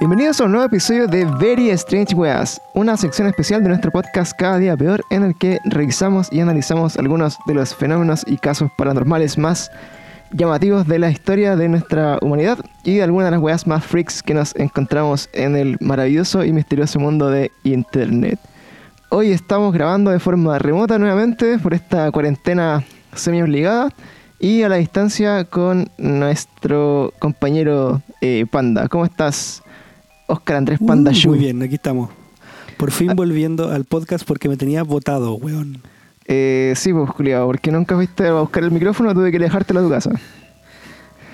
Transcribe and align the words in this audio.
Bienvenidos 0.00 0.40
a 0.40 0.44
un 0.44 0.52
nuevo 0.52 0.64
episodio 0.64 1.06
de 1.06 1.26
Very 1.26 1.68
Strange 1.68 2.14
Weas, 2.14 2.58
una 2.72 2.96
sección 2.96 3.28
especial 3.28 3.62
de 3.62 3.68
nuestro 3.68 3.90
podcast 3.90 4.32
Cada 4.32 4.56
Día 4.56 4.74
Peor, 4.74 5.04
en 5.10 5.24
el 5.24 5.36
que 5.36 5.58
revisamos 5.66 6.32
y 6.32 6.40
analizamos 6.40 6.96
algunos 6.96 7.36
de 7.44 7.52
los 7.52 7.74
fenómenos 7.74 8.24
y 8.26 8.38
casos 8.38 8.70
paranormales 8.78 9.36
más 9.36 9.70
llamativos 10.32 10.86
de 10.86 11.00
la 11.00 11.10
historia 11.10 11.54
de 11.54 11.68
nuestra 11.68 12.18
humanidad 12.22 12.58
y 12.82 12.94
de 12.94 13.02
algunas 13.02 13.26
de 13.26 13.32
las 13.32 13.40
weas 13.40 13.66
más 13.66 13.84
freaks 13.84 14.22
que 14.22 14.32
nos 14.32 14.56
encontramos 14.56 15.28
en 15.34 15.54
el 15.54 15.76
maravilloso 15.80 16.46
y 16.46 16.52
misterioso 16.54 16.98
mundo 16.98 17.28
de 17.28 17.52
Internet. 17.64 18.40
Hoy 19.10 19.32
estamos 19.32 19.74
grabando 19.74 20.10
de 20.12 20.18
forma 20.18 20.58
remota 20.58 20.98
nuevamente 20.98 21.58
por 21.58 21.74
esta 21.74 22.10
cuarentena 22.10 22.82
semi 23.14 23.42
obligada 23.42 23.90
y 24.38 24.62
a 24.62 24.70
la 24.70 24.76
distancia 24.76 25.44
con 25.44 25.90
nuestro 25.98 27.12
compañero 27.18 28.00
eh, 28.22 28.46
Panda. 28.50 28.88
¿Cómo 28.88 29.04
estás, 29.04 29.62
Oscar 30.30 30.56
Andrés 30.56 30.78
Panda 30.84 31.10
uh, 31.10 31.28
Muy 31.28 31.38
bien, 31.38 31.62
aquí 31.62 31.74
estamos. 31.74 32.10
Por 32.76 32.92
fin 32.92 33.10
ah. 33.10 33.14
volviendo 33.14 33.70
al 33.70 33.84
podcast 33.84 34.24
porque 34.24 34.48
me 34.48 34.56
tenía 34.56 34.82
votado, 34.82 35.34
weón. 35.34 35.82
Eh, 36.26 36.72
sí, 36.76 36.92
pues, 36.92 37.10
Juliado, 37.10 37.46
porque 37.46 37.72
nunca 37.72 37.96
fuiste 37.96 38.28
a 38.28 38.34
buscar 38.34 38.62
el 38.62 38.70
micrófono, 38.70 39.12
tuve 39.12 39.32
que 39.32 39.38
dejártelo 39.38 39.80
a 39.80 39.82
tu 39.82 39.90
casa. 39.90 40.10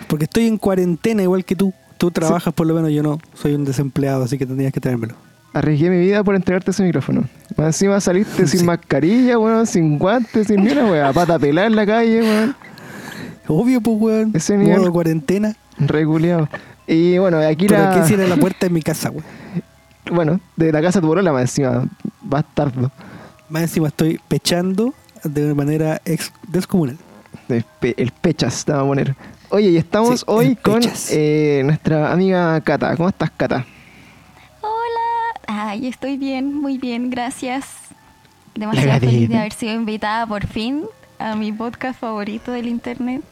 Porque 0.08 0.24
estoy 0.24 0.46
en 0.46 0.56
cuarentena 0.56 1.22
igual 1.22 1.44
que 1.44 1.54
tú. 1.54 1.72
Tú 1.98 2.10
trabajas 2.10 2.52
por 2.52 2.66
lo 2.66 2.74
menos, 2.74 2.90
yo 2.90 3.02
no. 3.02 3.18
Soy 3.34 3.54
un 3.54 3.64
desempleado, 3.64 4.24
así 4.24 4.38
que 4.38 4.46
tendrías 4.46 4.72
que 4.72 4.80
traérmelo. 4.80 5.14
Arriesgué 5.52 5.88
mi 5.88 5.98
vida 5.98 6.22
por 6.24 6.34
entregarte 6.34 6.70
ese 6.70 6.82
micrófono. 6.82 7.24
Más 7.56 7.66
encima 7.68 8.00
saliste 8.00 8.46
sin 8.46 8.66
mascarilla, 8.66 9.38
weón, 9.38 9.66
sin 9.66 9.98
guantes, 9.98 10.46
sin 10.48 10.60
una 10.60 10.84
weón, 10.86 11.14
pata 11.14 11.38
pelada 11.38 11.66
en 11.66 11.76
la 11.76 11.86
calle, 11.86 12.22
weón. 12.22 12.56
Obvio, 13.48 13.80
pues, 13.80 13.96
weón. 14.00 14.30
Ese 14.34 14.56
nivel. 14.56 14.80
Modo 14.80 14.92
cuarentena. 14.92 15.54
Reguleado. 15.78 16.48
Y 16.86 17.18
bueno, 17.18 17.38
aquí 17.38 17.66
¿Pero 17.66 17.82
la... 17.82 17.94
qué 17.94 18.06
cierra 18.06 18.26
la 18.26 18.36
puerta 18.36 18.66
en 18.66 18.72
mi 18.72 18.82
casa, 18.82 19.10
weón? 19.10 19.24
Bueno, 20.08 20.38
de 20.54 20.70
la 20.70 20.80
casa 20.80 21.00
de 21.00 21.02
tu 21.02 21.08
borola, 21.08 21.32
más 21.32 21.42
encima. 21.42 21.84
Bastardo. 22.22 22.92
Más 23.48 23.62
encima 23.62 23.88
estoy 23.88 24.20
pechando 24.28 24.94
de 25.24 25.46
una 25.46 25.54
manera 25.54 26.00
ex 26.04 26.32
descomunal. 26.46 26.96
El 27.48 28.12
pechas, 28.20 28.64
te 28.64 28.72
va 28.72 28.82
a 28.82 28.84
poner. 28.84 29.16
Oye, 29.50 29.70
y 29.70 29.76
estamos 29.76 30.24
hoy 30.26 30.56
con 30.56 30.80
eh, 31.10 31.62
nuestra 31.64 32.12
amiga 32.12 32.60
Cata. 32.60 32.96
¿Cómo 32.96 33.08
estás, 33.08 33.30
Cata? 33.36 33.64
Hola. 34.60 35.40
Ay, 35.46 35.86
estoy 35.86 36.16
bien, 36.16 36.54
muy 36.54 36.78
bien, 36.78 37.10
gracias. 37.10 37.66
Demasiado 38.54 39.00
feliz 39.00 39.28
de 39.28 39.38
haber 39.38 39.52
sido 39.52 39.74
invitada 39.74 40.26
por 40.26 40.46
fin 40.46 40.84
a 41.18 41.36
mi 41.36 41.52
podcast 41.52 42.00
favorito 42.00 42.52
del 42.52 42.68
internet. 42.68 43.22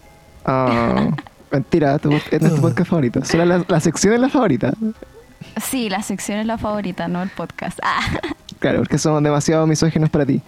Ah, 0.44 1.10
mentira, 1.54 1.98
tu, 1.98 2.12
es 2.12 2.40
tu 2.40 2.60
podcast 2.60 2.90
favorito. 2.90 3.24
Solo 3.24 3.64
la, 3.66 3.80
sección 3.80 4.14
es 4.14 4.20
la 4.20 4.28
favorita. 4.28 4.72
Sí, 5.62 5.88
la 5.88 6.02
sección 6.02 6.38
es 6.38 6.46
la 6.46 6.58
favorita, 6.58 7.08
no 7.08 7.22
el 7.22 7.30
podcast. 7.30 7.78
Ah. 7.82 8.00
Claro, 8.60 8.78
porque 8.78 8.96
somos 8.96 9.22
demasiado 9.22 9.66
misógenos 9.66 10.08
para 10.08 10.24
ti. 10.24 10.40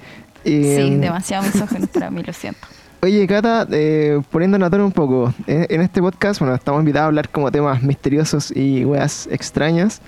sí, 0.42 0.96
demasiado 0.96 1.42
misógenos 1.52 1.90
para 1.90 2.10
mí, 2.10 2.22
lo 2.22 2.32
siento. 2.32 2.66
Oye, 3.02 3.26
Cata, 3.26 3.66
eh, 3.72 4.22
poniendo 4.30 4.56
a 4.64 4.84
un 4.84 4.92
poco, 4.92 5.34
en, 5.46 5.82
este 5.82 6.00
podcast, 6.00 6.40
bueno, 6.40 6.54
estamos 6.54 6.80
invitados 6.80 7.04
a 7.04 7.08
hablar 7.08 7.28
como 7.28 7.52
temas 7.52 7.82
misteriosos 7.82 8.50
y 8.56 8.86
weas 8.86 9.28
extrañas. 9.30 10.00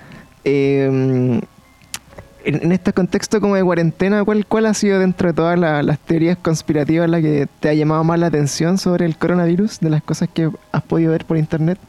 Eh, 0.43 1.39
en, 2.43 2.71
este 2.71 2.93
contexto 2.93 3.41
como 3.41 3.55
de 3.55 3.63
cuarentena, 3.63 4.23
¿cuál, 4.23 4.45
cuál 4.45 4.65
ha 4.65 4.73
sido 4.73 4.99
dentro 4.99 5.29
de 5.29 5.33
todas 5.33 5.59
las 5.59 5.99
teorías 5.99 6.37
conspirativas 6.37 7.09
la 7.09 7.21
que 7.21 7.47
te 7.59 7.69
ha 7.69 7.73
llamado 7.73 8.03
más 8.03 8.19
la 8.19 8.27
atención 8.27 8.77
sobre 8.77 9.05
el 9.05 9.17
coronavirus, 9.17 9.79
de 9.79 9.89
las 9.89 10.03
cosas 10.03 10.29
que 10.29 10.49
has 10.71 10.83
podido 10.83 11.11
ver 11.11 11.25
por 11.25 11.37
internet? 11.37 11.79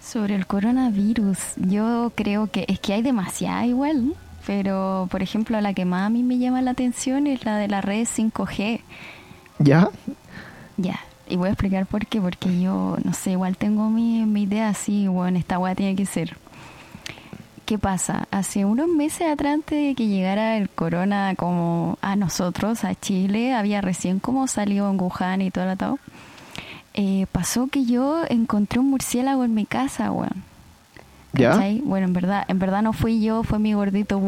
Sobre 0.00 0.34
el 0.34 0.46
coronavirus, 0.46 1.38
yo 1.56 2.12
creo 2.14 2.50
que 2.50 2.64
es 2.68 2.80
que 2.80 2.94
hay 2.94 3.02
demasiada 3.02 3.66
igual, 3.66 4.14
pero 4.46 5.06
por 5.10 5.22
ejemplo 5.22 5.60
la 5.60 5.74
que 5.74 5.84
más 5.84 6.06
a 6.06 6.10
mí 6.10 6.22
me 6.22 6.38
llama 6.38 6.62
la 6.62 6.70
atención 6.70 7.26
es 7.26 7.44
la 7.44 7.58
de 7.58 7.68
la 7.68 7.80
red 7.80 8.06
5G. 8.06 8.80
¿Ya? 9.58 9.90
Ya, 10.76 11.00
y 11.28 11.36
voy 11.36 11.48
a 11.48 11.52
explicar 11.52 11.84
por 11.86 12.06
qué, 12.06 12.20
porque 12.20 12.60
yo, 12.60 12.96
no 13.04 13.12
sé, 13.12 13.32
igual 13.32 13.56
tengo 13.56 13.90
mi, 13.90 14.24
mi 14.24 14.44
idea 14.44 14.68
así, 14.68 15.08
bueno, 15.08 15.38
esta 15.38 15.58
weá 15.58 15.74
tiene 15.74 15.96
que 15.96 16.06
ser. 16.06 16.36
¿Qué 17.68 17.76
pasa? 17.76 18.26
Hace 18.30 18.64
unos 18.64 18.88
meses 18.88 19.30
atrás, 19.30 19.52
antes 19.52 19.88
de 19.88 19.94
que 19.94 20.06
llegara 20.06 20.56
el 20.56 20.70
corona 20.70 21.34
como 21.36 21.98
a 22.00 22.16
nosotros, 22.16 22.82
a 22.82 22.94
Chile, 22.94 23.52
había 23.52 23.82
recién 23.82 24.20
como 24.20 24.46
salido 24.46 24.90
en 24.90 24.98
Wuhan 24.98 25.42
y 25.42 25.50
todo 25.50 25.64
el 25.64 25.70
atado. 25.72 25.98
Eh, 26.94 27.26
pasó 27.30 27.66
que 27.66 27.84
yo 27.84 28.22
encontré 28.30 28.80
un 28.80 28.88
murciélago 28.88 29.44
en 29.44 29.52
mi 29.52 29.66
casa, 29.66 30.10
weón. 30.10 30.44
¿Ya? 31.34 31.60
Bueno, 31.84 32.06
en 32.06 32.14
verdad, 32.14 32.46
en 32.48 32.58
verdad 32.58 32.80
no 32.80 32.94
fui 32.94 33.20
yo, 33.20 33.42
fue 33.42 33.58
mi 33.58 33.74
gordito 33.74 34.18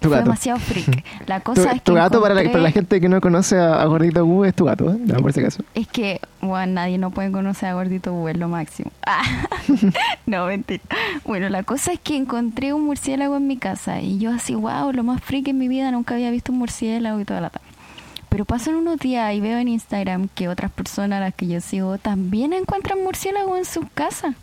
Bu. 0.00 0.08
fue 0.08 0.22
demasiado 0.22 0.58
freak. 0.58 1.04
La 1.26 1.40
cosa 1.40 1.72
es 1.72 1.74
que 1.74 1.80
tu 1.80 1.94
gato, 1.94 2.20
para, 2.20 2.34
la, 2.34 2.42
para, 2.44 2.62
la, 2.62 2.70
gente 2.70 3.00
que 3.00 3.08
no 3.08 3.20
conoce 3.20 3.58
a, 3.58 3.84
Gordito 3.86 4.24
Bu, 4.24 4.44
es 4.44 4.54
tu 4.54 4.64
gato, 4.64 4.92
¿eh? 4.92 4.98
por 5.20 5.30
ese 5.30 5.42
caso. 5.42 5.62
Es 5.74 5.88
que, 5.88 6.20
bueno, 6.40 6.74
nadie 6.74 6.98
no 6.98 7.10
puede 7.10 7.30
conocer 7.32 7.68
a 7.68 7.74
Gordito 7.74 8.12
Bu, 8.12 8.28
es 8.28 8.36
lo 8.36 8.48
máximo. 8.48 8.90
Ah, 9.10 9.22
no, 10.26 10.46
mentira. 10.46 10.82
Bueno, 11.24 11.48
la 11.48 11.62
cosa 11.62 11.92
es 11.92 11.98
que 11.98 12.16
encontré 12.16 12.74
un 12.74 12.84
murciélago 12.84 13.36
en 13.36 13.46
mi 13.46 13.56
casa 13.56 14.00
y 14.00 14.18
yo 14.18 14.30
así, 14.30 14.54
wow, 14.54 14.92
lo 14.92 15.02
más 15.02 15.22
freak 15.22 15.48
en 15.48 15.58
mi 15.58 15.66
vida, 15.66 15.90
nunca 15.90 16.14
había 16.14 16.30
visto 16.30 16.52
un 16.52 16.58
murciélago 16.58 17.18
y 17.18 17.24
toda 17.24 17.40
la 17.40 17.50
tarde. 17.50 17.66
Pero 18.28 18.44
pasan 18.44 18.74
unos 18.74 18.98
días 18.98 19.32
y 19.34 19.40
veo 19.40 19.58
en 19.58 19.68
Instagram 19.68 20.28
que 20.34 20.48
otras 20.48 20.70
personas 20.70 21.18
a 21.18 21.20
las 21.20 21.34
que 21.34 21.46
yo 21.46 21.60
sigo 21.60 21.96
también 21.98 22.52
encuentran 22.52 23.02
murciélagos 23.02 23.58
en 23.58 23.64
sus 23.64 23.84
casas. 23.94 24.34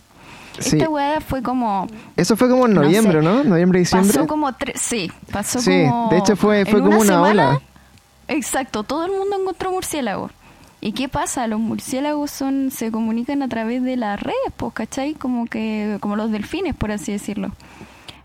Sí. 0.60 0.78
Esta 0.78 0.90
weá 0.90 1.22
fue 1.22 1.42
como. 1.42 1.88
Eso 2.16 2.36
fue 2.36 2.50
como 2.50 2.66
en 2.66 2.74
noviembre, 2.74 3.22
¿no? 3.22 3.44
Noviembre, 3.44 3.80
diciembre. 3.80 4.14
Pasó 4.14 4.28
como 4.28 4.54
tres. 4.54 4.82
Sí, 4.82 5.12
pasó 5.32 5.60
sí, 5.60 5.86
de 6.10 6.18
hecho 6.18 6.36
fue, 6.36 6.66
fue 6.66 6.82
como 6.82 7.00
una, 7.00 7.22
ola. 7.22 7.62
Exacto, 8.28 8.84
todo 8.84 9.06
el 9.06 9.12
mundo 9.12 9.38
encontró 9.40 9.72
murciélagos. 9.72 10.32
¿Y 10.82 10.92
qué 10.92 11.10
pasa? 11.10 11.48
Los 11.48 11.60
murciélagos 11.60 12.32
son 12.32 12.70
se 12.72 12.92
comunican 12.92 13.42
a 13.42 13.48
través 13.48 13.84
de 13.84 13.98
las 13.98 14.20
redes, 14.20 14.36
pues, 14.58 14.74
¿cachai? 14.74 15.14
Como 15.14 15.48
que 15.48 15.98
como 16.00 16.16
los 16.16 16.32
delfines, 16.32 16.76
por 16.76 16.92
así 16.92 17.12
decirlo. 17.12 17.52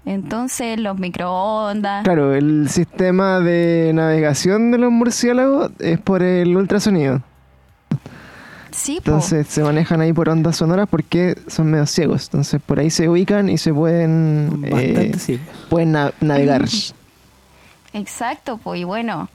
Entonces, 0.04 0.78
los 0.80 0.98
microondas. 0.98 2.04
Claro, 2.04 2.34
el 2.34 2.68
sistema 2.68 3.40
de 3.40 3.92
navegación 3.94 4.70
de 4.70 4.78
los 4.78 4.90
murciélagos 4.90 5.70
es 5.78 5.98
por 6.00 6.22
el 6.22 6.56
ultrasonido. 6.56 7.22
Sí, 8.72 8.98
Entonces 8.98 9.46
se 9.48 9.62
manejan 9.62 10.00
ahí 10.00 10.12
por 10.12 10.28
ondas 10.28 10.56
sonoras 10.56 10.88
porque 10.88 11.36
son 11.46 11.70
medio 11.70 11.86
ciegos. 11.86 12.26
Entonces 12.26 12.60
por 12.64 12.78
ahí 12.78 12.90
se 12.90 13.08
ubican 13.08 13.48
y 13.48 13.58
se 13.58 13.72
pueden, 13.72 14.62
eh, 14.64 15.12
pueden 15.68 15.92
navegar. 16.20 16.64
Exacto, 17.92 18.58
pues 18.58 18.80
y 18.80 18.84
bueno, 18.84 19.28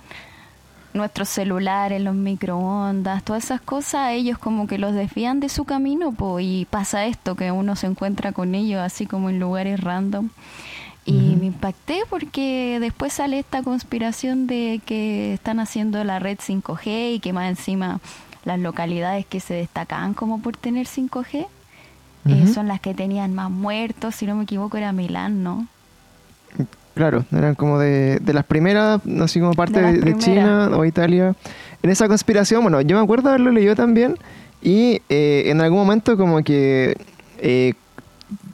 nuestros 0.94 1.29
celulares, 1.29 2.01
los 2.01 2.16
microondas, 2.16 3.23
todas 3.23 3.44
esas 3.44 3.62
cosas, 3.62 4.12
ellos 4.12 4.38
como 4.38 4.66
que 4.66 4.78
los 4.78 4.94
desvían 4.94 5.40
de 5.40 5.50
su 5.50 5.66
camino, 5.66 6.13
pues, 6.13 6.46
y 6.46 6.67
pasa 6.69 7.06
esto, 7.06 7.35
que 7.35 7.52
uno 7.52 7.75
se 7.75 7.88
encuentra 7.88 8.31
con 8.31 8.56
ellos 8.56 8.79
así 8.81 9.06
como 9.06 9.29
en 9.29 9.40
lugares 9.40 9.81
random. 9.81 10.29
Y 11.07 11.35
me 11.35 11.46
impacté 11.46 12.02
porque 12.09 12.79
después 12.81 13.13
sale 13.13 13.38
esta 13.38 13.62
conspiración 13.62 14.47
de 14.47 14.81
que 14.88 15.35
están 15.35 15.59
haciendo 15.59 16.03
la 16.03 16.17
red 16.17 16.40
5G 16.40 17.13
y 17.13 17.19
que 17.19 17.31
más 17.31 17.47
encima 17.47 18.00
las 18.45 18.59
localidades 18.59 19.25
que 19.25 19.39
se 19.39 19.56
destacaban 19.56 20.13
como 20.13 20.41
por 20.41 20.56
tener 20.56 20.88
5G 20.88 21.47
eh, 22.28 22.47
son 22.51 22.67
las 22.67 22.79
que 22.79 22.95
tenían 22.95 23.35
más 23.35 23.51
muertos, 23.51 24.16
si 24.16 24.25
no 24.25 24.35
me 24.35 24.44
equivoco 24.44 24.78
era 24.78 24.91
Milán, 24.91 25.44
¿no? 25.44 25.67
Claro, 26.96 27.25
eran 27.31 27.55
como 27.55 27.78
de, 27.78 28.19
de 28.19 28.34
las 28.34 28.46
primeras, 28.46 29.02
así 29.22 29.40
como 29.40 29.53
parte 29.53 29.79
de, 29.81 30.17
China 30.17 30.72
o 30.73 30.85
Italia. 30.85 31.35
En 31.84 31.90
esa 31.90 32.08
conspiración, 32.08 32.64
bueno, 32.64 32.81
yo 32.81 32.97
me 32.97 33.03
acuerdo 33.03 33.29
haberlo 33.29 33.52
leído 33.52 33.75
también 33.75 34.17
y 34.61 35.02
eh, 35.09 35.43
en 35.47 35.61
algún 35.61 35.79
momento 35.79 36.17
como 36.17 36.41
que 36.43 36.97
eh, 37.37 37.73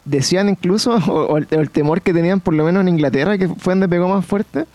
decían 0.03 0.49
incluso, 0.49 0.95
o, 1.07 1.37
el, 1.37 1.69
temor 1.69 2.01
que 2.01 2.13
tenían 2.13 2.39
por 2.39 2.55
lo 2.55 2.65
menos 2.65 2.81
en 2.81 2.89
Inglaterra, 2.89 3.37
que 3.37 3.47
fue 3.47 3.73
donde 3.73 3.87
pegó 3.87 4.09
más 4.09 4.25
fuerte, 4.25 4.65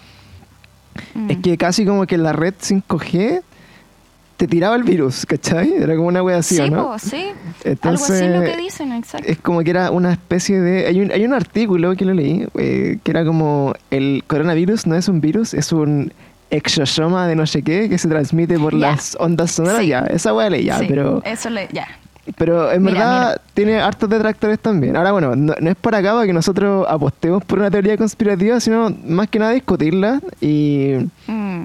es 1.28 1.36
mm. 1.38 1.42
que 1.42 1.58
casi 1.58 1.84
como 1.84 2.06
que 2.06 2.16
la 2.16 2.32
red 2.32 2.54
5G 2.54 3.42
te 4.36 4.46
tiraba 4.46 4.76
el 4.76 4.84
virus, 4.84 5.24
¿cachai? 5.24 5.72
Era 5.74 5.96
como 5.96 6.08
una 6.08 6.22
wea 6.22 6.38
así, 6.38 6.56
sí, 6.56 6.70
¿no? 6.70 6.98
sí, 6.98 7.32
Entonces, 7.64 8.10
Algo 8.22 8.36
así 8.36 8.46
lo 8.46 8.56
que 8.56 8.62
dicen, 8.62 8.92
exacto. 8.92 9.26
Es 9.28 9.38
como 9.38 9.62
que 9.62 9.70
era 9.70 9.90
una 9.90 10.12
especie 10.12 10.60
de... 10.60 10.86
Hay 10.86 11.00
un, 11.00 11.10
hay 11.10 11.24
un 11.24 11.32
artículo 11.32 11.96
que 11.96 12.04
lo 12.04 12.12
leí, 12.12 12.46
eh, 12.58 12.98
que 13.02 13.10
era 13.10 13.24
como 13.24 13.74
el 13.90 14.24
coronavirus 14.26 14.86
no 14.86 14.94
es 14.94 15.08
un 15.08 15.20
virus, 15.20 15.54
es 15.54 15.72
un 15.72 16.12
exosoma 16.50 17.26
de 17.26 17.34
no 17.34 17.46
sé 17.46 17.62
qué 17.62 17.88
que 17.88 17.98
se 17.98 18.08
transmite 18.08 18.58
por 18.58 18.72
las 18.72 19.16
ondas 19.18 19.50
sonoras, 19.50 19.84
ya, 19.84 20.00
esa 20.00 20.34
wea 20.34 20.50
leí, 20.50 20.64
ya, 20.64 20.80
pero... 20.86 21.22
Eso 21.24 21.48
le... 21.50 21.68
ya. 21.72 21.88
Pero 22.36 22.72
en 22.72 22.84
verdad 22.84 23.40
tiene 23.54 23.78
hartos 23.78 24.10
detractores 24.10 24.58
también. 24.58 24.96
Ahora, 24.96 25.12
bueno, 25.12 25.36
no, 25.36 25.52
es 25.54 25.76
para 25.76 25.98
acá 25.98 26.12
para 26.12 26.26
que 26.26 26.32
nosotros 26.32 26.84
apostemos 26.88 27.44
por 27.44 27.60
una 27.60 27.70
teoría 27.70 27.96
conspirativa, 27.96 28.58
sino 28.58 28.90
más 29.06 29.28
que 29.28 29.38
nada 29.38 29.52
discutirla 29.52 30.20
y, 30.40 30.94
mm. 31.28 31.64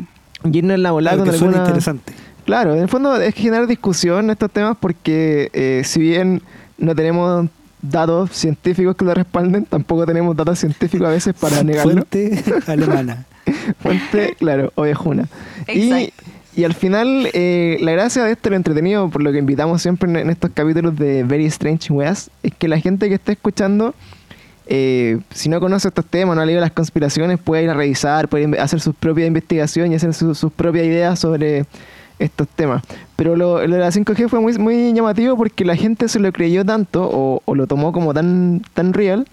irnos 0.53 0.75
en 0.75 0.83
la 0.83 0.91
volada 0.91 1.17
con 1.17 1.29
alguna... 1.29 1.57
interesante 1.57 2.13
Claro, 2.45 2.73
en 2.75 2.81
el 2.81 2.89
fondo 2.89 3.15
es 3.21 3.33
generar 3.35 3.67
discusión 3.67 4.25
en 4.25 4.31
estos 4.31 4.51
temas 4.51 4.75
porque 4.79 5.49
eh, 5.53 5.81
si 5.85 5.99
bien 6.01 6.41
no 6.77 6.95
tenemos 6.95 7.47
datos 7.81 8.31
científicos 8.31 8.95
que 8.95 9.05
lo 9.05 9.13
respalden, 9.13 9.65
tampoco 9.65 10.05
tenemos 10.05 10.35
datos 10.35 10.59
científicos 10.59 11.07
a 11.07 11.11
veces 11.11 11.33
para 11.39 11.63
negarlo. 11.63 11.91
Fuente 11.93 12.43
alemana. 12.67 13.25
Fuente, 13.81 14.35
claro, 14.39 14.71
ovejuna. 14.75 15.27
Y, 15.67 15.91
Exacto. 15.91 16.23
y 16.55 16.63
al 16.63 16.73
final, 16.73 17.29
eh, 17.33 17.77
la 17.81 17.91
gracia 17.91 18.23
de 18.23 18.31
esto, 18.33 18.49
lo 18.49 18.55
entretenido, 18.55 19.09
por 19.09 19.21
lo 19.23 19.31
que 19.31 19.39
invitamos 19.39 19.81
siempre 19.81 20.09
en, 20.09 20.15
en 20.17 20.29
estos 20.29 20.51
capítulos 20.53 20.95
de 20.97 21.23
Very 21.23 21.45
Strange 21.45 21.91
Weas, 21.93 22.29
es 22.43 22.53
que 22.55 22.67
la 22.67 22.79
gente 22.79 23.07
que 23.07 23.15
esté 23.15 23.31
escuchando, 23.33 23.95
eh, 24.67 25.19
si 25.31 25.49
no 25.49 25.59
conoce 25.59 25.87
estos 25.87 26.05
temas, 26.05 26.35
no 26.35 26.41
ha 26.41 26.45
leído 26.45 26.61
las 26.61 26.71
conspiraciones, 26.71 27.39
puede 27.39 27.63
ir 27.63 27.69
a 27.69 27.73
revisar, 27.73 28.27
puede 28.29 28.59
hacer 28.59 28.79
su 28.79 28.93
propia 28.93 29.25
investigación 29.25 29.91
y 29.91 29.95
hacer 29.95 30.13
su- 30.13 30.35
sus 30.35 30.51
propias 30.51 30.85
ideas 30.85 31.19
sobre 31.19 31.65
estos 32.23 32.47
temas. 32.47 32.83
Pero 33.15 33.35
lo, 33.35 33.65
lo 33.67 33.75
de 33.75 33.81
la 33.81 33.89
5G 33.91 34.29
fue 34.29 34.39
muy, 34.39 34.57
muy 34.57 34.93
llamativo 34.93 35.35
porque 35.37 35.65
la 35.65 35.75
gente 35.75 36.07
se 36.07 36.19
lo 36.19 36.31
creyó 36.31 36.65
tanto 36.65 37.03
o, 37.11 37.41
o 37.45 37.55
lo 37.55 37.67
tomó 37.67 37.91
como 37.91 38.13
tan, 38.13 38.61
tan 38.73 38.93
real 38.93 39.27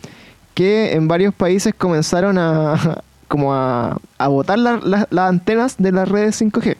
que 0.55 0.94
en 0.94 1.06
varios 1.08 1.32
países 1.35 1.73
comenzaron 1.76 2.37
a 2.38 3.02
como 3.29 3.55
a, 3.55 3.99
a 4.19 4.29
botar 4.29 4.58
la- 4.58 4.81
la- 4.82 5.06
las 5.11 5.29
antenas 5.29 5.76
de 5.79 5.93
las 5.93 6.08
redes 6.08 6.40
5G. 6.40 6.76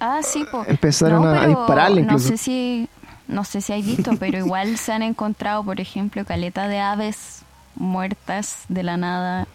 Ah, 0.00 0.20
sí, 0.22 0.44
po. 0.50 0.64
Empezaron 0.66 1.26
a- 1.26 1.42
a 1.42 1.46
dispararle 1.46 2.02
incluso. 2.02 2.30
No 2.30 2.36
sé 2.36 2.42
si, 2.42 2.88
no 3.28 3.44
sé 3.44 3.60
si 3.60 3.72
hay 3.72 3.82
visto, 3.82 4.12
pero 4.18 4.38
igual 4.38 4.76
se 4.76 4.92
han 4.92 5.02
encontrado, 5.02 5.62
por 5.64 5.80
ejemplo, 5.80 6.24
caleta 6.24 6.68
de 6.68 6.80
aves 6.80 7.42
muertas 7.76 8.64
de 8.68 8.82
la 8.82 8.96
nada. 8.96 9.46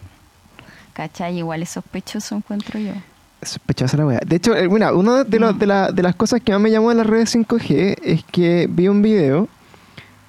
¿Cachai? 0.92 1.38
Igual 1.38 1.62
es 1.62 1.70
sospechoso, 1.70 2.34
encuentro 2.36 2.78
yo. 2.80 2.92
Sospechosa 3.42 3.96
la. 3.96 4.20
De 4.26 4.36
hecho, 4.36 4.54
eh, 4.54 4.68
mira, 4.68 4.92
una 4.94 5.24
de, 5.24 5.38
los- 5.38 5.58
de, 5.58 5.66
la- 5.66 5.90
de 5.92 6.02
las 6.02 6.14
cosas 6.14 6.40
que 6.42 6.52
más 6.52 6.60
me 6.60 6.70
llamó 6.70 6.90
de 6.90 6.96
las 6.96 7.06
redes 7.06 7.34
5G 7.34 7.96
es 8.02 8.22
que 8.24 8.66
vi 8.70 8.88
un 8.88 9.00
video 9.02 9.48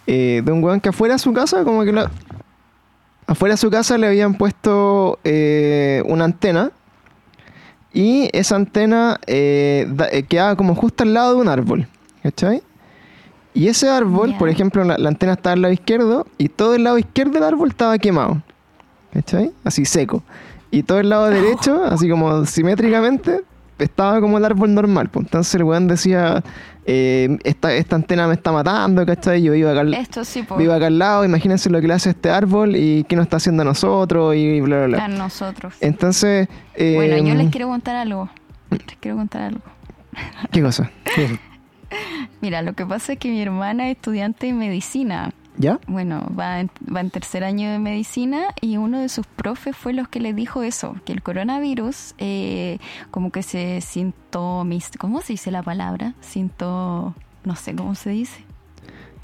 eh, 0.08 0.42
de 0.44 0.52
un 0.52 0.64
weón 0.64 0.80
que 0.80 0.90
afuera 0.90 1.16
de 1.16 1.20
su 1.20 1.34
casa, 1.34 1.64
como 1.64 1.84
que 1.84 1.92
la, 1.92 2.10
afuera 3.28 3.54
de 3.54 3.58
su 3.58 3.70
casa 3.70 3.98
le 3.98 4.08
habían 4.08 4.36
puesto 4.36 5.20
eh, 5.24 6.02
una 6.08 6.26
antena 6.26 6.72
y 7.94 8.30
esa 8.32 8.56
antena 8.56 9.20
eh, 9.28 9.88
da- 9.90 10.10
quedaba 10.24 10.56
como 10.56 10.76
justo 10.76 11.04
al 11.04 11.14
lado 11.14 11.36
de 11.36 11.42
un 11.42 11.50
árbol. 11.50 11.88
¿Cachai? 12.24 12.62
Y 13.54 13.68
ese 13.68 13.90
árbol, 13.90 14.36
por 14.40 14.48
ejemplo, 14.48 14.84
la, 14.86 14.98
la 14.98 15.10
antena 15.10 15.34
estaba 15.34 15.54
al 15.54 15.62
lado 15.64 15.74
izquierdo 15.74 16.26
y 16.38 16.48
todo 16.48 16.76
el 16.76 16.84
lado 16.86 16.98
izquierdo 16.98 17.34
del 17.34 17.44
árbol 17.44 17.70
estaba 17.70 17.98
quemado. 17.98 18.42
¿Cachai? 19.14 19.52
Así 19.66 19.84
seco. 19.84 20.24
Y 20.72 20.84
todo 20.84 21.00
el 21.00 21.10
lado 21.10 21.30
derecho, 21.30 21.84
así 21.86 22.10
como 22.10 22.46
simétricamente, 22.46 23.42
estaba 23.78 24.22
como 24.22 24.38
el 24.38 24.46
árbol 24.46 24.74
normal. 24.74 25.10
Pues. 25.10 25.26
Entonces 25.26 25.56
el 25.56 25.64
weón 25.64 25.88
decía, 25.88 26.44
eh, 26.86 27.38
esta, 27.44 27.74
esta 27.74 27.96
antena 27.96 28.28
me 28.28 28.34
está 28.36 28.52
matando, 28.52 29.06
¿cachai? 29.06 29.42
Yo 29.42 29.52
vivo 29.54 29.70
acá, 29.70 29.82
al- 29.82 29.94
Esto 29.94 30.24
sí, 30.24 30.46
vivo 30.58 30.72
acá 30.74 30.88
al 30.88 30.98
lado, 31.00 31.26
imagínense 31.26 31.70
lo 31.70 31.82
que 31.82 31.88
le 31.88 31.94
hace 31.96 32.10
a 32.10 32.12
este 32.14 32.30
árbol 32.30 32.76
y 32.76 33.04
qué 33.06 33.16
nos 33.16 33.24
está 33.24 33.38
haciendo 33.38 33.64
a 33.64 33.66
nosotros 33.66 34.36
y 34.36 34.62
bla, 34.62 34.86
bla, 34.86 35.04
A 35.04 35.08
bla. 35.08 35.18
nosotros. 35.18 35.74
Entonces... 35.82 36.48
eh, 36.76 36.94
bueno, 36.96 37.18
yo 37.28 37.36
les 37.36 37.50
quiero 37.50 37.68
contar 37.68 37.96
algo. 37.98 38.30
Les 38.70 38.82
quiero 39.00 39.18
contar 39.18 39.42
algo. 39.44 39.62
¿Qué 40.52 40.62
cosa? 40.62 40.90
¿Qué 41.16 41.24
eso? 41.26 41.36
Mira, 42.40 42.62
lo 42.62 42.74
que 42.74 42.86
pasa 42.86 43.14
es 43.14 43.20
que 43.20 43.30
mi 43.30 43.42
hermana 43.42 43.90
es 43.90 43.98
estudiante 43.98 44.48
de 44.48 44.54
medicina. 44.54 45.34
¿Ya? 45.58 45.80
Bueno, 45.88 46.28
va 46.38 46.62
en, 46.62 46.72
va 46.94 47.02
en 47.02 47.10
tercer 47.10 47.44
año 47.44 47.72
de 47.72 47.80
medicina 47.80 48.48
y 48.62 48.78
uno 48.78 49.00
de 49.00 49.10
sus 49.10 49.26
profes 49.28 49.76
fue 49.76 49.94
los 49.94 50.08
que 50.08 50.20
le 50.20 50.34
dijo 50.34 50.64
eso, 50.64 50.96
que 51.06 51.12
el 51.14 51.22
coronavirus 51.22 52.16
eh, 52.18 52.80
como 53.12 53.32
que 53.32 53.44
se 53.44 53.82
sintomiz... 53.82 54.92
¿Cómo 54.98 55.22
se 55.22 55.34
dice 55.34 55.52
la 55.52 55.64
palabra? 55.64 56.14
Sinto... 56.22 57.14
no 57.44 57.56
sé 57.56 57.76
cómo 57.76 57.96
se 57.96 58.12
dice. 58.12 58.46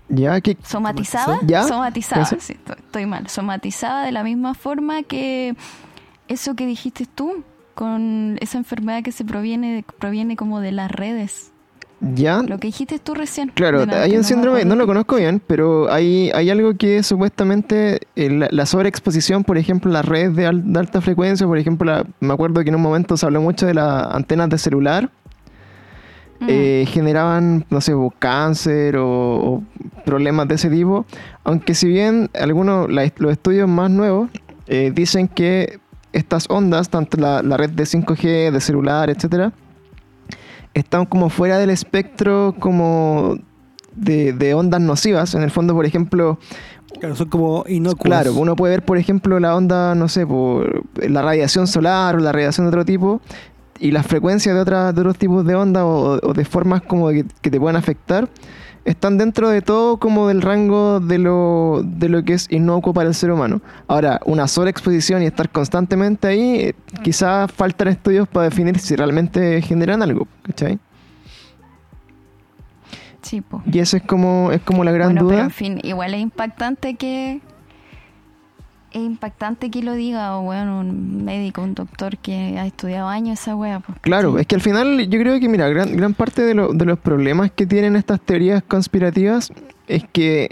¿Ya? 0.09 0.39
¿Qué? 0.41 0.57
¿Somatizaba? 0.63 1.39
¿Ya? 1.45 1.63
Estoy, 2.39 2.57
estoy 2.77 3.06
mal. 3.06 3.27
Somatizaba 3.30 4.03
de 4.03 4.12
la 4.12 4.23
misma 4.23 4.53
forma 4.53 5.03
que 5.03 5.56
eso 6.27 6.56
que 6.56 6.65
dijiste 6.65 7.06
tú, 7.06 7.44
con 7.75 8.38
esa 8.41 8.57
enfermedad 8.57 9.03
que 9.03 9.12
se 9.12 9.23
proviene, 9.23 9.85
proviene 10.00 10.35
como 10.35 10.59
de 10.62 10.71
las 10.71 10.91
redes. 10.91 11.51
¿Ya? 11.99 12.44
Lo 12.44 12.59
que 12.59 12.67
dijiste 12.67 12.99
tú 12.99 13.15
recién. 13.15 13.49
Claro, 13.55 13.83
hay 13.91 14.11
un 14.11 14.17
me 14.17 14.23
síndrome, 14.23 14.65
no 14.65 14.75
lo 14.75 14.85
conozco 14.85 15.15
bien, 15.15 15.41
pero 15.45 15.91
hay, 15.91 16.29
hay 16.35 16.49
algo 16.51 16.75
que 16.75 17.01
supuestamente 17.01 18.01
eh, 18.15 18.29
la, 18.29 18.47
la 18.51 18.65
sobreexposición, 18.67 19.44
por 19.44 19.57
ejemplo, 19.57 19.91
las 19.91 20.05
redes 20.05 20.35
de, 20.35 20.45
al- 20.45 20.71
de 20.71 20.79
alta 20.79 21.01
frecuencia, 21.01 21.47
por 21.47 21.57
ejemplo, 21.57 21.91
la- 21.91 22.05
me 22.19 22.33
acuerdo 22.33 22.61
que 22.63 22.69
en 22.69 22.75
un 22.75 22.81
momento 22.81 23.17
se 23.17 23.25
habló 23.25 23.41
mucho 23.41 23.65
de 23.65 23.73
las 23.73 24.13
antenas 24.13 24.47
de 24.49 24.57
celular, 24.59 25.09
Mm. 26.39 26.45
eh, 26.49 26.85
generaban, 26.88 27.65
no 27.71 27.81
sé, 27.81 27.95
o 27.95 28.13
cáncer 28.19 28.97
o, 28.97 29.07
o 29.09 29.63
problemas 30.05 30.47
de 30.47 30.53
ese 30.53 30.69
tipo, 30.69 31.03
aunque 31.44 31.73
si 31.73 31.88
bien 31.88 32.29
algunos, 32.39 32.91
la- 32.91 33.11
los 33.17 33.31
estudios 33.31 33.67
más 33.67 33.89
nuevos 33.89 34.29
eh, 34.67 34.91
dicen 34.94 35.27
que 35.27 35.79
estas 36.13 36.45
ondas, 36.47 36.89
tanto 36.89 37.17
la, 37.17 37.41
la 37.41 37.57
red 37.57 37.71
de 37.71 37.85
5G, 37.85 38.51
de 38.51 38.61
celular, 38.61 39.09
etcétera, 39.09 39.51
están 40.79 41.06
como 41.06 41.29
fuera 41.29 41.57
del 41.57 41.69
espectro 41.69 42.56
como 42.59 43.38
de, 43.95 44.33
de 44.33 44.53
ondas 44.53 44.81
nocivas. 44.81 45.33
En 45.35 45.44
el 45.44 45.51
fondo, 45.51 45.74
por 45.74 45.85
ejemplo, 45.85 46.39
Claro, 47.00 47.15
son 47.15 47.29
como 47.29 47.63
inocuos. 47.68 48.03
claro, 48.03 48.33
uno 48.33 48.56
puede 48.56 48.71
ver, 48.75 48.85
por 48.85 48.97
ejemplo, 48.97 49.39
la 49.39 49.56
onda, 49.56 49.94
no 49.94 50.07
sé, 50.07 50.25
por 50.25 50.83
la 50.95 51.21
radiación 51.21 51.68
solar 51.68 52.15
o 52.15 52.19
la 52.19 52.31
radiación 52.31 52.65
de 52.65 52.69
otro 52.69 52.85
tipo 52.85 53.21
y 53.79 53.91
las 53.91 54.07
frecuencias 54.07 54.56
de, 54.56 54.62
otras 54.62 54.95
de 54.95 55.01
otros 55.01 55.18
tipos 55.18 55.45
de 55.45 55.53
ondas 55.53 55.83
o, 55.83 56.19
o 56.24 56.33
de 56.33 56.45
formas 56.45 56.81
como 56.81 57.09
que, 57.09 57.25
que 57.41 57.51
te 57.51 57.59
puedan 57.59 57.75
afectar 57.75 58.27
están 58.87 59.17
dentro 59.17 59.49
de 59.49 59.61
todo 59.61 59.97
como 59.97 60.29
del 60.29 60.41
rango 60.41 61.01
de 61.01 61.17
lo, 61.17 61.81
de 61.83 62.07
lo 62.07 62.23
que 62.23 62.33
es 62.33 62.49
inocuo 62.49 62.93
para 62.93 63.09
el 63.09 63.15
ser 63.15 63.31
humano. 63.31 63.61
Ahora, 63.87 64.21
una 64.25 64.47
sola 64.47 64.69
exposición 64.69 65.21
y 65.21 65.25
estar 65.25 65.49
constantemente 65.49 66.27
ahí, 66.27 66.55
eh, 66.61 66.73
quizás 67.03 67.51
faltan 67.51 67.89
estudios 67.89 68.29
para 68.29 68.45
definir 68.45 68.79
si 68.79 68.95
realmente 68.95 69.61
generan 69.61 70.01
algo, 70.01 70.25
¿cachai? 70.41 70.79
Sí, 73.21 73.41
po. 73.41 73.61
Y 73.69 73.79
eso 73.79 73.97
es 73.97 74.03
como, 74.03 74.53
es 74.53 74.61
como 74.61 74.85
la 74.85 74.93
gran 74.93 75.09
bueno, 75.09 75.27
pero 75.27 75.35
duda. 75.35 75.43
en 75.43 75.51
fin, 75.51 75.79
igual 75.83 76.13
es 76.13 76.21
impactante 76.21 76.95
que 76.95 77.41
es 78.91 79.01
impactante 79.01 79.69
que 79.69 79.83
lo 79.83 79.93
diga, 79.93 80.37
o 80.37 80.44
bueno, 80.44 80.79
un 80.79 81.23
médico, 81.25 81.61
un 81.61 81.73
doctor 81.75 82.17
que 82.17 82.57
ha 82.57 82.65
estudiado 82.65 83.07
años 83.07 83.39
esa 83.41 83.56
wea. 83.56 83.79
pues, 83.79 83.97
Claro, 84.01 84.39
es 84.39 84.47
que 84.47 84.56
al 84.56 84.61
final 84.61 85.07
yo 85.09 85.19
creo 85.19 85.39
que, 85.39 85.49
mira, 85.49 85.67
gran, 85.69 85.95
gran 85.95 86.13
parte 86.13 86.41
de, 86.44 86.53
lo- 86.53 86.73
de 86.73 86.85
los 86.85 86.97
problemas 86.99 87.51
que 87.51 87.65
tienen 87.65 87.95
estas 87.95 88.19
teorías 88.21 88.63
conspirativas 88.63 89.51
es 89.87 90.03
que 90.11 90.49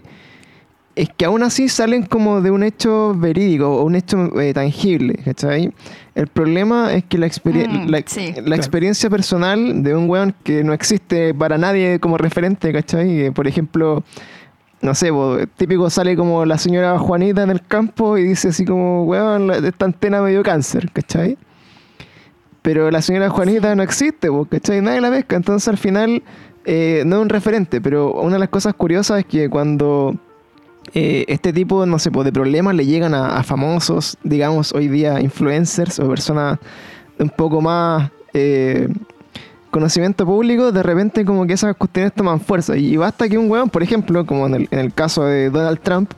es 0.98 1.10
que 1.10 1.26
aún 1.26 1.44
así 1.44 1.68
salen 1.68 2.04
como 2.04 2.40
de 2.40 2.52
un 2.52 2.64
hecho 2.64 3.14
verídico 3.14 3.68
o 3.70 3.84
un 3.84 3.96
hecho 3.96 4.40
eh, 4.40 4.54
tangible, 4.54 5.16
¿cachai? 5.26 5.74
El 6.16 6.28
problema 6.28 6.94
es 6.94 7.04
que 7.04 7.18
la, 7.18 7.26
experie- 7.28 7.68
Mm, 7.68 7.90
la, 7.90 8.02
sí. 8.06 8.28
la 8.28 8.44
Claro. 8.44 8.56
experiencia 8.56 9.10
personal 9.10 9.84
de 9.84 9.94
un 9.94 10.10
weón 10.10 10.34
que 10.46 10.64
no 10.64 10.72
existe 10.72 11.34
para 11.34 11.58
nadie 11.58 12.00
como 12.00 12.18
referente, 12.18 12.72
¿cachai? 12.72 13.08
Que, 13.10 13.32
por 13.34 13.46
ejemplo, 13.46 14.06
no 14.82 14.96
sé, 14.96 15.12
po, 15.12 15.38
típico 15.58 15.90
sale 15.90 16.16
como 16.16 16.46
la 16.46 16.58
señora 16.58 16.98
Juanita 17.00 17.44
en 17.44 17.50
el 17.50 17.66
campo 17.66 18.18
y 18.18 18.24
dice 18.24 18.50
así 18.50 18.66
como, 18.66 19.04
weón, 19.06 19.52
esta 19.52 19.86
antena 19.86 20.22
me 20.22 20.32
dio 20.32 20.44
cáncer, 20.44 20.92
¿cachai? 20.92 21.38
Pero 22.62 22.90
la 22.92 23.02
señora 23.02 23.30
Juanita 23.30 23.76
no 23.76 23.84
existe, 23.84 24.30
po, 24.30 24.46
¿cachai? 24.46 24.82
Nadie 24.82 25.02
la 25.02 25.12
pesca, 25.12 25.36
entonces 25.36 25.68
al 25.68 25.78
final 25.78 26.24
eh, 26.66 27.04
no 27.06 27.18
es 27.18 27.22
un 27.22 27.30
referente, 27.30 27.82
pero 27.82 28.14
una 28.14 28.34
de 28.34 28.40
las 28.40 28.50
cosas 28.50 28.74
curiosas 28.74 29.20
es 29.20 29.26
que 29.26 29.50
cuando 29.50 30.16
eh, 30.94 31.26
este 31.28 31.52
tipo, 31.52 31.86
no 31.86 32.00
sé, 32.00 32.12
pues, 32.12 32.26
de 32.26 32.32
problemas 32.32 32.76
le 32.76 32.86
llegan 32.86 33.14
a, 33.14 33.42
famosos, 33.44 34.18
digamos, 34.24 34.74
hoy 34.74 34.88
día 34.88 35.20
influencers 35.20 36.00
o 36.00 36.08
personas 36.08 36.60
un 37.18 37.30
poco 37.30 37.62
más 37.62 38.12
eh, 38.34 38.88
conocimiento 39.76 40.26
público, 40.26 40.72
de 40.72 40.82
repente 40.82 41.26
como 41.26 41.46
que 41.46 41.52
esas 41.52 41.76
cuestiones 41.76 42.14
toman 42.14 42.40
fuerza. 42.40 42.78
Y 42.78 42.96
basta 42.96 43.28
que 43.28 43.38
un 43.38 43.52
weón, 43.52 43.70
por 43.70 43.84
ejemplo, 43.84 44.26
como 44.26 44.48
en 44.48 44.54
el, 44.54 44.68
en 44.72 44.80
el 44.80 44.94
caso 44.94 45.26
de 45.26 45.50
Donald 45.50 45.82
Trump, 45.82 46.14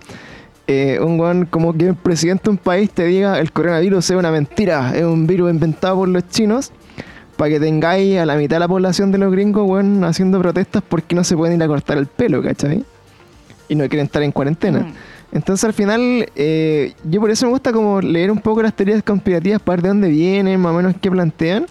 eh, 0.68 1.00
un 1.02 1.20
weón 1.20 1.48
como 1.48 1.74
que 1.74 1.88
el 1.88 1.96
presidente 1.96 2.44
de 2.44 2.50
un 2.52 2.58
país 2.58 2.92
te 2.92 3.06
diga 3.06 3.40
el 3.40 3.52
coronavirus 3.52 4.12
es 4.12 4.16
una 4.16 4.30
mentira, 4.30 4.96
es 4.96 5.04
un 5.04 5.26
virus 5.26 5.50
inventado 5.50 5.96
por 5.96 6.08
los 6.08 6.28
chinos, 6.30 6.72
para 7.36 7.50
que 7.50 7.60
tengáis 7.60 8.20
a 8.20 8.28
la 8.28 8.36
mitad 8.36 8.58
de 8.58 8.60
la 8.60 8.68
población 8.68 9.12
de 9.12 9.18
los 9.18 9.32
gringos, 9.32 9.68
weón, 9.68 10.04
haciendo 10.04 10.40
protestas 10.40 10.84
porque 10.88 11.16
no 11.16 11.24
se 11.24 11.36
pueden 11.36 11.58
ir 11.58 11.64
a 11.64 11.68
cortar 11.68 11.98
el 11.98 12.06
pelo, 12.06 12.44
¿cachai? 12.44 12.86
Y 13.70 13.74
no 13.74 13.90
quieren 13.90 14.06
estar 14.06 14.22
en 14.22 14.32
cuarentena. 14.32 14.82
Mm. 14.82 14.94
Entonces 15.32 15.64
al 15.64 15.74
final, 15.74 16.30
eh, 16.36 16.94
yo 17.04 17.20
por 17.20 17.32
eso 17.32 17.48
me 17.48 17.54
gusta 17.54 17.74
como 17.74 18.02
leer 18.02 18.30
un 18.30 18.40
poco 18.40 18.62
las 18.62 18.76
teorías 18.76 19.02
conspirativas 19.02 19.60
para 19.64 19.78
ver 19.78 19.82
de 19.82 19.90
dónde 19.90 20.10
vienen, 20.10 20.60
más 20.60 20.74
o 20.74 20.76
menos 20.76 20.94
qué 21.02 21.10
plantean. 21.10 21.66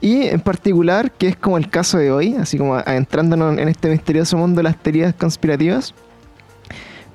Y 0.00 0.26
en 0.26 0.40
particular, 0.40 1.10
que 1.12 1.28
es 1.28 1.36
como 1.36 1.56
el 1.56 1.70
caso 1.70 1.98
de 1.98 2.10
hoy, 2.10 2.34
así 2.34 2.58
como 2.58 2.74
adentrándonos 2.74 3.58
en 3.58 3.68
este 3.68 3.88
misterioso 3.88 4.36
mundo 4.36 4.58
de 4.58 4.64
las 4.64 4.76
teorías 4.76 5.14
conspirativas, 5.14 5.94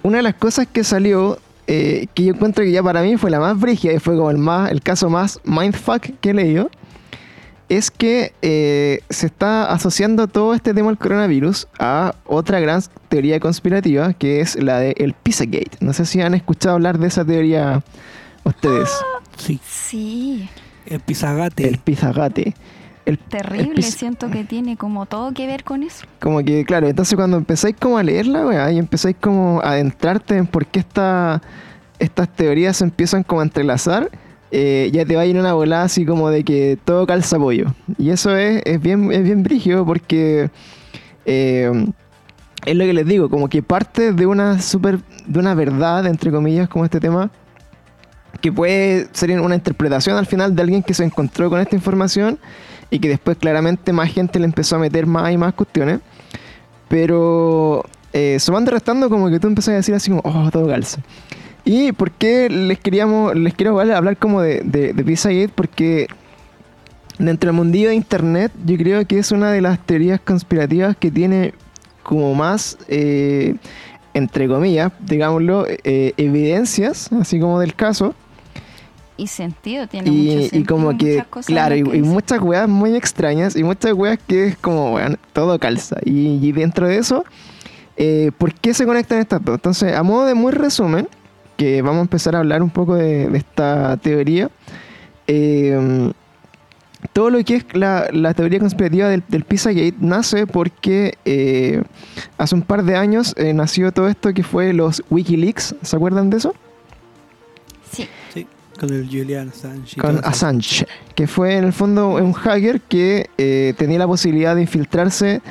una 0.02 0.18
de 0.18 0.24
las 0.24 0.36
cosas 0.36 0.68
que 0.68 0.84
salió, 0.84 1.40
eh, 1.68 2.08
que 2.14 2.24
yo 2.24 2.34
encuentro 2.34 2.64
que 2.64 2.72
ya 2.72 2.82
para 2.82 3.02
mí 3.02 3.18
fue 3.18 3.30
la 3.30 3.40
más 3.40 3.60
brígida 3.60 3.94
y 3.94 4.00
fue 4.00 4.16
como 4.16 4.32
el, 4.32 4.38
más, 4.38 4.72
el 4.72 4.82
caso 4.82 5.10
más 5.10 5.40
mindfuck 5.44 6.02
que 6.22 6.30
he 6.32 6.34
leído, 6.34 6.70
es 7.70 7.92
que 7.92 8.34
eh, 8.42 9.02
se 9.12 9.28
está 9.28 9.72
asociando 9.72 10.28
todo 10.28 10.56
este 10.56 10.74
tema 10.74 10.88
del 10.88 10.98
coronavirus 10.98 11.68
a 11.78 12.16
otra 12.26 12.60
gran 12.60 12.82
teoría 13.10 13.40
conspirativa, 13.40 14.14
que 14.14 14.42
es 14.42 14.56
la 14.56 14.80
de 14.80 14.96
el 14.98 15.14
Pizzagate. 15.14 15.78
No 15.80 15.94
sé 15.94 16.06
si 16.06 16.20
han 16.20 16.34
escuchado 16.34 16.76
hablar 16.76 16.98
de 16.98 17.08
esa 17.08 17.24
teoría 17.24 17.84
ustedes. 18.44 18.90
Sí. 19.38 19.60
Sí, 19.64 20.50
El 20.86 21.00
Pizzagate. 21.00 21.68
El 21.68 21.78
Pizzagate. 21.78 22.54
El, 23.06 23.14
el 23.14 23.18
terrible. 23.18 23.82
Siento 23.82 24.30
que 24.30 24.44
tiene 24.44 24.78
como 24.78 25.06
todo 25.06 25.34
que 25.34 25.48
ver 25.48 25.64
con 25.64 25.84
eso. 25.84 26.06
Como 26.20 26.44
que, 26.44 26.66
claro, 26.66 26.88
entonces 26.88 27.16
cuando 27.16 27.38
empezáis 27.38 27.76
como 27.80 27.98
a 27.98 28.04
leerla, 28.04 28.46
weá, 28.46 28.72
y 28.72 28.78
empezáis 28.78 29.16
como 29.20 29.62
a 29.62 29.72
adentrarte 29.72 30.38
en 30.38 30.48
por 30.48 30.66
qué 30.66 30.80
esta, 30.80 31.42
estas 31.98 32.30
teorías 32.30 32.78
se 32.78 32.84
empiezan 32.84 33.24
como 33.24 33.42
a 33.42 33.44
entrelazar, 33.44 34.10
eh, 34.52 34.90
ya 34.92 35.06
te 35.06 35.16
va 35.16 35.22
a 35.22 35.26
ir 35.26 35.38
una 35.38 35.54
volada 35.54 35.84
así 35.84 36.06
como 36.06 36.30
de 36.30 36.44
que 36.44 36.78
todo 36.84 37.06
calza 37.06 37.38
pollo. 37.38 37.74
Y 37.98 38.10
eso 38.10 38.36
es, 38.36 38.62
es 38.66 38.82
bien, 38.82 39.12
es 39.12 39.24
bien 39.24 39.44
brígido 39.44 39.86
porque 39.86 40.50
eh, 41.26 41.72
es 42.66 42.76
lo 42.76 42.84
que 42.84 42.94
les 42.94 43.06
digo, 43.06 43.30
como 43.30 43.48
que 43.50 43.64
parte 43.64 44.12
de 44.14 44.26
una 44.26 44.62
super, 44.62 45.00
de 45.26 45.40
una 45.40 45.54
verdad, 45.54 46.06
entre 46.06 46.32
comillas, 46.32 46.68
como 46.68 46.86
este 46.86 47.00
tema, 47.00 47.32
que 48.42 48.52
puede 48.52 49.08
ser 49.12 49.40
una 49.42 49.56
interpretación 49.56 50.18
al 50.18 50.26
final 50.26 50.56
de 50.56 50.62
alguien 50.62 50.84
que 50.84 50.94
se 50.94 51.04
encontró 51.04 51.50
con 51.50 51.60
esta 51.60 51.76
información 51.76 52.40
y 52.90 53.00
que 53.00 53.10
después 53.10 53.38
claramente 53.38 53.94
más 53.94 54.12
gente 54.12 54.40
le 54.40 54.46
empezó 54.46 54.76
a 54.76 54.80
meter 54.80 55.06
más 55.06 55.32
y 55.32 55.38
más 55.38 55.54
cuestiones. 55.54 56.00
Pero 56.88 57.86
eh, 58.14 58.38
sumando 58.40 58.72
restando, 58.72 59.10
como 59.10 59.30
que 59.30 59.40
tú 59.40 59.48
empezás 59.48 59.74
a 59.74 59.78
decir 59.78 59.94
así 59.94 60.10
como, 60.10 60.22
oh, 60.24 60.50
todo 60.52 60.68
calza. 60.68 61.02
¿Y 61.66 61.92
por 61.92 62.12
qué 62.12 62.50
les 62.50 62.80
queríamos, 62.80 63.36
les 63.36 63.54
quiero 63.54 63.80
hablar 63.80 64.18
como 64.18 64.42
de, 64.42 64.62
de, 64.62 64.94
de 64.94 65.04
Pizzagate? 65.04 65.50
Porque 65.50 66.08
dentro 67.20 67.50
del 67.50 67.56
mundillo 67.56 67.90
de 67.90 67.96
internet, 67.96 68.52
yo 68.66 68.78
creo 68.78 69.06
que 69.06 69.20
es 69.20 69.32
una 69.32 69.52
de 69.52 69.62
las 69.62 69.86
teorías 69.86 70.20
conspirativas 70.20 70.96
que 70.98 71.12
tiene 71.12 71.54
como 72.02 72.34
más, 72.34 72.78
eh, 72.88 73.56
entre 74.20 74.48
comillas, 74.48 74.92
digámoslo, 75.00 75.66
eh, 75.68 76.14
evidencias, 76.18 77.12
así 77.14 77.40
como 77.40 77.60
del 77.60 77.74
caso. 77.74 78.14
Y 79.18 79.28
sentido, 79.28 79.88
tiene 79.88 80.10
mucho 80.12 80.22
Y, 80.24 80.42
sentido. 80.42 80.62
y 80.62 80.66
como 80.66 80.98
que, 80.98 81.12
muchas 81.16 81.28
cosas 81.28 81.46
claro, 81.48 81.76
y, 81.76 81.84
que 81.84 81.98
y 81.98 82.02
muchas 82.04 82.40
weas 82.42 82.70
muy 82.70 82.96
extrañas 82.96 83.56
y 83.56 83.64
muchas 83.64 83.94
weas 83.94 84.20
que 84.28 84.48
es 84.48 84.58
como, 84.58 84.94
weón, 84.94 85.18
todo 85.34 85.60
calza. 85.60 85.98
Y, 86.06 86.40
y 86.42 86.52
dentro 86.54 86.88
de 86.88 87.00
eso, 87.00 87.26
eh, 87.98 88.32
¿por 88.38 88.54
qué 88.54 88.74
se 88.74 88.86
conectan 88.86 89.20
estas 89.20 89.44
dos? 89.44 89.56
Entonces, 89.56 89.94
a 89.94 90.04
modo 90.04 90.26
de 90.26 90.36
muy 90.36 90.54
resumen, 90.54 91.08
que 91.58 91.82
vamos 91.82 91.98
a 92.00 92.02
empezar 92.04 92.36
a 92.36 92.40
hablar 92.40 92.64
un 92.64 92.70
poco 92.70 92.96
de, 92.96 93.28
de 93.28 93.38
esta 93.38 93.98
teoría, 93.98 94.50
eh, 95.28 96.12
todo 97.14 97.30
lo 97.30 97.44
que 97.44 97.56
es 97.56 97.66
la, 97.74 98.08
la 98.12 98.34
teoría 98.34 98.60
conspirativa 98.60 99.08
del, 99.08 99.24
del 99.28 99.44
Pizzagate 99.46 99.94
nace 100.00 100.46
porque 100.48 101.18
eh, 101.26 101.82
hace 102.38 102.56
un 102.56 102.62
par 102.62 102.84
de 102.84 102.96
años 102.96 103.34
eh, 103.38 103.54
nació 103.54 103.92
todo 103.92 104.08
esto 104.10 104.34
que 104.34 104.44
fue 104.44 104.74
los 104.74 105.04
Wikileaks, 105.10 105.76
¿se 105.82 105.96
acuerdan 105.96 106.30
de 106.30 106.38
eso? 106.38 106.54
Sí, 107.92 108.08
Sí, 108.34 108.46
con 108.80 108.90
el 108.94 109.08
Julian 109.08 109.50
Assange. 109.50 110.00
con. 110.00 110.20
Assange, 110.24 110.86
que 111.16 111.28
fue 111.28 111.56
en 111.56 111.64
el 111.66 111.74
fondo 111.74 112.10
un 112.16 112.34
hacker 112.34 112.82
que 112.82 113.30
eh, 113.38 113.74
tenía 113.78 114.00
la 114.00 114.08
posibilidad 114.08 114.56
de 114.56 114.62
infiltrarse 114.62 115.42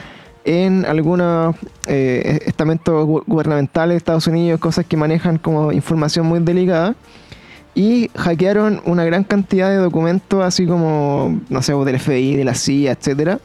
en 0.44 0.84
algunos 0.86 1.56
eh, 1.86 2.40
estamentos 2.46 3.06
gu- 3.06 3.24
gubernamentales 3.26 3.94
de 3.94 3.98
Estados 3.98 4.26
Unidos, 4.28 4.60
cosas 4.60 4.86
que 4.86 4.96
manejan 4.96 5.38
como 5.38 5.72
información 5.72 6.24
muy 6.26 6.40
delicada, 6.40 6.94
y 7.74 8.10
hackearon 8.16 8.80
una 8.84 9.04
gran 9.04 9.24
cantidad 9.24 9.70
de 9.70 9.76
documentos, 9.76 10.44
así 10.44 10.66
como, 10.66 11.40
no 11.48 11.62
sé, 11.62 11.72
del 11.74 11.98
FBI, 12.00 12.36
de 12.36 12.44
la 12.44 12.54
CIA, 12.54 12.92
etcétera. 12.92 13.38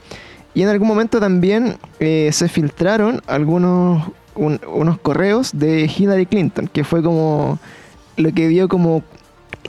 Y 0.55 0.61
en 0.63 0.69
algún 0.69 0.87
momento 0.87 1.19
también 1.19 1.77
eh, 1.99 2.29
se 2.31 2.47
filtraron 2.47 3.21
algunos 3.27 4.07
un- 4.35 4.59
unos 4.67 4.99
correos 4.99 5.51
de 5.53 5.89
Hillary 5.95 6.25
Clinton, 6.25 6.67
que 6.71 6.83
fue 6.83 7.03
como 7.03 7.59
lo 8.17 8.31
que 8.31 8.47
dio 8.47 8.67
como 8.67 9.03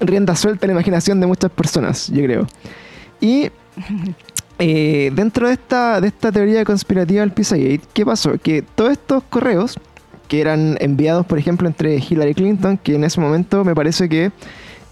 rienda 0.00 0.34
suelta 0.36 0.66
a 0.66 0.68
la 0.68 0.72
imaginación 0.72 1.20
de 1.20 1.26
muchas 1.26 1.50
personas, 1.50 2.08
yo 2.08 2.22
creo. 2.24 2.46
Y 3.20 3.50
eh, 4.58 5.10
dentro 5.14 5.48
de 5.48 5.54
esta, 5.54 6.00
de 6.00 6.08
esta 6.08 6.30
teoría 6.32 6.64
conspirativa 6.64 7.20
del 7.20 7.32
Pizzagate, 7.32 7.80
¿qué 7.92 8.04
pasó? 8.06 8.38
Que 8.42 8.62
todos 8.62 8.92
estos 8.92 9.22
correos 9.24 9.78
que 10.28 10.40
eran 10.40 10.76
enviados, 10.80 11.26
por 11.26 11.38
ejemplo, 11.38 11.68
entre 11.68 11.96
Hillary 11.96 12.34
Clinton, 12.34 12.78
que 12.78 12.94
en 12.94 13.04
ese 13.04 13.20
momento 13.20 13.64
me 13.64 13.74
parece 13.74 14.08
que 14.08 14.30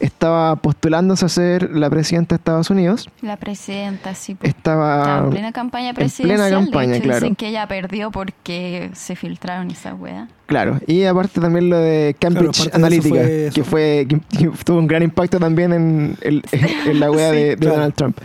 estaba 0.00 0.56
postulándose 0.56 1.24
a 1.24 1.28
ser 1.28 1.70
la 1.70 1.88
presidenta 1.88 2.34
de 2.34 2.38
Estados 2.38 2.70
Unidos, 2.70 3.08
la 3.20 3.36
presidenta, 3.36 4.16
sí. 4.16 4.34
pues. 4.34 4.48
estaba... 4.52 4.98
Estaba 4.98 5.24
en 5.26 5.30
plena 5.30 5.52
campaña 5.52 5.90
Ah, 5.90 5.94
plena 5.94 6.08
presidencial. 6.08 6.50
campaña, 6.64 6.90
de 6.90 6.96
hecho, 6.96 7.04
claro. 7.04 7.20
dicen 7.20 7.36
que 7.36 7.48
ella 7.48 7.68
perdió 7.68 8.10
porque 8.10 8.90
se 8.94 9.14
filtraron 9.14 9.70
esas 9.70 9.94
weas. 9.98 10.28
Claro, 10.46 10.80
y 10.88 11.04
aparte 11.04 11.40
también 11.40 11.70
lo 11.70 11.78
de 11.78 12.16
Cambridge 12.18 12.56
Claro, 12.56 12.70
de 12.70 12.76
Analytica, 12.76 13.14
fue 13.14 13.50
que 13.54 13.64
fue 13.64 14.06
que, 14.08 14.20
que 14.38 14.50
tuvo 14.64 14.78
un 14.80 14.88
gran 14.88 15.04
impacto 15.04 15.38
también 15.38 15.72
en, 15.72 16.16
el- 16.22 16.42
en 16.86 16.98
la 16.98 17.08
wea 17.10 17.30
Sí, 17.30 17.36
de, 17.36 17.44
de 17.50 17.56
claro. 17.58 17.74
Donald 17.76 17.94
Trump. 17.94 18.18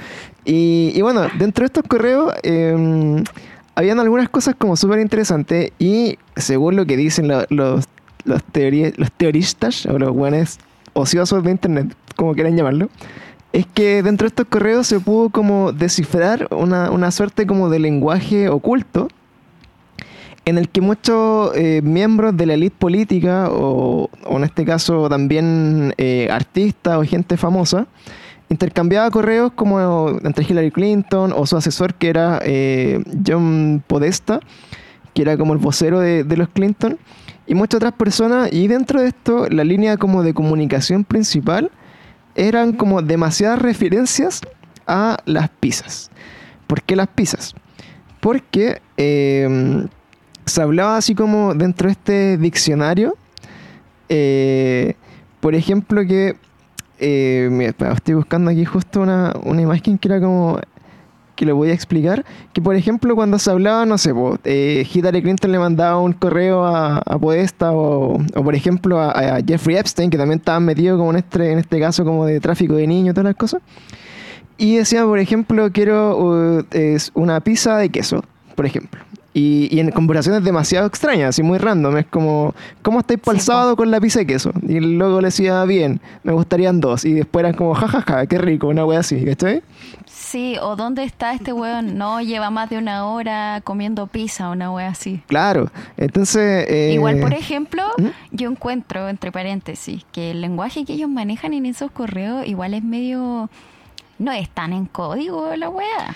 Y, 0.46 0.94
y 0.96 1.02
bueno, 1.04 1.28
dentro 1.38 1.62
de 1.62 1.68
estos 1.68 1.84
correos 1.84 2.34
eh, 2.42 3.24
habían 3.78 4.00
algunas 4.00 4.28
cosas 4.28 4.56
como 4.58 4.76
súper 4.76 5.00
interesantes 5.00 5.72
y 5.78 6.18
según 6.36 6.76
lo 6.76 6.86
que 6.88 6.98
dicen 6.98 7.28
lo- 7.28 7.46
los, 7.50 7.86
los, 8.26 8.44
teoría- 8.46 8.92
los 8.98 9.12
teoristas 9.12 9.86
o 9.86 10.00
los 10.00 10.12
buenos 10.12 10.58
ociosos 10.94 11.44
de 11.44 11.52
internet, 11.52 11.96
como 12.16 12.34
quieran 12.34 12.58
llamarlo, 12.58 12.90
es 13.54 13.68
que 13.68 14.02
dentro 14.02 14.26
de 14.26 14.30
estos 14.30 14.48
correos 14.48 14.88
se 14.88 15.00
pudo 15.00 15.30
como 15.30 15.72
descifrar 15.74 16.48
una, 16.50 16.90
una 16.90 17.12
suerte 17.12 17.46
como 17.46 17.70
de 17.70 17.78
lenguaje 17.78 18.50
oculto 18.50 19.10
en 20.46 20.58
el 20.58 20.70
que 20.70 20.82
muchos 20.82 21.52
eh, 21.56 21.82
miembros 21.84 22.36
de 22.36 22.46
la 22.48 22.54
élite 22.56 22.76
política, 22.80 23.50
o, 23.52 24.10
o 24.26 24.38
en 24.38 24.44
este 24.46 24.66
caso 24.66 25.08
también 25.10 25.94
eh, 25.98 26.30
artistas 26.32 26.98
o 26.98 27.04
gente 27.04 27.38
famosa, 27.38 27.86
intercambiaba 28.50 29.10
correos 29.12 29.52
como 29.54 30.10
entre 30.24 30.46
Hillary 30.46 30.72
Clinton 30.72 31.34
o 31.36 31.46
su 31.46 31.58
asesor 31.58 31.94
que 31.96 32.10
era 32.10 32.40
eh, 32.44 33.04
John 33.26 33.84
Podesta, 33.86 34.40
que 35.14 35.22
era 35.24 35.38
como 35.38 35.54
el 35.54 35.60
vocero 35.60 36.00
de, 36.00 36.24
los 36.38 36.50
Clinton, 36.50 36.98
y 37.46 37.56
muchas 37.56 37.78
otras 37.78 37.94
personas, 37.94 38.52
y 38.52 38.68
dentro 38.68 39.02
de 39.02 39.08
esto 39.08 39.48
la 39.50 39.64
línea 39.64 39.98
como 39.98 40.24
de 40.24 40.34
comunicación 40.34 41.04
principal 41.04 41.72
eran 42.36 42.74
como 42.74 43.02
demasiadas 43.02 43.60
referencias 43.60 44.42
a 44.86 45.18
las 45.26 45.50
pizzas. 45.50 46.12
¿Por 46.68 46.82
qué 46.84 46.96
las 46.96 47.08
pizzas? 47.08 47.56
Porque 48.20 48.82
eh, 48.98 49.88
se 50.46 50.62
hablaba 50.62 50.98
así 50.98 51.16
como 51.16 51.54
dentro 51.54 51.88
de 51.88 51.94
este 51.94 52.38
diccionario, 52.38 53.18
eh, 54.10 54.96
por 55.40 55.56
ejemplo, 55.56 56.06
que 56.06 56.36
eh, 57.00 57.48
mira, 57.52 57.74
estoy 57.94 58.16
buscando 58.16 58.52
aquí 58.52 58.66
justo 58.66 59.02
una, 59.02 59.34
una 59.44 59.62
imagen 59.62 59.98
que 59.98 60.08
era 60.08 60.20
como 60.20 60.60
que 61.36 61.46
lo 61.46 61.56
voy 61.56 61.70
a 61.70 61.74
explicar, 61.74 62.26
que 62.52 62.62
por 62.62 62.76
ejemplo 62.76 63.16
cuando 63.16 63.38
se 63.38 63.52
hablaba, 63.52 63.86
no 63.86 64.00
sé, 64.00 64.12
po, 64.14 64.40
eh, 64.44 64.86
Hillary 64.92 65.22
Clinton 65.22 65.52
le 65.52 65.60
mandaba 65.60 66.00
un 66.00 66.14
correo 66.14 66.66
a, 66.66 66.98
a 66.98 67.20
Podesta 67.20 67.72
o, 67.74 68.18
o, 68.18 68.44
por 68.44 68.56
ejemplo 68.56 69.00
a, 69.00 69.12
a 69.12 69.40
Jeffrey 69.46 69.78
Epstein, 69.78 70.10
que 70.10 70.18
también 70.18 70.40
estaba 70.40 70.60
metido 70.60 70.98
como 70.98 71.12
en 71.12 71.18
este, 71.18 71.52
en 71.52 71.60
este 71.60 71.80
caso 71.80 72.04
como 72.04 72.26
de 72.26 72.40
tráfico 72.40 72.74
de 72.74 72.88
niños 72.88 73.12
y 73.12 73.14
todas 73.14 73.26
las 73.26 73.36
cosas, 73.36 73.62
y 74.58 74.78
decía, 74.78 75.06
por 75.06 75.20
ejemplo, 75.20 75.72
quiero 75.72 76.18
uh, 76.18 76.66
es 76.72 77.12
una 77.14 77.40
pizza 77.42 77.78
de 77.78 77.90
queso, 77.90 78.24
por 78.56 78.66
ejemplo. 78.66 79.00
Y, 79.34 79.68
y 79.72 79.80
en 79.80 79.92
conversaciones 79.92 80.44
demasiado 80.44 80.88
extrañas, 80.88 81.30
así 81.30 81.44
muy 81.44 81.60
random. 81.60 81.98
Es 81.98 82.08
como, 82.08 82.56
¿cómo 82.82 83.02
estáis 83.02 83.20
para 83.20 83.36
el 83.36 83.42
Sí, 83.42 83.46
sábado 83.48 83.76
con 83.76 83.92
la 83.92 84.02
pizza 84.02 84.20
de 84.20 84.26
queso? 84.26 84.52
Y 84.68 84.80
luego 84.80 85.22
le 85.22 85.28
decía, 85.28 85.64
bien, 85.66 86.02
me 86.24 86.34
gustarían 86.34 86.80
dos. 86.80 87.06
Y 87.06 87.14
después 87.14 87.44
eran 87.44 87.54
como, 87.54 87.76
jajaja, 87.76 88.26
qué 88.26 88.40
rico, 88.40 88.68
una 88.68 88.84
wea 88.84 89.02
así, 89.02 89.24
¿cachai? 89.24 89.62
Sí, 90.08 90.56
o 90.60 90.76
¿dónde 90.76 91.04
está 91.04 91.34
este 91.34 91.54
weón? 91.54 91.98
No, 92.00 92.20
lleva 92.22 92.50
más 92.50 92.70
de 92.72 92.80
una 92.80 93.06
hora 93.06 93.62
comiendo 93.64 94.08
pizza, 94.08 94.50
una 94.50 94.72
wea 94.72 94.90
así. 94.90 95.22
Claro. 95.28 95.70
Entonces. 95.98 96.66
eh, 96.68 96.94
Igual, 96.96 97.20
por 97.20 97.34
ejemplo, 97.34 97.84
¿Mm? 97.98 98.08
yo 98.32 98.50
encuentro, 98.50 99.08
entre 99.08 99.32
paréntesis, 99.32 100.04
que 100.12 100.32
el 100.32 100.42
lenguaje 100.42 100.84
que 100.84 100.94
ellos 100.94 101.10
manejan 101.10 101.54
en 101.54 101.68
esos 101.68 101.92
correos 101.92 102.48
igual 102.48 102.74
es 102.74 102.84
medio... 102.84 103.50
No 104.20 104.32
es 104.32 104.50
tan 104.50 104.74
en 104.74 104.86
código 104.88 105.56
la 105.56 105.70
wea. 105.70 106.16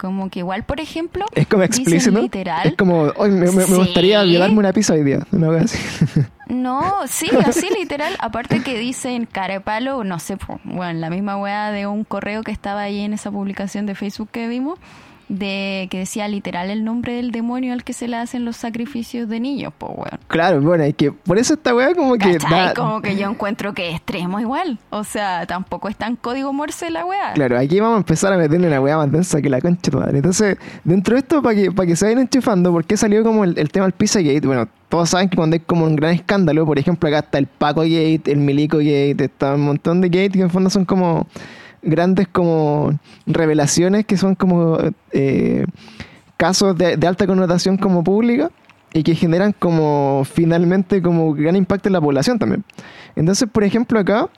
Como 0.00 0.30
que 0.30 0.38
igual, 0.38 0.62
por 0.64 0.80
ejemplo, 0.80 1.26
Es 1.34 1.46
como 1.46 1.62
explícito. 1.62 2.18
literal. 2.22 2.68
Es 2.68 2.74
como, 2.76 3.12
hoy 3.16 3.30
me, 3.30 3.46
me- 3.46 3.52
me 3.52 3.62
Sí. 3.64 3.74
gustaría 3.74 4.22
violarme 4.22 4.58
una 4.58 4.72
pizza 4.72 4.94
hoy 4.94 5.02
día. 5.04 5.26
Una 5.30 5.60
así. 5.60 5.78
No, 6.48 6.82
sí, 7.06 7.28
así 7.46 7.68
literal. 7.78 8.16
Aparte 8.18 8.60
que 8.62 8.76
dicen 8.78 9.24
cara 9.26 9.54
de 9.54 9.60
palo, 9.60 10.02
no 10.02 10.18
sé, 10.18 10.36
bueno, 10.64 10.98
la 10.98 11.08
misma 11.10 11.36
weá 11.36 11.70
de 11.70 11.86
un 11.86 12.02
correo 12.02 12.42
que 12.42 12.50
estaba 12.50 12.80
ahí 12.80 13.00
en 13.02 13.12
esa 13.12 13.30
publicación 13.30 13.86
de 13.86 13.94
Facebook 13.94 14.30
que 14.32 14.48
vimos, 14.48 14.78
de 15.30 15.86
que 15.92 15.98
decía 16.00 16.26
literal 16.26 16.70
el 16.70 16.84
nombre 16.84 17.14
del 17.14 17.30
demonio 17.30 17.72
al 17.72 17.84
que 17.84 17.92
se 17.92 18.08
le 18.08 18.16
hacen 18.16 18.44
los 18.44 18.56
sacrificios 18.56 19.28
de 19.28 19.38
niños, 19.38 19.72
pues 19.78 19.92
weón. 19.94 20.18
Claro, 20.26 20.60
bueno, 20.60 20.84
y 20.84 20.92
que 20.92 21.12
por 21.12 21.38
eso 21.38 21.54
esta 21.54 21.72
weá 21.72 21.94
como 21.94 22.16
que 22.18 22.36
da- 22.38 22.74
Como 22.74 23.00
que 23.00 23.16
yo 23.16 23.30
encuentro 23.30 23.72
que 23.72 23.90
es 23.90 23.94
extremo 23.96 24.40
igual. 24.40 24.78
O 24.90 25.04
sea, 25.04 25.46
tampoco 25.46 25.88
es 25.88 25.96
tan 25.96 26.16
código 26.16 26.52
morse 26.52 26.90
la 26.90 27.06
weá. 27.06 27.32
Claro, 27.34 27.56
aquí 27.58 27.78
vamos 27.78 27.94
a 27.94 27.98
empezar 27.98 28.32
a 28.32 28.36
meterle 28.36 28.66
una 28.66 28.80
weá 28.80 28.96
más 28.96 29.12
densa 29.12 29.40
que 29.40 29.48
la 29.48 29.60
concha 29.60 29.92
madre. 29.96 30.16
Entonces, 30.18 30.56
dentro 30.82 31.14
de 31.14 31.20
esto, 31.20 31.40
para 31.40 31.54
que, 31.54 31.70
para 31.70 31.86
que 31.86 31.94
se 31.94 32.06
vayan 32.06 32.22
enchufando, 32.22 32.72
¿por 32.72 32.84
qué 32.84 32.96
salió 32.96 33.22
como 33.22 33.44
el, 33.44 33.56
el 33.56 33.70
tema 33.70 33.86
del 33.86 33.92
Pizzagate? 33.92 34.44
Bueno, 34.44 34.68
todos 34.88 35.10
saben 35.10 35.28
que 35.28 35.36
cuando 35.36 35.54
hay 35.54 35.60
como 35.60 35.84
un 35.84 35.94
gran 35.94 36.12
escándalo, 36.14 36.66
por 36.66 36.76
ejemplo, 36.76 37.08
acá 37.08 37.20
está 37.20 37.38
el 37.38 37.46
Paco 37.46 37.82
Gate, 37.82 38.22
el 38.26 38.38
Milico 38.38 38.78
Gate, 38.78 39.16
está 39.24 39.54
un 39.54 39.60
montón 39.62 40.00
de 40.00 40.08
gates 40.08 40.32
que 40.32 40.40
en 40.40 40.50
fondo 40.50 40.70
son 40.70 40.84
como 40.84 41.28
grandes 41.82 42.28
como 42.28 42.98
revelaciones 43.26 44.06
que 44.06 44.16
son 44.16 44.34
como 44.34 44.78
eh, 45.12 45.64
casos 46.36 46.76
de, 46.76 46.98
alta 47.06 47.26
connotación 47.26 47.76
como 47.76 48.02
pública 48.04 48.50
y 48.92 49.02
que 49.02 49.14
generan 49.14 49.52
como 49.58 50.22
finalmente 50.24 51.00
como 51.02 51.32
gran 51.34 51.56
impacto 51.56 51.88
en 51.88 51.92
la 51.92 52.00
población 52.00 52.38
también. 52.38 52.64
Entonces, 53.16 53.48
por 53.50 53.64
ejemplo, 53.64 53.98
acá 54.00 54.28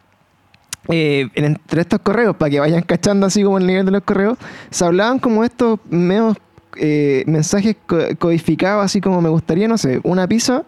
eh, 0.89 1.29
en- 1.35 1.45
entre 1.45 1.81
estos 1.83 2.01
correos, 2.01 2.37
para 2.37 2.51
que 2.51 2.61
vayan 2.61 2.83
cachando 2.83 3.27
así 3.27 3.43
como 3.43 3.59
el 3.59 3.67
nivel 3.67 3.87
de 3.87 3.93
los 3.93 4.03
correos, 4.03 4.37
se 4.71 4.85
hablaban 4.85 5.19
como 5.21 5.45
estos 5.45 5.79
medios 5.89 6.37
eh, 6.77 7.23
mensajes 7.27 7.77
co- 7.87 7.99
codificados, 8.19 8.85
así 8.85 9.01
como 9.01 9.21
me 9.21 9.29
gustaría, 9.29 9.69
no 9.69 9.79
sé, 9.79 10.01
una 10.03 10.27
pizza 10.27 10.65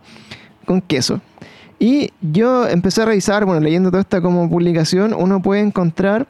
con 0.67 0.81
queso. 0.81 1.21
Y 1.79 2.13
yo 2.21 2.69
empecé 2.69 3.03
a 3.03 3.07
revisar, 3.07 3.45
bueno, 3.45 3.61
leyendo 3.61 3.91
toda 3.91 4.03
esta 4.03 4.21
como 4.21 4.49
publicación, 4.49 5.13
uno 5.15 5.43
puede 5.43 5.61
encontrar 5.63 6.27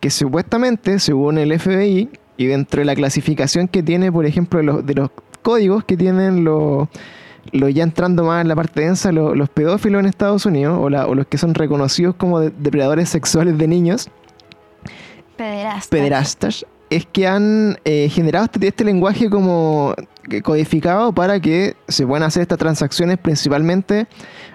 que 0.00 0.10
supuestamente, 0.10 0.98
según 0.98 1.38
el 1.38 1.58
FBI, 1.58 2.08
y 2.36 2.46
dentro 2.46 2.80
de 2.80 2.84
la 2.84 2.94
clasificación 2.94 3.66
que 3.68 3.82
tiene, 3.82 4.12
por 4.12 4.24
ejemplo, 4.26 4.58
de 4.60 4.64
los, 4.64 4.86
de 4.86 4.94
los 4.94 5.10
códigos 5.42 5.84
que 5.84 5.96
tienen 5.96 6.44
los, 6.44 6.88
los 7.52 7.74
ya 7.74 7.82
entrando 7.82 8.22
más 8.24 8.42
en 8.42 8.48
la 8.48 8.54
parte 8.54 8.82
densa, 8.82 9.10
los, 9.10 9.36
los 9.36 9.48
pedófilos 9.48 10.00
en 10.00 10.06
Estados 10.06 10.46
Unidos, 10.46 10.78
o, 10.80 10.88
la- 10.88 11.06
o 11.06 11.14
los 11.14 11.26
que 11.26 11.36
son 11.38 11.54
reconocidos 11.54 12.14
como 12.14 12.38
de- 12.40 12.50
depredadores 12.50 13.08
sexuales 13.08 13.58
de 13.58 13.66
niños, 13.66 14.08
Pederasta. 15.36 15.88
pederastas, 15.90 16.66
es 16.90 17.06
que 17.06 17.26
han 17.26 17.78
eh, 17.84 18.08
generado 18.10 18.46
este, 18.46 18.66
este 18.66 18.84
lenguaje 18.84 19.28
como 19.30 19.94
codificado 20.42 21.12
para 21.12 21.40
que 21.40 21.74
se 21.88 22.06
puedan 22.06 22.22
hacer 22.24 22.42
estas 22.42 22.58
transacciones 22.58 23.18
principalmente 23.18 24.06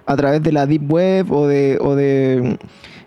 a 0.06 0.16
través 0.16 0.42
de 0.44 0.52
la 0.52 0.66
Deep 0.66 0.92
Web 0.92 1.32
o 1.32 1.48
de, 1.48 1.78
o 1.82 1.96
de 1.96 2.58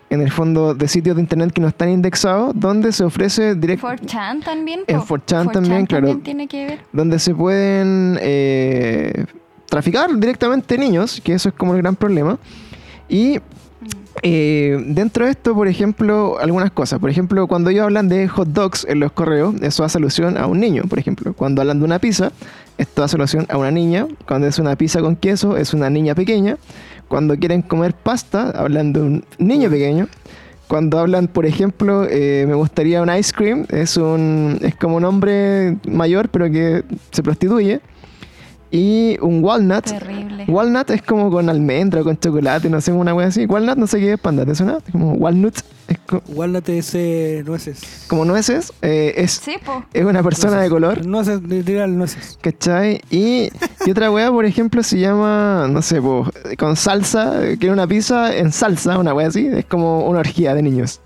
en 0.09 0.21
el 0.21 0.31
fondo, 0.31 0.73
de 0.73 0.87
sitios 0.87 1.15
de 1.15 1.21
internet 1.21 1.51
que 1.51 1.61
no 1.61 1.67
están 1.67 1.89
indexados, 1.89 2.53
donde 2.55 2.91
se 2.91 3.03
ofrece 3.03 3.55
directo 3.55 3.87
4chan 3.87 4.43
también. 4.43 4.81
En 4.87 4.99
po. 5.01 5.17
4chan 5.17 5.51
también, 5.51 5.85
claro. 5.85 6.17
tiene 6.19 6.47
que 6.47 6.65
ver. 6.65 6.79
donde 6.93 7.19
se 7.19 7.35
pueden 7.35 8.17
eh, 8.21 9.25
traficar 9.67 10.17
directamente 10.17 10.77
niños, 10.77 11.21
que 11.23 11.33
eso 11.33 11.49
es 11.49 11.55
como 11.55 11.73
el 11.73 11.81
gran 11.81 11.95
problema. 11.95 12.37
Y 13.09 13.39
eh, 14.23 14.83
dentro 14.87 15.25
de 15.25 15.31
esto, 15.31 15.53
por 15.53 15.67
ejemplo, 15.67 16.37
algunas 16.39 16.71
cosas. 16.71 16.99
Por 16.99 17.09
ejemplo, 17.09 17.47
cuando 17.47 17.69
ellos 17.69 17.83
hablan 17.83 18.09
de 18.09 18.27
hot 18.27 18.47
dogs 18.47 18.85
en 18.89 18.99
los 18.99 19.11
correos, 19.11 19.55
eso 19.61 19.83
hace 19.83 19.97
alusión 19.97 20.37
a 20.37 20.47
un 20.47 20.59
niño, 20.59 20.83
por 20.89 20.99
ejemplo. 20.99 21.33
Cuando 21.33 21.61
hablan 21.61 21.79
de 21.79 21.85
una 21.85 21.99
pizza, 21.99 22.31
esto 22.77 23.03
hace 23.03 23.15
alusión 23.15 23.45
a 23.49 23.57
una 23.57 23.71
niña. 23.71 24.07
Cuando 24.27 24.47
es 24.47 24.57
una 24.57 24.75
pizza 24.75 25.01
con 25.01 25.15
queso, 25.15 25.57
es 25.57 25.73
una 25.73 25.89
niña 25.89 26.15
pequeña. 26.15 26.57
Cuando 27.07 27.37
quieren 27.37 27.61
comer 27.61 27.93
pasta, 27.93 28.51
hablan 28.51 28.93
de 28.93 29.01
un 29.01 29.25
niño 29.37 29.69
pequeño. 29.69 30.07
Cuando 30.67 30.99
hablan, 30.99 31.27
por 31.27 31.45
ejemplo, 31.45 32.05
eh, 32.09 32.45
me 32.47 32.53
gustaría 32.53 33.01
un 33.01 33.09
ice 33.15 33.31
cream, 33.33 33.65
es 33.69 33.95
un 33.95 34.59
es 34.61 34.75
como 34.75 34.97
un 34.97 35.05
hombre 35.05 35.77
mayor 35.87 36.27
pero 36.29 36.51
que 36.51 36.83
se 37.11 37.23
prostituye. 37.23 37.79
Y 38.69 39.17
un 39.21 39.43
walnut. 39.43 39.85
Terrible. 39.85 40.45
Walnut 40.47 40.89
es 40.89 41.01
como 41.01 41.31
con 41.31 41.49
almendra 41.49 42.01
o 42.01 42.03
con 42.03 42.17
chocolate, 42.19 42.69
no 42.69 42.81
sé, 42.81 42.91
una 42.91 43.13
wea 43.13 43.27
así. 43.27 43.45
Walnut 43.45 43.77
no 43.77 43.87
sé 43.87 43.99
qué 43.99 44.13
es 44.13 44.19
panda, 44.19 44.45
¿te 44.45 44.55
suena? 44.55 44.77
Es 44.85 44.91
como 44.91 45.13
walnut, 45.13 45.55
es 45.87 45.97
co- 45.99 46.21
Walnut 46.27 46.67
es 46.69 46.93
eh, 46.93 47.43
nueces. 47.45 48.05
como 48.07 48.25
nueces, 48.25 48.73
eh, 48.81 49.13
es, 49.15 49.31
Sí, 49.43 49.55
po. 49.65 49.85
es 49.93 50.03
una 50.05 50.21
persona 50.21 50.59
de 50.61 50.69
color. 50.69 51.05
Nueces, 51.05 51.41
literal, 51.43 51.97
nueces. 51.97 52.37
¿Cachai? 52.41 52.99
Y, 53.09 53.49
y 53.85 53.91
otra 53.91 54.11
wea, 54.11 54.29
por 54.31 54.45
ejemplo, 54.45 54.83
se 54.83 54.99
llama, 54.99 55.67
no 55.69 55.81
sé, 55.81 56.01
po, 56.01 56.29
con 56.57 56.75
salsa, 56.75 57.45
eh, 57.47 57.57
que 57.57 57.67
es 57.67 57.71
una 57.73 57.87
pizza 57.87 58.35
en 58.35 58.51
salsa, 58.51 58.97
una 58.99 59.13
wea 59.13 59.27
así, 59.27 59.47
es 59.47 59.65
como 59.65 60.07
una 60.09 60.19
orgía 60.19 60.53
de 60.53 60.61
niños. 60.61 60.99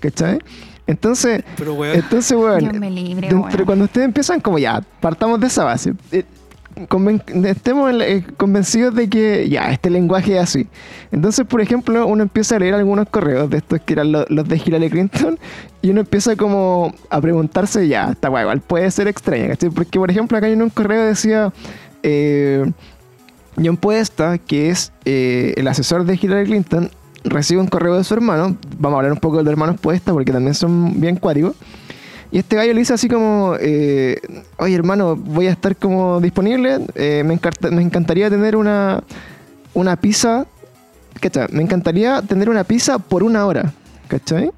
¿Cachai? 0.00 0.38
Entonces, 0.86 1.44
Pero, 1.56 1.74
weón. 1.74 1.94
entonces, 1.96 2.36
weón, 2.36 2.58
Dios 2.58 2.74
me 2.74 2.90
libre, 2.90 3.28
dentro- 3.28 3.48
weón. 3.54 3.64
cuando 3.64 3.84
ustedes 3.84 4.06
empiezan, 4.06 4.40
como 4.40 4.58
ya, 4.58 4.82
partamos 5.00 5.38
de 5.40 5.46
esa 5.46 5.64
base. 5.64 5.94
eh, 6.12 6.24
estemos 7.44 7.92
eh, 8.00 8.24
convencidos 8.36 8.94
de 8.94 9.08
que 9.08 9.48
ya, 9.48 9.70
este 9.70 9.90
lenguaje 9.90 10.36
es 10.36 10.42
así. 10.42 10.66
Entonces, 11.12 11.46
por 11.46 11.60
ejemplo, 11.60 12.06
uno 12.06 12.22
empieza 12.22 12.56
a 12.56 12.58
leer 12.58 12.74
algunos 12.74 13.08
correos 13.08 13.50
de 13.50 13.58
estos 13.58 13.80
que 13.80 13.92
eran 13.94 14.12
lo- 14.12 14.26
los 14.28 14.48
de 14.48 14.56
Hillary 14.64 14.90
Clinton 14.90 15.38
y 15.82 15.90
uno 15.90 16.00
empieza 16.00 16.36
como 16.36 16.94
a 17.10 17.20
preguntarse, 17.20 17.86
ya, 17.88 18.10
esta 18.10 18.30
weá 18.30 18.42
igual 18.42 18.60
puede 18.60 18.90
ser 18.90 19.08
extraña, 19.08 19.48
¿cachai? 19.48 19.70
Porque, 19.70 19.98
por 19.98 20.10
ejemplo, 20.10 20.36
acá 20.38 20.48
en 20.48 20.62
un 20.62 20.70
correo 20.70 21.02
decía... 21.04 21.52
Eh, 22.02 22.70
John 23.62 23.76
Podesta, 23.76 24.38
que 24.38 24.70
es 24.70 24.90
eh, 25.04 25.52
el 25.56 25.66
asesor 25.68 26.04
de 26.04 26.14
Hillary 26.14 26.46
Clinton, 26.46 26.88
recibe 27.24 27.60
un 27.60 27.66
correo 27.66 27.96
de 27.96 28.04
su 28.04 28.14
hermano. 28.14 28.56
Vamos 28.78 28.96
a 28.96 28.98
hablar 29.00 29.12
un 29.12 29.18
poco 29.18 29.36
de 29.38 29.42
los 29.42 29.50
hermanos 29.52 29.78
Podesta 29.78 30.12
porque 30.12 30.32
también 30.32 30.54
son 30.54 30.98
bien 30.98 31.16
cuáticos. 31.16 31.56
Y 32.32 32.38
este 32.38 32.56
gallo 32.56 32.72
le 32.72 32.78
dice 32.78 32.94
así 32.94 33.08
como, 33.08 33.54
eh, 33.60 34.20
oye 34.58 34.74
hermano, 34.74 35.16
voy 35.16 35.46
a 35.48 35.50
estar 35.50 35.74
como 35.76 36.20
disponible, 36.20 36.78
eh, 36.94 37.22
me, 37.24 37.34
encanta- 37.34 37.70
me 37.70 37.82
encantaría 37.82 38.30
tener 38.30 38.54
una, 38.56 39.02
una 39.74 39.96
pizza, 39.96 40.46
¿cachai? 41.20 41.48
Me 41.50 41.62
encantaría 41.62 42.22
tener 42.22 42.48
una 42.48 42.62
pizza 42.64 42.98
por 42.98 43.22
una 43.24 43.46
hora, 43.46 43.72
¿cachai? 44.08 44.50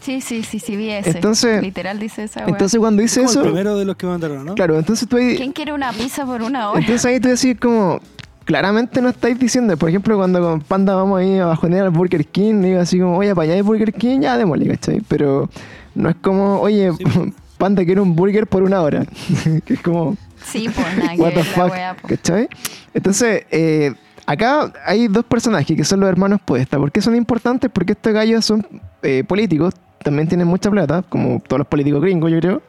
Sí, 0.00 0.20
sí, 0.20 0.42
sí, 0.44 0.58
sí, 0.60 0.76
vi 0.76 0.90
ese. 0.90 1.10
Entonces- 1.10 1.62
Literal 1.62 1.98
dice 1.98 2.24
esa 2.24 2.40
weá. 2.40 2.48
Entonces 2.50 2.78
cuando 2.78 3.00
dice 3.02 3.20
Como 3.20 3.30
eso, 3.30 3.40
el 3.40 3.46
primero 3.46 3.78
de 3.78 3.84
los 3.86 3.96
que 3.96 4.06
mandaron, 4.06 4.44
¿no? 4.44 4.54
claro, 4.54 4.78
entonces 4.78 5.08
tú 5.08 5.16
ahí, 5.16 5.36
¿Quién 5.36 5.52
quiere 5.52 5.72
una 5.72 5.92
pizza 5.92 6.24
por 6.26 6.42
una 6.42 6.70
hora? 6.70 6.80
Entonces 6.80 7.04
ahí 7.06 7.18
tú 7.18 7.28
decís 7.28 7.56
como, 7.58 7.98
claramente 8.44 9.00
no 9.00 9.08
estáis 9.08 9.38
diciendo, 9.38 9.74
por 9.78 9.88
ejemplo, 9.88 10.16
cuando 10.18 10.40
con 10.42 10.60
Panda 10.60 10.94
vamos 10.94 11.18
ahí 11.18 11.38
a 11.38 11.46
bajonear 11.46 11.86
al 11.86 11.90
Burger 11.90 12.26
King, 12.26 12.60
digo 12.60 12.78
así 12.78 13.00
como, 13.00 13.16
oye, 13.16 13.34
para 13.34 13.44
allá 13.44 13.54
hay 13.54 13.62
Burger 13.62 13.92
King, 13.94 14.20
ya 14.20 14.36
démosle, 14.36 14.68
¿cachai? 14.68 15.00
Pero 15.08 15.48
no 15.96 16.08
es 16.10 16.16
como, 16.16 16.60
oye, 16.60 16.92
Sí. 16.92 17.04
Panda 17.58 17.84
quiere 17.86 18.02
un 18.02 18.14
burger 18.14 18.46
por 18.46 18.62
una 18.62 18.82
hora. 18.82 19.06
que 19.64 19.74
es 19.74 19.80
como, 19.80 20.16
Sí, 20.44 20.68
pues 20.72 20.96
nada 20.98 21.14
what 21.16 21.32
the 21.32 21.42
fuck. 21.42 21.72
¿cachai? 22.06 22.48
Entonces, 22.92 23.44
eh, 23.50 23.94
acá 24.26 24.72
hay 24.84 25.08
dos 25.08 25.24
personajes 25.24 25.76
que 25.76 25.84
son 25.84 26.00
los 26.00 26.08
hermanos 26.08 26.40
Podesta. 26.44 26.78
¿Por 26.78 26.92
qué 26.92 27.00
son 27.00 27.16
importantes? 27.16 27.70
Porque 27.72 27.92
estos 27.92 28.12
gallos 28.12 28.44
son 28.44 28.66
eh, 29.02 29.24
políticos, 29.26 29.74
también 30.02 30.28
tienen 30.28 30.46
mucha 30.46 30.70
plata, 30.70 31.02
como 31.08 31.40
todos 31.40 31.60
los 31.60 31.66
políticos 31.66 32.02
gringos, 32.02 32.30
yo 32.30 32.38
creo. 32.40 32.62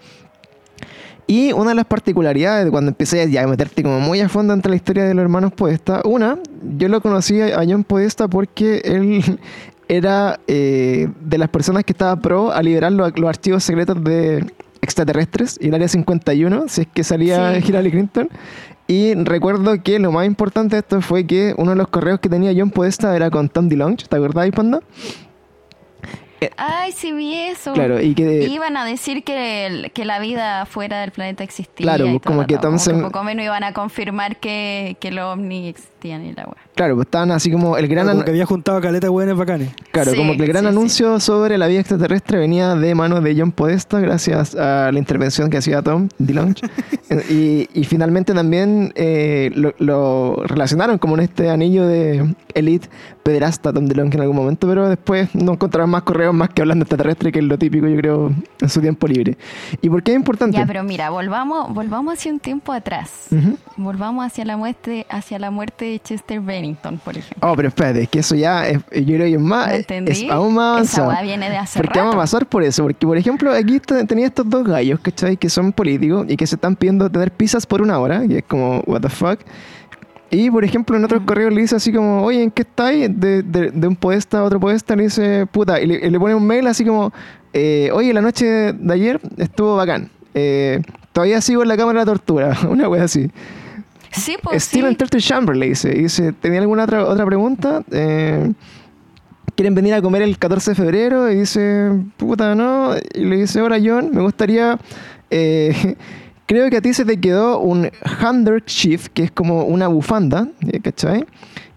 Y 1.28 1.52
una 1.52 1.72
de 1.72 1.76
las 1.76 1.86
particularidades 1.86 2.64
de 2.66 2.72
cuando 2.72 2.90
empecé 2.90 3.30
ya 3.30 3.44
a 3.44 3.48
meterte 3.48 3.84
como 3.84 4.00
muy 4.00 4.22
a 4.22 4.30
fondo 4.30 4.54
entre 4.54 4.70
la 4.70 4.78
historia 4.78 5.04
de 5.04 5.14
los 5.14 5.22
hermanos 5.22 5.52
Podesta, 5.52 6.02
una, 6.06 6.40
yo 6.78 6.88
lo 6.88 7.02
conocí 7.02 7.42
a 7.42 7.58
John 7.68 7.84
Podesta 7.84 8.30
porque 8.30 8.82
él 8.86 9.38
era 9.90 10.40
eh, 10.48 11.08
de 11.22 11.38
las 11.38 11.50
personas 11.50 11.84
que 11.84 11.94
estaba 11.94 12.16
pro 12.18 12.52
a 12.52 12.62
liberar 12.62 12.92
lo- 12.92 13.10
los, 13.10 13.30
archivos 13.30 13.64
secretos 13.64 14.04
de 14.04 14.46
extraterrestres 14.82 15.58
y 15.62 15.68
el 15.70 15.74
área 15.76 15.88
51, 15.88 16.66
si 16.68 16.82
es 16.82 16.88
que 16.94 17.04
salía 17.04 17.56
Sí. 17.62 17.66
Hillary 17.70 17.92
Clinton. 17.92 18.30
Y 18.90 19.14
recuerdo 19.16 19.84
que 19.84 20.00
lo 20.00 20.12
más 20.14 20.26
importante 20.26 20.76
de 20.78 20.80
esto 20.80 21.02
fue 21.02 21.28
que 21.28 21.54
uno 21.58 21.72
de 21.72 21.78
los 21.78 21.90
correos 21.90 22.20
que 22.22 22.30
tenía 22.30 22.54
John 22.56 22.72
Podesta 22.72 23.14
era 23.16 23.30
con 23.30 23.50
Tom 23.50 23.68
DeLonge, 23.68 24.08
¿te 24.08 24.16
acordás, 24.16 24.50
Panda? 24.52 24.80
Ay, 26.56 26.92
sí 26.92 27.12
vi 27.14 27.34
eso. 27.34 27.74
Claro, 27.74 28.00
y 28.00 28.14
que... 28.14 28.44
Iban 28.48 28.78
a 28.78 28.86
decir 28.86 29.24
que, 29.24 29.66
el- 29.66 29.92
que 29.92 30.06
la 30.06 30.20
vida 30.20 30.66
fuera 30.68 31.02
del 31.02 31.10
planeta 31.12 31.44
existía. 31.44 31.84
Claro, 31.84 32.06
y 32.06 32.10
pues, 32.12 32.22
todo 32.22 32.30
como 32.32 32.42
el 32.42 32.48
que 32.48 32.56
rato, 32.56 32.68
Thompson- 32.70 33.02
poco 33.02 33.24
menos 33.24 33.44
iban 33.44 33.64
a 33.64 33.74
confirmar 33.74 34.38
que, 34.38 34.98
que 35.00 35.10
los 35.12 35.34
ovnis 35.34 35.76
existían 36.08 36.26
y 36.26 36.34
la 36.34 36.44
weá. 36.46 36.56
Claro, 36.76 36.96
pues 36.96 37.06
estaban 37.08 37.32
así 37.32 37.52
como 37.52 37.78
el 37.78 37.88
gran... 37.88 38.08
Como 38.08 38.22
anu- 38.22 38.24
que 38.26 38.32
había 38.32 38.46
juntado 38.46 38.80
caleta 38.82 39.10
buenas 39.10 39.36
bacanes. 39.38 39.70
Claro, 39.92 40.12
Sí, 40.12 40.18
como 40.18 40.34
que 40.38 40.44
el 40.44 40.48
gran 40.48 40.64
sí, 40.64 40.70
sí. 40.70 40.76
anuncio 40.76 41.20
sobre 41.20 41.58
la 41.58 41.68
vida 41.68 41.80
extraterrestre 41.80 42.38
venía 42.40 42.76
de 42.76 42.94
manos 42.96 43.24
de 43.24 43.36
John 43.38 43.52
Podesta 43.52 44.00
gracias 44.00 44.56
a 44.56 44.92
la 44.92 45.00
intervención 45.00 45.50
que 45.50 45.58
hacía 45.58 45.82
Tom 45.82 46.10
DeLonge. 46.20 46.62
y, 47.30 47.68
y 47.74 47.84
finalmente 47.86 48.34
también 48.34 48.92
eh, 48.96 49.52
lo, 49.56 49.74
lo 49.80 50.44
relacionaron 50.46 50.98
como 50.98 51.16
en 51.16 51.22
este 51.22 51.50
anillo 51.50 51.88
de 51.88 52.36
elite 52.54 52.90
pederasta 53.24 53.74
Tom 53.74 53.86
DeLonge 53.88 54.16
en 54.16 54.22
algún 54.22 54.36
momento, 54.38 54.68
pero 54.68 54.88
después 54.88 55.34
no 55.36 55.54
encontraron 55.54 55.90
más 55.90 56.04
correos 56.04 56.34
más 56.34 56.50
que 56.50 56.62
hablando 56.62 56.84
extraterrestre, 56.84 57.32
que 57.32 57.40
es 57.40 57.46
lo 57.46 57.58
típico, 57.58 57.88
yo 57.88 57.98
creo, 57.98 58.32
en 58.62 58.70
su 58.70 58.80
tiempo 58.82 59.06
libre. 59.08 59.38
¿Y 59.82 59.90
por 59.90 60.02
qué 60.04 60.12
es 60.12 60.18
importante? 60.18 60.58
Ya, 60.58 60.66
pero 60.66 60.82
mira, 60.84 61.10
volvamos, 61.10 61.74
volvamos 61.74 62.14
hacia 62.14 62.32
un 62.32 62.40
tiempo 62.40 62.72
atrás. 62.72 63.28
Ujú. 63.32 63.58
Volvamos 63.76 64.26
hacia 64.26 64.46
la 64.46 64.56
muerte, 64.56 65.06
hacia 65.10 65.40
la 65.40 65.52
muerte 65.52 65.86
de 65.86 65.97
de 65.98 66.04
Chester 66.04 66.40
Bennington, 66.40 66.98
por 67.00 67.18
ejemplo. 67.18 67.50
Oh, 67.50 67.56
pero 67.56 67.68
espérate, 67.70 68.04
es 68.04 68.10
que 68.10 68.20
eso 68.20 68.36
ya 68.36 68.68
es, 68.68 68.78
yo 68.78 69.16
creo 69.16 69.26
que 69.26 69.34
es 69.34 69.40
más, 69.40 69.68
¿Me 69.90 70.12
es 70.12 70.26
aún 70.30 70.54
más 70.54 70.84
Esa 70.84 71.02
avanzado. 71.02 71.10
weá 71.10 71.22
viene 71.24 71.50
de 71.50 71.58
hace 71.58 71.80
Porque 71.80 72.00
vamos 72.00 72.16
a 72.16 72.18
pasar 72.20 72.46
por 72.46 72.64
eso. 72.64 72.84
Porque, 72.84 73.06
por 73.06 73.18
ejemplo, 73.18 73.52
aquí 73.52 73.80
tenía 73.80 74.28
estos 74.28 74.50
dos 74.50 74.66
gallos, 74.66 75.00
¿cachai? 75.00 75.38
Que 75.38 75.50
son 75.50 75.72
políticos 75.74 76.26
y 76.30 76.38
que 76.38 76.48
se 76.48 76.56
están 76.56 76.76
pidiendo 76.76 77.10
tener 77.10 77.32
pizzas 77.32 77.66
por 77.66 77.82
una 77.82 78.00
hora. 78.00 78.24
Y 78.26 78.36
es 78.38 78.44
como, 78.44 78.82
what 78.86 79.02
the 79.02 79.10
fuck. 79.10 79.40
Y, 80.30 80.52
por 80.52 80.64
ejemplo, 80.66 80.98
en 80.98 81.06
otros 81.06 81.22
correos 81.26 81.54
le 81.54 81.62
dice 81.62 81.76
así 81.78 81.92
como, 81.94 82.24
oye, 82.24 82.44
¿en 82.44 82.52
qué 82.52 82.64
estáis? 82.64 83.10
De, 83.18 83.44
de, 83.44 83.72
de 83.72 83.88
un 83.88 83.96
podesta 83.96 84.40
a 84.40 84.44
otro 84.44 84.60
podesta 84.60 84.96
le 84.96 85.04
dice, 85.04 85.46
puta. 85.48 85.80
Y 85.80 85.88
le, 85.88 86.12
le 86.12 86.20
pone 86.20 86.36
un 86.36 86.46
mail 86.46 86.68
así 86.68 86.84
como, 86.84 87.14
eh, 87.54 87.90
oye, 87.94 88.14
la 88.14 88.22
noche 88.22 88.74
de 88.74 88.94
ayer 88.94 89.22
estuvo 89.38 89.78
bacán. 89.78 90.10
Eh, 90.34 90.82
todavía 91.14 91.40
sigo 91.42 91.64
en 91.64 91.70
la 91.70 91.78
cámara 91.78 92.02
de 92.02 92.06
tortura. 92.06 92.58
una 92.70 92.90
wea 92.90 93.06
así. 93.06 93.32
Sí, 94.12 94.38
pues 94.42 94.64
Steven 94.64 94.92
sí. 94.92 94.96
Turtle 94.98 95.22
Chamber 95.22 95.56
le 95.56 95.70
dice. 95.70 95.90
Y 95.96 96.04
dice, 96.04 96.34
¿tenía 96.34 96.60
alguna 96.60 96.84
otra, 96.86 97.06
otra 97.06 97.26
pregunta? 97.26 97.84
Eh, 97.92 98.52
¿Quieren 99.56 99.74
venir 99.76 99.94
a 99.94 100.02
comer 100.02 100.22
el 100.22 100.38
14 100.38 100.72
de 100.72 100.76
febrero? 100.76 101.32
Y 101.32 101.36
dice, 101.40 101.92
puta, 102.18 102.54
no. 102.56 102.92
Y 103.14 103.26
le 103.26 103.38
dice, 103.38 103.62
hola 103.62 103.78
John, 103.84 104.12
me 104.14 104.22
gustaría... 104.22 104.78
eh, 105.30 105.96
creo 106.46 106.70
que 106.70 106.78
a 106.78 106.82
ti 106.82 106.94
se 106.94 107.04
te 107.06 107.20
quedó 107.20 107.60
un 107.60 107.90
handkerchief, 108.22 109.10
que 109.10 109.24
es 109.24 109.32
como 109.32 109.66
una 109.66 109.88
bufanda, 109.88 110.48
eh, 110.72 110.80
¿cachai? 110.80 111.26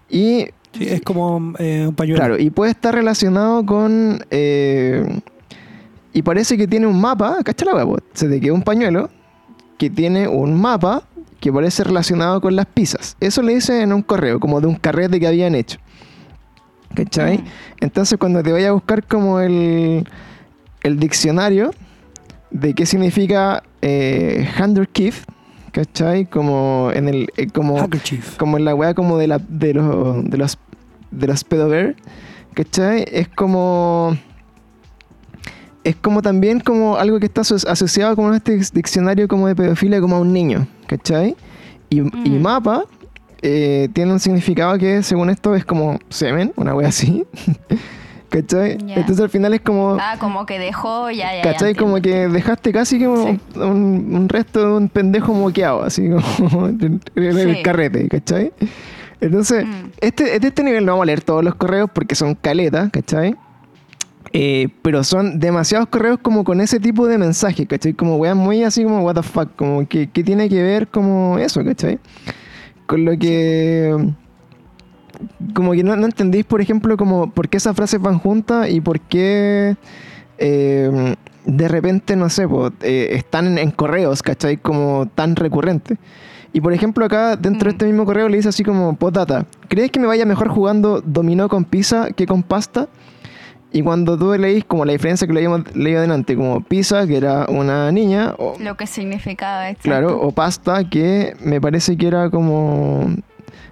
Y 0.09 0.45
Sí, 0.73 0.87
es 0.87 1.01
como 1.01 1.53
eh, 1.59 1.85
un 1.87 1.95
pañuelo. 1.95 2.17
Claro, 2.17 2.39
y 2.39 2.49
puede 2.49 2.71
estar 2.71 2.95
relacionado 2.95 3.65
con. 3.65 4.23
eh, 4.31 5.19
y 6.13 6.21
parece 6.21 6.57
que 6.57 6.65
tiene 6.67 6.87
un 6.87 6.99
mapa, 7.01 7.39
¿cachai 7.43 7.67
la 7.75 7.85
po? 7.85 7.97
Se 8.13 8.29
te 8.29 8.39
quedó 8.39 8.53
un 8.53 8.61
pañuelo 8.63 9.09
que 9.77 9.89
tiene 9.89 10.27
un 10.29 10.59
mapa 10.59 11.03
que 11.41 11.51
parece 11.51 11.83
relacionado 11.83 12.39
con 12.39 12.55
las 12.55 12.67
pizzas. 12.67 13.17
Eso 13.19 13.41
le 13.41 13.55
dice 13.55 13.81
en 13.81 13.91
un 13.91 14.03
correo, 14.03 14.39
como 14.39 14.61
de 14.61 14.67
un 14.67 14.75
carrete 14.75 15.19
que 15.19 15.27
habían 15.27 15.55
hecho. 15.55 15.79
¿Cachai? 16.93 17.39
Mm. 17.39 17.45
Entonces, 17.81 18.17
cuando 18.19 18.43
te 18.43 18.51
vaya 18.51 18.69
a 18.69 18.71
buscar 18.71 19.03
como 19.03 19.39
el, 19.39 20.07
el 20.83 20.99
diccionario 20.99 21.71
de 22.51 22.73
qué 22.73 22.85
significa 22.85 23.63
eh, 23.81 24.47
handkerchief, 24.55 25.25
¿cachai? 25.71 26.25
Como 26.25 26.91
en 26.93 27.07
el. 27.07 27.29
eh, 27.37 27.47
como, 27.47 27.79
Handkerchief. 27.79 28.37
como 28.37 28.57
en 28.57 28.65
la 28.65 28.75
weá 28.75 28.93
como 28.93 29.17
de 29.17 29.27
la 29.27 29.39
de 29.39 29.73
los 29.73 30.29
de 30.29 30.37
los 30.37 30.59
de 31.09 31.27
los 31.27 31.43
pedover, 31.43 31.95
¿cachai? 32.53 33.05
Es 33.11 33.29
como 33.29 34.15
es 35.83 35.95
como 35.95 36.21
también 36.21 36.59
como 36.59 36.95
algo 36.97 37.19
que 37.19 37.25
está 37.25 37.41
aso- 37.41 37.67
asociado 37.67 38.15
como 38.15 38.29
en 38.29 38.35
este 38.35 38.59
diccionario 38.73 39.27
como 39.27 39.47
de 39.47 39.55
pedofilia 39.55 39.99
como 40.01 40.15
a 40.15 40.19
un 40.19 40.31
niño, 40.33 40.67
¿cachai? 40.87 41.35
Y, 41.89 41.99
y 41.99 42.29
Mm. 42.31 42.41
mapa 42.41 42.83
eh, 43.43 43.89
tiene 43.93 44.11
un 44.13 44.19
significado 44.19 44.77
que 44.77 45.01
según 45.01 45.29
esto 45.31 45.55
es 45.55 45.65
como 45.65 45.97
semen, 46.09 46.53
una 46.55 46.75
wea 46.75 46.89
así. 46.89 47.25
¿Cachai? 48.29 48.77
Ya. 48.85 48.95
Entonces 48.95 49.19
al 49.19 49.29
final 49.29 49.53
es 49.53 49.59
como... 49.59 49.97
Ah, 49.99 50.15
como 50.17 50.45
que 50.45 50.57
dejó, 50.57 51.11
ya, 51.11 51.35
ya. 51.35 51.41
¿Cachai? 51.41 51.75
Como 51.75 51.99
que 52.01 52.29
dejaste 52.29 52.71
casi 52.71 53.03
como 53.03 53.25
Sí. 53.27 53.39
un, 53.55 54.13
un 54.15 54.29
resto 54.29 54.59
de 54.59 54.77
un 54.77 54.87
pendejo 54.87 55.33
moqueado, 55.33 55.83
así 55.83 56.07
como 56.09 56.67
en 56.79 57.01
el 57.15 57.55
Sí. 57.57 57.61
carrete, 57.63 58.07
¿cachai? 58.07 58.53
Entonces, 59.19 59.65
Mm. 59.65 59.89
este, 59.99 60.35
este 60.47 60.63
nivel 60.63 60.85
no 60.85 60.93
vamos 60.93 61.03
a 61.03 61.07
leer 61.07 61.21
todos 61.21 61.43
los 61.43 61.55
correos 61.55 61.89
porque 61.93 62.15
son 62.15 62.35
caletas, 62.35 62.89
¿cachai? 62.91 63.35
Eh, 64.33 64.69
pero 64.81 65.03
son 65.03 65.39
demasiados 65.39 65.87
correos 65.89 66.19
como 66.21 66.43
con 66.43 66.61
ese 66.61 66.79
tipo 66.79 67.07
de 67.07 67.17
mensaje, 67.17 67.65
¿cachai? 67.65 67.93
Como 67.93 68.15
weas 68.17 68.35
muy 68.35 68.63
así 68.63 68.83
como 68.83 69.01
what 69.01 69.15
the 69.15 69.23
fuck, 69.23 69.55
como 69.55 69.87
que, 69.87 70.07
que 70.09 70.23
tiene 70.23 70.47
que 70.47 70.61
ver 70.63 70.87
como 70.87 71.37
eso, 71.37 71.63
¿cachai? 71.63 71.99
Con 72.85 73.05
lo 73.05 73.17
que... 73.17 74.13
Como 75.53 75.73
que 75.73 75.83
no, 75.83 75.95
no 75.95 76.05
entendéis, 76.05 76.45
por 76.45 76.61
ejemplo, 76.61 76.97
como 76.97 77.31
por 77.31 77.47
qué 77.49 77.57
esas 77.57 77.75
frases 77.75 78.01
van 78.01 78.17
juntas 78.19 78.69
y 78.69 78.81
por 78.81 78.99
qué 79.01 79.75
eh, 80.39 81.15
de 81.45 81.67
repente, 81.67 82.15
no 82.15 82.29
sé, 82.29 82.47
po, 82.47 82.71
eh, 82.81 83.09
están 83.11 83.47
en, 83.47 83.57
en 83.57 83.71
correos, 83.71 84.23
¿cachai? 84.23 84.57
Como 84.57 85.07
tan 85.13 85.35
recurrentes. 85.35 85.97
Y 86.53 86.61
por 86.61 86.73
ejemplo, 86.73 87.05
acá 87.05 87.35
dentro 87.35 87.67
de 87.67 87.73
Mm. 87.73 87.75
este 87.75 87.85
mismo 87.85 88.05
correo 88.05 88.27
le 88.29 88.37
dice 88.37 88.49
así 88.49 88.63
como, 88.63 88.95
postdata, 88.95 89.45
¿crees 89.67 89.91
que 89.91 89.99
me 89.99 90.07
vaya 90.07 90.25
mejor 90.25 90.49
jugando 90.49 91.01
dominó 91.01 91.47
con 91.49 91.65
pizza 91.65 92.11
que 92.11 92.25
con 92.25 92.43
pasta? 92.43 92.87
Y 93.73 93.81
cuando 93.83 94.17
tú 94.17 94.33
leís 94.33 94.65
como 94.65 94.83
la 94.83 94.91
diferencia 94.91 95.25
que 95.25 95.31
leíamos 95.33 95.61
leído 95.75 95.99
adelante, 95.99 96.35
como 96.35 96.61
pizza, 96.61 97.07
que 97.07 97.15
era 97.15 97.45
una 97.47 97.89
niña, 97.91 98.35
o, 98.37 98.55
Lo 98.59 98.75
que 98.75 98.85
significaba, 98.85 99.69
exacto. 99.69 99.87
claro, 99.89 100.19
o 100.21 100.31
pasta, 100.31 100.83
que 100.89 101.35
me 101.41 101.61
parece 101.61 101.95
que 101.95 102.07
era 102.07 102.29
como... 102.29 103.07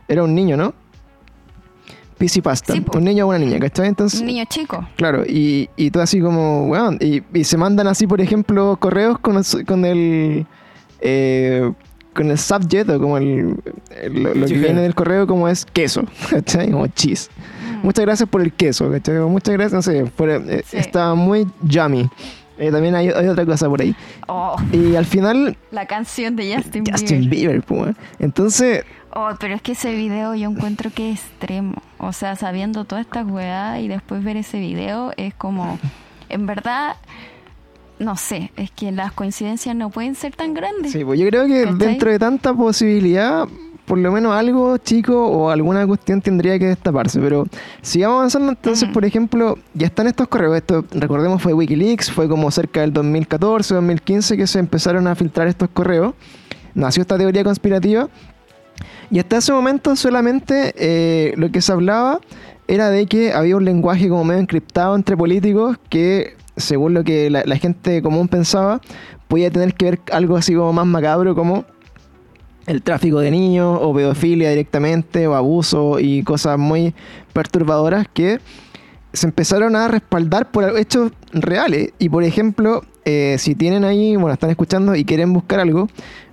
Era 0.08 0.24
un 0.24 0.34
niño, 0.34 0.56
¿no? 0.56 0.74
Pizza 2.18 2.40
y 2.40 2.42
pasta. 2.42 2.74
Sí, 2.74 2.84
un 2.94 3.04
niño 3.04 3.26
o 3.26 3.30
una 3.30 3.38
niña, 3.40 3.60
¿cachai? 3.60 3.88
Entonces, 3.88 4.20
Un 4.20 4.28
niño 4.28 4.44
chico. 4.50 4.86
Claro, 4.98 5.24
y, 5.26 5.70
y 5.78 5.90
todo 5.92 6.04
así 6.04 6.20
como, 6.20 6.68
weón, 6.68 6.98
y, 7.02 7.22
y 7.34 7.44
se 7.46 7.58
mandan 7.58 7.88
así, 7.88 8.08
por 8.08 8.20
ejemplo, 8.20 8.76
correos 8.78 9.20
con 9.20 9.38
el, 9.38 9.66
con 9.66 9.86
el, 9.86 10.46
eh, 11.00 11.72
con 12.14 12.30
el 12.32 12.38
subject 12.38 12.90
o 12.90 13.00
como 13.00 13.18
el, 13.18 13.56
el- 14.02 14.24
lo, 14.24 14.34
lo 14.34 14.46
que 14.48 14.54
viene 14.54 14.82
del 14.82 14.96
correo 14.96 15.28
como 15.28 15.48
es 15.48 15.66
queso, 15.66 16.04
¿cachai? 16.30 16.72
Como 16.72 16.88
cheese. 16.88 17.30
Muchas 17.84 18.06
gracias 18.06 18.30
por 18.30 18.42
el 18.42 18.52
queso, 18.54 18.90
¿cachai? 18.92 19.18
Muchas 19.20 19.54
gracias, 19.54 19.74
no 19.74 19.82
sé, 19.82 20.06
por, 20.16 20.30
eh, 20.30 20.64
Sí. 20.66 20.78
está 20.78 21.14
muy 21.16 21.48
yummy. 21.62 22.10
Eh, 22.58 22.72
también 22.72 22.94
hay, 22.96 23.08
hay 23.10 23.28
otra 23.28 23.46
cosa 23.46 23.70
por 23.70 23.82
ahí. 23.82 23.96
Oh, 24.28 24.56
Y 24.74 24.96
al 24.96 25.06
final, 25.06 25.56
la 25.72 25.86
canción 25.86 26.36
de 26.36 26.56
Justin, 26.56 26.84
Justin 26.92 27.20
Bieber. 27.22 27.30
Bieber, 27.30 27.62
pues, 27.64 27.82
weón. 27.82 27.98
Entonces, 28.20 28.84
Oh, 29.12 29.30
pero 29.40 29.56
es 29.56 29.62
que 29.64 29.72
ese 29.72 29.96
video 29.96 30.36
yo 30.36 30.50
encuentro 30.52 30.92
que 30.94 31.12
es 31.14 31.20
extremo. 31.22 31.82
O 31.98 32.14
sea, 32.14 32.36
sabiendo 32.36 32.86
todas 32.86 33.06
estas 33.06 33.26
weas 33.26 33.80
y 33.80 33.88
después 33.88 34.24
ver 34.24 34.38
ese 34.38 34.60
video 34.60 35.14
es 35.18 35.34
como, 35.34 35.80
en 36.30 36.46
verdad, 36.46 36.96
no 37.98 38.16
sé, 38.18 38.52
es 38.56 38.70
que 38.70 38.92
las 38.92 39.12
coincidencias 39.12 39.76
no 39.76 39.90
pueden 39.90 40.14
ser 40.14 40.36
tan 40.36 40.54
grandes. 40.54 40.92
Sí, 40.92 41.04
pues 41.04 41.20
yo 41.20 41.28
creo 41.28 41.48
que 41.48 41.64
¿Cachai? 41.64 41.78
dentro 41.80 42.12
de 42.12 42.20
tanta 42.20 42.54
posibilidad, 42.54 43.48
por 43.90 43.98
lo 43.98 44.12
menos 44.12 44.36
algo 44.36 44.78
chico 44.78 45.28
o 45.28 45.50
alguna 45.50 45.86
cuestión 45.88 46.22
tendría 46.22 46.60
que 46.60 46.68
destaparse. 46.68 47.20
Pero 47.20 47.48
sigamos 47.82 48.18
avanzando, 48.18 48.50
entonces, 48.52 48.88
por 48.90 49.04
ejemplo, 49.04 49.58
ya 49.74 49.88
están 49.88 50.06
estos 50.06 50.28
correos. 50.28 50.58
Esto, 50.58 50.86
recordemos, 50.92 51.42
fue 51.42 51.54
Wikileaks, 51.54 52.12
fue 52.12 52.30
como 52.30 52.52
cerca 52.52 52.82
del 52.82 52.94
2014, 52.94 53.74
2015 53.74 54.38
que 54.38 54.46
se 54.46 54.60
empezaron 54.60 55.08
a 55.08 55.16
filtrar 55.16 55.48
estos 55.48 55.70
correos. 55.70 56.14
Nació 56.76 57.02
esta 57.02 57.18
teoría 57.18 57.44
conspirativa. 57.44 58.10
Y 59.10 59.18
hasta 59.18 59.38
ese 59.38 59.52
momento 59.54 59.96
solamente 59.96 60.72
eh, 60.78 61.34
lo 61.36 61.52
que 61.52 61.60
se 61.60 61.72
hablaba 61.72 62.20
era 62.68 62.92
de 62.92 63.08
que 63.08 63.34
había 63.34 63.58
un 63.58 63.66
lenguaje 63.66 64.08
como 64.08 64.24
medio 64.24 64.42
encriptado 64.42 64.96
entre 64.96 65.18
políticos 65.18 65.78
que, 65.90 66.36
según 66.58 66.94
lo 66.94 67.04
que 67.04 67.32
la, 67.32 67.42
la 67.44 67.58
gente 67.58 68.04
común 68.04 68.28
pensaba, 68.28 68.82
podía 69.28 69.50
tener 69.50 69.74
que 69.74 69.86
ver 69.86 70.00
algo 70.12 70.38
así 70.38 70.54
como 70.54 70.74
más 70.74 70.86
macabro 70.86 71.34
como 71.34 71.66
el 72.66 72.82
tráfico 72.82 73.20
de 73.20 73.32
niños 73.32 73.80
o 73.82 73.94
pedofilia 73.94 74.50
directamente 74.50 75.28
o 75.28 75.36
abuso 75.36 76.00
y 76.00 76.24
cosas 76.24 76.58
muy 76.58 76.94
perturbadoras 77.34 78.08
que 78.14 78.40
se 79.14 79.26
empezaron 79.26 79.76
a 79.76 79.88
respaldar 79.88 80.52
por 80.52 80.78
hechos 80.78 81.12
reales. 81.32 81.94
Y 81.98 82.10
por 82.10 82.24
ejemplo, 82.24 82.84
eh, 83.06 83.38
si 83.40 83.56
tienen 83.56 83.84
ahí, 83.84 84.16
bueno, 84.16 84.34
están 84.34 84.52
escuchando 84.52 84.96
y 84.96 85.04
quieren 85.04 85.34
buscar 85.34 85.60
algo, 85.60 85.90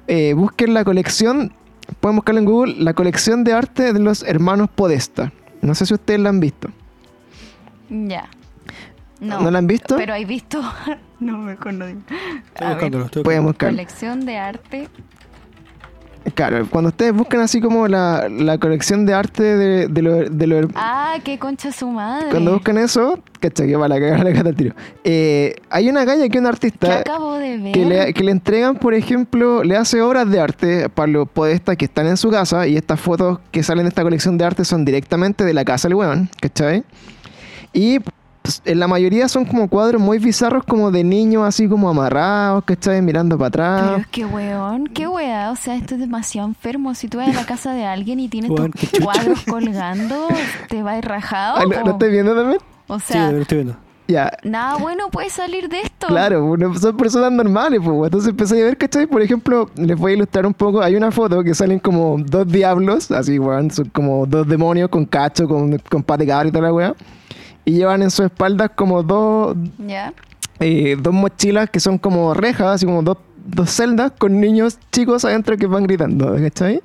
eh, 0.09 0.35
busquen 0.35 0.75
la 0.75 0.85
colección, 0.85 1.53
pueden 2.01 2.17
buscarlo 2.17 2.41
en 2.41 2.45
Google, 2.45 2.75
la 2.79 2.93
colección 2.95 3.45
de 3.45 3.53
arte 3.55 3.93
de 3.93 3.99
los 3.99 4.23
hermanos 4.23 4.69
Podesta. 4.75 5.33
No 5.63 5.75
sé 5.75 5.87
si 5.87 5.95
ustedes 5.95 6.21
la 6.21 6.29
han 6.29 6.41
visto. 6.41 6.69
Ya. 7.89 8.29
No, 9.21 9.41
¿No 9.41 9.51
la 9.51 9.59
han 9.59 9.67
visto? 9.67 9.97
Pero 9.97 10.13
hay 10.13 10.27
visto. 10.27 10.61
no, 11.21 11.39
mejor 11.39 11.73
no 11.73 11.87
digo. 11.87 12.01
Estoy 12.53 12.69
buscándolo. 12.69 13.05
Estoy 13.07 13.23
Pueden 13.23 13.45
buscar. 13.45 13.71
colección 13.71 14.27
de 14.27 14.37
arte. 14.37 14.89
Claro, 16.35 16.67
cuando 16.69 16.89
ustedes 16.89 17.13
buscan 17.15 17.41
así 17.41 17.61
como 17.61 17.87
la, 17.89 18.29
la 18.29 18.59
colección 18.59 19.07
de 19.07 19.15
arte 19.15 19.43
de, 19.43 19.89
de 19.89 20.03
los 20.03 20.37
de 20.39 20.47
lo- 20.47 20.69
Ah, 20.75 21.15
qué 21.25 21.39
concha 21.39 21.71
su 21.73 21.89
madre. 21.89 22.29
Cuando 22.31 22.53
buscan 22.55 22.79
eso, 22.79 23.19
cacha 23.41 23.65
que 23.65 23.77
va 23.77 23.87
la 23.89 24.01
cagar 24.01 24.21
la 24.25 24.33
cata 24.33 24.53
tiro. 24.53 24.75
Eh, 25.05 25.55
hay 25.71 25.89
una 25.89 26.05
calle 26.05 26.29
que 26.29 26.39
un 26.39 26.45
¿Qué 26.45 26.49
artista 26.49 26.99
acabo 26.99 27.35
de 27.35 27.59
ver? 27.59 27.73
que 27.73 27.85
le, 27.87 28.13
que 28.15 28.25
le 28.25 28.33
entregan, 28.33 28.75
por 28.77 28.95
ejemplo, 28.95 29.63
le 29.63 29.77
hace 29.77 30.03
obras 30.03 30.29
de 30.29 30.41
arte 30.41 30.89
para 30.89 31.07
los 31.13 31.29
podestas 31.29 31.77
que 31.77 31.85
están 31.85 32.07
en 32.07 32.17
su 32.17 32.31
casa 32.31 32.67
y 32.67 32.77
estas 32.77 32.99
fotos 33.01 33.39
que 33.53 33.63
salen 33.63 33.85
de 33.85 33.91
esta 33.91 34.03
colección 34.03 34.37
de 34.37 34.45
arte 34.45 34.65
son 34.65 34.85
directamente 34.85 35.45
de 35.45 35.55
la 35.55 35.65
casa 35.65 35.87
del 35.89 35.95
weón, 35.95 36.29
¿cachai? 36.41 36.83
Y 37.73 37.99
en 38.65 38.79
la 38.79 38.89
mayoría 38.89 39.29
son 39.29 39.45
como 39.45 39.69
cuadros 39.69 40.01
muy 40.01 40.19
bizarros 40.19 40.65
como 40.65 40.91
de 40.91 41.05
niños 41.05 41.45
así 41.45 41.69
como 41.69 41.89
amarrados, 41.89 42.65
¿cachai? 42.65 43.03
Mirando 43.03 43.39
para 43.39 43.51
Pero 43.51 43.95
atrás. 43.95 44.01
es 44.01 44.07
que, 44.09 44.25
weón, 44.27 44.87
qué 44.89 45.07
weá. 45.09 45.51
O 45.51 45.57
sea, 45.57 45.77
esto 45.77 45.95
es 45.95 46.01
demasiado 46.01 46.49
enfermo. 46.49 46.95
Si 46.95 47.09
tú 47.09 47.19
vas 47.19 47.29
a 47.29 47.33
la 47.33 47.47
casa 47.47 47.73
de 47.73 47.85
alguien 47.85 48.21
y 48.21 48.29
tienes 48.29 48.51
Weón, 48.51 48.73
tus 48.73 48.91
cuadros 49.03 49.43
colgando, 49.49 50.29
te 50.69 50.83
vas 50.83 51.05
rajado. 51.05 51.59
Ay, 51.59 51.67
¿lo, 51.69 51.79
po. 51.81 51.87
lo 51.87 51.93
estoy 51.93 52.11
viendo 52.11 52.35
también? 52.35 52.59
O 52.89 52.99
Sí, 52.99 53.13
sea, 53.13 53.33
lo 53.33 53.39
estoy 53.39 53.59
viendo. 53.59 53.77
Ya, 54.09 54.31
Nada 54.45 54.77
bueno 54.77 55.09
puede 55.11 55.31
salir 55.31 55.69
de 55.69 55.81
esto. 55.81 56.07
Claro, 56.07 56.55
son 56.81 56.97
personas 56.97 57.33
normales, 57.33 57.81
pues. 57.83 58.05
Entonces 58.05 58.31
empecé 58.31 58.63
a 58.63 58.67
ver, 58.67 58.77
¿cachai? 58.77 59.07
Por 59.09 59.21
ejemplo, 59.21 59.69
les 59.75 59.99
voy 59.99 60.13
a 60.13 60.15
ilustrar 60.15 60.47
un 60.47 60.55
poco. 60.55 60.81
Hay 60.81 60.95
una 60.95 61.11
foto 61.11 61.43
que 61.43 61.55
salen 61.55 61.81
como 61.81 62.17
dos 62.19 62.47
diablos, 62.47 63.11
así, 63.11 63.39
weón. 63.39 63.71
Son 63.73 63.87
como 63.87 64.25
dos 64.27 64.47
demonios 64.47 64.91
con 64.91 65.07
cacho, 65.07 65.49
con, 65.49 65.77
con 65.91 66.05
pate 66.05 66.23
y 66.25 66.51
toda 66.53 66.61
la 66.61 66.73
weá. 66.73 66.95
Y 67.67 67.73
llevan 67.73 68.01
en 68.01 68.11
sus 68.11 68.27
espaldas 68.27 68.71
como 68.75 69.03
dos, 69.03 69.55
eh, 70.61 70.97
dos 70.99 71.13
mochilas 71.13 71.69
que 71.69 71.81
son 71.81 71.99
como 71.99 72.33
rejas, 72.33 72.77
así 72.77 72.87
como 72.87 73.03
dos, 73.03 73.19
dos 73.45 73.69
celdas 73.69 74.13
con 74.17 74.41
niños 74.41 74.79
chicos 74.93 75.27
adentro 75.27 75.59
que 75.59 75.67
van 75.67 75.83
gritando, 75.83 76.35
¿cachai? 76.37 76.81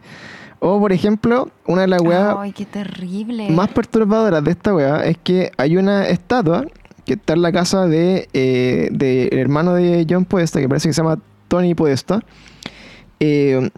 O, 0.60 0.80
por 0.80 0.92
ejemplo, 0.92 1.50
una 1.66 1.82
de 1.82 1.88
las 1.88 2.02
weas 2.02 2.36
Ay, 2.38 2.52
qué 2.52 2.66
terrible. 2.66 3.50
más 3.50 3.70
perturbadoras 3.70 4.44
de 4.44 4.52
esta 4.52 4.76
weá 4.76 5.06
es 5.06 5.18
que 5.18 5.52
hay 5.58 5.78
una 5.78 6.08
estatua 6.08 6.66
que 7.06 7.14
está 7.14 7.34
en 7.34 7.42
la 7.42 7.52
casa 7.52 7.88
de, 7.88 8.28
eh, 8.34 8.90
de 8.92 9.28
el 9.28 9.40
hermano 9.40 9.74
de 9.74 10.06
John 10.10 10.26
Podesta, 10.26 10.60
que 10.60 10.68
parece 10.68 10.90
que 10.90 10.94
se 10.94 11.02
llama 11.02 11.18
Tony 11.48 11.74
Podesta, 11.74 12.22
eh, 13.20 13.70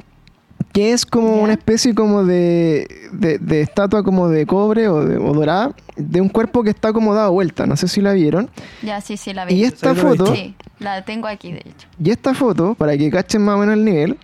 que 0.73 0.91
es 0.91 1.05
como 1.05 1.41
una 1.41 1.53
especie 1.53 1.93
como 1.95 2.23
de, 2.25 2.87
de, 3.13 3.37
de 3.37 3.61
estatua 3.61 4.03
como 4.03 4.27
de 4.27 4.45
cobre 4.47 4.87
o, 4.89 5.05
de- 5.05 5.17
o 5.17 5.31
dorada, 5.33 5.73
de 5.95 6.19
un 6.19 6.27
cuerpo 6.29 6.63
que 6.63 6.71
está 6.71 6.91
como 6.91 7.13
dado 7.13 7.31
vuelta, 7.31 7.65
no 7.67 7.77
sé 7.77 7.87
si 7.87 8.01
la 8.01 8.11
vieron. 8.13 8.49
Ya, 8.81 8.99
sí, 8.99 9.15
sí, 9.15 9.33
la 9.33 9.45
vi. 9.45 9.53
Y 9.53 9.63
esta 9.65 9.93
foto, 9.95 10.33
Sí, 10.35 10.55
la 10.79 11.05
tengo 11.05 11.27
aquí, 11.27 11.51
de 11.51 11.59
hecho. 11.59 11.87
y 12.03 12.09
esta 12.09 12.33
foto, 12.33 12.73
para 12.75 12.97
que 12.97 13.09
cachen 13.11 13.43
más 13.43 13.55
o 13.55 13.59
menos 13.59 13.75
el 13.75 13.85
nivel, 13.85 14.17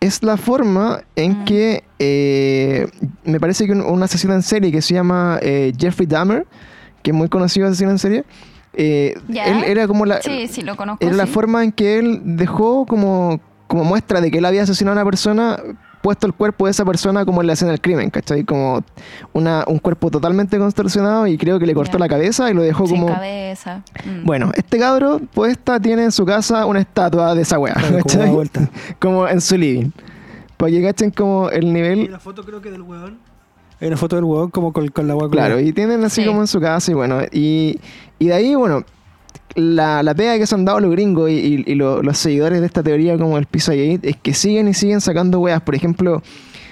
es 0.00 0.22
la 0.22 0.36
forma 0.36 1.02
en 1.16 1.40
Mm. 1.40 1.44
que 1.44 1.84
eh, 1.98 2.86
me 3.24 3.40
parece 3.40 3.66
que 3.66 3.72
un, 3.72 3.80
un 3.80 4.02
asesino 4.02 4.32
en 4.34 4.42
serie 4.42 4.70
que 4.70 4.80
se 4.82 4.94
llama 4.94 5.38
eh, 5.42 5.72
Jeffrey 5.78 6.06
Dahmer, 6.06 6.46
que 7.02 7.10
es 7.10 7.16
muy 7.16 7.28
conocido 7.28 7.66
asesino 7.66 7.90
en 7.90 7.98
serie, 7.98 8.24
eh, 8.74 9.14
él 9.28 9.64
era 9.64 9.88
como 9.88 10.04
la, 10.06 10.20
Sí, 10.22 10.46
sí, 10.46 10.62
lo 10.62 10.76
conozco. 10.76 11.04
era 11.04 11.16
la 11.16 11.26
forma 11.26 11.64
en 11.64 11.72
que 11.72 11.98
él 11.98 12.20
dejó 12.24 12.86
como, 12.86 13.40
como 13.66 13.84
muestra 13.84 14.20
de 14.20 14.30
que 14.30 14.38
él 14.38 14.44
había 14.44 14.62
asesinado 14.62 14.98
a 14.98 15.02
una 15.02 15.10
persona, 15.10 15.58
puesto 16.02 16.26
el 16.26 16.34
cuerpo 16.34 16.66
de 16.66 16.72
esa 16.72 16.84
persona 16.84 17.24
como 17.24 17.40
en 17.40 17.46
la 17.46 17.54
escena 17.54 17.70
del 17.70 17.80
crimen, 17.80 18.10
¿cachai? 18.10 18.44
Como 18.44 18.82
una, 19.32 19.64
un 19.66 19.78
cuerpo 19.78 20.10
totalmente 20.10 20.58
contorsionado 20.58 21.26
y 21.26 21.38
creo 21.38 21.58
que 21.58 21.64
le 21.66 21.72
cortó 21.74 21.98
la 21.98 22.08
cabeza 22.08 22.50
y 22.50 22.54
lo 22.54 22.62
dejó 22.62 22.86
Sin 22.86 23.00
como... 23.00 23.14
cabeza. 23.14 23.82
Mm. 24.04 24.24
Bueno, 24.26 24.52
este 24.54 24.78
cabro, 24.78 25.20
Podesta, 25.32 25.80
tiene 25.80 26.04
en 26.04 26.12
su 26.12 26.26
casa 26.26 26.66
una 26.66 26.80
estatua 26.80 27.34
de 27.34 27.42
esa 27.42 27.58
weá, 27.58 27.74
como 27.74 27.98
¿cachai? 27.98 28.30
vuelta. 28.30 28.68
Como 28.98 29.26
en 29.26 29.40
su 29.40 29.56
living. 29.56 29.90
Para 30.58 30.70
que 30.70 30.82
cachen 30.82 31.10
como 31.10 31.48
el 31.50 31.72
nivel. 31.72 32.06
una 32.08 32.20
foto 32.20 32.44
creo 32.44 32.60
que 32.60 32.70
del 32.70 32.82
huevón. 32.82 33.18
Hay 33.80 33.88
una 33.88 33.96
foto 33.96 34.14
del 34.16 34.24
huevón 34.24 34.50
como 34.50 34.72
con, 34.72 34.86
con 34.88 35.08
la 35.08 35.16
hueá 35.16 35.28
Claro, 35.30 35.58
y 35.58 35.72
tienen 35.72 36.04
así 36.04 36.22
Sí. 36.22 36.26
como 36.28 36.40
en 36.42 36.46
su 36.46 36.60
casa 36.60 36.90
y 36.90 36.94
bueno. 36.94 37.22
Y, 37.32 37.80
y 38.18 38.26
de 38.28 38.34
ahí, 38.34 38.54
bueno, 38.54 38.84
la, 39.54 40.02
la 40.02 40.14
pega 40.14 40.38
que 40.38 40.46
se 40.46 40.54
han 40.54 40.64
dado 40.64 40.80
los 40.80 40.90
gringos 40.90 41.30
y, 41.30 41.34
y- 41.34 41.64
y 41.66 41.74
lo- 41.74 42.02
los 42.02 42.18
seguidores 42.18 42.60
de 42.60 42.66
esta 42.66 42.82
teoría 42.82 43.16
como 43.18 43.38
el 43.38 43.46
Pizzagate 43.46 44.00
es 44.02 44.16
que 44.16 44.34
siguen 44.34 44.68
y 44.68 44.74
siguen 44.74 45.00
sacando 45.00 45.40
weas. 45.40 45.60
Por 45.60 45.74
ejemplo, 45.74 46.22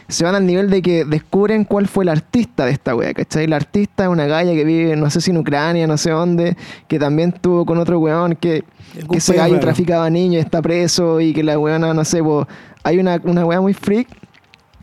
se 0.08 0.24
van 0.24 0.34
al 0.34 0.44
nivel 0.46 0.68
de 0.68 0.82
que 0.82 1.04
descubren 1.04 1.64
cuál 1.64 1.86
fue 1.88 2.04
el 2.04 2.08
artista 2.10 2.66
de 2.66 2.72
esta 2.72 2.94
wea, 2.94 3.14
¿cachai? 3.14 3.46
La 3.46 3.56
artista 3.56 4.04
es 4.04 4.08
una 4.10 4.26
galla 4.26 4.52
que 4.52 4.64
vive, 4.64 4.96
no 4.96 5.08
sé 5.10 5.20
si 5.20 5.30
en 5.30 5.38
Ucrania, 5.38 5.86
no 5.86 5.96
sé 5.96 6.10
dónde, 6.10 6.56
que 6.88 6.98
también 6.98 7.32
tuvo 7.32 7.64
con 7.64 7.78
otro 7.78 7.98
weón 7.98 8.34
que, 8.36 8.64
que 9.10 9.16
ese 9.18 9.32
gallo 9.38 9.54
traficaba 9.60 10.10
niños 10.10 10.34
y 10.42 10.44
está 10.44 10.60
preso 10.60 11.20
y 11.20 11.32
que 11.32 11.42
la 11.42 11.58
weona, 11.58 11.94
no 11.94 12.04
sé, 12.04 12.22
po, 12.22 12.46
hay 12.82 12.98
una, 12.98 13.20
una 13.24 13.46
wea 13.46 13.60
muy 13.60 13.72
freak 13.74 14.08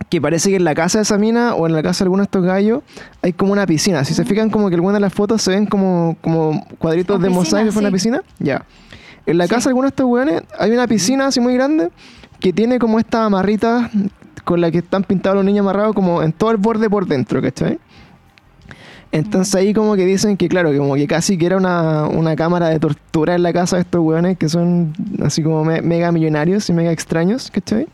que 0.10 0.19
parece 0.19 0.50
que 0.50 0.56
en 0.56 0.63
la 0.63 0.74
casa 0.74 0.98
de 0.98 1.04
esa 1.04 1.17
mina 1.17 1.54
o 1.56 1.67
en 1.67 1.74
la 1.74 1.84
casa 1.84 2.04
de 2.04 2.08
alguno 2.08 2.22
de 2.22 2.26
estos 2.26 2.43
gallos 2.43 2.82
hay 3.22 3.34
como 3.34 3.52
una 3.54 3.65
piscina. 3.67 4.04
Si 4.06 4.13
se 4.13 4.26
fijan 4.26 4.50
como 4.50 4.69
que 4.69 4.76
algunas 4.76 4.95
de 4.95 5.00
las 5.02 5.13
fotos 5.13 5.41
se 5.41 5.52
ven 5.52 5.65
como, 5.67 6.17
como 6.22 6.65
cuadritos 6.80 7.19
de 7.22 7.28
piscina, 7.28 7.39
mosaico 7.39 7.72
fue 7.72 7.82
una 7.82 7.89
sí. 7.89 7.93
piscina. 7.93 8.24
Ya. 8.39 8.65
En 9.26 9.38
la 9.38 9.45
Sí. 9.45 9.52
casa 9.52 9.65
de 9.65 9.72
algunos 9.72 9.89
de 9.91 9.93
estos 9.93 10.06
weones 10.08 10.41
hay 10.58 10.72
una 10.72 10.88
piscina 10.88 11.28
así 11.28 11.39
muy 11.39 11.54
grande 11.54 11.89
que 12.39 12.52
tiene 12.54 12.80
como 12.80 12.98
estas 13.00 13.22
amarritas 13.22 13.91
con 14.43 14.62
la 14.62 14.72
que 14.72 14.80
están 14.80 15.04
pintados 15.04 15.36
los 15.36 15.45
niños 15.45 15.60
amarrados 15.63 15.93
como 15.93 16.24
en 16.24 16.32
todo 16.32 16.50
el 16.52 16.58
borde 16.58 16.89
por 16.89 17.06
dentro, 17.06 17.39
¿cachai? 17.41 17.78
Entonces 19.12 19.54
ahí 19.56 19.74
como 19.74 19.95
que 19.95 20.06
dicen 20.06 20.38
que 20.38 20.48
claro, 20.48 20.72
que 20.72 20.78
como 20.78 20.95
que 20.95 21.08
casi 21.08 21.38
que 21.38 21.45
era 21.48 21.58
una, 21.58 22.06
una 22.08 22.36
cámara 22.36 22.69
de 22.69 22.80
tortura 22.80 23.36
en 23.36 23.41
la 23.43 23.52
casa 23.54 23.76
de 23.76 23.82
estos 23.82 24.02
weones 24.02 24.38
que 24.38 24.50
son 24.50 24.93
así 25.24 25.41
como 25.43 25.63
me- 25.65 25.82
mega 25.82 26.12
millonarios 26.12 26.69
y 26.69 26.74
mega 26.74 26.91
extraños, 26.91 27.50
¿cachai? 27.52 27.88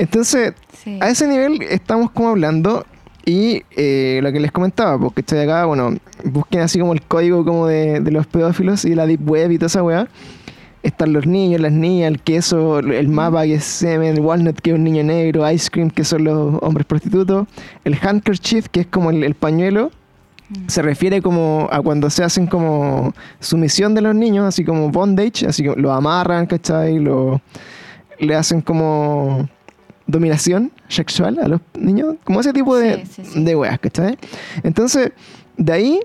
Entonces, 0.00 0.54
Sí. 0.82 0.98
a 1.00 1.10
ese 1.10 1.26
nivel 1.28 1.60
estamos 1.62 2.10
como 2.10 2.30
hablando 2.30 2.86
y 3.26 3.62
eh, 3.76 4.20
lo 4.22 4.32
que 4.32 4.40
les 4.40 4.50
comentaba, 4.50 4.98
porque 4.98 5.20
estoy 5.20 5.40
acá, 5.40 5.66
bueno, 5.66 5.94
busquen 6.24 6.60
así 6.60 6.78
como 6.78 6.94
el 6.94 7.02
código 7.02 7.44
como 7.44 7.66
de, 7.66 8.00
de 8.00 8.10
los 8.10 8.26
pedófilos 8.26 8.86
y 8.86 8.94
la 8.94 9.06
deep 9.06 9.28
web 9.28 9.50
y 9.50 9.58
toda 9.58 9.66
esa 9.66 9.82
weá. 9.82 10.08
Están 10.82 11.12
los 11.12 11.26
niños, 11.26 11.60
las 11.60 11.72
niñas, 11.72 12.08
el 12.10 12.20
queso, 12.20 12.78
el 12.78 13.08
mapa 13.08 13.42
que 13.44 13.56
es 13.56 13.64
semen, 13.64 14.14
el 14.16 14.20
walnut 14.20 14.58
que 14.58 14.70
es 14.70 14.76
un 14.76 14.84
niño 14.84 15.04
negro, 15.04 15.48
ice 15.50 15.68
cream 15.70 15.90
que 15.90 16.02
son 16.04 16.24
los 16.24 16.54
hombres 16.62 16.86
prostitutos, 16.86 17.46
el 17.84 17.94
handkerchief 18.00 18.68
que 18.68 18.80
es 18.80 18.86
como 18.86 19.10
el, 19.10 19.22
el 19.22 19.34
pañuelo, 19.34 19.90
se 20.68 20.80
refiere 20.80 21.20
como 21.20 21.68
a 21.70 21.82
cuando 21.82 22.08
se 22.08 22.24
hacen 22.24 22.46
como 22.46 23.12
sumisión 23.40 23.94
de 23.94 24.00
los 24.00 24.14
niños, 24.14 24.46
así 24.46 24.64
como 24.64 24.88
bondage, 24.88 25.46
así 25.46 25.62
que 25.62 25.74
lo 25.76 25.92
amarran, 25.92 26.46
¿cachai? 26.46 26.98
Lo, 26.98 27.42
le 28.18 28.34
hacen 28.34 28.62
como 28.62 29.46
dominación 30.10 30.70
sexual 30.88 31.38
a 31.42 31.48
los 31.48 31.60
niños, 31.78 32.16
como 32.24 32.40
ese 32.40 32.52
tipo 32.52 32.76
de, 32.76 33.04
Sí, 33.06 33.22
sí, 33.22 33.30
sí. 33.32 33.44
de 33.44 33.56
weas, 33.56 33.78
¿cachai? 33.78 34.18
Entonces, 34.62 35.12
de 35.56 35.72
ahí 35.72 36.00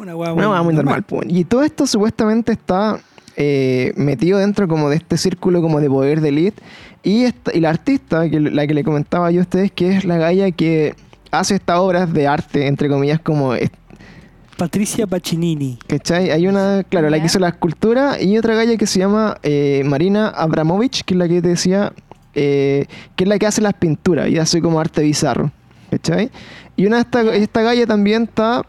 Una 0.00 0.14
hueá 0.16 0.32
una 0.32 0.50
hueá 0.50 0.62
muy 0.62 0.74
normal. 0.74 1.02
po. 1.02 1.20
Y 1.26 1.44
todo 1.44 1.62
esto 1.62 1.86
supuestamente 1.86 2.52
está 2.52 3.00
eh, 3.36 3.92
metido 3.96 4.38
dentro 4.38 4.68
como 4.68 4.88
de 4.90 4.96
este 4.96 5.16
círculo 5.18 5.60
como 5.62 5.80
de 5.80 5.88
poder 5.88 6.20
de 6.20 6.28
elite. 6.28 6.62
Y, 7.02 7.24
esta- 7.24 7.52
y 7.56 7.60
la 7.60 7.70
artista, 7.70 8.28
que, 8.30 8.40
la 8.40 8.66
que 8.66 8.74
le 8.74 8.82
comentaba 8.84 9.30
yo 9.30 9.40
a 9.40 9.42
ustedes, 9.42 9.70
que 9.72 9.96
es 9.96 10.04
la 10.04 10.16
galla 10.18 10.50
que 10.52 10.94
hace 11.30 11.56
estas 11.56 11.78
obras 11.78 12.12
de 12.12 12.26
arte, 12.28 12.66
entre 12.66 12.88
comillas, 12.88 13.20
como... 13.20 13.54
Patricia 14.56 15.06
Pachinini. 15.08 15.78
¿Cachai? 15.88 16.30
Hay 16.30 16.46
una, 16.46 16.84
claro, 16.88 17.10
la 17.10 17.18
que 17.18 17.26
hizo 17.26 17.40
la 17.40 17.48
escultura 17.48 18.22
y 18.22 18.38
otra 18.38 18.54
galla 18.54 18.76
que 18.76 18.86
se 18.86 19.00
llama 19.00 19.36
eh, 19.42 19.82
Marina 19.84 20.28
Abramovich, 20.28 21.02
que 21.04 21.14
es 21.14 21.18
la 21.18 21.26
que 21.26 21.42
te 21.42 21.48
decía, 21.48 21.92
eh, 22.34 22.86
que 23.16 23.24
es 23.24 23.28
la 23.28 23.38
que 23.38 23.46
hace 23.46 23.60
las 23.60 23.74
pinturas 23.74 24.28
y 24.28 24.38
hace 24.38 24.60
como 24.60 24.80
arte 24.80 25.02
bizarro. 25.02 25.50
¿Cachai? 25.90 26.30
Y 26.76 26.86
una 26.86 26.96
de 26.96 27.02
esta, 27.02 27.22
esta 27.34 27.62
galla 27.62 27.86
también 27.86 28.24
está 28.24 28.62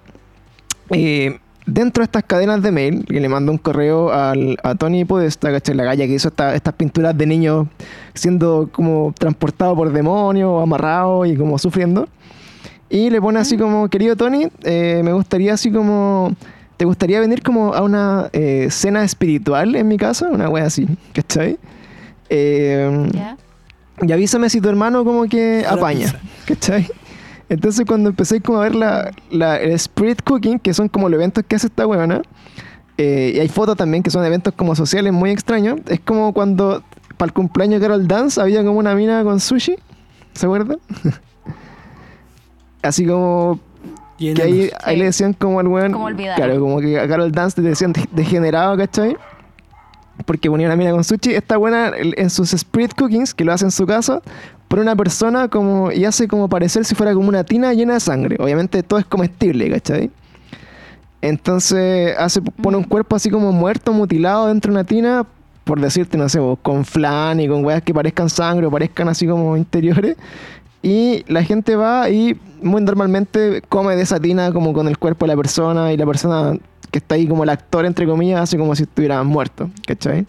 eh, 0.91 1.39
dentro 1.65 2.01
de 2.01 2.06
estas 2.06 2.23
cadenas 2.23 2.62
de 2.62 2.71
mail, 2.71 3.04
que 3.06 3.19
le 3.19 3.28
mandó 3.28 3.51
un 3.51 3.58
correo 3.58 4.12
al, 4.13 4.58
a 4.63 4.75
Tony 4.75 5.06
Podesta, 5.06 5.51
¿cachai? 5.51 5.73
La 5.75 5.84
galla 5.86 6.06
que 6.06 6.13
hizo 6.13 6.28
esta- 6.28 6.54
estas 6.54 6.75
pinturas 6.75 7.17
de 7.17 7.25
niños 7.25 7.67
siendo 8.13 8.69
como 8.71 9.13
transportados 9.17 9.75
por 9.75 9.91
demonios, 9.91 10.62
amarrados 10.62 11.28
y 11.28 11.36
como 11.36 11.58
sufriendo. 11.58 12.08
Y 12.89 13.10
le 13.10 13.19
pone 13.19 13.39
así 13.39 13.58
como, 13.58 13.89
querido 13.89 14.15
Tony, 14.15 14.47
eh, 14.63 15.01
me 15.04 15.12
gustaría 15.13 15.54
así 15.56 15.71
como, 15.71 16.32
¿te 16.78 16.86
gustaría 16.86 17.19
venir 17.19 17.41
como 17.41 17.73
a 17.73 17.82
una 17.82 18.30
eh, 18.32 18.67
cena 18.69 19.04
espiritual 19.04 19.75
en 19.75 19.88
mi 19.88 19.97
casa? 19.97 20.28
Una 20.30 20.47
wea 20.49 20.65
así, 20.65 20.88
¿cachai? 21.13 21.58
Eh. 22.30 23.10
Y 24.01 24.12
avísame 24.12 24.49
si 24.49 24.62
tu 24.62 24.69
hermano 24.69 25.03
como 25.05 25.25
que 25.25 25.65
apaña. 25.67 26.13
¿cachai? 26.45 26.88
Entonces 27.49 27.86
cuando 27.86 28.10
empecé 28.10 28.41
como 28.41 28.60
a 28.60 28.63
ver 28.63 28.75
la, 28.75 29.12
la- 29.29 29.58
el 29.58 29.71
spirit 29.73 30.21
cooking, 30.23 30.60
que 30.60 30.73
son 30.73 30.89
como 30.89 31.10
los 31.10 31.17
eventos 31.17 31.43
que 31.47 31.55
hace 31.55 31.67
esta 31.67 31.86
weona, 31.86 32.21
eh, 32.97 33.34
y 33.36 33.39
hay 33.39 33.47
fotos 33.49 33.75
también 33.77 34.01
que 34.03 34.10
son 34.10 34.25
eventos 34.25 34.53
como 34.55 34.75
sociales 34.75 35.12
muy 35.13 35.29
extraños, 35.29 35.79
es 35.88 35.99
como 35.99 36.34
cuando 36.34 36.81
para 37.17 37.27
el 37.27 37.34
cumpleaños 37.34 37.79
de 37.79 37.88
Carol 37.88 38.08
Dance 38.08 38.41
había 38.41 38.63
como 38.63 38.79
una 38.79 38.95
mina 38.95 39.23
con 39.23 39.39
sushi, 39.39 39.75
¿se 40.34 40.45
acuerdan? 40.45 40.79
Así 42.81 43.05
como 43.05 43.60
Y 44.17 44.34
que 44.34 44.43
ahí, 44.43 44.97
le 44.97 45.05
decían 45.05 45.34
como 45.34 45.60
al 45.60 45.67
weón. 45.67 45.91
Como 45.91 46.05
olvidar. 46.05 46.36
Claro, 46.36 46.60
como 46.60 46.79
que 46.79 46.99
a 46.99 47.08
Carol 47.08 47.31
Dance 47.31 47.62
le 47.62 47.69
decían 47.69 47.93
de- 47.93 48.08
degenerado, 48.12 48.77
¿cachai? 48.77 49.17
Porque 50.25 50.49
ponía 50.49 50.67
una 50.67 50.75
mina 50.75 50.91
con 50.91 51.04
sushi. 51.04 51.34
Esta 51.34 51.58
buena 51.58 51.91
en 51.95 52.30
sus 52.30 52.54
spirit 52.54 52.93
cookings, 52.93 53.34
que 53.34 53.43
lo 53.43 53.51
hace 53.51 53.65
en 53.65 53.71
su 53.71 53.86
casa, 53.86 54.21
pone 54.67 54.82
una 54.82 54.95
persona 54.95 55.47
como 55.47 55.91
y 55.91 56.06
hace 56.06 56.28
como 56.28 56.47
parecer 56.49 56.86
si 56.86 56.95
fuera 56.95 57.13
como 57.13 57.30
una 57.30 57.43
tina 57.43 57.73
llena 57.73 57.95
de 57.95 57.99
sangre. 57.99 58.38
Obviamente 58.39 58.82
todo 58.84 58.99
es 58.99 59.06
comestible, 59.06 59.69
¿cachai? 59.69 60.10
Entonces 61.21 62.15
hace, 62.17 62.41
pone 62.41 62.78
un 62.78 62.84
cuerpo 62.84 63.15
así 63.15 63.30
como 63.30 63.51
muerto, 63.51 63.91
mutilado 63.93 64.47
dentro 64.47 64.71
de 64.71 64.80
una 64.80 64.84
tina, 64.84 65.25
por 65.63 65.80
decirte, 65.82 66.17
no 66.17 66.30
sé, 66.30 66.39
con 66.62 66.86
flan 66.86 67.39
y 67.39 67.47
con 67.47 67.65
weas 67.65 67.82
que 67.82 67.93
parezcan 67.93 68.30
sangre 68.30 68.67
o 68.67 68.71
parezcan 68.71 69.10
así 69.10 69.28
como 69.28 69.58
interiores. 69.58 70.17
Y 70.84 71.25
la 71.28 71.43
gente 71.43 71.75
va 71.75 72.10
y 72.12 72.39
muy 72.62 72.82
normalmente 72.84 73.63
come 73.69 73.95
de 73.95 74.04
esa 74.04 74.19
tina 74.19 74.51
como 74.51 74.71
con 74.71 74.88
el 74.88 74.99
cuerpo 74.99 75.25
de 75.25 75.34
la 75.34 75.38
persona 75.38 75.91
y 75.91 75.97
la 75.97 76.06
persona 76.06 76.58
que 76.95 76.99
está 76.99 77.15
ahí 77.15 77.27
como 77.27 77.43
el 77.43 77.49
actor, 77.49 77.86
entre 77.86 78.05
comillas, 78.08 78.39
hace 78.39 78.58
como 78.58 78.73
si 78.73 78.84
estuviera 78.84 79.21
muerto, 79.23 79.69
¿cachai? 79.86 80.25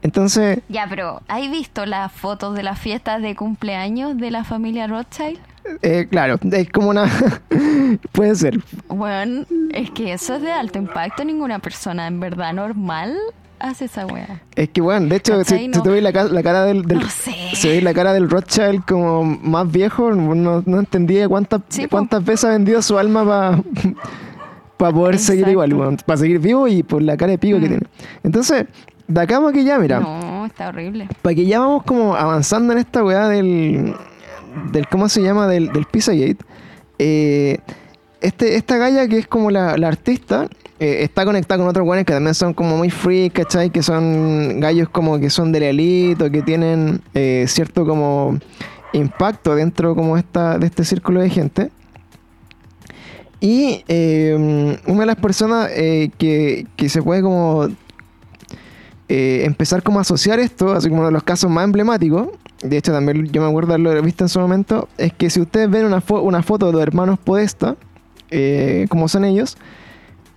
Entonces, 0.00 0.60
Ya, 0.70 0.86
pero 0.88 1.20
¿has 1.28 1.50
visto 1.50 1.84
las 1.84 2.10
fotos 2.10 2.54
de 2.56 2.62
las 2.62 2.78
fiestas 2.78 3.20
de 3.20 3.36
cumpleaños 3.36 4.16
de 4.16 4.30
la 4.30 4.42
familia 4.42 4.86
Rothschild? 4.86 5.38
eh, 5.82 6.08
claro, 6.10 6.38
es 6.50 6.70
como 6.70 6.88
una... 6.88 7.04
puede 8.12 8.34
ser. 8.34 8.58
Bueno, 8.88 9.44
Es 9.74 9.90
que 9.90 10.14
eso 10.14 10.36
es 10.36 10.42
de 10.42 10.50
alto 10.50 10.78
impacto. 10.78 11.24
Ninguna 11.26 11.58
persona 11.58 12.06
en 12.06 12.18
verdad 12.20 12.54
normal 12.54 13.16
hace 13.60 13.84
esa 13.84 14.06
weá. 14.06 14.40
Es 14.56 14.70
que 14.70 14.80
bueno, 14.80 15.06
de 15.08 15.16
hecho, 15.16 15.34
si, 15.34 15.38
¿Cachai? 15.44 15.58
si 15.60 15.68
No. 15.68 15.82
tú 15.82 15.90
ves 15.90 16.02
la, 16.02 16.12
ca- 16.14 16.24
la 16.24 16.42
cara 16.42 16.64
del, 16.64 16.82
del- 16.84 16.98
No 17.00 17.08
sé. 17.10 17.34
si 17.52 17.68
ves 17.68 17.82
la 17.84 17.92
cara 17.94 18.14
del 18.14 18.30
Rothschild 18.30 18.84
como 18.86 19.22
más 19.24 19.70
viejo, 19.70 20.10
no, 20.12 20.62
no 20.66 20.78
entendía 20.80 21.28
cuántas 21.28 21.60
Sí, 21.68 21.82
po. 21.82 21.90
cuántas 21.90 22.24
veces 22.24 22.46
ha 22.46 22.48
vendido 22.48 22.80
su 22.82 22.98
alma 22.98 23.24
para 23.24 23.62
poder 24.90 25.18
seguir 25.18 25.46
igual, 25.48 25.98
para 26.06 26.16
seguir 26.16 26.38
vivo 26.38 26.66
y 26.66 26.82
por 26.82 27.02
la 27.02 27.16
cara 27.18 27.32
de 27.32 27.38
pico 27.38 27.58
que 27.58 27.66
Mm. 27.66 27.68
tiene. 27.68 27.86
Entonces, 28.24 28.64
de 29.06 29.20
acá 29.20 29.38
para 29.40 29.52
que 29.52 29.62
ya, 29.64 29.78
mira, 29.78 30.00
No, 30.00 30.46
está 30.46 30.68
horrible. 30.68 31.08
para 31.20 31.34
que 31.34 31.44
ya 31.44 31.60
vamos 31.60 31.82
como 31.82 32.14
avanzando 32.16 32.72
en 32.72 32.78
esta 32.78 33.04
weá 33.04 33.28
del, 33.28 33.94
del 34.72 34.88
¿cómo 34.88 35.08
se 35.08 35.22
llama? 35.22 35.46
Del, 35.46 35.70
del 35.72 35.84
Pizzagate. 35.84 36.38
Eh, 36.98 37.58
este, 38.22 38.56
esta 38.56 38.76
galla 38.78 39.06
que 39.08 39.18
es 39.18 39.26
como 39.26 39.50
la, 39.50 39.76
la 39.76 39.88
artista, 39.88 40.46
eh, 40.78 41.02
está 41.02 41.24
conectada 41.24 41.58
con 41.58 41.68
otros 41.68 41.86
weones 41.86 42.04
que 42.06 42.12
también 42.12 42.34
son 42.34 42.54
como 42.54 42.76
muy 42.76 42.88
free, 42.90 43.30
¿cachai? 43.30 43.70
Que 43.70 43.82
son 43.82 44.60
gallos 44.60 44.88
como 44.88 45.18
que 45.18 45.28
son 45.30 45.52
de 45.52 45.60
la 45.60 45.66
elite 45.66 46.24
o 46.24 46.30
que 46.30 46.42
tienen 46.42 47.00
eh, 47.14 47.44
cierto 47.48 47.84
como 47.86 48.38
impacto 48.92 49.54
dentro 49.54 49.94
como 49.94 50.16
esta, 50.16 50.58
de 50.58 50.66
este 50.66 50.84
círculo 50.84 51.20
de 51.20 51.30
gente. 51.30 51.70
Y 53.44 53.82
eh, 53.88 54.78
una 54.86 55.00
de 55.00 55.06
las 55.06 55.16
personas 55.16 55.68
eh, 55.74 56.10
que, 56.16 56.64
que 56.76 56.88
se 56.88 57.02
puede 57.02 57.22
como 57.22 57.66
eh, 59.08 59.42
empezar 59.44 59.82
como 59.82 59.98
a 59.98 60.02
asociar 60.02 60.38
esto, 60.38 60.72
así 60.72 60.88
como 60.88 61.00
uno 61.00 61.08
de 61.08 61.12
los 61.12 61.24
casos 61.24 61.50
más 61.50 61.64
emblemáticos, 61.64 62.28
de 62.62 62.76
hecho 62.76 62.92
también 62.92 63.26
yo 63.32 63.42
me 63.42 63.48
acuerdo 63.48 63.70
de 63.70 63.74
haberlo 63.74 64.00
visto 64.02 64.22
en 64.22 64.28
su 64.28 64.38
momento, 64.38 64.88
es 64.96 65.12
que 65.12 65.28
si 65.28 65.40
ustedes 65.40 65.68
ven 65.68 65.84
una, 65.86 66.00
fo- 66.00 66.22
una 66.22 66.44
foto 66.44 66.66
de 66.66 66.72
los 66.72 66.80
hermanos 66.82 67.18
Podesta, 67.18 67.74
eh, 68.30 68.86
como 68.88 69.08
son 69.08 69.24
ellos, 69.24 69.56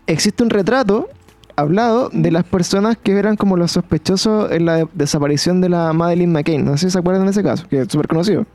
existe 0.08 0.42
un 0.44 0.50
retrato 0.50 1.08
hablado 1.56 2.10
de 2.12 2.32
las 2.32 2.44
personas 2.44 2.98
que 2.98 3.12
eran 3.18 3.36
como 3.36 3.56
los 3.56 3.72
sospechosos 3.72 4.52
en 4.52 4.66
la 4.66 4.78
de- 4.78 4.88
desaparición 4.96 5.62
de 5.62 5.70
la 5.70 5.94
Madeleine 5.94 6.34
McCain. 6.34 6.66
No 6.66 6.76
sé 6.76 6.88
si 6.88 6.94
se 6.94 6.98
acuerdan 6.98 7.26
de 7.26 7.32
ese 7.32 7.44
caso, 7.44 7.68
que 7.70 7.82
es 7.82 7.88
súper 7.88 8.08
conocido. 8.08 8.48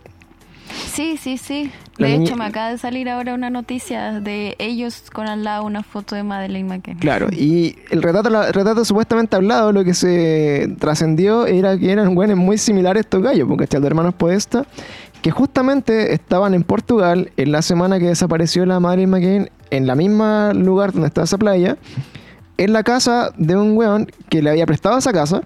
Sí, 0.93 1.17
sí, 1.17 1.37
sí. 1.39 1.71
La 1.99 2.07
De 2.07 2.13
niña- 2.15 2.25
hecho, 2.29 2.37
me 2.37 2.45
acaba 2.47 2.71
de 2.71 2.79
salir 2.79 3.09
ahora 3.09 3.35
una 3.35 3.51
noticia 3.51 4.21
de 4.21 4.57
ellos 4.59 5.05
con 5.13 5.27
al 5.29 5.45
lado 5.45 5.65
una 5.65 5.83
foto 5.83 6.15
de 6.15 6.23
Madeleine 6.23 6.69
McCann. 6.69 6.99
Claro, 6.99 7.29
y 7.31 7.77
el 7.91 8.03
retrato, 8.03 8.31
la- 8.31 8.47
el 8.49 8.55
retrato 8.55 8.85
supuestamente 8.85 9.37
hablado, 9.37 9.73
lo 9.73 9.85
que 9.85 9.93
se 9.95 10.75
trascendió 10.79 11.47
era 11.47 11.77
que 11.79 11.93
eran 11.93 12.15
güeyes 12.15 12.37
muy 12.37 12.57
similares 12.59 13.01
a 13.01 13.03
estos 13.03 13.23
gallos, 13.23 13.47
porque 13.49 13.67
los 13.71 13.85
hermanos 13.85 14.15
Podesta, 14.15 14.65
que 15.23 15.31
justamente 15.31 16.15
estaban 16.15 16.55
en 16.55 16.63
Portugal 16.63 17.31
en 17.37 17.53
la 17.53 17.61
semana 17.61 17.99
que 17.99 18.07
desapareció 18.07 18.65
la 18.65 18.81
Madeleine 18.81 19.11
McCain, 19.11 19.51
en 19.71 19.87
la 19.87 19.95
misma 19.95 20.53
lugar 20.55 20.93
donde 20.93 21.09
está 21.09 21.23
esa 21.25 21.37
playa, 21.39 21.77
en 22.57 22.73
la 22.73 22.83
casa 22.83 23.31
de 23.37 23.57
un 23.57 23.77
weón 23.77 24.11
que 24.29 24.43
le 24.43 24.51
había 24.51 24.67
prestado 24.67 24.99
esa 24.99 25.13
casa 25.13 25.43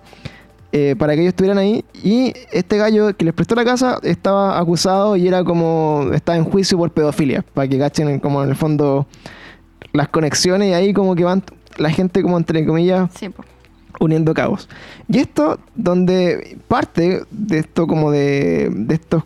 eh, 0.77 0.97
para 0.99 1.15
que 1.15 1.21
ellos 1.21 1.31
estuvieran 1.31 1.59
ahí. 1.59 1.85
Y 2.03 2.35
este 2.51 2.77
gallo 2.79 3.17
que 3.17 3.25
les 3.25 3.33
prestó 3.33 3.55
la 3.55 3.65
casa 3.65 4.01
estaba 4.03 4.59
acusado 4.59 5.15
y 5.15 5.29
era 5.29 5.45
como. 5.45 6.11
estaba 6.13 6.37
en 6.37 6.43
juicio 6.43 6.77
por 6.77 6.91
pedofilia. 6.91 7.45
Para 7.55 7.69
que 7.69 7.79
cachen 7.79 8.19
como 8.19 8.43
en 8.43 8.49
el 8.49 8.57
fondo 8.57 9.07
las 9.93 10.09
conexiones 10.09 10.71
y 10.71 10.73
ahí 10.73 10.93
como 10.93 11.15
que 11.15 11.23
van 11.23 11.45
la 11.77 11.91
gente 11.91 12.23
como 12.23 12.37
entre 12.37 12.67
comillas 12.67 13.09
Sí, 13.15 13.31
uniendo 14.01 14.35
cabos. 14.35 14.69
Y 15.09 15.19
esto, 15.19 15.61
donde 15.77 16.59
parte 16.67 17.23
de 17.31 17.59
esto 17.59 17.87
como 17.87 18.11
de, 18.11 18.69
de 18.73 18.95
estos 18.97 19.23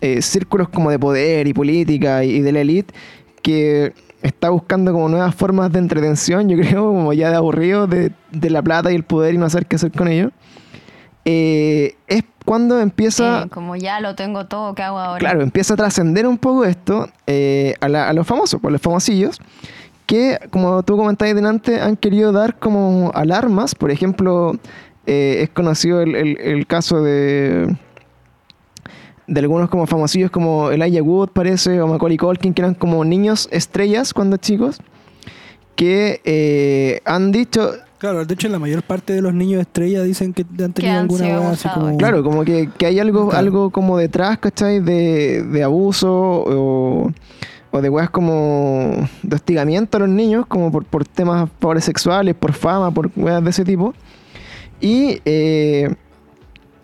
eh, 0.00 0.20
círculos 0.20 0.68
como 0.68 0.90
de 0.90 0.98
poder 0.98 1.46
y 1.46 1.54
política 1.54 2.24
y, 2.24 2.30
y 2.30 2.40
de 2.40 2.50
la 2.50 2.60
élite, 2.60 2.92
que 3.40 3.92
está 4.20 4.50
buscando 4.50 4.92
como 4.92 5.08
nuevas 5.08 5.32
formas 5.32 5.72
de 5.72 5.78
entretención, 5.78 6.48
yo 6.48 6.56
creo, 6.60 6.86
como 6.86 7.12
ya 7.12 7.30
de 7.30 7.36
aburrido 7.36 7.86
de, 7.86 8.10
de 8.32 8.50
la 8.50 8.62
plata 8.62 8.90
y 8.90 8.96
el 8.96 9.04
poder 9.04 9.34
y 9.34 9.38
no 9.38 9.48
saber 9.48 9.66
qué 9.66 9.76
hacer 9.76 9.92
con 9.92 10.08
ello, 10.08 10.32
eh, 11.24 11.94
es 12.08 12.24
cuando 12.44 12.80
empieza... 12.80 13.46
Como 13.50 13.76
ya 13.76 14.00
lo 14.00 14.14
tengo 14.14 14.46
todo, 14.46 14.74
¿qué 14.74 14.82
hago 14.82 14.98
ahora? 14.98 15.18
Claro, 15.18 15.42
empieza 15.42 15.74
a 15.74 15.76
trascender 15.76 16.26
un 16.26 16.38
poco 16.38 16.64
esto 16.64 17.08
eh, 17.26 17.74
a, 17.80 17.88
la- 17.88 18.08
a 18.08 18.12
los 18.12 18.26
famosos, 18.26 18.60
por 18.60 18.72
los 18.72 18.80
famosillos, 18.80 19.38
que 20.06 20.38
como 20.50 20.82
tú 20.82 20.96
comentabas 20.96 21.34
delante, 21.34 21.80
han 21.80 21.96
querido 21.96 22.32
dar 22.32 22.58
como 22.58 23.12
alarmas. 23.14 23.74
Por 23.76 23.90
ejemplo, 23.92 24.58
eh, 25.06 25.38
es 25.42 25.50
conocido 25.50 26.00
el, 26.02 26.14
el- 26.16 26.38
el 26.40 26.66
caso 26.66 27.02
de 27.02 27.76
de 29.28 29.40
algunos 29.40 29.70
como 29.70 29.86
famosillos 29.86 30.30
como 30.32 30.70
Elijah 30.72 31.00
Wood 31.02 31.28
parece 31.30 31.80
o 31.80 31.86
Macaulay 31.86 32.16
Culkin 32.18 32.52
que 32.52 32.60
eran 32.60 32.74
como 32.74 33.04
niños 33.04 33.48
estrellas 33.52 34.12
cuando 34.12 34.36
chicos 34.36 34.80
que 35.76 37.00
han 37.04 37.32
dicho 37.32 37.72
Claro, 38.02 38.26
de 38.26 38.34
hecho 38.34 38.48
la 38.48 38.58
mayor 38.58 38.82
parte 38.82 39.12
de 39.12 39.22
los 39.22 39.32
niños 39.32 39.60
estrella 39.60 40.02
dicen 40.02 40.32
que 40.32 40.42
han 40.60 40.72
tenido 40.72 40.92
han 40.94 40.98
alguna 41.02 41.36
abusados. 41.36 41.78
como... 41.78 41.96
Claro, 41.98 42.24
como 42.24 42.44
que, 42.44 42.68
que 42.76 42.86
hay 42.86 42.98
algo, 42.98 43.28
Claro. 43.28 43.38
algo 43.38 43.70
como 43.70 43.96
detrás, 43.96 44.38
¿cachai? 44.38 44.80
De, 44.80 45.44
de 45.44 45.62
abuso 45.62 46.10
o, 46.12 47.12
o 47.70 47.80
de 47.80 47.88
weas 47.88 48.10
como 48.10 49.08
de 49.22 49.36
hostigamiento 49.36 49.98
a 49.98 50.00
los 50.00 50.08
niños, 50.08 50.46
como 50.46 50.72
por, 50.72 50.84
por 50.84 51.04
temas 51.04 51.48
favores 51.60 51.84
sexuales, 51.84 52.34
por 52.34 52.52
fama, 52.54 52.90
por 52.90 53.08
weas 53.14 53.44
de 53.44 53.50
ese 53.50 53.64
tipo. 53.64 53.94
Y 54.80 55.20
eh, 55.24 55.94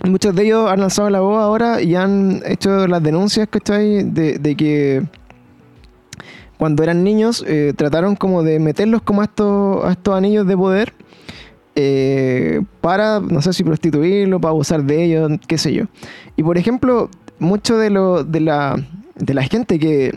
muchos 0.05 0.33
de 0.37 0.45
ellos 0.45 0.71
han 0.71 0.79
lanzado 0.79 1.11
la 1.11 1.19
voz 1.19 1.43
ahora 1.43 1.83
y 1.83 1.97
han 1.97 2.43
hecho 2.47 2.87
las 2.87 3.03
denuncias, 3.03 3.49
¿cachai? 3.51 4.05
De, 4.05 4.39
de 4.39 4.55
que 4.55 5.03
cuando 6.59 6.85
eran 6.85 7.03
niños 7.03 7.45
eh, 7.45 7.73
trataron 7.77 8.15
como 8.15 8.45
de 8.45 8.61
meterlos 8.61 9.03
como 9.03 9.21
a 9.23 9.25
estos, 9.25 9.85
a 9.85 9.91
estos 9.91 10.15
anillos 10.17 10.47
de 10.47 10.57
poder 10.57 10.95
eh, 11.81 12.61
para, 12.81 13.21
no 13.21 13.41
sé 13.41 13.53
si 13.53 13.62
prostituirlo, 13.62 14.41
para 14.41 14.51
abusar 14.51 14.83
de 14.83 15.05
ellos, 15.05 15.31
qué 15.47 15.59
sé 15.59 15.73
yo. 15.73 15.85
Y 16.37 16.43
por 16.43 16.59
ejemplo, 16.59 17.09
mucho 17.38 17.79
de, 17.79 17.88
lo, 17.91 18.25
de, 18.25 18.41
la, 18.41 18.75
de 19.14 19.33
la 19.35 19.43
gente 19.45 19.79
que, 19.79 20.12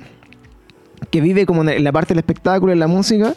que 1.11 1.21
vive 1.21 1.45
como 1.45 1.63
en 1.63 1.83
la 1.83 1.91
parte 1.91 2.15
del 2.15 2.19
espectáculo, 2.19 2.73
en 2.73 2.79
la 2.79 2.87
música, 2.87 3.35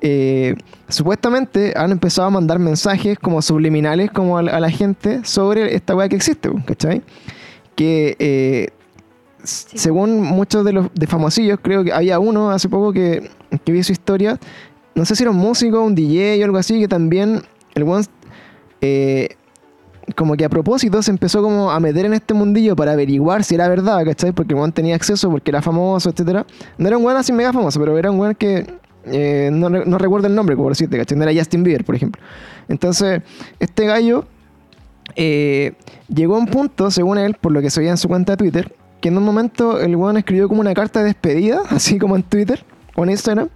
eh, 0.00 0.54
supuestamente 0.88 1.74
han 1.76 1.90
empezado 1.92 2.28
a 2.28 2.30
mandar 2.30 2.58
mensajes 2.58 3.18
como 3.18 3.42
subliminales 3.42 4.10
como 4.10 4.38
a, 4.38 4.42
la- 4.42 4.52
a 4.56 4.60
la 4.60 4.70
gente 4.70 5.20
sobre 5.24 5.74
esta 5.74 5.94
weá 5.94 6.08
que 6.08 6.16
existe, 6.16 6.48
¿cachai? 6.64 7.02
Que 7.76 8.16
eh, 8.18 8.68
Sí. 9.42 9.78
según 9.78 10.20
muchos 10.20 10.66
de 10.66 10.72
los 10.74 10.88
de 10.94 11.06
famosillos, 11.06 11.58
creo 11.62 11.82
que 11.82 11.92
había 11.94 12.18
uno 12.18 12.50
hace 12.50 12.68
poco 12.68 12.92
que, 12.92 13.30
que 13.64 13.72
vi 13.72 13.82
su 13.82 13.92
historia, 13.92 14.38
no 14.94 15.04
sé 15.04 15.16
si 15.16 15.22
era 15.22 15.30
un 15.30 15.38
músico, 15.38 15.82
un 15.82 15.94
DJ 15.94 16.40
o 16.42 16.44
algo 16.44 16.58
así, 16.58 16.78
que 16.80 16.88
también 16.88 17.42
el 17.74 17.84
weón 17.84 18.04
eh, 18.80 19.36
como 20.16 20.36
que 20.36 20.44
a 20.44 20.48
propósito 20.48 21.02
se 21.02 21.10
empezó 21.10 21.42
como 21.42 21.70
a 21.70 21.78
meter 21.80 22.06
en 22.06 22.14
este 22.14 22.34
mundillo 22.34 22.74
para 22.74 22.92
averiguar 22.92 23.44
si 23.44 23.54
era 23.54 23.68
verdad, 23.68 24.04
¿cachai? 24.04 24.32
Porque 24.32 24.54
el 24.54 24.58
weón 24.58 24.72
tenía 24.72 24.94
acceso, 24.94 25.30
porque 25.30 25.50
era 25.50 25.62
famoso, 25.62 26.10
etcétera. 26.10 26.46
No 26.78 26.88
era 26.88 26.98
un 26.98 27.04
weón 27.04 27.18
así 27.18 27.32
mega 27.32 27.52
famoso, 27.52 27.78
pero 27.78 27.96
era 27.96 28.10
un 28.10 28.18
weón 28.18 28.34
que 28.34 28.66
eh, 29.04 29.50
no, 29.52 29.70
no 29.70 29.98
recuerdo 29.98 30.26
el 30.26 30.34
nombre, 30.34 30.56
por 30.56 30.72
decirte, 30.72 30.96
¿cachai? 30.98 31.16
No 31.16 31.24
era 31.24 31.38
Justin 31.38 31.62
Bieber, 31.62 31.84
por 31.84 31.94
ejemplo. 31.94 32.22
Entonces, 32.68 33.22
este 33.58 33.86
gallo 33.86 34.26
eh, 35.16 35.72
llegó 36.08 36.36
a 36.36 36.38
un 36.38 36.46
punto, 36.46 36.90
según 36.90 37.18
él, 37.18 37.36
por 37.40 37.52
lo 37.52 37.60
que 37.60 37.70
se 37.70 37.80
veía 37.80 37.92
en 37.92 37.98
su 37.98 38.08
cuenta 38.08 38.32
de 38.32 38.36
Twitter, 38.36 38.74
que 39.00 39.08
en 39.08 39.16
un 39.16 39.24
momento 39.24 39.80
el 39.80 39.96
weón 39.96 40.16
escribió 40.16 40.48
como 40.48 40.60
una 40.60 40.74
carta 40.74 41.00
de 41.00 41.06
despedida, 41.06 41.62
así 41.70 41.98
como 41.98 42.16
en 42.16 42.22
Twitter 42.22 42.64
o 42.94 43.04
en 43.04 43.10
Instagram, 43.10 43.48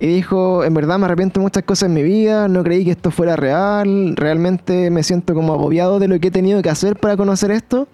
y 0.00 0.06
dijo, 0.08 0.64
en 0.64 0.74
verdad 0.74 0.98
me 0.98 1.06
arrepiento 1.06 1.40
de 1.40 1.44
muchas 1.44 1.62
cosas 1.62 1.88
en 1.88 1.94
mi 1.94 2.02
vida, 2.02 2.48
no 2.48 2.62
creí 2.62 2.84
que 2.84 2.90
esto 2.90 3.10
fuera 3.10 3.36
real, 3.36 4.14
realmente 4.16 4.90
me 4.90 5.02
siento 5.02 5.34
como 5.34 5.54
agobiado 5.54 5.98
de 5.98 6.08
lo 6.08 6.18
que 6.20 6.28
he 6.28 6.30
tenido 6.30 6.60
que 6.62 6.68
hacer 6.70 6.96
para 6.96 7.16
conocer 7.16 7.50
esto 7.50 7.88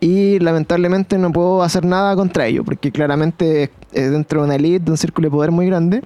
y 0.00 0.38
lamentablemente 0.38 1.18
no 1.18 1.32
puedo 1.32 1.62
hacer 1.62 1.84
nada 1.84 2.14
contra 2.16 2.46
ello, 2.46 2.64
porque 2.64 2.92
claramente 2.92 3.70
es 3.92 4.10
dentro 4.10 4.40
de 4.42 4.46
una 4.46 4.56
elite, 4.56 4.84
de 4.84 4.90
un 4.92 4.96
círculo 4.96 5.26
de 5.26 5.30
poder 5.32 5.50
muy 5.50 5.66
grande 5.66 6.02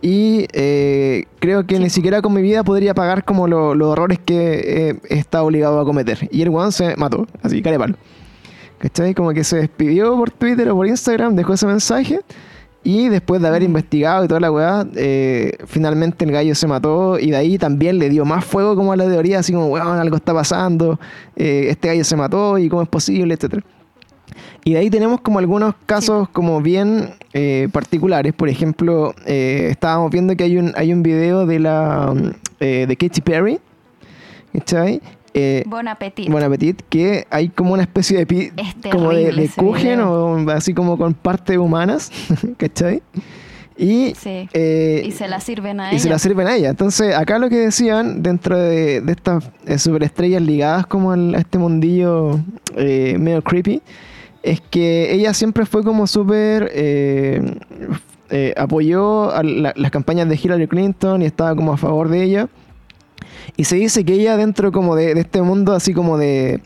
y 0.00 0.46
eh, 0.52 1.26
creo 1.38 1.64
que 1.64 1.76
Sí. 1.76 1.82
ni 1.82 1.88
siquiera 1.90 2.20
con 2.22 2.32
mi 2.32 2.42
vida 2.42 2.64
podría 2.64 2.92
pagar 2.92 3.24
como 3.24 3.46
lo- 3.46 3.74
los 3.76 3.92
errores 3.92 4.18
que 4.24 4.88
eh, 4.90 4.98
he 5.08 5.18
estado 5.18 5.44
obligado 5.44 5.78
a 5.78 5.84
cometer. 5.84 6.28
Y 6.32 6.42
el 6.42 6.48
weón 6.48 6.72
se 6.72 6.96
mató, 6.96 7.26
así, 7.42 7.62
care 7.62 7.78
palo. 7.78 7.94
¿Cachai? 8.78 9.14
Como 9.14 9.30
que 9.32 9.44
se 9.44 9.58
despidió 9.58 10.16
por 10.16 10.30
Twitter 10.32 10.68
o 10.70 10.74
por 10.74 10.88
Instagram, 10.88 11.36
dejó 11.36 11.52
ese 11.54 11.66
mensaje. 11.68 12.18
Y 12.84 13.08
después 13.08 13.40
de 13.40 13.48
haber 13.48 13.62
investigado 13.62 14.24
y 14.24 14.28
toda 14.28 14.40
la 14.40 14.50
weá, 14.50 14.84
eh, 14.96 15.56
finalmente 15.66 16.24
el 16.24 16.32
gallo 16.32 16.54
se 16.54 16.66
mató. 16.66 17.18
Y 17.18 17.30
de 17.30 17.36
ahí 17.36 17.56
también 17.58 17.98
le 17.98 18.08
dio 18.08 18.24
más 18.24 18.44
fuego 18.44 18.74
como 18.74 18.92
a 18.92 18.96
la 18.96 19.04
teoría, 19.04 19.38
así 19.38 19.52
como, 19.52 19.68
weón, 19.68 19.98
algo 19.98 20.16
está 20.16 20.34
pasando. 20.34 20.98
eh, 21.36 21.66
este 21.70 21.88
gallo 21.88 22.04
se 22.04 22.16
mató 22.16 22.58
y 22.58 22.68
cómo 22.68 22.82
es 22.82 22.88
posible, 22.88 23.34
etcétera. 23.34 23.62
Y 24.64 24.72
de 24.72 24.78
ahí 24.78 24.90
tenemos 24.90 25.20
como 25.20 25.38
algunos 25.38 25.74
casos 25.86 26.28
como 26.30 26.60
bien 26.60 27.10
eh, 27.32 27.68
particulares. 27.72 28.32
Por 28.32 28.48
ejemplo, 28.48 29.14
estábamos 29.26 30.10
viendo 30.10 30.36
que 30.36 30.44
hay 30.44 30.56
un, 30.56 30.72
hay 30.76 30.92
un 30.92 31.02
video 31.02 31.46
de 31.46 31.58
la 31.58 32.12
mm, 32.14 32.30
de 32.58 32.96
Katy 32.98 33.20
Perry. 33.20 33.58
¿Cachai? 34.52 35.00
Eh, 35.34 35.64
Bon 35.66 35.88
appetit. 35.88 36.82
Que 36.88 37.26
hay 37.30 37.48
como 37.48 37.72
una 37.72 37.82
especie 37.82 38.18
de 38.18 38.26
pi- 38.26 38.52
Es 38.56 38.74
como 38.90 39.10
de, 39.12 39.50
o 40.00 40.50
así 40.50 40.74
como 40.74 40.98
con 40.98 41.14
partes 41.14 41.56
humanas, 41.56 42.10
¿cachai? 42.58 43.02
Y, 43.78 44.14
Sí. 44.14 44.48
eh, 44.52 45.02
Y 45.06 45.12
se 45.12 45.26
la 45.28 45.40
sirven 45.40 45.80
a 45.80 45.92
y 45.94 45.98
se 45.98 46.06
ella. 46.08 46.16
la 46.16 46.18
sirven 46.18 46.46
a 46.46 46.54
ella. 46.56 46.68
Entonces, 46.68 47.14
acá 47.16 47.38
lo 47.38 47.48
que 47.48 47.56
decían 47.56 48.22
dentro 48.22 48.58
de, 48.58 49.00
de 49.00 49.12
estas 49.12 49.50
eh, 49.66 49.78
superestrellas 49.78 50.42
ligadas 50.42 50.86
como 50.86 51.12
al- 51.12 51.34
a 51.34 51.38
este 51.38 51.56
mundillo 51.58 52.38
eh, 52.76 53.16
medio 53.18 53.40
creepy, 53.42 53.80
es 54.42 54.60
que 54.60 55.14
ella 55.14 55.32
siempre 55.32 55.64
fue 55.64 55.82
como 55.82 56.06
súper... 56.06 56.70
eh, 56.74 58.54
apoyó 58.56 59.30
a 59.30 59.42
la- 59.42 59.72
las 59.76 59.90
campañas 59.90 60.28
de 60.28 60.36
Hillary 60.42 60.66
Clinton 60.66 61.22
y 61.22 61.26
estaba 61.26 61.54
como 61.54 61.72
a 61.72 61.76
favor 61.76 62.08
de 62.08 62.22
ella. 62.22 62.48
Y 63.56 63.64
se 63.64 63.76
dice 63.76 64.04
que 64.04 64.14
ella 64.14 64.36
dentro 64.36 64.72
como 64.72 64.94
de, 64.96 65.14
de 65.14 65.20
este 65.22 65.42
mundo 65.42 65.72
así 65.74 65.92
como 65.94 66.18
de... 66.18 66.60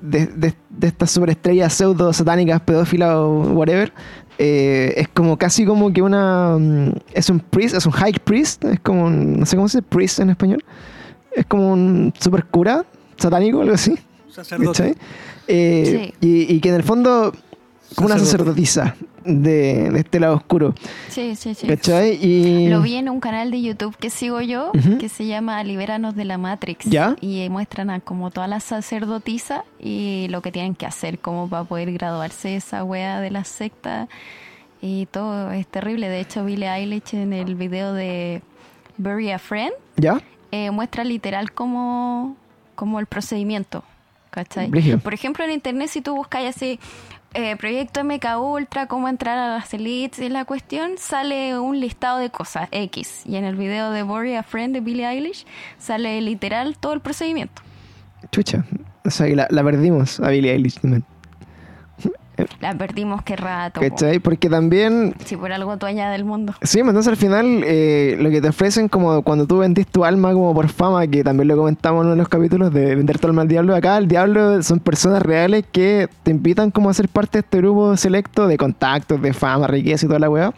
De, 0.00 0.26
de- 0.26 0.54
de 0.68 0.88
estas 0.88 1.10
superestrellas 1.10 1.72
pseudo 1.72 2.12
satánicas, 2.12 2.60
pedófilas 2.60 3.14
o 3.14 3.38
whatever, 3.54 3.92
eh, 4.38 4.92
es 4.98 5.08
como 5.08 5.38
casi 5.38 5.64
como 5.64 5.90
que 5.90 6.02
una. 6.02 6.58
mm, 6.58 6.90
Es 7.14 7.30
un 7.30 7.40
priest, 7.40 7.74
es 7.74 7.86
un 7.86 7.92
high 7.92 8.12
priest, 8.22 8.62
es 8.66 8.78
como 8.80 9.06
un. 9.06 9.40
No 9.40 9.46
sé 9.46 9.56
cómo 9.56 9.68
se 9.70 9.78
dice 9.78 9.88
priest 9.88 10.18
en 10.20 10.28
español. 10.28 10.62
Es 11.34 11.46
como 11.46 11.72
un 11.72 12.12
super 12.20 12.44
cura 12.44 12.84
satánico, 13.16 13.62
algo 13.62 13.72
así. 13.74 13.94
Sacerdote. 14.30 14.96
Eh, 15.48 16.12
Sí. 16.20 16.26
y, 16.28 16.54
y 16.56 16.60
que 16.60 16.68
en 16.68 16.74
el 16.74 16.82
fondo, 16.82 17.32
como 17.94 18.06
una 18.06 18.18
sacerdotisa 18.18 18.96
de, 19.24 19.90
de 19.90 20.00
este 20.00 20.20
lado 20.20 20.36
oscuro. 20.36 20.74
Sí, 21.08 21.36
sí, 21.36 21.54
sí. 21.54 21.66
¿cachai? 21.66 22.18
Y. 22.24 22.68
Lo 22.68 22.82
vi 22.82 22.96
en 22.96 23.08
un 23.08 23.20
canal 23.20 23.50
de 23.50 23.60
YouTube 23.62 23.96
que 23.96 24.10
sigo 24.10 24.40
yo, 24.40 24.72
que 25.00 25.08
se 25.08 25.26
llama 25.26 25.62
Libéranos 25.64 26.14
de 26.14 26.24
la 26.24 26.38
Matrix. 26.38 26.86
¿Ya? 26.86 27.16
Y 27.20 27.48
muestran 27.48 27.90
a 27.90 28.00
como 28.00 28.30
todas 28.30 28.48
las 28.48 28.64
sacerdotisas 28.64 29.62
y 29.78 30.26
lo 30.30 30.42
que 30.42 30.52
tienen 30.52 30.74
que 30.74 30.86
hacer 30.86 31.18
como 31.18 31.48
para 31.48 31.64
poder 31.64 31.92
graduarse 31.92 32.48
de 32.48 32.56
esa 32.56 32.84
wea 32.84 33.20
de 33.20 33.30
la 33.30 33.44
secta. 33.44 34.08
Y 34.82 35.06
todo 35.06 35.50
es 35.52 35.66
terrible. 35.66 36.08
De 36.08 36.20
hecho, 36.20 36.44
Billie 36.44 36.68
Eilish 36.68 37.14
en 37.14 37.32
el 37.32 37.54
video 37.54 37.92
de 37.92 38.42
Bury 38.98 39.30
a 39.30 39.38
Friend 39.38 39.72
¿Ya? 39.96 40.20
eh, 40.52 40.70
muestra 40.70 41.02
literal 41.02 41.52
como, 41.52 42.36
como 42.74 43.00
el 43.00 43.06
procedimiento. 43.06 43.82
¿Cachai? 44.30 44.70
Por 44.98 45.14
ejemplo, 45.14 45.44
en 45.46 45.50
internet, 45.50 45.88
si 45.88 46.02
tú 46.02 46.14
buscas 46.14 46.44
así, 46.44 46.78
eh, 47.34 47.56
proyecto 47.56 48.02
MK 48.04 48.24
Ultra, 48.40 48.86
cómo 48.86 49.08
entrar 49.08 49.38
a 49.38 49.48
las 49.48 49.72
elites 49.74 50.20
y 50.20 50.28
la 50.28 50.44
cuestión, 50.44 50.92
sale 50.98 51.58
un 51.58 51.80
listado 51.80 52.18
de 52.18 52.30
cosas 52.30 52.68
X. 52.70 53.22
Y 53.26 53.36
en 53.36 53.44
el 53.44 53.56
video 53.56 53.90
de 53.90 54.02
Bury 54.02 54.34
a 54.34 54.42
Friend 54.42 54.72
de 54.72 54.80
Billie 54.80 55.06
Eilish, 55.06 55.46
sale 55.78 56.20
literal 56.20 56.78
todo 56.78 56.92
el 56.92 57.00
procedimiento. 57.00 57.62
Chucha. 58.32 58.64
O 59.04 59.10
sea, 59.10 59.26
la, 59.28 59.46
la 59.50 59.62
perdimos 59.62 60.20
a 60.20 60.30
Billie 60.30 60.52
Eilish 60.52 60.80
también. 60.80 61.04
La 62.60 62.74
perdimos 62.74 63.22
qué 63.22 63.36
rato. 63.36 63.80
po. 63.80 63.88
¿Cachai? 63.88 64.18
Porque 64.18 64.48
también 64.48 65.14
Si 65.24 65.36
por 65.36 65.52
algo 65.52 65.76
tú 65.76 65.86
allá 65.86 66.10
del 66.10 66.24
mundo. 66.24 66.54
Sí, 66.62 66.78
pues 66.78 66.88
entonces 66.88 67.08
al 67.08 67.16
final 67.16 67.62
eh, 67.64 68.16
lo 68.18 68.30
que 68.30 68.40
te 68.40 68.48
ofrecen 68.48 68.88
como 68.88 69.22
cuando 69.22 69.46
tú 69.46 69.58
vendís 69.58 69.86
tu 69.86 70.04
alma 70.04 70.32
como 70.32 70.54
por 70.54 70.68
fama, 70.68 71.06
que 71.06 71.24
también 71.24 71.48
lo 71.48 71.56
comentamos 71.56 72.00
en 72.00 72.06
uno 72.06 72.10
de 72.10 72.18
los 72.18 72.28
capítulos 72.28 72.72
de 72.72 72.94
vender 72.94 73.18
tu 73.18 73.26
alma 73.26 73.42
al 73.42 73.48
diablo, 73.48 73.74
acá 73.74 73.96
el 73.98 74.08
diablo 74.08 74.62
son 74.62 74.80
personas 74.80 75.22
reales 75.22 75.64
que 75.70 76.08
te 76.22 76.30
invitan 76.30 76.70
como 76.70 76.90
a 76.90 76.94
ser 76.94 77.08
parte 77.08 77.38
de 77.38 77.40
este 77.40 77.58
grupo 77.58 77.96
selecto 77.96 78.46
de 78.46 78.56
contactos, 78.56 79.20
de 79.20 79.32
fama, 79.32 79.66
riqueza 79.66 80.06
y 80.06 80.08
toda 80.08 80.20
la 80.20 80.30
weá. 80.30 80.52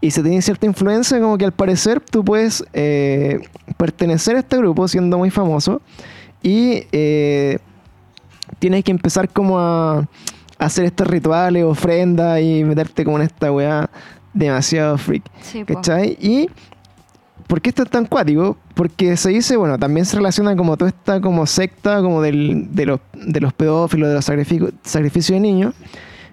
Y 0.00 0.10
se 0.10 0.22
tiene 0.22 0.42
cierta 0.42 0.66
influencia 0.66 1.18
como 1.18 1.38
que 1.38 1.46
al 1.46 1.52
parecer 1.52 2.00
tú 2.00 2.24
puedes 2.24 2.64
eh, 2.74 3.40
pertenecer 3.78 4.36
a 4.36 4.40
este 4.40 4.58
grupo 4.58 4.86
siendo 4.86 5.16
muy 5.16 5.30
famoso 5.30 5.80
y 6.42 6.82
eh, 6.92 7.58
tienes 8.58 8.84
que 8.84 8.90
empezar 8.90 9.30
como 9.30 9.58
a 9.58 10.06
hacer 10.64 10.84
estos 10.84 11.06
rituales, 11.06 11.64
ofrendas 11.64 12.40
y 12.40 12.64
meterte 12.64 13.04
como 13.04 13.18
en 13.18 13.24
esta 13.24 13.50
weá 13.52 13.88
demasiado 14.32 14.98
freak. 14.98 15.22
Sí, 15.40 15.64
po. 15.64 15.74
¿Cachai? 15.74 16.16
Y 16.20 16.48
¿por 17.46 17.60
qué 17.60 17.70
esto 17.70 17.82
es 17.84 17.90
tan 17.90 18.06
cuático? 18.06 18.56
Porque 18.74 19.16
se 19.16 19.28
dice, 19.30 19.56
bueno, 19.56 19.78
también 19.78 20.04
se 20.06 20.16
relaciona 20.16 20.56
como 20.56 20.76
toda 20.76 20.88
esta 20.90 21.20
como 21.20 21.46
secta 21.46 22.00
como 22.02 22.20
del, 22.22 22.74
de, 22.74 22.86
los, 22.86 23.00
de 23.14 23.40
los 23.40 23.52
pedófilos, 23.52 24.08
de 24.08 24.14
los 24.16 24.24
sacrificio- 24.28 24.72
sacrificios 24.82 25.36
de 25.36 25.40
niños, 25.40 25.74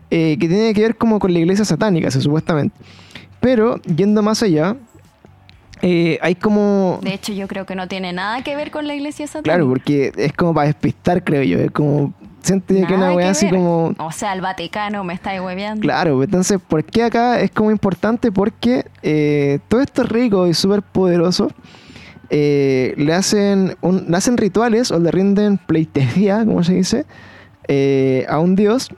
eh, 0.09 0.37
que 0.39 0.47
tiene 0.47 0.73
que 0.73 0.81
ver 0.81 0.95
como 0.97 1.19
con 1.19 1.31
la 1.33 1.39
iglesia 1.39 1.63
satánica, 1.65 2.09
se- 2.09 2.21
supuestamente. 2.21 2.75
Pero, 3.39 3.79
yendo 3.83 4.21
más 4.21 4.41
allá, 4.43 4.75
eh, 5.81 6.19
hay 6.21 6.35
como... 6.35 6.99
De 7.01 7.13
hecho, 7.13 7.33
yo 7.33 7.47
creo 7.47 7.65
que 7.65 7.75
no 7.75 7.87
tiene 7.87 8.13
nada 8.13 8.43
que 8.43 8.55
ver 8.55 8.69
con 8.71 8.85
la 8.87 8.93
iglesia 8.95 9.25
satánica. 9.27 9.53
Claro, 9.53 9.67
porque 9.67 10.11
es 10.15 10.33
como 10.33 10.53
para 10.53 10.67
despistar, 10.67 11.23
creo 11.23 11.43
yo. 11.43 11.57
Es 11.59 11.71
como... 11.71 12.13
Siente 12.41 12.85
que 12.87 12.93
una 12.95 13.13
weá 13.13 13.29
así 13.31 13.45
ver. 13.45 13.55
como... 13.55 13.93
O 13.99 14.11
sea, 14.11 14.33
el 14.33 14.41
Vaticano 14.41 15.03
me 15.03 15.13
está 15.13 15.41
hueveando. 15.41 15.81
Claro, 15.81 16.23
entonces, 16.23 16.59
¿por 16.65 16.83
qué 16.83 17.03
acá 17.03 17.39
es 17.39 17.51
como 17.51 17.71
importante? 17.71 18.31
Porque 18.31 18.85
eh, 19.03 19.59
todo 19.67 19.81
esto 19.81 20.03
rico 20.03 20.47
y 20.47 20.53
súper 20.53 20.81
poderoso 20.81 21.49
eh, 22.29 22.93
le, 22.97 23.13
hacen 23.13 23.75
un- 23.81 24.05
le 24.09 24.17
hacen 24.17 24.37
rituales 24.37 24.89
o 24.91 24.99
le 24.99 25.11
rinden 25.11 25.57
pleitesía, 25.57 26.43
como 26.45 26.63
se 26.63 26.73
dice, 26.73 27.05
eh, 27.67 28.25
a 28.29 28.39
un 28.39 28.55
dios 28.55 28.89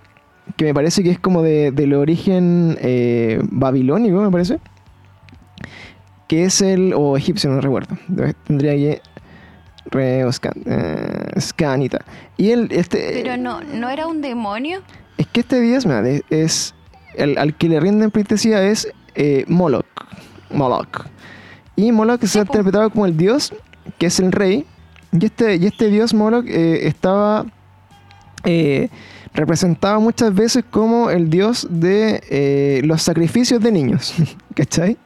que 0.56 0.66
me 0.66 0.74
parece 0.74 1.04
que 1.04 1.10
es 1.12 1.20
como 1.20 1.42
de, 1.42 1.72
del 1.72 1.94
origen 1.96 2.78
eh, 2.82 3.40
babilónico, 3.44 4.22
me 4.22 4.30
parece. 4.32 4.60
Que 6.28 6.46
es 6.46 6.62
el. 6.62 6.94
o 6.96 7.18
egipcio, 7.18 7.50
no 7.52 7.60
recuerdo. 7.62 7.98
Tendría 8.46 8.74
que. 8.74 9.02
Rebuscar. 9.86 10.54
Eh, 10.66 11.40
scanita. 11.40 12.00
Y 12.38 12.52
el, 12.52 12.72
este. 12.72 13.22
Pero 13.24 13.38
no, 13.38 13.62
¿no 13.62 13.90
era 13.90 14.08
un 14.08 14.22
demonio? 14.22 14.82
Es 15.18 15.28
que 15.28 15.42
este 15.42 15.60
dios, 15.62 15.86
mira, 15.86 16.02
de- 16.02 16.24
es. 16.30 16.74
El, 17.16 17.38
al 17.38 17.56
que 17.56 17.70
le 17.70 17.80
rinden 17.80 18.10
pleitesía 18.10 18.64
es 18.64 18.88
eh, 19.16 19.46
Moloch. 19.48 19.86
Moloch. 20.52 21.06
Y 21.76 21.92
Moloch 21.92 22.24
se 22.24 22.40
ha 22.40 22.42
interpretado 22.42 22.90
como 22.90 23.06
el 23.06 23.16
dios, 23.18 23.54
que 24.00 24.08
es 24.08 24.20
el 24.20 24.32
rey. 24.32 24.66
Y 25.12 25.26
este, 25.26 25.58
y 25.58 25.66
este 25.68 25.90
dios 25.90 26.14
Moloch 26.14 26.46
eh, 26.48 26.88
estaba 26.88 27.46
eh, 28.46 28.90
representado 29.34 30.00
muchas 30.00 30.34
veces 30.34 30.64
como 30.70 31.10
el 31.10 31.30
dios 31.30 31.68
de 31.70 32.22
eh, 32.30 32.82
los 32.84 33.02
sacrificios 33.02 33.62
de 33.62 33.72
niños. 33.72 34.14
¿Cachai? 34.56 34.98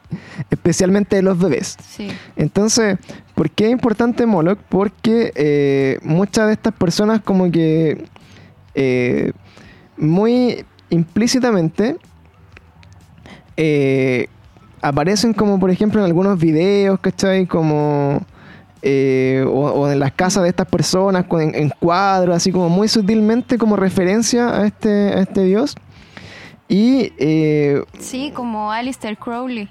Especialmente 0.49 1.15
de 1.15 1.21
los 1.21 1.39
bebés. 1.39 1.77
Sí. 1.87 2.09
Entonces, 2.35 2.97
¿por 3.35 3.49
qué 3.49 3.67
es 3.67 3.71
importante 3.71 4.25
Moloch? 4.25 4.59
Porque 4.69 5.31
eh, 5.35 5.99
muchas 6.03 6.47
de 6.47 6.53
estas 6.53 6.73
personas 6.73 7.21
como 7.21 7.49
que 7.51 8.05
eh, 8.75 9.31
muy 9.97 10.65
implícitamente 10.89 11.97
aparecen 14.81 15.33
como 15.33 15.59
por 15.59 15.71
ejemplo 15.71 15.99
en 15.99 16.05
algunos 16.05 16.39
videos, 16.39 16.99
¿cachai? 16.99 17.45
Como... 17.47 18.21
eh, 18.89 19.43
o, 19.45 19.51
o 19.51 19.91
en 19.91 19.99
las 19.99 20.13
casas 20.13 20.43
de 20.43 20.49
estas 20.49 20.67
personas 20.67 21.25
con, 21.25 21.41
en, 21.41 21.53
en 21.55 21.69
cuadros, 21.79 22.35
así 22.35 22.51
como 22.51 22.69
muy 22.69 22.87
sutilmente 22.87 23.57
como 23.57 23.75
referencia 23.75 24.49
a 24.61 24.65
este, 24.67 24.89
a 25.13 25.19
este 25.21 25.43
dios. 25.43 25.75
Y... 26.69 27.11
eh, 27.17 27.83
Sí, 27.99 28.31
como 28.33 28.71
Alistair 28.71 29.17
Crowley. 29.17 29.69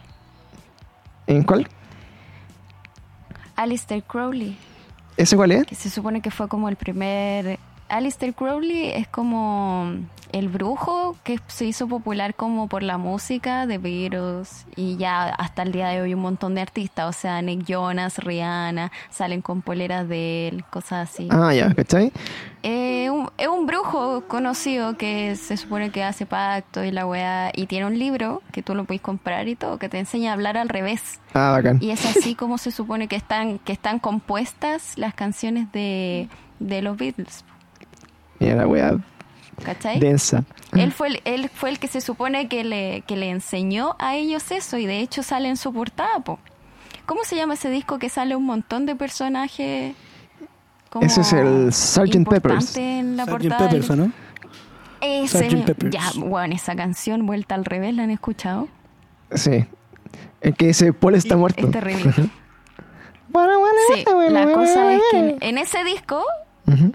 ¿En 1.27 1.43
cuál? 1.43 1.67
Alistair 3.57 4.03
Crowley, 4.03 4.57
¿Ese 5.17 5.35
cuál 5.35 5.53
es? 5.53 5.67
que 5.67 5.75
se 5.75 5.89
supone 5.89 6.21
que 6.21 6.31
fue 6.31 6.47
como 6.47 6.69
el 6.69 6.77
primer... 6.77 7.59
Alistair 7.89 8.35
Crowley 8.35 8.91
es 8.91 9.07
como 9.09 9.93
el 10.33 10.49
brujo 10.49 11.17
que 11.23 11.39
se 11.47 11.65
hizo 11.67 11.87
popular 11.87 12.35
como 12.35 12.69
por 12.69 12.83
la 12.83 12.99
música 12.99 13.67
de 13.67 13.79
Beatles 13.79 14.67
y 14.75 14.97
ya 14.97 15.27
hasta 15.29 15.63
el 15.63 15.71
día 15.71 15.89
de 15.89 16.03
hoy 16.03 16.13
un 16.13 16.21
montón 16.21 16.57
de 16.57 16.61
artistas, 16.63 17.07
o 17.09 17.13
sea, 17.19 17.41
Nick 17.43 17.65
Jonas, 17.65 18.19
Rihanna, 18.19 18.91
salen 19.09 19.41
con 19.41 19.63
poleras 19.63 20.09
de 20.09 20.49
él, 20.49 20.65
cosas 20.65 21.09
así. 21.11 21.29
Ah, 21.31 21.55
ya, 21.55 21.73
¿cachai? 21.75 22.13
Eh, 22.65 23.09
un- 23.09 23.31
es 23.39 23.47
un 23.47 23.67
brujo 23.67 24.25
conocido 24.27 24.97
que 24.99 25.37
se 25.37 25.57
supone 25.57 25.91
que 25.91 26.03
hace 26.03 26.27
pacto 26.27 26.83
y 26.83 26.91
la 26.91 27.07
weá, 27.07 27.53
y 27.55 27.67
tiene 27.67 27.87
un 27.87 27.99
libro 27.99 28.43
que 28.53 28.63
tú 28.65 28.75
lo 28.75 28.85
puedes 28.85 29.01
comprar 29.01 29.47
y 29.47 29.55
todo, 29.55 29.79
que 29.79 29.89
te 29.89 30.01
enseña 30.01 30.31
a 30.31 30.35
hablar 30.35 30.59
al 30.59 30.69
revés. 30.69 31.21
Ah, 31.35 31.53
bacán. 31.53 31.79
Y 31.81 31.91
es 31.91 32.05
así 32.05 32.35
como 32.35 32.59
se 32.59 32.73
supone 32.73 33.07
que 33.07 33.17
están, 33.17 33.59
que 33.61 33.73
están 33.73 34.01
compuestas 34.01 34.99
las 34.99 35.15
canciones 35.15 35.71
de, 35.71 36.29
de 36.59 36.83
los 36.83 36.97
Beatles. 36.97 37.45
Mira 38.41 38.55
la 38.57 38.67
weá 38.67 38.97
¿Cachai? 39.65 39.99
densa. 39.99 40.45
Él 40.73 40.93
fue, 40.93 41.09
el, 41.09 41.21
él 41.25 41.51
fue 41.53 41.71
el 41.71 41.79
que 41.79 41.89
se 41.89 42.01
supone 42.01 42.49
que 42.49 42.63
le, 42.65 43.03
que 43.07 43.17
le 43.17 43.31
enseñó 43.31 43.97
a 43.99 44.15
ellos 44.17 44.51
eso 44.51 44.77
y 44.77 44.85
de 44.87 45.01
hecho 45.01 45.23
sale 45.23 45.49
en 45.49 45.57
su 45.57 45.73
portada. 45.73 46.21
po. 46.21 46.39
¿Cómo 47.07 47.23
se 47.25 47.37
llama 47.37 47.55
ese 47.55 47.71
disco 47.71 47.99
que 47.99 48.09
sale 48.09 48.37
un 48.37 48.45
montón 48.45 48.85
de 48.85 48.95
personajes? 48.97 49.95
como 50.91 51.07
Ese 51.07 51.21
es 51.23 51.33
el 51.33 51.73
Sgt. 51.73 52.29
Peppers. 52.29 52.77
En 52.77 53.17
la 53.17 53.25
Sgt. 53.25 53.33
Peppers, 53.49 53.89
del- 53.89 53.91
¿o 53.91 53.97
¿no? 54.07 54.13
Ese 55.01 55.49
Sgt. 55.51 55.65
Peppers. 55.65 55.91
Ya, 55.95 56.03
bueno, 56.17 56.55
esa 56.55 56.75
canción 56.77 57.25
vuelta 57.27 57.55
al 57.55 57.65
revés, 57.65 57.95
¿la 57.95 58.03
han 58.05 58.11
escuchado? 58.11 58.69
Sí. 59.35 59.65
El 60.41 60.55
que 60.55 60.69
dice 60.69 60.93
Paul 60.93 61.15
está 61.15 61.37
muerto. 61.37 61.65
Es 61.67 61.71
terrible. 61.73 62.13
Bueno, 63.29 63.59
bueno, 63.59 63.77
Sí, 63.95 64.05
la 64.33 64.51
cosa 64.53 64.95
es 64.95 65.03
que 65.11 65.19
en, 65.19 65.37
en 65.43 65.59
ese 65.59 65.85
disco 65.85 66.25
Ujú. 66.67 66.93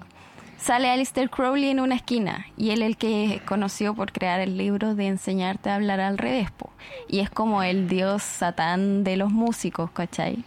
Sale 0.62 0.90
Alistair 0.90 1.30
Crowley 1.30 1.70
en 1.70 1.80
una 1.80 1.96
esquina 1.96 2.46
y 2.56 2.70
él 2.70 2.84
el 2.84 2.96
que 2.96 3.36
es 3.36 3.42
conocido 3.42 3.96
por 3.96 4.12
crear 4.12 4.40
el 4.40 4.58
libro 4.58 4.94
de 4.96 5.08
enseñarte 5.08 5.70
a 5.70 5.76
hablar 5.76 6.00
al 6.00 6.18
revés, 6.18 6.52
po. 6.52 6.70
y 7.08 7.20
es 7.20 7.30
como 7.30 7.64
el 7.64 7.90
dios 7.90 8.22
satán 8.22 9.04
de 9.04 9.18
los 9.18 9.32
músicos, 9.32 9.90
¿cachai? 9.92 10.44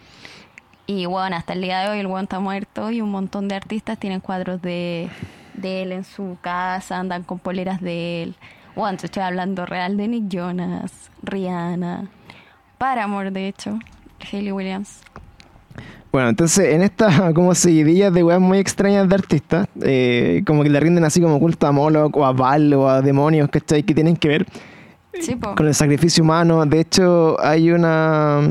Y 0.87 1.07
bueno, 1.07 1.37
hasta 1.37 1.55
el 1.55 1.63
día 1.63 1.81
de 1.81 1.91
hoy 1.91 1.99
el 1.99 2.07
weón 2.07 2.25
está 2.25 2.39
muerto 2.39 2.91
y 2.91 3.01
un 3.01 3.11
montón 3.11 3.49
de 3.49 3.57
artistas 3.57 3.99
tienen 3.99 4.21
cuadros 4.21 4.63
de, 4.63 5.09
de 5.55 5.83
él 5.83 5.93
en 5.93 6.05
su 6.05 6.37
casa, 6.41 6.99
andan 6.99 7.23
con 7.25 7.39
poleras 7.39 7.81
de 7.81 8.23
él. 8.23 8.35
Bueno, 8.77 8.99
estoy 9.03 9.23
hablando 9.23 9.67
real 9.67 9.97
de 9.97 10.09
Nick 10.09 10.29
Jonas, 10.29 11.11
Rihanna, 11.23 12.09
Paramore 12.79 13.31
de 13.31 13.49
hecho, 13.49 13.79
Hayley 14.31 14.53
Williams. 14.53 15.01
Bueno, 16.15 16.29
entonces 16.29 16.73
en 16.73 16.83
estas 16.83 17.33
como 17.35 17.57
seguidillas 17.57 18.15
de 18.15 18.23
weas 18.23 18.41
muy 18.41 18.59
extrañas 18.59 19.09
de 19.09 19.17
artistas, 19.17 19.67
eh, 19.83 20.45
como 20.47 20.63
que 20.63 20.71
le 20.71 20.79
rinden 20.79 21.03
así 21.03 21.21
como 21.21 21.41
culto 21.41 21.67
a 21.67 21.73
Moloch 21.73 22.17
o 22.17 22.25
a 22.25 22.31
Val 22.31 22.73
o 22.75 22.89
a 22.89 23.03
demonios, 23.03 23.49
¿cachai? 23.51 23.83
Que 23.83 23.95
tienen 23.95 24.17
que 24.17 24.29
ver 24.29 24.47
Sí, 25.21 25.35
con 25.57 25.67
el 25.67 25.75
sacrificio 25.75 26.23
humano. 26.23 26.65
De 26.67 26.79
hecho, 26.79 27.37
hay 27.41 27.73
una. 27.73 28.43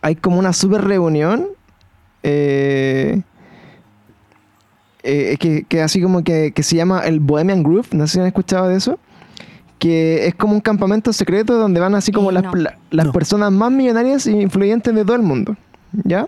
Hay 0.00 0.16
como 0.16 0.38
una 0.38 0.54
super 0.54 0.82
reunión. 0.82 1.48
eh, 2.22 3.20
eh, 5.02 5.36
que, 5.38 5.64
que 5.64 5.82
así 5.82 6.00
como 6.00 6.24
que, 6.24 6.52
que 6.54 6.62
se 6.62 6.76
llama 6.76 7.00
el 7.00 7.20
Bohemian 7.20 7.62
Groove. 7.62 7.88
No 7.92 8.06
sé 8.06 8.14
si 8.14 8.20
han 8.20 8.26
escuchado 8.26 8.68
de 8.68 8.76
eso. 8.76 8.98
Que 9.78 10.26
es 10.28 10.34
como 10.34 10.54
un 10.54 10.60
campamento 10.62 11.12
secreto 11.12 11.58
donde 11.58 11.78
van 11.78 11.94
así 11.94 12.10
como 12.10 12.30
Eh, 12.30 12.34
las, 12.34 12.42
no. 12.44 12.54
la- 12.54 12.78
las 12.90 13.06
No. 13.06 13.12
personas 13.12 13.52
más 13.52 13.70
millonarias 13.70 14.26
e 14.26 14.32
influyentes 14.32 14.94
de 14.94 15.02
todo 15.04 15.16
el 15.16 15.22
mundo. 15.22 15.56
¿Ya? 16.02 16.26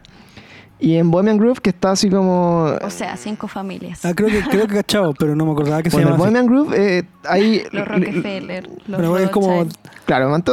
Y 0.78 0.96
en 0.96 1.10
Bohemian 1.10 1.38
Groove, 1.38 1.60
que 1.62 1.70
está 1.70 1.92
así 1.92 2.10
como. 2.10 2.64
O 2.82 2.90
sea, 2.90 3.16
cinco 3.16 3.48
familias. 3.48 4.04
Ah, 4.04 4.12
creo 4.14 4.28
que, 4.28 4.42
creo 4.42 4.66
que 4.68 4.74
cachado, 4.74 5.14
pero 5.18 5.34
no 5.34 5.46
me 5.46 5.52
acordaba 5.52 5.82
que 5.82 5.88
se 5.88 5.96
Bueno, 5.96 6.10
el 6.10 6.14
llamaba 6.16 6.28
así. 6.28 6.34
Bohemian 6.44 6.66
Groove, 6.68 6.98
eh, 6.98 7.04
hay. 7.24 7.62
los 7.72 7.88
Rockefeller, 7.88 8.68
los 8.86 8.96
Pero 8.98 9.08
bueno, 9.10 9.24
es 9.24 9.30
como, 9.30 9.66
Claro, 10.04 10.28
weones- 10.28 10.44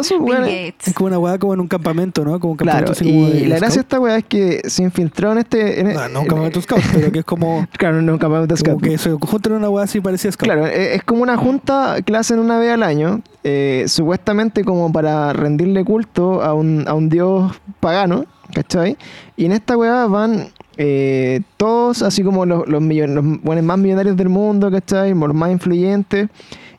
Gates. 0.72 0.88
es 0.88 0.93
como 0.93 1.07
una 1.07 1.20
weá 1.20 1.38
como 1.38 1.53
en 1.55 1.59
un 1.59 1.68
campamento, 1.68 2.24
¿no? 2.24 2.39
Como 2.39 2.53
un 2.53 2.57
Claro, 2.57 2.86
campamento 2.88 2.91
así 2.93 3.03
como 3.11 3.28
y 3.28 3.32
de 3.41 3.47
la 3.49 3.57
gracia 3.57 3.76
de 3.76 3.82
esta 3.82 3.99
weá 3.99 4.18
es 4.18 4.24
que 4.24 4.61
se 4.70 4.84
infiltró 4.84 5.34
en 5.34 5.39
este. 5.39 5.82
En, 5.82 5.93
No, 5.93 6.07
no 6.07 6.20
un 6.20 6.24
en- 6.24 6.28
campamento 6.30 6.61
scout, 6.61 6.82
pero 6.93 7.11
que 7.11 7.20
es 7.20 7.26
como, 7.26 7.68
Claro, 7.78 8.01
no 8.01 8.14
un 8.14 8.18
campamento 8.18 8.55
como 8.55 8.78
scout. 8.80 8.82
que 8.82 8.97
se 8.97 9.11
juntan 9.11 9.51
en 9.51 9.57
una 9.57 9.70
weá 9.70 9.84
así 9.84 9.99
parecía 9.99 10.32
scout. 10.32 10.45
Claro, 10.45 10.66
eh, 10.68 10.95
es 10.95 11.03
como 11.03 11.22
una 11.22 11.36
junta 11.36 11.97
que 12.01 12.14
la 12.14 12.20
hacen 12.20 12.39
una 12.39 12.59
vez 12.59 12.72
al 12.72 12.84
año, 12.84 13.20
eh, 13.43 13.84
supuestamente 13.88 14.64
como 14.64 14.89
para 14.93 15.34
rendirle 15.34 15.84
culto 15.84 16.41
a 16.41 16.53
un, 16.53 16.86
a 16.88 16.93
un 16.93 17.09
dios 17.09 17.51
pagano, 17.82 18.26
¿cachai? 18.54 18.97
Y 19.38 19.45
en 19.45 19.51
esta 19.54 19.76
weá 19.78 20.06
van 20.08 20.49
eh, 20.78 21.41
todos, 21.58 22.01
así 22.01 22.24
como 22.24 22.45
los, 22.45 22.68
los, 22.68 22.82
millon- 22.82 23.14
los 23.14 23.41
buenos 23.41 23.64
más 23.64 23.78
millonarios 23.78 24.16
del 24.18 24.30
mundo, 24.30 24.70
¿cachai? 24.72 25.14
Los 25.14 25.34
más 25.34 25.51
influyentes. 25.51 26.30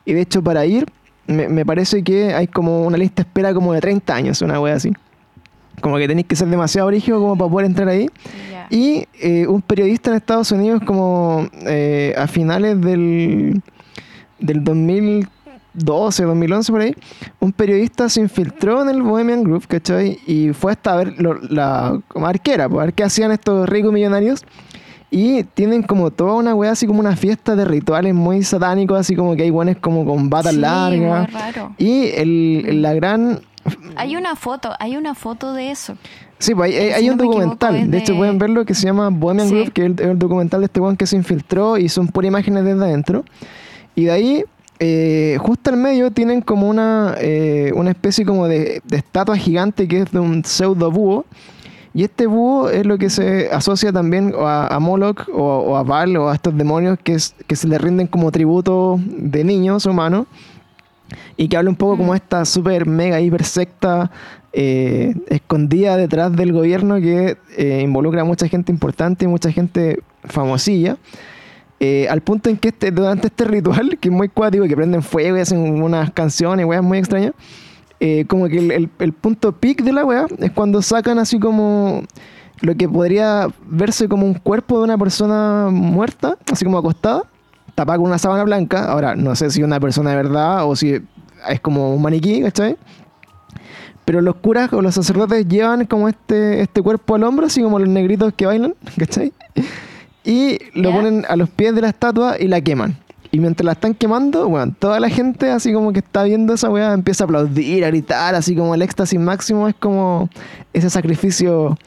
Y 0.05 0.13
de 0.13 0.21
hecho, 0.21 0.43
para 0.43 0.65
ir, 0.65 0.85
me, 1.27 1.47
me 1.49 1.65
parece 1.65 2.03
que 2.03 2.33
hay 2.33 2.47
como 2.47 2.85
una 2.85 2.97
lista 2.97 3.23
de 3.23 3.27
espera 3.27 3.53
como 3.53 3.73
de 3.73 3.81
30 3.81 4.15
años, 4.15 4.41
una 4.41 4.59
weá 4.59 4.75
así. 4.75 4.91
Como 5.81 5.97
que 5.97 6.07
tenéis 6.07 6.27
que 6.27 6.35
ser 6.35 6.47
demasiado 6.47 6.87
origen 6.87 7.15
como 7.15 7.37
para 7.37 7.51
poder 7.51 7.65
entrar 7.67 7.87
ahí. 7.89 8.07
Y 8.69 9.05
eh, 9.21 9.45
un 9.47 9.61
periodista 9.61 10.09
en 10.09 10.17
Estados 10.17 10.51
Unidos 10.51 10.81
como 10.85 11.47
eh, 11.67 12.13
a 12.17 12.27
finales 12.27 12.79
del, 12.81 13.61
del 14.39 14.59
2012, 15.75 16.23
2011 16.23 16.71
por 16.71 16.81
ahí, 16.81 16.95
un 17.39 17.51
periodista 17.51 18.09
se 18.09 18.21
infiltró 18.21 18.81
en 18.81 18.89
el 18.89 19.01
Bohemian 19.01 19.43
Group, 19.43 19.67
¿cachai? 19.67 20.19
Y 20.25 20.53
fue 20.53 20.71
hasta 20.71 20.93
a 20.93 20.95
ver 20.97 21.13
lo- 21.21 21.39
la 21.49 21.99
como 22.07 22.27
arquera, 22.27 22.67
pues, 22.69 22.81
a 22.81 22.85
ver 22.85 22.93
qué 22.93 23.03
hacían 23.03 23.31
estos 23.31 23.67
ricos 23.67 23.91
millonarios. 23.93 24.43
Y 25.11 25.43
tienen 25.43 25.83
como 25.83 26.11
toda 26.11 26.33
una 26.33 26.53
weá, 26.55 26.71
así 26.71 26.87
como 26.87 26.99
una 26.99 27.15
fiesta 27.15 27.55
de 27.55 27.63
rituales 27.63 28.13
muy 28.13 28.43
satánicos, 28.43 28.99
así 28.99 29.15
como 29.15 29.35
que 29.35 29.43
hay 29.43 29.49
buenos 29.49 29.77
como 29.77 30.03
con 30.05 30.29
batas 30.29 30.53
Sí, 30.55 30.59
largas. 30.59 31.29
Y 31.77 32.07
el, 32.15 32.81
la 32.81 32.93
gran 32.93 33.39
Hay 33.95 34.15
una 34.15 34.35
foto, 34.35 34.71
hay 34.79 34.97
una 34.97 35.15
foto 35.15 35.53
de 35.53 35.71
eso. 35.71 35.95
Sí, 36.37 36.53
pues 36.53 36.71
hay, 36.71 36.77
hay- 36.77 36.87
Si 36.89 36.93
hay 36.95 37.07
no 37.07 37.13
un 37.13 37.19
equivoco, 37.19 37.39
documental. 37.39 37.91
De 37.91 37.97
hecho, 37.97 38.11
de- 38.13 38.17
pueden 38.19 38.37
verlo 38.39 38.65
que 38.65 38.73
se 38.73 38.85
llama 38.87 39.09
Bohemian 39.09 39.47
Sí. 39.47 39.53
Groove, 39.55 39.71
que 39.71 39.85
es 39.85 39.91
el, 39.99 40.01
el 40.09 40.19
documental 40.19 40.59
de 40.61 40.65
este 40.65 40.79
weón 40.81 40.97
que 40.97 41.05
se 41.07 41.15
infiltró 41.15 41.77
y 41.77 41.87
son 41.87 42.07
por 42.09 42.25
imágenes 42.25 42.65
desde 42.65 42.83
adentro. 42.83 43.23
Y 43.95 44.05
de 44.05 44.11
ahí, 44.11 44.43
eh, 44.79 45.37
justo 45.39 45.69
al 45.69 45.77
medio, 45.77 46.11
tienen 46.11 46.41
como 46.41 46.69
una, 46.69 47.15
eh, 47.19 47.71
una 47.75 47.91
especie 47.91 48.25
como 48.25 48.47
de, 48.47 48.81
de 48.83 48.97
estatua 48.97 49.37
gigante 49.37 49.87
que 49.87 50.01
es 50.01 50.11
de 50.11 50.19
un 50.19 50.43
pseudo 50.43 50.91
búho. 50.91 51.25
Y 51.93 52.03
este 52.03 52.27
búho 52.27 52.69
es 52.69 52.85
lo 52.85 52.97
que 52.97 53.09
se 53.09 53.49
asocia 53.51 53.93
también 53.93 54.33
a, 54.37 54.67
a 54.67 54.79
Moloch 54.79 55.29
o, 55.29 55.41
o 55.41 55.77
a 55.77 55.83
Baal 55.83 56.17
o 56.17 56.29
a 56.29 56.35
estos 56.35 56.57
demonios 56.57 56.99
que, 57.01 57.13
es, 57.13 57.33
que 57.47 57.55
se 57.55 57.69
le 57.69 57.77
rinden 57.77 58.07
como 58.07 58.31
tributo 58.31 58.99
de 59.05 59.45
niños 59.45 59.85
humanos 59.85 60.27
y 61.37 61.47
que 61.47 61.55
habla 61.55 61.69
un 61.69 61.75
poco 61.75 61.97
como 61.97 62.11
Mm. 62.11 62.15
esta 62.15 62.45
super 62.45 62.85
mega 62.85 63.21
hiper 63.21 63.43
secta 63.43 64.11
eh, 64.51 65.13
escondida 65.27 65.97
detrás 65.97 66.35
del 66.35 66.53
gobierno 66.53 66.95
que 66.95 67.37
eh, 67.57 67.81
involucra 67.81 68.21
a 68.21 68.25
mucha 68.25 68.47
gente 68.47 68.71
importante 68.71 69.25
y 69.25 69.27
mucha 69.27 69.51
gente 69.51 70.01
famosilla. 70.23 70.97
Eh, 71.87 72.07
al 72.09 72.21
punto 72.21 72.49
en 72.49 72.57
que 72.57 72.69
este, 72.69 72.89
durante 72.89 73.27
este 73.27 73.43
ritual, 73.45 73.97
que 73.99 74.07
es 74.09 74.13
muy 74.13 74.27
cuático, 74.27 74.65
que 74.65 74.75
prenden 74.75 75.03
fuego 75.03 75.37
y 75.37 75.41
hacen 75.41 75.59
unas 75.83 76.09
canciones, 76.11 76.65
weas 76.65 76.81
muy 76.81 76.97
extrañas, 76.97 77.33
eh, 77.99 78.25
como 78.27 78.47
que 78.47 78.57
el, 78.57 78.89
el- 78.97 79.13
punto 79.13 79.51
peak 79.51 79.83
de 79.83 79.93
la 79.93 80.03
wea 80.03 80.25
es 80.39 80.49
cuando 80.51 80.81
sacan 80.81 81.19
así 81.19 81.39
como 81.39 82.01
lo 82.61 82.73
que 82.75 82.89
podría 82.89 83.47
verse 83.67 84.07
como 84.07 84.25
un 84.25 84.33
cuerpo 84.33 84.79
de 84.79 84.83
una 84.85 84.97
persona 84.97 85.67
muerta, 85.71 86.37
así 86.51 86.65
como 86.65 86.79
acostada, 86.79 87.21
tapada 87.75 87.99
con 87.99 88.07
una 88.07 88.17
sábana 88.17 88.43
blanca. 88.45 88.85
Ahora, 88.91 89.15
no 89.15 89.35
sé 89.35 89.51
si 89.51 89.61
una 89.61 89.79
persona 89.79 90.09
de 90.09 90.15
verdad 90.15 90.65
o 90.67 90.75
si 90.75 90.99
es 91.47 91.59
como 91.61 91.93
un 91.93 92.01
maniquí, 92.01 92.41
¿cachai? 92.41 92.77
Pero 94.05 94.21
los 94.21 94.35
curas 94.35 94.71
o 94.73 94.81
los 94.81 94.95
sacerdotes 94.95 95.47
llevan 95.47 95.85
como 95.85 96.09
este, 96.09 96.61
este 96.61 96.81
cuerpo 96.81 97.15
al 97.15 97.23
hombro, 97.23 97.45
así 97.47 97.61
como 97.61 97.77
los 97.79 97.89
negritos 97.89 98.33
que 98.35 98.45
bailan, 98.47 98.73
¿cachai? 98.97 99.31
Y 100.25 100.57
lo 100.73 100.89
Ya. 100.89 100.95
ponen 100.95 101.25
a 101.29 101.35
los 101.35 101.49
pies 101.49 101.75
de 101.75 101.81
la 101.81 101.89
estatua 101.89 102.35
y 102.39 102.47
la 102.47 102.59
queman. 102.61 102.97
Y 103.31 103.39
mientras 103.39 103.65
la 103.65 103.73
están 103.73 103.93
quemando, 103.93 104.47
bueno, 104.47 104.73
toda 104.79 104.99
la 104.99 105.09
gente 105.09 105.51
así 105.51 105.73
como 105.73 105.91
que 105.93 105.99
está 105.99 106.23
viendo 106.23 106.53
esa 106.53 106.69
weá 106.69 106.93
empieza 106.93 107.23
a 107.23 107.25
aplaudir, 107.25 107.83
a 107.83 107.87
gritar, 107.89 108.33
así 108.33 108.55
como 108.55 108.73
el 108.75 108.81
éxtasis 108.81 109.19
máximo 109.19 109.67
es 109.67 109.75
como 109.75 110.29
ese 110.73 110.89
sacrificio, 110.89 111.77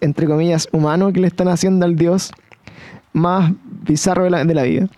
entre 0.00 0.26
comillas, 0.26 0.66
humano 0.72 1.12
que 1.12 1.20
le 1.20 1.26
están 1.26 1.48
haciendo 1.48 1.84
al 1.84 1.94
dios 1.96 2.32
más 3.12 3.52
bizarro 3.82 4.24
de 4.24 4.30
la, 4.30 4.44
de 4.44 4.54
la 4.54 4.62
vida. 4.62 4.88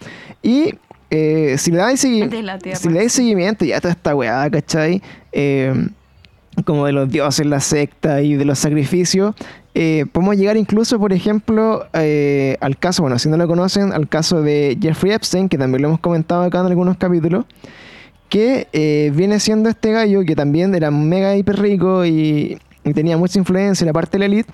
Y 0.42 0.74
eh, 1.10 1.56
si 1.58 1.72
le 1.72 1.78
dais 1.78 1.98
si 2.00 2.20
le 2.20 2.94
dais 2.94 3.12
seguimiento 3.12 3.64
ya 3.64 3.80
toda 3.80 3.92
esta 3.92 4.14
weá, 4.14 4.48
¿cachai? 4.48 5.02
Eh, 5.32 5.74
como 6.64 6.86
de 6.86 6.92
los 6.92 7.08
dioses, 7.10 7.46
la 7.46 7.58
secta 7.60 8.22
y 8.22 8.34
de 8.34 8.44
los 8.44 8.58
sacrificios, 8.60 9.34
eh, 9.74 10.06
podemos 10.10 10.36
llegar 10.36 10.56
incluso, 10.56 10.98
por 10.98 11.12
ejemplo, 11.12 11.86
eh, 11.92 12.56
al 12.60 12.76
caso, 12.76 13.02
bueno, 13.02 13.18
si 13.18 13.28
no 13.28 13.36
lo 13.36 13.46
conocen, 13.46 13.92
al 13.92 14.08
caso 14.08 14.42
de 14.42 14.76
Jeffrey 14.80 15.12
Epstein, 15.12 15.48
que 15.48 15.58
también 15.58 15.82
lo 15.82 15.88
hemos 15.88 16.00
comentado 16.00 16.42
acá 16.42 16.60
en 16.60 16.66
algunos 16.66 16.96
capítulos, 16.96 17.44
que 18.28 18.68
eh, 18.72 19.12
viene 19.14 19.40
siendo 19.40 19.68
este 19.68 19.92
gallo 19.92 20.24
que 20.24 20.36
también 20.36 20.74
era 20.74 20.90
mega 20.90 21.36
hiper 21.36 21.60
rico 21.60 22.04
y, 22.04 22.58
tenía 22.94 23.16
mucha 23.16 23.38
influencia 23.38 23.84
en 23.84 23.86
la 23.86 23.92
parte 23.92 24.12
de 24.12 24.18
la 24.20 24.24
elite, 24.24 24.52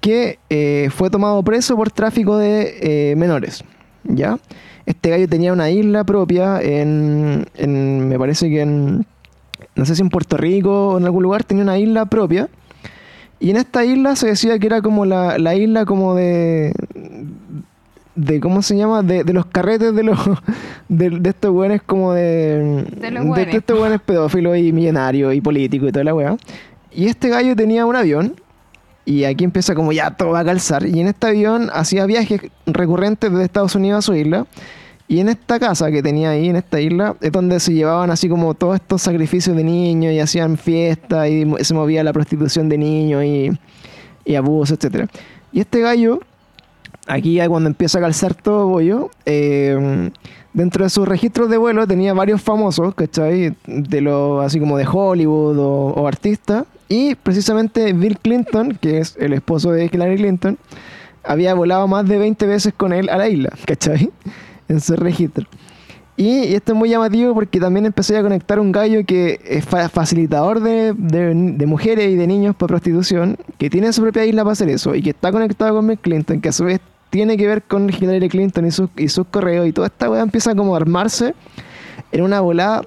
que 0.00 0.38
eh, 0.50 0.88
fue 0.94 1.08
tomado 1.10 1.42
preso 1.42 1.76
por 1.76 1.90
tráfico 1.90 2.36
de 2.36 3.14
menores, 3.16 3.64
¿ya? 4.04 4.38
Este 4.84 5.10
gallo 5.10 5.28
tenía 5.28 5.52
una 5.52 5.68
isla 5.70 6.04
propia 6.04 6.60
en, 6.60 7.46
en- 7.56 8.08
me 8.08 8.18
parece 8.18 8.48
que 8.48 8.60
en, 8.60 9.04
no 9.74 9.84
sé 9.84 9.96
si 9.96 10.02
en 10.02 10.10
Puerto 10.10 10.36
Rico 10.36 10.90
o 10.90 10.98
en 10.98 11.04
algún 11.04 11.24
lugar, 11.24 11.42
tenía 11.44 11.64
una 11.64 11.78
isla 11.78 12.06
propia. 12.06 12.48
Y 13.38 13.50
en 13.50 13.56
esta 13.56 13.84
isla 13.84 14.16
se 14.16 14.28
decía 14.28 14.58
que 14.58 14.66
era 14.66 14.80
como 14.80 15.04
la, 15.04 15.38
la 15.38 15.54
isla 15.54 15.84
como 15.84 16.14
de, 16.14 16.72
de 18.14 18.40
¿cómo 18.40 18.62
se 18.62 18.76
llama? 18.76 19.02
De, 19.02 19.24
de 19.24 19.32
los 19.32 19.46
carretes 19.46 19.94
de 19.94 20.02
los 20.02 20.18
de, 20.88 21.10
de 21.10 21.30
estos 21.30 21.52
güeyes 21.52 21.82
como 21.82 22.12
de 22.14 22.84
De 23.00 23.10
los 23.10 23.22
de, 23.24 23.28
güeyes. 23.28 23.54
estos 23.54 23.78
güeyes 23.78 24.00
pedófilos 24.00 24.56
y 24.56 24.72
millonarios 24.72 25.34
y 25.34 25.40
políticos 25.40 25.88
y 25.90 25.92
toda 25.92 26.04
la 26.04 26.14
weá. 26.14 26.36
Y 26.92 27.06
este 27.08 27.28
gallo 27.28 27.54
tenía 27.54 27.84
un 27.84 27.94
avión 27.94 28.34
y 29.04 29.24
aquí 29.24 29.44
empieza 29.44 29.74
como 29.74 29.92
ya 29.92 30.10
todo 30.12 30.30
va 30.30 30.40
a 30.40 30.44
calzar. 30.44 30.86
Y 30.86 30.98
en 31.00 31.08
este 31.08 31.26
avión 31.26 31.68
hacía 31.72 32.06
viajes 32.06 32.40
recurrentes 32.66 33.30
desde 33.30 33.44
Estados 33.44 33.74
Unidos 33.74 33.98
a 33.98 34.02
su 34.02 34.14
isla. 34.14 34.46
Y 35.08 35.20
en 35.20 35.28
esta 35.28 35.60
casa 35.60 35.90
que 35.90 36.02
tenía 36.02 36.30
ahí, 36.30 36.48
en 36.48 36.56
esta 36.56 36.80
isla, 36.80 37.16
es 37.20 37.30
donde 37.30 37.60
se 37.60 37.72
llevaban 37.72 38.10
así 38.10 38.28
como 38.28 38.54
todos 38.54 38.76
estos 38.76 39.02
sacrificios 39.02 39.56
de 39.56 39.62
niños 39.62 40.12
y 40.12 40.18
hacían 40.18 40.56
fiestas 40.56 41.28
y 41.28 41.46
se 41.60 41.74
movía 41.74 42.02
la 42.02 42.12
prostitución 42.12 42.68
de 42.68 42.78
niños 42.78 43.24
y, 43.24 43.50
y 44.24 44.34
abuso, 44.34 44.74
etcétera. 44.74 45.06
Y 45.52 45.60
este 45.60 45.80
gallo, 45.80 46.20
aquí 47.06 47.38
cuando 47.48 47.68
empieza 47.68 47.98
a 47.98 48.00
calzar 48.02 48.34
todo 48.34 48.66
bollo, 48.66 49.10
eh, 49.24 50.10
dentro 50.52 50.84
de 50.84 50.90
sus 50.90 51.06
registros 51.06 51.50
de 51.50 51.56
vuelo 51.56 51.86
tenía 51.86 52.12
varios 52.12 52.42
famosos, 52.42 52.94
¿cachai? 52.94 53.54
De 53.66 54.00
lo, 54.00 54.40
así 54.40 54.58
como 54.58 54.76
de 54.76 54.86
Hollywood 54.90 55.58
o, 55.58 55.86
o 55.92 56.08
artistas. 56.08 56.64
Y 56.88 57.14
precisamente 57.14 57.92
Bill 57.92 58.18
Clinton, 58.18 58.76
que 58.80 58.98
es 58.98 59.16
el 59.20 59.32
esposo 59.34 59.70
de 59.70 59.86
Hillary 59.86 60.16
Clinton, 60.16 60.58
había 61.22 61.54
volado 61.54 61.86
más 61.86 62.08
de 62.08 62.18
20 62.18 62.46
veces 62.46 62.74
con 62.76 62.92
él 62.92 63.08
a 63.08 63.18
la 63.18 63.28
isla, 63.28 63.50
¿cachai? 63.66 64.10
En 64.68 64.80
su 64.80 64.96
registro. 64.96 65.46
Y, 66.18 66.54
esto 66.54 66.72
es 66.72 66.78
muy 66.78 66.88
llamativo 66.88 67.34
porque 67.34 67.60
también 67.60 67.84
empecé 67.84 68.16
a 68.16 68.22
conectar 68.22 68.58
un 68.58 68.72
gallo 68.72 69.04
que 69.04 69.38
es 69.44 69.64
fa- 69.64 69.88
facilitador 69.90 70.60
de, 70.60 70.94
de- 70.94 71.34
de 71.34 71.66
mujeres 71.66 72.10
y 72.10 72.16
de 72.16 72.26
niños 72.26 72.56
para 72.56 72.68
prostitución, 72.68 73.36
que 73.58 73.68
tiene 73.68 73.92
su 73.92 74.00
propia 74.02 74.24
isla 74.24 74.42
para 74.42 74.52
hacer 74.52 74.70
eso 74.70 74.94
y 74.94 75.02
que 75.02 75.10
está 75.10 75.30
conectado 75.30 75.74
con 75.76 75.86
Bill 75.86 75.98
Clinton, 75.98 76.40
que 76.40 76.48
a 76.48 76.52
su 76.52 76.64
vez 76.64 76.80
tiene 77.10 77.36
que 77.36 77.46
ver 77.46 77.62
con 77.62 77.90
Hillary 77.90 78.28
Clinton 78.30 78.66
y 78.66 78.70
sus, 78.70 78.88
y 78.96 79.08
sus 79.08 79.26
correos 79.26 79.66
y 79.68 79.72
toda 79.72 79.88
esta 79.88 80.10
weá 80.10 80.22
empieza 80.22 80.54
como 80.54 80.74
a 80.74 80.78
armarse 80.78 81.34
en 82.12 82.22
una 82.22 82.40
volada 82.40 82.82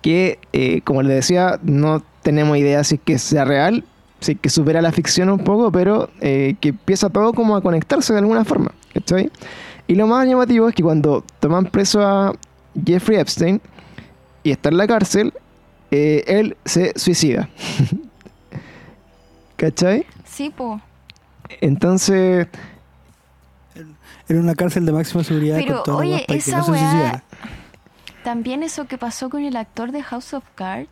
que, 0.00 0.38
eh, 0.52 0.80
como 0.82 1.02
les 1.02 1.14
decía, 1.14 1.60
no 1.62 2.02
tenemos 2.22 2.56
idea 2.58 2.82
si 2.82 2.96
es 2.96 3.00
que 3.04 3.18
sea 3.18 3.44
real, 3.44 3.84
si 4.20 4.32
es 4.32 4.38
que 4.40 4.50
supera 4.50 4.82
la 4.82 4.90
ficción 4.92 5.30
un 5.30 5.38
poco, 5.38 5.70
pero 5.70 6.10
eh, 6.20 6.56
que 6.60 6.70
empieza 6.70 7.08
todo 7.08 7.32
como 7.32 7.54
a 7.56 7.62
conectarse 7.62 8.12
de 8.12 8.18
alguna 8.18 8.44
forma. 8.44 8.72
¿cachai? 8.94 9.30
Y 9.92 9.94
lo 9.94 10.06
más 10.06 10.26
llamativo 10.26 10.70
es 10.70 10.74
que 10.74 10.82
cuando 10.82 11.22
toman 11.38 11.66
preso 11.66 12.00
a 12.00 12.32
Jeffrey 12.82 13.18
Epstein 13.18 13.60
y 14.42 14.50
está 14.50 14.70
en 14.70 14.78
la 14.78 14.86
cárcel, 14.86 15.34
eh, 15.90 16.24
él 16.26 16.56
se 16.64 16.98
suicida. 16.98 17.50
¿Cachai? 19.56 20.06
Sí, 20.24 20.48
po. 20.48 20.80
Entonces, 21.60 22.48
Era 24.28 24.40
una 24.40 24.54
cárcel 24.54 24.86
de 24.86 24.92
máxima 24.92 25.24
seguridad 25.24 25.58
Pero, 25.58 25.82
con 25.82 25.96
oye, 25.96 26.24
esa 26.26 26.56
no 26.56 26.64
se 26.64 26.70
weá-. 26.70 27.22
También 28.24 28.62
eso 28.62 28.86
que 28.86 28.96
pasó 28.96 29.28
con 29.28 29.44
el 29.44 29.56
actor 29.56 29.92
de 29.92 30.02
House 30.02 30.32
of 30.32 30.44
Cards. 30.54 30.88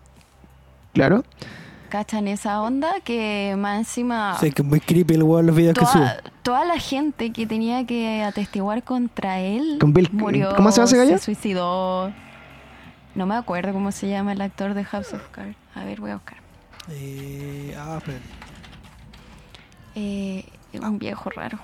claro, 0.93 1.25
¿Cachan 1.91 2.27
esa 2.29 2.63
onda? 2.63 3.01
Que 3.05 3.55
más 3.59 3.79
encima... 3.79 4.37
Sí, 4.41 4.51
que 4.53 4.63
es 4.63 4.69
muy 4.69 4.81
creepy 4.81 5.15
el 5.15 5.23
weón 5.25 5.47
los 5.47 5.55
videos 5.57 5.77
que 5.77 5.85
sube. 5.85 6.01
Toda, 6.01 6.23
toda 6.43 6.65
la 6.65 6.79
gente 6.79 7.33
que 7.33 7.47
tenía 7.47 7.85
que 7.85 8.23
atestiguar 8.23 8.83
contra 8.83 9.41
él 9.41 9.77
Con 9.81 9.93
Bill- 9.93 10.09
murió, 10.13 10.55
¿cómo 10.57 10.71
se 10.73 10.77
llama 10.79 10.87
ese 10.87 10.97
gallo? 10.97 11.19
se 11.19 11.25
suicidó. 11.25 12.13
No 13.15 13.27
me 13.27 13.35
acuerdo 13.35 13.73
cómo 13.73 13.93
se 13.93 14.09
llama 14.09 14.33
el 14.33 14.41
actor 14.41 14.73
de 14.75 14.85
House 14.85 15.13
of 15.13 15.29
Cards. 15.33 15.57
A 15.75 15.85
ver, 15.85 16.01
voy 16.01 16.13
a 16.13 16.15
buscar. 16.15 16.39
Eh, 16.91 17.77
ah, 17.79 17.97
espérate. 17.99 18.25
Eh, 19.97 20.45
un 20.81 20.99
viejo 20.99 21.29
raro. 21.31 21.59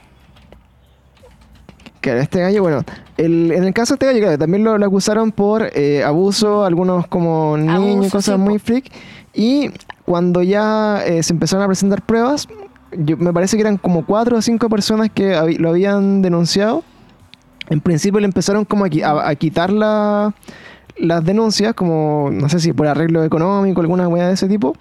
Claro, 2.00 2.20
este 2.20 2.40
gallo, 2.40 2.62
bueno, 2.62 2.84
el- 3.16 3.50
en 3.52 3.64
el 3.64 3.72
caso 3.74 3.94
de 3.94 3.96
este 3.96 4.06
gallo, 4.06 4.18
claro, 4.20 4.38
también 4.38 4.62
lo, 4.62 4.78
lo 4.78 4.86
acusaron 4.86 5.32
por 5.32 5.70
eh, 5.74 6.04
abuso, 6.04 6.64
algunos 6.64 7.06
como 7.08 7.56
niños, 7.56 7.74
Abuso, 7.96 8.10
cosas 8.10 8.34
sí, 8.36 8.40
muy 8.40 8.58
freak. 8.58 8.92
Y 9.36 9.70
cuando 10.06 10.42
ya 10.42 11.02
eh, 11.04 11.22
se 11.22 11.32
empezaron 11.34 11.62
a 11.62 11.66
presentar 11.66 12.00
pruebas, 12.02 12.48
yo- 12.96 13.16
me 13.18 13.32
parece 13.32 13.56
que 13.56 13.60
eran 13.60 13.76
como 13.76 14.04
cuatro 14.06 14.38
o 14.38 14.42
cinco 14.42 14.68
personas 14.70 15.10
que 15.12 15.36
lo 15.58 15.68
habían 15.70 16.22
denunciado. 16.22 16.82
En 17.68 17.80
principio 17.80 18.18
le 18.20 18.26
empezaron 18.26 18.64
como 18.64 18.84
a, 18.84 18.88
qui- 18.88 19.02
a- 19.04 19.28
a 19.28 19.34
quitar 19.34 19.70
la- 19.70 20.32
las 20.96 21.22
denuncias, 21.24 21.74
como 21.74 22.30
no 22.32 22.48
sé 22.48 22.58
si 22.60 22.72
por 22.72 22.86
arreglo 22.86 23.22
económico, 23.24 23.80
alguna 23.82 24.08
weá 24.08 24.28
de 24.28 24.34
ese 24.34 24.48
tipo. 24.48 24.74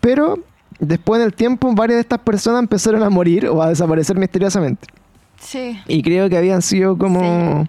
Pero 0.00 0.38
después 0.78 1.20
del 1.20 1.34
tiempo, 1.34 1.72
varias 1.74 1.96
de 1.96 2.02
estas 2.02 2.20
personas 2.20 2.60
empezaron 2.62 3.02
a 3.02 3.10
morir 3.10 3.48
o 3.48 3.60
a 3.62 3.68
desaparecer 3.70 4.16
misteriosamente. 4.16 4.86
Sí. 5.40 5.80
Y 5.88 6.02
creo 6.02 6.28
que 6.28 6.36
habían 6.36 6.62
sido 6.62 6.96
como, 6.96 7.66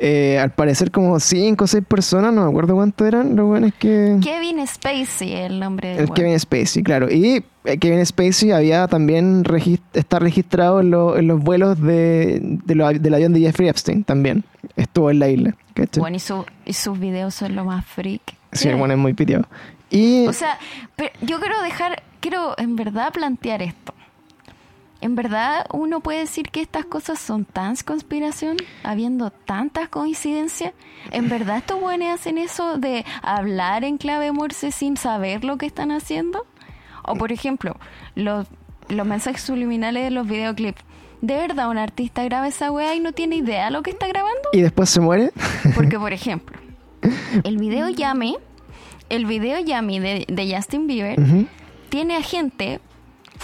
eh, 0.00 0.38
al 0.38 0.50
parecer, 0.52 0.90
como 0.90 1.20
cinco 1.20 1.64
o 1.64 1.66
seis 1.66 1.84
personas, 1.86 2.32
no 2.32 2.42
me 2.44 2.48
acuerdo 2.50 2.74
cuánto 2.74 3.04
eran, 3.06 3.36
lo 3.36 3.46
bueno 3.46 3.66
es 3.66 3.74
que... 3.74 4.16
Kevin 4.22 4.66
Spacey, 4.66 5.34
el 5.34 5.60
nombre 5.60 5.88
del 5.90 5.98
El 5.98 6.04
weón. 6.06 6.14
Kevin 6.14 6.40
Spacey, 6.40 6.82
claro. 6.82 7.10
Y 7.10 7.44
eh, 7.64 7.78
Kevin 7.78 8.04
Spacey 8.06 8.50
había 8.52 8.88
también 8.88 9.44
regis- 9.44 9.80
está 9.92 10.18
registrado 10.18 10.80
en, 10.80 10.90
lo- 10.90 11.16
en 11.18 11.26
los 11.28 11.40
vuelos 11.42 11.80
de, 11.80 12.40
de 12.42 12.74
lo- 12.74 12.88
del 12.88 13.14
avión 13.14 13.32
de 13.34 13.40
Jeffrey 13.40 13.68
Epstein 13.68 14.02
también. 14.04 14.42
Estuvo 14.76 15.10
en 15.10 15.18
la 15.18 15.28
isla. 15.28 15.54
¿cachai? 15.74 16.00
Bueno, 16.00 16.16
y, 16.16 16.20
su- 16.20 16.46
y 16.64 16.72
sus 16.72 16.98
videos 16.98 17.34
son 17.34 17.54
lo 17.54 17.64
más 17.64 17.84
freak. 17.84 18.22
sí, 18.52 18.68
bueno 18.72 18.94
es 18.94 18.98
muy 18.98 19.12
piteado. 19.14 19.46
Y 19.90 20.26
O 20.26 20.32
sea, 20.32 20.56
pero 20.96 21.10
yo 21.20 21.40
quiero 21.40 21.60
dejar, 21.62 22.02
quiero 22.20 22.54
en 22.58 22.76
verdad 22.76 23.12
plantear 23.12 23.60
esto. 23.60 23.89
En 25.00 25.14
verdad 25.14 25.66
uno 25.72 26.00
puede 26.00 26.20
decir 26.20 26.50
que 26.50 26.60
estas 26.60 26.84
cosas 26.84 27.18
son 27.18 27.44
tan 27.44 27.76
conspiración, 27.84 28.56
habiendo 28.82 29.30
tantas 29.30 29.88
coincidencias. 29.88 30.74
En 31.10 31.28
verdad 31.28 31.58
estos 31.58 31.80
buenos 31.80 32.08
hacen 32.08 32.36
eso 32.36 32.76
de 32.78 33.04
hablar 33.22 33.84
en 33.84 33.96
clave 33.96 34.32
morse 34.32 34.72
sin 34.72 34.96
saber 34.96 35.44
lo 35.44 35.56
que 35.56 35.66
están 35.66 35.90
haciendo. 35.90 36.46
O 37.04 37.14
por 37.14 37.32
ejemplo, 37.32 37.76
los, 38.14 38.46
los 38.88 39.06
mensajes 39.06 39.42
subliminales 39.42 40.04
de 40.04 40.10
los 40.10 40.26
videoclips. 40.26 40.82
¿De 41.22 41.34
verdad 41.36 41.68
un 41.68 41.78
artista 41.78 42.24
graba 42.24 42.48
esa 42.48 42.70
weá 42.70 42.94
y 42.94 43.00
no 43.00 43.12
tiene 43.12 43.36
idea 43.36 43.66
de 43.66 43.70
lo 43.70 43.82
que 43.82 43.90
está 43.90 44.08
grabando? 44.08 44.40
y 44.52 44.60
después 44.60 44.88
se 44.90 45.00
muere. 45.00 45.32
Porque, 45.74 45.98
por 45.98 46.12
ejemplo, 46.12 46.58
el 47.44 47.58
video 47.58 47.88
Yummy, 47.88 48.36
el 49.08 49.26
video 49.26 49.58
Yummy 49.60 49.98
de, 49.98 50.24
de 50.28 50.54
Justin 50.54 50.86
Bieber, 50.86 51.18
tiene 51.90 52.16
a 52.16 52.22
gente, 52.22 52.80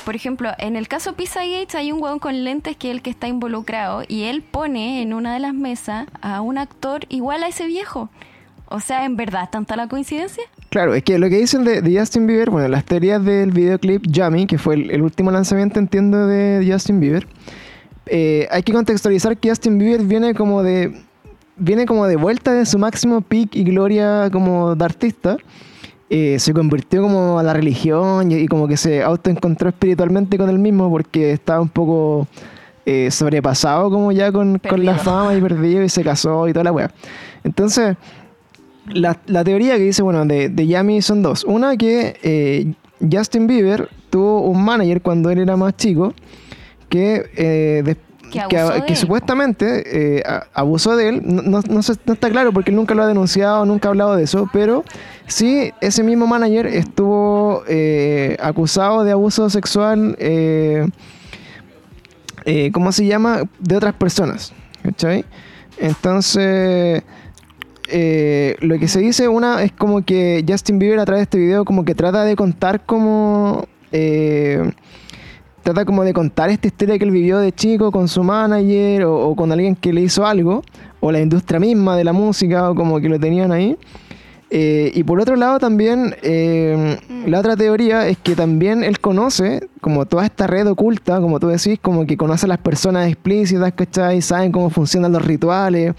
por 0.05 0.15
ejemplo, 0.15 0.51
en 0.59 0.77
el 0.77 0.89
caso 0.89 1.15
Pizza 1.15 1.41
Gates 1.45 1.75
hay 1.75 1.93
un 1.93 2.03
hueón 2.03 2.19
con 2.19 2.45
lentes 2.45 2.77
que 2.77 2.91
es 2.91 2.97
el 2.97 3.03
que 3.03 3.11
está 3.11 3.29
involucrado 3.29 4.03
y 4.07 4.25
él 4.25 4.43
pone 4.43 5.03
en 5.03 5.13
una 5.13 5.35
de 5.35 5.41
las 5.41 5.55
mesas 5.55 6.07
a 6.21 6.41
un 6.41 6.59
actor 6.59 7.07
igual 7.09 7.43
a 7.43 7.49
ese 7.49 7.67
viejo. 7.67 8.09
O 8.69 8.81
sea, 8.81 9.05
¿en 9.05 9.17
verdad 9.17 9.49
tanta 9.51 9.77
la 9.77 9.87
coincidencia? 9.89 10.43
Claro, 10.71 10.95
es 10.95 11.05
que 11.05 11.19
lo 11.19 11.29
que 11.29 11.37
dicen 11.37 11.65
de, 11.65 11.99
Justin 11.99 12.27
Bieber, 12.27 12.51
bueno, 12.51 12.67
las 12.69 12.85
teorías 12.85 13.25
del 13.25 13.53
videoclip 13.53 14.03
Yummy, 14.09 14.47
que 14.47 14.59
fue 14.59 14.75
el, 14.75 14.91
el 14.91 15.03
último 15.03 15.31
lanzamiento, 15.31 15.79
entiendo, 15.79 16.27
de 16.27 16.67
Justin 16.69 16.99
Bieber, 16.99 17.29
eh, 18.07 18.47
hay 18.51 18.63
que 18.63 18.73
contextualizar 18.73 19.37
que 19.37 19.49
Justin 19.49 19.79
Bieber 19.79 20.03
viene 20.03 20.35
como 20.35 20.63
de 20.63 20.95
viene 21.57 21.87
como 21.87 22.07
de 22.07 22.17
vuelta 22.17 22.53
de 22.53 22.67
su 22.67 22.79
máximo 22.79 23.23
peak 23.23 23.57
y 23.57 23.65
gloria 23.65 24.29
como 24.31 24.75
de 24.77 24.85
artista. 24.85 25.37
Eh, 26.09 26.39
se 26.39 26.53
convirtió 26.53 27.03
como 27.03 27.39
a 27.39 27.43
la 27.43 27.53
religión 27.53 28.31
y, 28.31 28.37
y 28.37 28.47
como 28.47 28.69
que 28.69 28.77
se 28.77 29.03
autoencontró 29.03 29.71
espiritualmente 29.71 30.39
con 30.39 30.49
él 30.49 30.59
mismo 30.59 30.89
porque 30.89 31.33
estaba 31.33 31.61
un 31.61 31.69
poco 31.69 32.29
eh, 32.85 33.11
sobrepasado 33.11 33.91
como 33.91 34.13
ya 34.13 34.31
con, 34.31 34.61
con 34.61 34.85
la 34.85 34.95
fama 34.99 35.35
y 35.35 35.41
perdido 35.41 35.83
y 35.83 35.89
se 35.89 36.05
casó 36.05 36.47
y 36.47 36.53
toda 36.53 36.63
la 36.63 36.71
wea. 36.73 36.93
Entonces, 37.43 37.97
la, 38.89 39.19
la 39.27 39.43
teoría 39.43 39.77
que 39.77 39.83
dice, 39.83 40.03
bueno, 40.03 40.25
de, 40.25 40.49
de 40.49 40.67
Yami 40.69 41.03
son 41.03 41.23
dos. 41.23 41.43
Una 41.43 41.77
que 41.77 42.17
eh, 42.23 42.73
Justin 43.11 43.49
Bieber 43.49 43.89
tuvo 44.09 44.43
un 44.43 44.65
manager 44.65 45.03
cuando 45.03 45.31
él 45.31 45.41
era 45.41 45.57
más 45.57 45.77
chico 45.77 46.15
que, 46.89 47.29
eh, 47.37 47.97
Que 48.31 48.43
que, 48.49 48.59
abusó 48.59 48.75
de 48.75 48.83
que 48.87 48.93
él. 48.93 48.97
supuestamente 48.99 50.19
eh, 50.19 50.23
abusó 50.53 50.97
de 50.97 51.09
él. 51.09 51.23
No, 51.25 51.43
no- 51.43 51.61
no 51.69 51.81
está 51.81 52.31
claro 52.31 52.53
porque 52.53 52.71
él 52.71 52.77
nunca 52.77 52.95
lo 52.95 53.03
ha 53.03 53.07
denunciado, 53.07 53.65
nunca 53.67 53.89
ha 53.89 53.91
hablado 53.91 54.17
de 54.17 54.25
eso, 54.25 54.49
pero 54.53 54.85
sí 55.27 55.73
ese 55.81 56.03
mismo 56.03 56.27
manager 56.27 56.67
estuvo 56.67 57.63
eh, 57.69 58.37
acusado 58.41 59.05
de 59.05 59.13
abuso 59.13 59.49
sexual. 59.51 60.17
Eh, 60.19 60.87
eh, 62.45 62.71
¿cómo 62.73 62.93
se 62.93 63.07
llama? 63.07 63.43
De 63.59 63.77
otras 63.77 63.95
personas. 63.95 64.53
¿Cachai? 64.83 65.25
Entonces, 65.79 67.03
eh, 67.89 68.57
lo 68.61 68.79
que 68.79 68.89
se 68.89 69.01
dice, 69.01 69.29
una, 69.29 69.63
es 69.63 69.73
como 69.73 70.05
que 70.05 70.45
Justin 70.49 70.79
Bieber 70.79 70.99
a 71.01 71.05
través 71.05 71.21
de 71.21 71.25
este 71.25 71.39
video 71.39 71.65
como 71.65 71.85
que 71.85 71.95
trata 71.95 72.25
de 72.25 72.37
contar 72.37 72.85
como... 72.85 73.67
eh, 73.93 74.73
trata 75.67 75.85
como 75.85 76.05
de 76.05 76.13
contar 76.13 76.49
esta 76.49 76.69
historia 76.69 76.97
que 76.97 77.05
él 77.05 77.11
vivió 77.11 77.39
de 77.39 77.51
chico 77.51 77.91
con 77.91 78.07
su 78.07 78.23
manager 78.23 79.05
o, 79.05 79.31
o 79.31 79.35
con 79.35 79.51
alguien 79.51 79.75
que 79.75 79.93
le 79.93 80.01
hizo 80.03 80.25
algo, 80.25 80.63
o 81.01 81.11
la 81.11 81.21
industria 81.21 81.59
misma 81.59 81.97
de 81.97 82.05
la 82.05 82.13
música, 82.13 82.71
o 82.71 82.75
como 82.77 83.01
que 83.01 83.09
lo 83.09 83.19
tenían 83.19 83.51
ahí. 83.51 83.77
Eh, 84.49 84.93
y 84.95 85.03
por 85.03 85.21
otro 85.21 85.35
lado 85.35 85.59
también, 85.59 86.15
eh, 86.23 86.97
la 87.27 87.41
otra 87.41 87.57
teoría 87.57 88.07
es 88.07 88.17
que 88.17 88.37
también 88.37 88.85
él 88.85 89.01
conoce, 89.01 89.69
como 89.81 90.07
toda 90.07 90.25
esta 90.25 90.47
red 90.47 90.69
oculta, 90.71 91.21
como 91.21 91.41
tú 91.41 91.49
decís, 91.49 91.81
como 91.83 92.07
que 92.07 92.17
conoce 92.17 92.47
a 92.47 92.51
las 92.51 92.59
personas 92.59 93.09
explícitas, 93.09 93.73
¿cachai? 93.73 94.23
Saben 94.23 94.53
cómo 94.53 94.71
funcionan 94.71 95.11
los 95.11 95.25
rituales. 95.25 95.95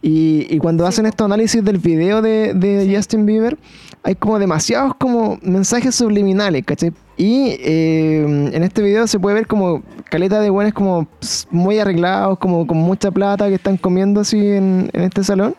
Y, 0.00 0.46
y 0.48 0.56
cuando 0.56 0.86
hacen 0.86 1.04
estos 1.04 1.26
análisis 1.26 1.62
del 1.62 1.76
video 1.76 2.22
de, 2.22 2.54
de 2.54 2.90
Justin 2.96 3.26
Bieber, 3.26 3.58
hay 4.02 4.14
como 4.14 4.38
demasiados 4.38 4.94
como 4.94 5.38
mensajes 5.42 5.94
subliminales, 5.94 6.64
¿cachai? 6.64 6.94
Y 7.20 7.58
eh, 7.60 8.22
en 8.22 8.62
este 8.62 8.80
video 8.80 9.06
se 9.06 9.20
puede 9.20 9.34
ver 9.34 9.46
como 9.46 9.82
caleta 10.08 10.40
de 10.40 10.48
buenos 10.48 10.72
como 10.72 11.06
muy 11.50 11.78
arreglados, 11.78 12.38
como 12.38 12.66
con 12.66 12.78
mucha 12.78 13.10
plata 13.10 13.46
que 13.48 13.56
están 13.56 13.76
comiendo 13.76 14.22
así 14.22 14.38
en, 14.38 14.88
en 14.94 15.02
este 15.02 15.22
salón. 15.22 15.54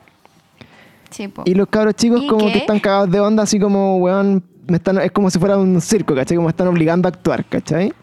Sí, 1.11 1.27
po. 1.27 1.43
Y 1.45 1.53
los 1.53 1.67
cabros 1.67 1.93
chicos 1.93 2.23
¿Y 2.23 2.27
como 2.27 2.47
qué? 2.47 2.53
que 2.53 2.57
están 2.57 2.79
cagados 2.79 3.11
de 3.11 3.19
onda, 3.19 3.43
así 3.43 3.59
como, 3.59 3.97
weón, 3.97 4.43
me 4.67 4.77
están, 4.77 4.97
es 5.01 5.11
como 5.11 5.29
si 5.29 5.37
fuera 5.37 5.55
un 5.55 5.79
circo, 5.81 6.15
¿cachai? 6.15 6.35
Como 6.35 6.49
están 6.49 6.67
obligando 6.67 7.07
a 7.07 7.09
actuar, 7.11 7.45
¿cachai? 7.45 7.93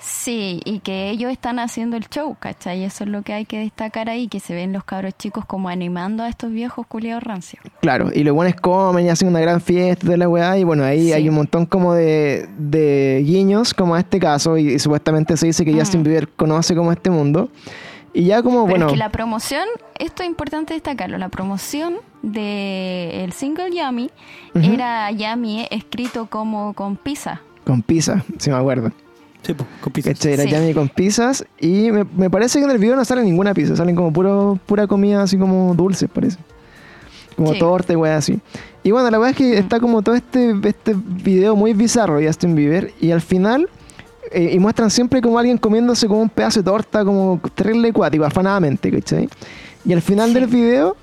Sí, 0.00 0.60
y 0.64 0.78
que 0.78 1.10
ellos 1.10 1.32
están 1.32 1.58
haciendo 1.58 1.96
el 1.96 2.08
show, 2.08 2.36
¿cachai? 2.38 2.84
Eso 2.84 3.02
es 3.04 3.10
lo 3.10 3.22
que 3.22 3.32
hay 3.32 3.44
que 3.46 3.58
destacar 3.58 4.08
ahí, 4.08 4.28
que 4.28 4.38
se 4.38 4.54
ven 4.54 4.72
los 4.72 4.84
cabros 4.84 5.14
chicos 5.18 5.44
como 5.44 5.68
animando 5.68 6.22
a 6.22 6.28
estos 6.28 6.52
viejos 6.52 6.86
culiados 6.86 7.24
rancios. 7.24 7.62
Claro, 7.80 8.10
y 8.14 8.22
los 8.22 8.32
buenos 8.34 8.54
comen 8.60 9.06
y 9.06 9.08
hacen 9.08 9.26
una 9.28 9.40
gran 9.40 9.60
fiesta 9.60 10.06
de 10.08 10.16
la 10.16 10.28
weá, 10.28 10.56
y 10.56 10.62
bueno, 10.62 10.84
ahí 10.84 11.06
Sí. 11.06 11.12
hay 11.14 11.28
un 11.28 11.34
montón 11.34 11.66
como 11.66 11.94
de, 11.94 12.48
de 12.58 13.22
guiños, 13.26 13.74
como 13.74 13.96
a 13.96 13.98
este 14.00 14.20
caso, 14.20 14.56
y, 14.56 14.68
y 14.74 14.78
supuestamente 14.78 15.36
se 15.36 15.46
dice 15.46 15.64
que 15.64 15.72
Mm. 15.72 15.78
Justin 15.80 16.02
Bieber 16.04 16.28
conoce 16.28 16.76
como 16.76 16.92
este 16.92 17.10
mundo. 17.10 17.50
Y 18.14 18.24
ya 18.24 18.42
como, 18.42 18.64
Pero 18.64 18.70
bueno, 18.70 18.86
es 18.86 18.92
que 18.92 18.98
la 18.98 19.10
promoción, 19.10 19.64
esto 19.98 20.22
es 20.22 20.28
importante 20.28 20.74
destacarlo, 20.74 21.18
la 21.18 21.28
promoción 21.28 21.96
del 22.22 23.32
single 23.32 23.70
Yummy 23.76 24.10
Ujú. 24.54 24.72
era 24.72 25.10
Yummy 25.10 25.66
escrito 25.70 26.26
como 26.26 26.72
con 26.74 26.96
pizza. 26.96 27.40
con 27.64 27.82
pizza, 27.82 28.24
si 28.38 28.48
me 28.50 28.56
acuerdo. 28.56 28.92
Sí, 29.42 29.54
pues, 29.54 29.68
con 29.80 29.92
pizzas. 29.92 30.14
¿Cachai? 30.14 30.32
Era 30.34 30.42
Sí. 30.44 30.50
Yummy 30.50 30.74
con 30.74 30.88
pizzas, 30.88 31.44
y 31.60 31.90
me, 31.92 32.04
me 32.16 32.28
parece 32.30 32.58
que 32.58 32.64
en 32.64 32.70
el 32.70 32.78
video 32.78 32.96
no 32.96 33.04
sale 33.04 33.22
ninguna 33.22 33.54
pizza, 33.54 33.76
salen 33.76 33.94
como 33.96 34.12
puro, 34.12 34.58
pura 34.66 34.86
comida 34.86 35.22
así 35.22 35.38
como 35.38 35.74
dulce, 35.74 36.08
parece. 36.08 36.38
Como 37.36 37.52
Sí. 37.52 37.58
torta 37.58 37.92
y 37.92 37.96
weá 37.96 38.16
así. 38.16 38.40
Y 38.82 38.90
bueno, 38.90 39.10
la 39.10 39.20
weá 39.20 39.30
es 39.30 39.36
que 39.36 39.56
está 39.58 39.78
como 39.80 40.02
todo 40.02 40.16
este, 40.16 40.54
este 40.64 40.94
video 40.96 41.54
muy 41.56 41.72
bizarro 41.72 42.18
de 42.18 42.26
Justin 42.26 42.54
Bieber, 42.54 42.92
y 43.00 43.10
al 43.12 43.20
final, 43.20 43.68
eh, 44.32 44.50
y 44.54 44.58
muestran 44.58 44.90
siempre 44.90 45.22
como 45.22 45.38
alguien 45.38 45.56
comiéndose 45.56 46.08
como 46.08 46.20
un 46.20 46.28
pedazo 46.28 46.60
de 46.60 46.64
torta, 46.64 47.04
como 47.04 47.40
terrible 47.54 47.88
acuático, 47.90 48.24
afanadamente, 48.24 48.90
¿cachai? 48.90 49.28
Y 49.84 49.92
al 49.92 50.02
final 50.02 50.28
Sí. 50.30 50.34
del 50.34 50.46
video, 50.48 50.96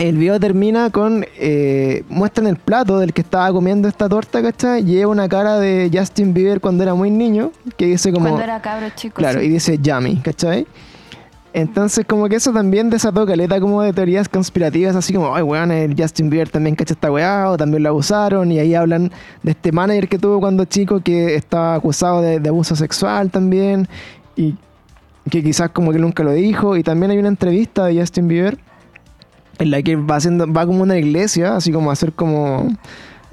el 0.00 0.16
video 0.16 0.40
termina 0.40 0.90
con. 0.90 1.26
Eh, 1.36 2.04
muestran 2.08 2.46
el 2.46 2.56
plato 2.56 2.98
del 2.98 3.12
que 3.12 3.20
estaba 3.20 3.52
comiendo 3.52 3.86
esta 3.86 4.08
torta, 4.08 4.42
¿cachai? 4.42 4.82
Lleva 4.82 5.12
una 5.12 5.28
cara 5.28 5.58
de 5.58 5.90
Justin 5.92 6.32
Bieber 6.32 6.60
cuando 6.60 6.82
era 6.82 6.94
muy 6.94 7.10
niño, 7.10 7.52
que 7.76 7.86
dice 7.86 8.10
como. 8.10 8.26
Cuando 8.26 8.42
era 8.42 8.62
cabro 8.62 8.86
chico. 8.96 9.16
Claro, 9.16 9.40
sí. 9.40 9.46
y 9.46 9.48
dice 9.50 9.78
Yummy, 9.78 10.16
¿cachai? 10.16 10.66
Entonces, 11.52 12.06
como 12.06 12.28
que 12.28 12.36
eso 12.36 12.52
también 12.52 12.88
desató 12.88 13.26
caleta 13.26 13.60
como 13.60 13.82
de 13.82 13.92
teorías 13.92 14.28
conspirativas, 14.28 14.94
así 14.94 15.12
como, 15.12 15.34
ay, 15.34 15.42
weón, 15.42 15.72
el 15.72 16.00
Justin 16.00 16.30
Bieber 16.30 16.48
también 16.48 16.76
cacha 16.76 16.94
esta 16.94 17.10
weá, 17.10 17.50
o 17.50 17.56
también 17.56 17.82
lo 17.82 17.88
abusaron, 17.88 18.52
y 18.52 18.60
ahí 18.60 18.74
hablan 18.74 19.10
de 19.42 19.50
este 19.50 19.72
manager 19.72 20.08
que 20.08 20.18
tuvo 20.18 20.38
cuando 20.38 20.64
chico 20.64 21.00
que 21.00 21.34
estaba 21.34 21.74
acusado 21.74 22.22
de, 22.22 22.38
de 22.38 22.48
abuso 22.48 22.76
sexual 22.76 23.30
también, 23.30 23.88
y 24.36 24.54
que 25.28 25.42
quizás 25.42 25.70
como 25.70 25.90
que 25.92 25.98
nunca 25.98 26.22
lo 26.22 26.32
dijo, 26.32 26.76
y 26.76 26.84
también 26.84 27.10
hay 27.10 27.18
una 27.18 27.28
entrevista 27.28 27.86
de 27.86 27.98
Justin 27.98 28.28
Bieber 28.28 28.69
en 29.60 29.70
la 29.70 29.82
que 29.82 29.94
va 29.96 30.16
haciendo, 30.16 30.52
va 30.52 30.66
como 30.66 30.80
a 30.80 30.82
una 30.82 30.98
iglesia, 30.98 31.54
así 31.56 31.70
como 31.70 31.90
a 31.90 31.92
hacer 31.92 32.12
como, 32.12 32.68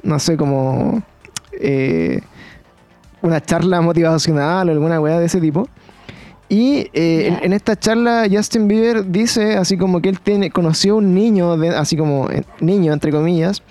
no 0.04 0.20
sé, 0.20 0.38
como 0.38 1.02
eh, 1.60 2.22
una 3.22 3.42
charla 3.42 3.82
motivacional 3.82 4.70
o 4.70 4.72
alguna 4.72 5.00
weá 5.02 5.20
de 5.20 5.26
ese 5.26 5.42
tipo. 5.42 5.68
Y 6.50 6.90
eh, 6.94 7.28
en, 7.28 7.40
en 7.46 7.54
esta 7.54 7.76
charla 7.76 8.26
Justin 8.32 8.68
Bieber 8.70 9.06
dice 9.06 9.58
así 9.58 9.78
como 9.78 10.02
que 10.02 10.10
él 10.10 10.20
tiene, 10.22 10.50
conoció 10.50 10.96
un 10.98 11.14
niño, 11.14 11.58
de- 11.58 11.76
así 11.76 11.98
como 11.98 12.30
eh, 12.30 12.44
niño 12.62 12.94
entre 12.94 13.12
comillas, 13.12 13.64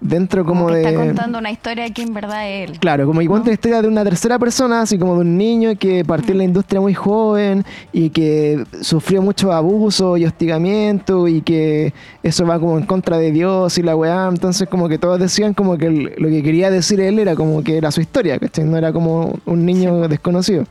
dentro 0.00 0.44
como, 0.44 0.66
Como 0.66 0.74
que 0.74 0.76
de... 0.76 0.84
está 0.84 1.04
contando 1.04 1.38
una 1.38 1.50
historia 1.50 1.90
que 1.90 2.02
en 2.02 2.14
verdad 2.14 2.48
es 2.48 2.70
él. 2.70 2.78
Claro, 2.78 3.06
como 3.06 3.20
que 3.20 3.26
cuenta 3.26 3.46
¿no? 3.46 3.50
la 3.50 3.54
historia 3.54 3.82
de 3.82 3.88
una 3.88 4.04
tercera 4.04 4.38
persona, 4.38 4.82
así 4.82 4.98
como 4.98 5.14
de 5.14 5.20
un 5.20 5.36
niño 5.36 5.76
que 5.78 6.04
partió 6.04 6.32
en 6.32 6.38
la 6.38 6.44
industria 6.44 6.80
muy 6.80 6.94
joven 6.94 7.64
y 7.92 8.10
que 8.10 8.64
sufrió 8.80 9.22
mucho 9.22 9.52
abuso 9.52 10.16
y 10.16 10.24
hostigamiento 10.24 11.28
y 11.28 11.40
que 11.40 11.94
eso 12.22 12.46
va 12.46 12.58
como 12.58 12.78
en 12.78 12.84
contra 12.84 13.18
de 13.18 13.32
Dios 13.32 13.78
y 13.78 13.82
la 13.82 13.96
weá. 13.96 14.28
Entonces 14.28 14.68
como 14.68 14.88
que 14.88 14.98
todos 14.98 15.18
decían 15.18 15.54
como 15.54 15.78
que 15.78 15.90
lo 15.90 16.28
que 16.28 16.42
quería 16.42 16.70
decir 16.70 17.00
él 17.00 17.18
era 17.18 17.34
como 17.34 17.62
que 17.62 17.76
era 17.76 17.90
su 17.90 18.00
historia, 18.00 18.38
¿cachai? 18.38 18.64
No 18.64 18.76
era 18.76 18.92
como 18.92 19.38
un 19.46 19.64
niño 19.64 20.08
desconocido. 20.08 20.64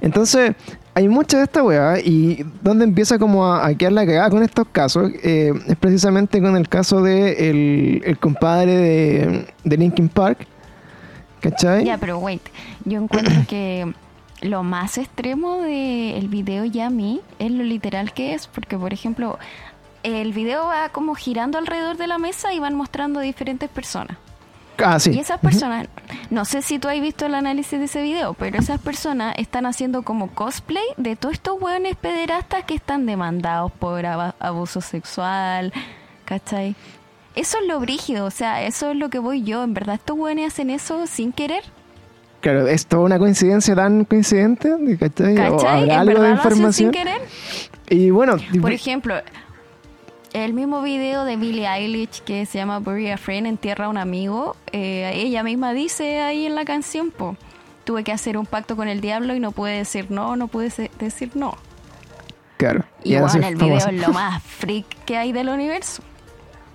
Entonces, 0.00 0.52
hay 0.94 1.08
mucha 1.08 1.38
de 1.38 1.44
esta 1.44 1.62
weá 1.62 1.98
y 1.98 2.44
donde 2.62 2.84
empieza 2.84 3.18
como 3.18 3.46
a, 3.46 3.74
quedar 3.74 3.92
la 3.92 4.06
cagada 4.06 4.30
con 4.30 4.42
estos 4.42 4.66
casos 4.68 5.10
eh, 5.22 5.52
es 5.66 5.76
precisamente 5.76 6.40
con 6.40 6.56
el 6.56 6.68
caso 6.68 7.02
de 7.02 8.02
el, 8.04 8.18
compadre 8.18 8.76
de, 8.76 9.46
de 9.64 9.76
Linkin 9.76 10.08
Park, 10.08 10.46
¿cachai? 11.40 11.84
Ya, 11.84 11.98
pero 11.98 12.18
wait, 12.18 12.42
yo 12.84 13.02
encuentro 13.02 13.34
que 13.48 13.92
lo 14.40 14.62
más 14.62 14.98
extremo 14.98 15.62
del 15.62 16.28
video 16.28 16.64
Yummy 16.64 17.20
es 17.38 17.50
lo 17.50 17.64
literal 17.64 18.12
que 18.12 18.34
es, 18.34 18.46
porque 18.46 18.78
por 18.78 18.92
ejemplo, 18.92 19.38
el 20.02 20.32
video 20.32 20.66
va 20.66 20.90
como 20.90 21.14
girando 21.14 21.58
alrededor 21.58 21.96
de 21.96 22.06
la 22.06 22.18
mesa 22.18 22.52
y 22.52 22.60
van 22.60 22.74
mostrando 22.74 23.20
diferentes 23.20 23.68
personas. 23.70 24.18
Ah, 24.78 24.98
sí. 24.98 25.12
Y 25.12 25.20
esas 25.20 25.40
personas, 25.40 25.86
no 26.30 26.44
sé 26.44 26.62
si 26.62 26.78
tú 26.78 26.88
has 26.88 27.00
visto 27.00 27.26
el 27.26 27.34
análisis 27.34 27.78
de 27.78 27.84
ese 27.84 28.02
video, 28.02 28.34
pero 28.34 28.58
esas 28.58 28.80
personas 28.80 29.34
están 29.38 29.66
haciendo 29.66 30.02
como 30.02 30.28
cosplay 30.30 30.84
de 30.96 31.16
todos 31.16 31.34
estos 31.34 31.60
hueones 31.60 31.96
pederastas 31.96 32.64
que 32.64 32.74
están 32.74 33.06
demandados 33.06 33.70
por 33.72 34.04
abuso 34.06 34.80
sexual, 34.80 35.72
¿cachai? 36.24 36.74
Eso 37.34 37.58
es 37.60 37.66
lo 37.68 37.80
brígido, 37.80 38.26
o 38.26 38.30
sea, 38.30 38.62
eso 38.62 38.90
es 38.90 38.96
lo 38.96 39.10
que 39.10 39.18
voy 39.18 39.42
yo, 39.42 39.62
en 39.64 39.74
verdad 39.74 39.96
estos 39.96 40.16
hueones 40.18 40.52
hacen 40.52 40.70
eso 40.70 41.06
sin 41.06 41.32
querer. 41.32 41.62
Claro, 42.40 42.66
es 42.68 42.86
toda 42.86 43.04
una 43.04 43.18
coincidencia 43.18 43.74
tan 43.74 44.04
coincidente, 44.04 44.68
¿cachai? 45.00 45.32
O 45.48 45.56
¿Cachai? 45.56 45.80
habrá 45.82 45.94
¿En 45.94 46.00
algo 46.00 46.12
de 46.14 46.20
verdad 46.20 46.20
lo 46.20 46.24
hacen 46.24 46.32
información. 46.52 46.72
sin 46.72 46.90
querer? 46.90 47.20
Y 47.88 48.10
bueno, 48.10 48.36
Por 48.60 48.72
ejemplo, 48.72 49.14
el 50.34 50.52
mismo 50.52 50.82
video 50.82 51.24
de 51.24 51.36
Billie 51.36 51.66
Eilish 51.66 52.20
que 52.22 52.44
se 52.44 52.58
llama 52.58 52.78
Bury 52.80 53.10
a 53.10 53.16
Friend, 53.16 53.46
Entierra 53.46 53.86
a 53.86 53.88
un 53.88 53.96
amigo, 53.96 54.56
eh, 54.72 55.10
ella 55.14 55.42
misma 55.42 55.72
dice 55.72 56.20
ahí 56.20 56.44
en 56.44 56.54
la 56.54 56.64
canción, 56.66 57.10
po, 57.10 57.36
tuve 57.84 58.04
que 58.04 58.12
hacer 58.12 58.36
un 58.36 58.44
pacto 58.44 58.76
con 58.76 58.88
el 58.88 59.00
diablo 59.00 59.34
y 59.34 59.40
no 59.40 59.52
pude 59.52 59.72
decir 59.72 60.10
no, 60.10 60.36
no 60.36 60.48
pude 60.48 60.70
decir 60.98 61.30
no. 61.34 61.56
claro. 62.56 62.84
Y 63.02 63.14
ahora 63.14 63.32
bueno, 63.32 63.48
el 63.48 63.56
famosa. 63.58 63.90
video 63.90 64.00
es 64.02 64.06
lo 64.08 64.12
más 64.12 64.42
freak 64.42 64.86
que 65.06 65.16
hay 65.16 65.32
del 65.32 65.48
universo. 65.48 66.02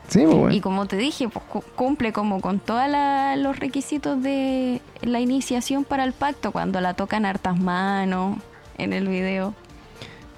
Sí, 0.10 0.22
pues 0.26 0.36
bueno. 0.38 0.56
Y 0.56 0.60
como 0.60 0.88
te 0.88 0.96
dije, 0.98 1.30
pues, 1.30 1.46
cu- 1.46 1.64
cumple 1.76 2.12
como 2.12 2.42
con 2.42 2.58
todos 2.60 2.82
los 3.38 3.60
requisitos 3.60 4.20
de 4.24 4.82
la 5.02 5.20
iniciación 5.20 5.84
para 5.84 6.04
el 6.04 6.14
pacto, 6.14 6.52
cuando 6.52 6.82
la 6.82 6.96
tocan 6.96 7.26
hartas 7.28 7.60
manos 7.60 8.40
en 8.80 8.94
el 8.94 9.08
video. 9.08 9.54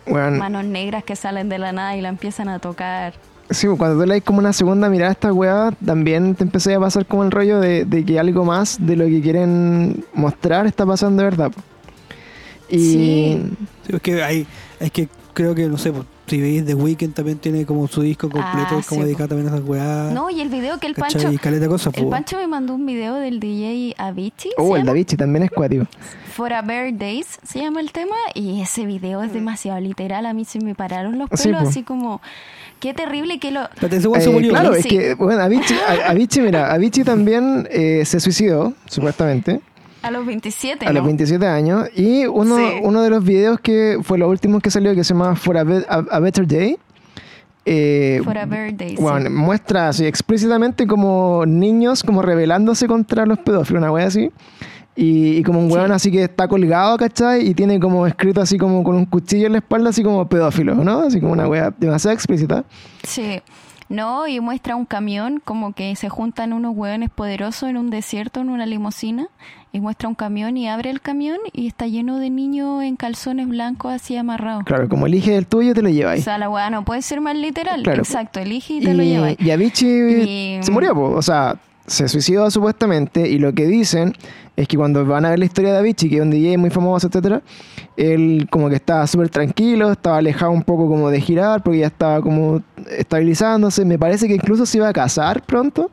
Bueno, 0.08 0.38
Manos 0.38 0.66
negras 0.66 1.04
que 1.04 1.16
salen 1.16 1.50
de 1.50 1.60
la 1.60 1.72
nada 1.72 1.96
y 1.96 2.02
la 2.02 2.10
empiezan 2.10 2.50
a 2.50 2.60
tocar. 2.60 3.14
Sí, 3.50 3.68
pues, 3.68 3.78
cuando 3.78 4.02
tú 4.02 4.08
le 4.08 4.16
das 4.16 4.24
como 4.24 4.40
una 4.40 4.54
segunda 4.54 4.90
mirada 4.90 5.10
a 5.10 5.14
esta 5.14 5.34
weá, 5.34 5.72
también 5.86 6.36
te 6.36 6.44
empecé 6.44 6.74
a 6.74 6.80
pasar 6.80 7.06
como 7.06 7.24
el 7.24 7.32
rollo 7.32 7.60
de, 7.60 7.84
de 7.86 8.06
que 8.06 8.18
algo 8.20 8.46
más 8.46 8.78
de 8.80 8.96
lo 8.96 9.06
que 9.06 9.22
quieren 9.22 10.06
mostrar 10.14 10.68
está 10.68 10.86
pasando 10.86 11.22
de 11.22 11.30
verdad. 11.30 11.52
Y 12.70 12.78
Sí. 12.80 13.44
Sí, 13.86 13.96
es 13.96 14.02
que 14.02 14.24
hay, 14.24 14.48
es 14.80 14.92
que 14.92 15.10
creo 15.34 15.54
que, 15.54 15.68
no 15.68 15.78
sé, 15.78 15.92
pues, 15.92 16.06
si 16.28 16.40
veis 16.40 16.66
The 16.66 16.76
Weeknd 16.76 17.14
también 17.14 17.38
tiene 17.40 17.66
como 17.66 17.88
su 17.88 18.02
disco 18.02 18.30
completo, 18.30 18.76
Ah, 18.76 18.78
es 18.80 18.86
como 18.88 19.02
sí, 19.02 19.06
dedicado 19.06 19.30
también 19.30 19.50
a 19.52 19.56
esas 19.58 19.68
weas. 19.68 20.14
No, 20.14 20.30
y 20.30 20.40
el 20.42 20.48
video 20.50 20.80
que 20.80 20.88
el 20.88 20.96
¿cachai? 20.96 21.24
Pancho... 21.24 21.42
Caleta 21.42 21.64
de 21.64 21.68
cosas, 21.68 21.94
El. 21.98 22.08
Pancho 22.08 22.38
me 22.38 22.48
mandó 22.48 22.74
un 22.76 22.86
video 22.86 23.16
del 23.16 23.40
DJ 23.40 23.96
Avicii. 23.98 24.52
oh, 24.58 24.64
¿se 24.64 24.72
el 24.72 24.78
llama? 24.80 24.86
Davichi 24.86 25.18
también 25.18 25.44
es 25.44 25.52
cuático. 25.52 25.86
For 26.34 26.54
a 26.54 26.62
Bear 26.62 26.98
Days 26.98 27.40
se 27.44 27.60
llama 27.60 27.82
el 27.82 27.92
tema. 27.92 28.16
Y 28.34 28.62
ese 28.62 28.86
video 28.86 29.22
es 29.24 29.34
demasiado 29.34 29.80
literal. 29.82 30.26
A 30.26 30.34
mí 30.34 30.46
se 30.46 30.60
me 30.60 30.74
pararon 30.76 31.18
los 31.20 31.30
pelos 31.30 31.42
Sí, 31.42 31.52
así 31.54 31.84
como... 31.84 32.22
Qué 32.80 32.94
terrible 32.96 33.38
que 33.40 33.52
lo... 33.52 33.62
Se 33.80 33.96
Eh, 33.98 34.30
murió. 34.32 34.50
claro, 34.52 34.74
es 34.74 34.86
que, 34.88 35.14
bueno, 35.16 35.44
Avicii, 35.44 35.76
a- 35.88 36.10
Avicii, 36.10 36.42
mira, 36.42 36.74
Avicii 36.74 37.04
también 37.04 37.68
eh, 37.70 38.04
se 38.06 38.20
suicidó, 38.20 38.74
supuestamente, 38.86 39.62
A 40.04 40.12
los 40.12 40.26
27, 40.26 40.86
a 40.86 40.90
¿no? 40.90 40.96
los 40.96 41.06
27 41.06 41.46
años. 41.46 41.88
Y 41.96 42.26
uno, 42.26 42.58
Sí. 42.58 42.64
uno 42.84 43.02
de 43.02 43.10
los 43.10 43.24
videos 43.24 43.60
que 43.60 44.00
fue 44.04 44.18
lo 44.18 44.30
último 44.30 44.60
que 44.60 44.72
salió, 44.72 44.96
que 44.96 45.04
se 45.04 45.14
llama 45.14 45.36
For 45.36 45.58
a, 45.58 45.64
Be- 45.64 45.86
a- 45.88 46.06
a 46.10 46.20
Better 46.20 46.48
Day, 46.48 46.78
eh, 47.66 48.22
For 48.24 48.38
a 48.38 48.46
Days. 48.46 49.00
Bueno, 49.00 49.28
sí. 49.28 49.34
muestra 49.34 49.90
así 49.90 50.06
explícitamente 50.06 50.88
como 50.88 51.44
niños 51.46 52.04
como 52.04 52.22
rebelándose 52.22 52.88
contra 52.88 53.26
los 53.26 53.38
pedófilos, 53.40 53.82
una 53.82 53.92
wea 53.92 54.08
así. 54.08 54.32
Y, 54.96 55.38
y 55.38 55.44
como 55.44 55.60
un 55.60 55.70
Sí. 55.70 55.76
weón 55.76 55.92
así 55.94 56.12
que 56.12 56.24
está 56.24 56.48
colgado, 56.50 56.98
¿cachai? 56.98 57.48
Y 57.48 57.54
tiene 57.54 57.80
como 57.80 58.06
escrito 58.08 58.42
así 58.42 58.58
como 58.58 58.84
con 58.84 58.96
un 58.96 59.06
cuchillo 59.06 59.46
en 59.46 59.54
la 59.54 59.60
espalda, 59.60 59.92
así 59.92 60.04
como 60.04 60.28
pedófilo, 60.28 60.76
¿no? 60.76 61.00
Así 61.02 61.22
como 61.22 61.32
una 61.32 61.48
wea 61.48 61.74
demasiado 61.78 62.14
explícita. 62.14 62.66
Sí. 63.04 63.42
No, 63.92 64.28
y 64.28 64.40
muestra 64.40 64.76
un 64.76 64.86
camión 64.86 65.42
como 65.44 65.74
que 65.74 65.96
se 65.96 66.10
juntan 66.10 66.54
unos 66.54 66.76
hueones 66.76 67.10
poderosos 67.10 67.70
en 67.70 67.78
un 67.78 67.90
desierto, 67.90 68.40
en 68.42 68.50
una 68.50 68.66
limusina, 68.66 69.28
y 69.74 69.80
muestra 69.80 70.10
un 70.10 70.16
camión 70.16 70.58
y 70.58 70.68
abre 70.68 70.90
el 70.90 71.02
camión 71.02 71.38
y 71.54 71.68
está 71.68 71.88
lleno 71.88 72.18
de 72.18 72.30
niños 72.30 72.84
en 72.84 72.96
calzones 72.96 73.48
blancos 73.48 73.92
así 73.94 74.16
amarrados. 74.18 74.64
Claro, 74.66 74.90
como 74.90 75.08
elige 75.08 75.36
el 75.38 75.46
tuyo, 75.48 75.74
te 75.74 75.82
lo 75.82 75.90
O 75.90 75.92
lleváis. 75.92 76.24
sea, 76.24 76.38
la 76.38 76.50
hueá 76.50 76.70
no 76.70 76.84
puede 76.84 77.02
ser 77.02 77.22
más 77.22 77.36
literal. 77.36 77.84
Claro. 77.84 78.00
Exacto, 78.02 78.40
elige 78.40 78.76
y 78.76 78.82
te 78.82 78.94
lo 78.94 79.04
llevas. 79.04 79.36
y 79.40 79.52
Avicii 79.52 80.58
Y- 80.60 80.64
se 80.64 80.72
murió, 80.72 80.94
po. 80.94 81.10
o 81.12 81.22
sea, 81.22 81.56
se 81.88 82.08
suicidó 82.08 82.50
supuestamente. 82.52 83.28
Y 83.30 83.38
lo 83.38 83.54
que 83.54 83.66
dicen 83.66 84.14
es 84.56 84.68
que 84.68 84.78
cuando 84.78 85.06
van 85.06 85.26
a 85.26 85.30
ver 85.32 85.40
la 85.40 85.46
historia 85.46 85.74
de 85.74 85.80
Avicii, 85.80 86.10
que 86.10 86.18
es 86.18 86.22
un 86.22 86.32
DJ 86.32 86.58
muy 86.58 86.70
famoso, 86.70 87.08
etcétera, 87.08 87.42
él 87.98 88.48
como 88.50 88.70
que 88.70 88.76
estaba 88.76 89.06
súper 89.08 89.30
tranquilo, 89.30 89.92
estaba 89.92 90.18
alejado 90.18 90.52
un 90.52 90.64
poco 90.64 90.88
como 90.88 91.10
de 91.10 91.22
girar, 91.22 91.64
porque 91.64 91.80
ya 91.80 91.88
estaba 91.88 92.22
como 92.22 92.62
estabilizándose. 92.90 93.86
Me 93.86 94.00
parece 94.00 94.28
que 94.28 94.36
incluso 94.36 94.66
se 94.66 94.78
iba 94.78 94.88
a 94.88 94.94
casar 94.94 95.44
pronto. 95.44 95.92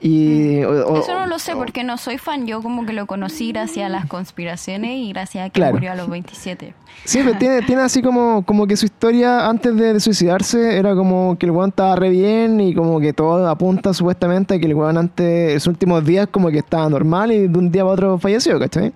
Y, 0.00 0.62
o- 0.62 0.86
o- 0.86 0.98
Eso 1.00 1.12
no 1.18 1.26
lo 1.26 1.40
sé 1.40 1.56
porque 1.56 1.82
no 1.82 1.96
soy 1.96 2.18
fan. 2.18 2.46
Yo 2.46 2.62
como 2.62 2.86
que 2.86 2.92
lo 2.92 3.06
conocí 3.06 3.50
gracias 3.50 3.86
a 3.86 3.88
las 3.88 4.06
conspiraciones 4.06 4.92
y 4.92 5.08
gracias 5.12 5.46
a 5.46 5.50
que 5.50 5.54
Claro. 5.58 5.74
murió 5.74 5.90
a 5.90 5.96
los 5.96 6.08
27. 6.08 6.72
Sí, 7.04 7.18
pero 7.24 7.36
tiene, 7.36 7.62
tiene 7.62 7.82
así 7.82 8.00
como, 8.00 8.44
como 8.44 8.66
que 8.68 8.76
su 8.76 8.84
historia 8.84 9.48
antes 9.48 9.74
de, 9.76 9.94
de 9.94 10.00
suicidarse 10.00 10.78
era 10.78 10.94
como 10.94 11.36
que 11.36 11.46
el 11.46 11.52
weón 11.52 11.70
estaba 11.70 11.96
re 11.96 12.10
bien 12.10 12.60
y 12.60 12.74
como 12.74 13.00
que 13.00 13.12
todo 13.12 13.48
apunta 13.48 13.92
supuestamente 13.92 14.54
a 14.54 14.58
que 14.60 14.66
el 14.66 14.74
weón 14.74 14.96
antes, 14.98 15.54
sus 15.62 15.72
últimos 15.72 16.04
días 16.04 16.28
como 16.30 16.48
que 16.50 16.58
estaba 16.58 16.88
normal 16.88 17.32
y 17.32 17.48
de 17.48 17.58
un 17.58 17.72
día 17.72 17.82
para 17.82 17.94
otro 17.94 18.18
falleció, 18.18 18.58
¿cachai? 18.60 18.92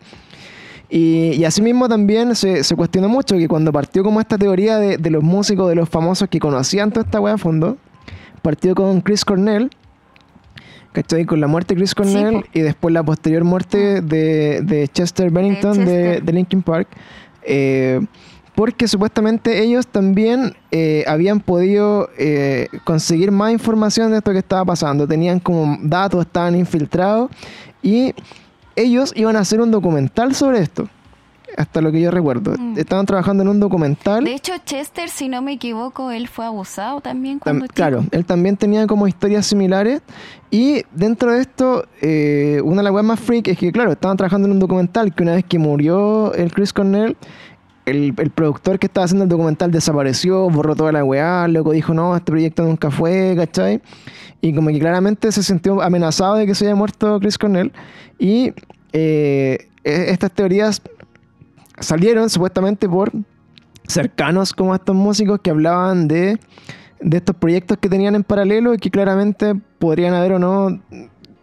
Y, 0.89 1.33
y 1.35 1.45
asimismo 1.45 1.89
también 1.89 2.37
se, 2.37 2.63
se 2.63 2.77
cuestionó 2.77 3.09
mucho 3.09 3.37
que 3.39 3.49
cuando 3.49 3.73
partió 3.73 4.05
como 4.05 4.21
esta 4.21 4.37
teoría 4.39 4.77
de, 4.79 4.99
de 4.99 5.11
los 5.11 5.23
músicos, 5.25 5.69
de 5.69 5.75
los 5.75 5.89
famosos 5.89 6.29
que 6.29 6.39
conocían 6.39 6.91
toda 6.93 7.05
esta 7.07 7.19
weá 7.21 7.35
a 7.35 7.39
fondo, 7.39 7.77
partió 8.43 8.75
con 8.75 9.01
Chris 9.01 9.25
Cornell, 9.25 9.71
¿cachai? 10.93 11.25
Con 11.25 11.41
la 11.41 11.47
muerte 11.47 11.75
de 11.75 11.79
Chris 11.81 11.95
Cornell 11.95 12.45
y 12.53 12.61
después 12.61 12.93
la 12.93 13.03
posterior 13.03 13.45
muerte 13.45 14.01
de, 14.01 14.61
de 14.63 14.89
Chester 14.89 15.31
Bennington 15.31 15.79
de, 15.79 15.85
Chester. 15.85 16.23
de 16.23 16.33
Linkin 16.33 16.63
Park. 16.63 16.89
eh, 17.43 18.01
porque 18.55 18.87
supuestamente 18.87 19.63
ellos 19.63 19.87
también 19.87 20.55
eh, 20.71 21.05
habían 21.07 21.41
podido 21.41 22.11
eh, 22.19 22.69
conseguir 22.85 23.31
más 23.31 23.51
información 23.51 24.11
de 24.11 24.19
esto 24.19 24.33
que 24.33 24.39
estaba 24.39 24.65
pasando. 24.65 25.09
Tenían 25.09 25.41
como 25.41 25.79
datos, 25.83 26.27
estaban 26.27 26.55
infiltrados 26.55 27.31
y 27.83 28.15
ellos 28.77 29.13
iban 29.17 29.37
a 29.37 29.41
hacer 29.41 29.61
un 29.61 29.71
documental 29.71 30.35
sobre 30.35 30.61
esto. 30.61 30.89
Hasta 31.57 31.81
lo 31.81 31.93
que 31.93 32.01
yo 32.01 32.11
recuerdo. 32.11 32.55
Mm. 32.59 32.79
Estaban 32.79 33.05
trabajando 33.07 33.43
en 33.43 33.49
un 33.49 33.61
documental. 33.61 34.25
De 34.25 34.35
hecho, 34.35 34.53
Chester, 34.65 35.09
si 35.09 35.29
no 35.29 35.43
me 35.43 35.53
equivoco, 35.53 36.11
él 36.11 36.29
fue 36.29 36.45
abusado 36.47 37.01
también 37.01 37.39
Tam- 37.39 37.43
cuando 37.43 37.65
chico. 37.67 37.75
claro, 37.75 38.05
él 38.11 38.25
también 38.25 38.57
tenía 38.57 38.87
como 38.87 39.07
historias 39.07 39.47
similares. 39.47 40.03
Y 40.51 40.83
dentro 40.95 41.33
de 41.33 41.41
esto, 41.41 41.85
eh, 42.01 42.61
una 42.65 42.79
de 42.79 42.83
las 42.85 42.93
weas 42.93 43.07
más 43.07 43.21
freak 43.21 43.49
es 43.49 43.59
que, 43.59 43.73
claro, 43.73 43.93
estaban 43.93 44.17
trabajando 44.17 44.47
en 44.49 44.53
un 44.53 44.59
documental 44.59 45.15
que 45.15 45.23
una 45.23 45.35
vez 45.35 45.45
que 45.45 45.59
murió 45.59 46.33
el 46.35 46.53
Chris 46.53 46.73
Cornell, 46.73 47.17
el, 47.85 48.15
el 48.17 48.31
productor 48.31 48.79
que 48.79 48.87
estaba 48.87 49.05
haciendo 49.07 49.25
el 49.25 49.29
documental 49.31 49.71
desapareció, 49.73 50.49
borró 50.51 50.77
toda 50.77 50.93
la 50.93 51.05
weá, 51.05 51.49
loco 51.49 51.73
dijo, 51.73 51.93
no, 51.95 52.15
este 52.15 52.31
proyecto 52.31 52.63
nunca 52.63 52.91
fue, 52.91 53.35
¿cachai? 53.37 53.81
Y 54.41 54.55
como 54.55 54.69
que 54.71 54.79
claramente 54.79 55.33
se 55.33 55.43
sintió 55.43 55.83
amenazado 55.83 56.37
de 56.37 56.47
que 56.47 56.55
se 56.55 56.67
haya 56.67 56.75
muerto 56.77 57.19
Chris 57.21 57.39
Cornell. 57.39 57.73
Y 58.19 58.53
eh, 58.93 59.69
e- 59.85 60.11
estas 60.11 60.31
teorías 60.33 60.81
salieron 61.83 62.31
supuestamente 62.31 62.89
por 62.89 63.13
cercanos 63.87 64.53
como 64.53 64.75
estos 64.75 64.95
músicos 64.97 65.41
que 65.43 65.51
hablaban 65.51 66.09
de, 66.09 66.39
de 67.01 67.17
estos 67.17 67.37
proyectos 67.37 67.79
que 67.79 67.89
tenían 67.89 68.15
en 68.15 68.25
paralelo 68.25 68.75
y 68.75 68.79
que 68.79 68.91
claramente 68.91 69.55
podrían 69.79 70.15
haber 70.15 70.33
o 70.33 70.39
no 70.39 70.81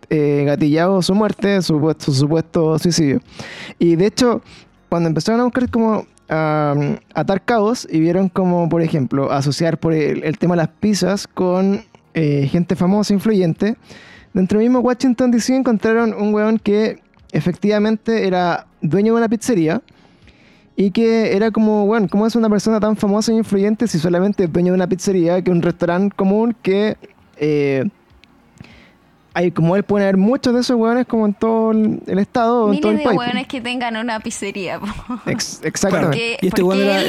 eh, 0.09 0.43
gatillado 0.45 1.01
su 1.01 1.13
muerte, 1.13 1.61
su, 1.61 1.73
supuesto- 1.75 2.05
su 2.05 2.13
supuesto 2.13 2.79
suicidio. 2.79 3.19
Y 3.77 3.95
de 3.95 4.05
hecho, 4.07 4.41
cuando 4.89 5.09
empezaron 5.09 5.41
a 5.41 5.43
buscar 5.43 5.69
como 5.69 6.05
a 6.31 6.75
atar 7.15 7.43
cabos 7.43 7.87
y 7.89 7.99
vieron 7.99 8.29
como, 8.29 8.69
por 8.69 8.81
ejemplo, 8.83 9.31
asociar 9.31 9.79
por 9.79 9.93
el, 9.93 10.23
el 10.23 10.37
tema 10.37 10.53
de 10.53 10.57
las 10.57 10.67
pizzas 10.69 11.27
con 11.27 11.81
eh, 12.13 12.47
gente 12.51 12.75
famosa, 12.75 13.13
influyente, 13.13 13.77
dentro 14.33 14.59
del 14.59 14.69
mismo 14.69 14.79
Washington 14.81 15.31
DC 15.31 15.55
encontraron 15.55 16.13
un 16.13 16.33
weón 16.33 16.59
que 16.59 17.01
efectivamente 17.31 18.27
era 18.27 18.67
dueño 18.81 19.13
de 19.13 19.17
una 19.19 19.29
pizzería 19.29 19.81
y 20.81 20.91
que 20.91 21.35
era 21.35 21.51
como, 21.51 21.85
bueno, 21.85 22.07
¿cómo 22.09 22.25
es 22.25 22.37
una 22.37 22.47
persona 22.49 22.79
tan 22.79 22.95
famosa 22.95 23.33
e 23.33 23.35
influyente 23.35 23.85
si 23.85 23.99
solamente 23.99 24.45
es 24.45 24.53
dueño 24.53 24.71
de 24.71 24.75
una 24.77 24.87
pizzería, 24.87 25.41
que 25.41 25.51
es 25.51 25.55
un 25.55 25.61
restaurante 25.61 26.15
común 26.15 26.55
que... 26.63 26.95
eh, 27.35 27.83
hay, 29.33 29.51
como 29.51 29.75
él 29.75 29.83
pueden 29.83 30.05
haber 30.07 30.17
muchos 30.17 30.53
de 30.53 30.61
esos 30.61 30.75
hueones 30.75 31.05
como 31.05 31.25
en 31.25 31.33
todo 31.33 31.71
el, 31.71 32.01
estado 32.19 32.65
o 32.65 32.73
en 32.73 32.79
todo 32.81 32.91
el 32.91 32.97
Miles 32.97 33.11
de 33.11 33.15
país. 33.17 33.19
hueones 33.19 33.47
que 33.47 33.61
tengan 33.61 33.95
una 33.95 34.19
pizzería. 34.19 34.79
Ex- 35.27 35.61
exactamente. 35.63 36.07
Porque- 36.07 36.37
y 36.41 36.47
este 36.47 36.63
weón 36.63 36.81
era, 36.81 37.01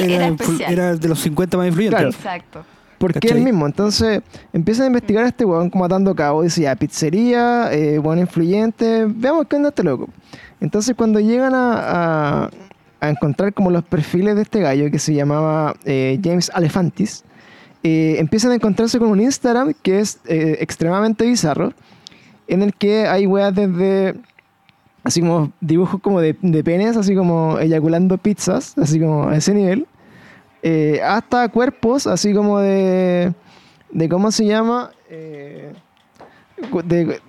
era, 0.69 0.95
de 0.95 1.07
los 1.07 1.19
50 1.19 1.57
más 1.57 1.67
influyentes. 1.67 1.97
Claro. 1.99 2.09
Exacto. 2.09 2.65
Porque 2.99 3.19
¿Cachai? 3.19 3.39
él 3.39 3.43
mismo. 3.43 3.65
Entonces 3.65 4.21
empiezan 4.53 4.83
a 4.83 4.87
investigar 4.87 5.23
a 5.25 5.27
este 5.29 5.43
weón 5.45 5.69
como 5.71 5.83
atando 5.83 6.13
cabo. 6.13 6.43
Dice 6.43 6.61
ya, 6.61 6.75
pizzería, 6.75 7.69
eh, 7.73 7.97
weón 7.99 8.19
influyente. 8.19 9.05
Veamos 9.07 9.47
qué 9.47 9.55
onda 9.55 9.69
este 9.69 9.83
loco. 9.83 10.07
Entonces 10.61 10.95
cuando 10.95 11.19
llegan 11.19 11.55
a, 11.55 12.43
a- 12.43 12.49
a 13.01 13.09
encontrar 13.09 13.53
como 13.53 13.71
los 13.71 13.83
perfiles 13.83 14.35
de 14.35 14.43
este 14.43 14.61
gallo 14.61 14.89
que 14.89 14.99
se 14.99 15.13
llamaba 15.13 15.75
eh, 15.85 16.19
James 16.23 16.51
Alefantis, 16.53 17.25
eh, 17.83 18.15
empiezan 18.19 18.51
a 18.51 18.55
encontrarse 18.55 18.99
con 18.99 19.09
un 19.09 19.19
Instagram 19.19 19.73
que 19.81 19.99
es 19.99 20.19
eh, 20.27 20.57
extremadamente 20.61 21.25
bizarro. 21.25 21.73
En 22.47 22.61
el 22.61 22.73
que 22.73 23.07
hay 23.07 23.25
weas 23.25 23.55
desde 23.55 24.15
así 25.03 25.21
como 25.21 25.51
dibujos 25.61 25.99
como 25.99 26.21
de, 26.21 26.37
de 26.41 26.63
penes, 26.63 26.95
así 26.95 27.15
como 27.15 27.57
eyaculando 27.57 28.17
pizzas, 28.19 28.77
así 28.77 28.99
como 28.99 29.29
a 29.29 29.35
ese 29.35 29.53
nivel. 29.53 29.87
Eh, 30.61 31.01
hasta 31.03 31.49
cuerpos, 31.49 32.05
así 32.05 32.33
como 32.35 32.59
de, 32.59 33.33
de 33.91 34.09
¿cómo 34.09 34.31
se 34.31 34.45
llama? 34.45 34.91
De, 36.83 37.19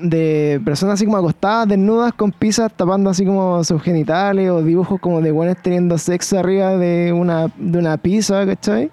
de 0.00 0.60
personas 0.64 0.94
así 0.94 1.04
como 1.04 1.18
acostadas, 1.18 1.68
desnudas, 1.68 2.12
con 2.14 2.32
pizzas 2.32 2.72
tapando 2.74 3.10
así 3.10 3.24
como 3.24 3.62
sus 3.64 3.82
genitales, 3.82 4.50
o 4.50 4.62
dibujos 4.62 5.00
como 5.00 5.20
de 5.20 5.30
buenos 5.30 5.56
teniendo 5.62 5.98
sexo 5.98 6.38
arriba 6.38 6.76
de 6.76 7.12
una, 7.12 7.48
de 7.56 7.78
una 7.78 7.96
pizza, 7.96 8.44
¿cachai? 8.46 8.90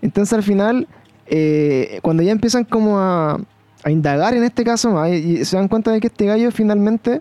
Entonces 0.00 0.32
al 0.32 0.42
final, 0.42 0.88
eh, 1.26 1.98
cuando 2.02 2.22
ya 2.22 2.32
empiezan 2.32 2.64
como 2.64 2.98
a, 2.98 3.38
a 3.84 3.90
indagar 3.90 4.34
en 4.34 4.44
este 4.44 4.64
caso 4.64 4.90
más, 4.90 5.10
y, 5.10 5.44
se 5.44 5.56
dan 5.56 5.68
cuenta 5.68 5.90
de 5.90 6.00
que 6.00 6.08
este 6.08 6.26
gallo 6.26 6.50
finalmente 6.50 7.20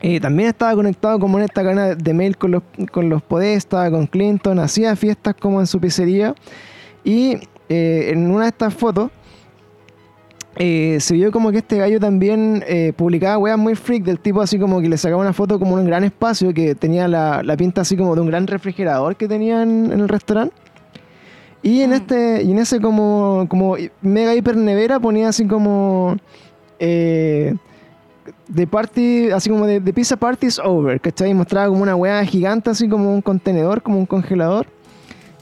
eh, 0.00 0.20
también 0.20 0.50
estaba 0.50 0.74
conectado 0.74 1.18
como 1.18 1.38
en 1.38 1.44
esta 1.44 1.62
cadena 1.62 1.94
de 1.94 2.14
mail 2.14 2.36
con 2.36 2.50
los, 2.50 2.62
con 2.92 3.08
los 3.08 3.22
Podesta, 3.22 3.90
con 3.90 4.06
Clinton, 4.06 4.58
hacía 4.58 4.94
fiestas 4.94 5.34
como 5.40 5.60
en 5.60 5.66
su 5.66 5.80
pizzería. 5.80 6.34
Y 7.02 7.38
eh, 7.68 8.10
en 8.12 8.30
una 8.30 8.42
de 8.42 8.48
estas 8.50 8.74
fotos 8.74 9.10
eh, 10.58 10.98
se 11.00 11.14
vio 11.14 11.30
como 11.30 11.50
que 11.50 11.58
este 11.58 11.76
gallo 11.76 12.00
también 12.00 12.64
eh, 12.66 12.92
publicaba 12.96 13.36
weas 13.38 13.58
muy 13.58 13.74
freak 13.74 14.04
del 14.04 14.18
tipo 14.18 14.40
así 14.40 14.58
como 14.58 14.80
que 14.80 14.88
le 14.88 14.96
sacaba 14.96 15.20
una 15.20 15.32
foto 15.32 15.58
como 15.58 15.76
en 15.76 15.82
un 15.82 15.86
gran 15.86 16.02
espacio 16.04 16.54
que 16.54 16.74
tenía 16.74 17.08
la, 17.08 17.42
la 17.42 17.56
pinta 17.56 17.82
así 17.82 17.96
como 17.96 18.14
de 18.14 18.22
un 18.22 18.28
gran 18.28 18.46
refrigerador 18.46 19.16
que 19.16 19.28
tenía 19.28 19.62
en, 19.62 19.92
en 19.92 20.00
el 20.00 20.08
restaurante. 20.08 20.54
Y 21.62 21.80
en 21.80 21.90
Mm. 21.90 21.94
este, 21.94 22.42
y 22.44 22.52
en 22.52 22.58
ese 22.58 22.80
como, 22.80 23.46
como 23.48 23.76
mega 24.00 24.34
hiper 24.34 24.56
nevera 24.56 25.00
ponía 25.00 25.28
así 25.28 25.46
como 25.46 26.16
eh, 26.78 27.54
de 28.48 28.66
party, 28.66 29.30
así 29.30 29.50
como 29.50 29.66
de, 29.66 29.80
de 29.80 29.92
pizza 29.92 30.16
parties 30.16 30.58
over, 30.58 31.00
¿cachai? 31.00 31.30
Y 31.30 31.34
mostraba 31.34 31.68
como 31.68 31.82
una 31.82 31.96
weá 31.96 32.24
gigante, 32.24 32.70
así 32.70 32.88
como 32.88 33.12
un 33.12 33.20
contenedor, 33.20 33.82
como 33.82 33.98
un 33.98 34.06
congelador. 34.06 34.66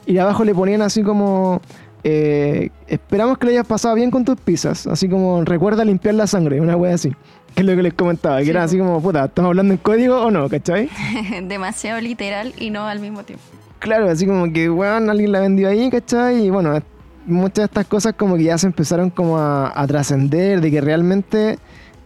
Y 0.07 0.17
abajo 0.17 0.43
le 0.43 0.53
ponían 0.53 0.81
así 0.81 1.03
como 1.03 1.61
eh, 2.07 2.69
esperamos 2.85 3.39
que 3.39 3.47
lo 3.47 3.51
hayas 3.51 3.65
pasado 3.65 3.95
bien 3.95 4.11
con 4.11 4.23
tus 4.23 4.39
pizzas, 4.39 4.85
así 4.85 5.09
como 5.09 5.43
recuerda 5.43 5.83
limpiar 5.83 6.13
la 6.13 6.27
sangre, 6.27 6.61
una 6.61 6.77
weá 6.77 6.93
así. 6.93 7.11
Que 7.55 7.61
es 7.61 7.65
lo 7.65 7.75
que 7.75 7.81
les 7.81 7.95
comentaba, 7.95 8.37
que 8.37 8.43
Sí, 8.43 8.49
era 8.51 8.61
así 8.63 8.77
como, 8.77 9.01
puta, 9.01 9.25
¿estamos 9.25 9.49
hablando 9.49 9.73
en 9.73 9.79
código 9.79 10.21
o 10.21 10.29
no, 10.29 10.47
cachai? 10.47 10.87
Demasiado 11.47 11.99
literal 11.99 12.53
y 12.59 12.69
no 12.69 12.85
al 12.85 12.99
mismo 12.99 13.23
tiempo. 13.23 13.43
Claro, 13.79 14.07
así 14.07 14.27
como 14.27 14.53
que, 14.53 14.69
weón, 14.69 15.09
alguien 15.09 15.31
la 15.31 15.39
vendió 15.39 15.67
ahí, 15.67 15.89
¿cachai? 15.89 16.45
Y 16.45 16.49
bueno, 16.51 16.79
muchas 17.25 17.55
de 17.55 17.63
estas 17.63 17.87
cosas 17.87 18.13
como 18.13 18.37
que 18.37 18.43
ya 18.43 18.57
se 18.59 18.67
empezaron 18.67 19.09
como 19.09 19.39
a, 19.39 19.73
a 19.73 19.87
trascender, 19.87 20.61
de 20.61 20.69
que 20.69 20.81
realmente 20.81 21.57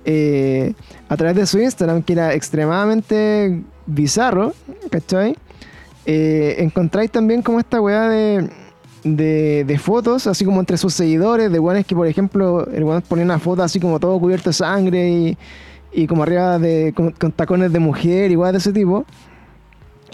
eh, 0.06 0.76
a 1.10 1.18
través 1.18 1.36
de 1.36 1.45
su 1.45 1.60
Instagram, 1.60 2.04
que 2.04 2.14
era 2.14 2.34
extremadamente 2.34 3.62
bizarro, 3.86 4.54
¿cachai? 4.89 5.36
Eh, 6.06 6.56
encontráis 6.60 7.12
también 7.12 7.41
como 7.41 7.60
esta 7.60 7.82
weá 7.82 8.08
de, 8.08 8.50
de, 9.16 9.64
de 9.66 9.78
fotos, 9.78 10.28
así 10.28 10.45
como 10.45 10.60
entre 10.60 10.78
sus 10.78 10.93
seguidores, 10.93 11.51
de 11.51 11.60
weones 11.60 11.86
que, 11.86 11.95
por 11.95 12.07
ejemplo, 12.07 12.68
el 12.72 12.84
weón 12.84 13.01
ponía 13.01 13.26
una 13.26 13.39
foto 13.39 13.64
así 13.64 13.80
como 13.80 13.99
todo 13.99 14.20
cubierto 14.20 14.49
de 14.49 14.53
sangre 14.53 15.10
y, 15.10 15.38
y 15.91 16.07
como 16.07 16.24
arriba 16.24 16.60
de, 16.60 16.93
con, 16.95 17.12
con 17.12 17.32
tacones 17.32 17.72
de 17.72 17.80
mujer, 17.80 18.32
igual 18.32 18.51
de 18.53 18.60
ese 18.60 18.74
tipo. 18.74 19.05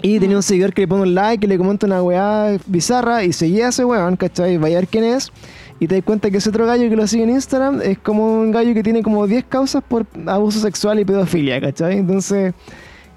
Y 0.02 0.20
tenía 0.20 0.36
un 0.36 0.42
seguidor 0.42 0.72
que 0.74 0.82
le 0.82 0.88
pone 0.88 1.02
un 1.02 1.14
like, 1.14 1.40
que 1.40 1.46
le 1.46 1.56
comenta 1.56 1.86
una 1.86 2.02
weá 2.02 2.58
bizarra 2.66 3.24
y 3.24 3.32
seguía 3.32 3.66
a 3.66 3.68
ese 3.70 3.84
weón, 3.84 4.16
¿cachai? 4.16 4.58
Vaya 4.58 4.76
a 4.76 4.80
ver 4.80 4.88
quién 4.88 5.04
es. 5.04 5.32
Y 5.80 5.86
te 5.86 5.96
das 5.96 6.04
cuenta 6.04 6.30
que 6.30 6.38
ese 6.38 6.48
otro 6.48 6.66
gallo 6.66 6.88
que 6.88 6.96
lo 6.96 7.06
sigue 7.06 7.24
en 7.24 7.30
Instagram 7.30 7.80
es 7.82 7.98
como 7.98 8.40
un 8.40 8.50
gallo 8.50 8.72
que 8.74 8.82
tiene 8.82 9.02
como 9.02 9.26
10 9.26 9.44
causas 9.44 9.82
por 9.86 10.06
abuso 10.26 10.60
sexual 10.60 11.00
y 11.00 11.04
pedofilia, 11.04 11.60
¿cachai? 11.60 11.98
Entonces, 11.98 12.54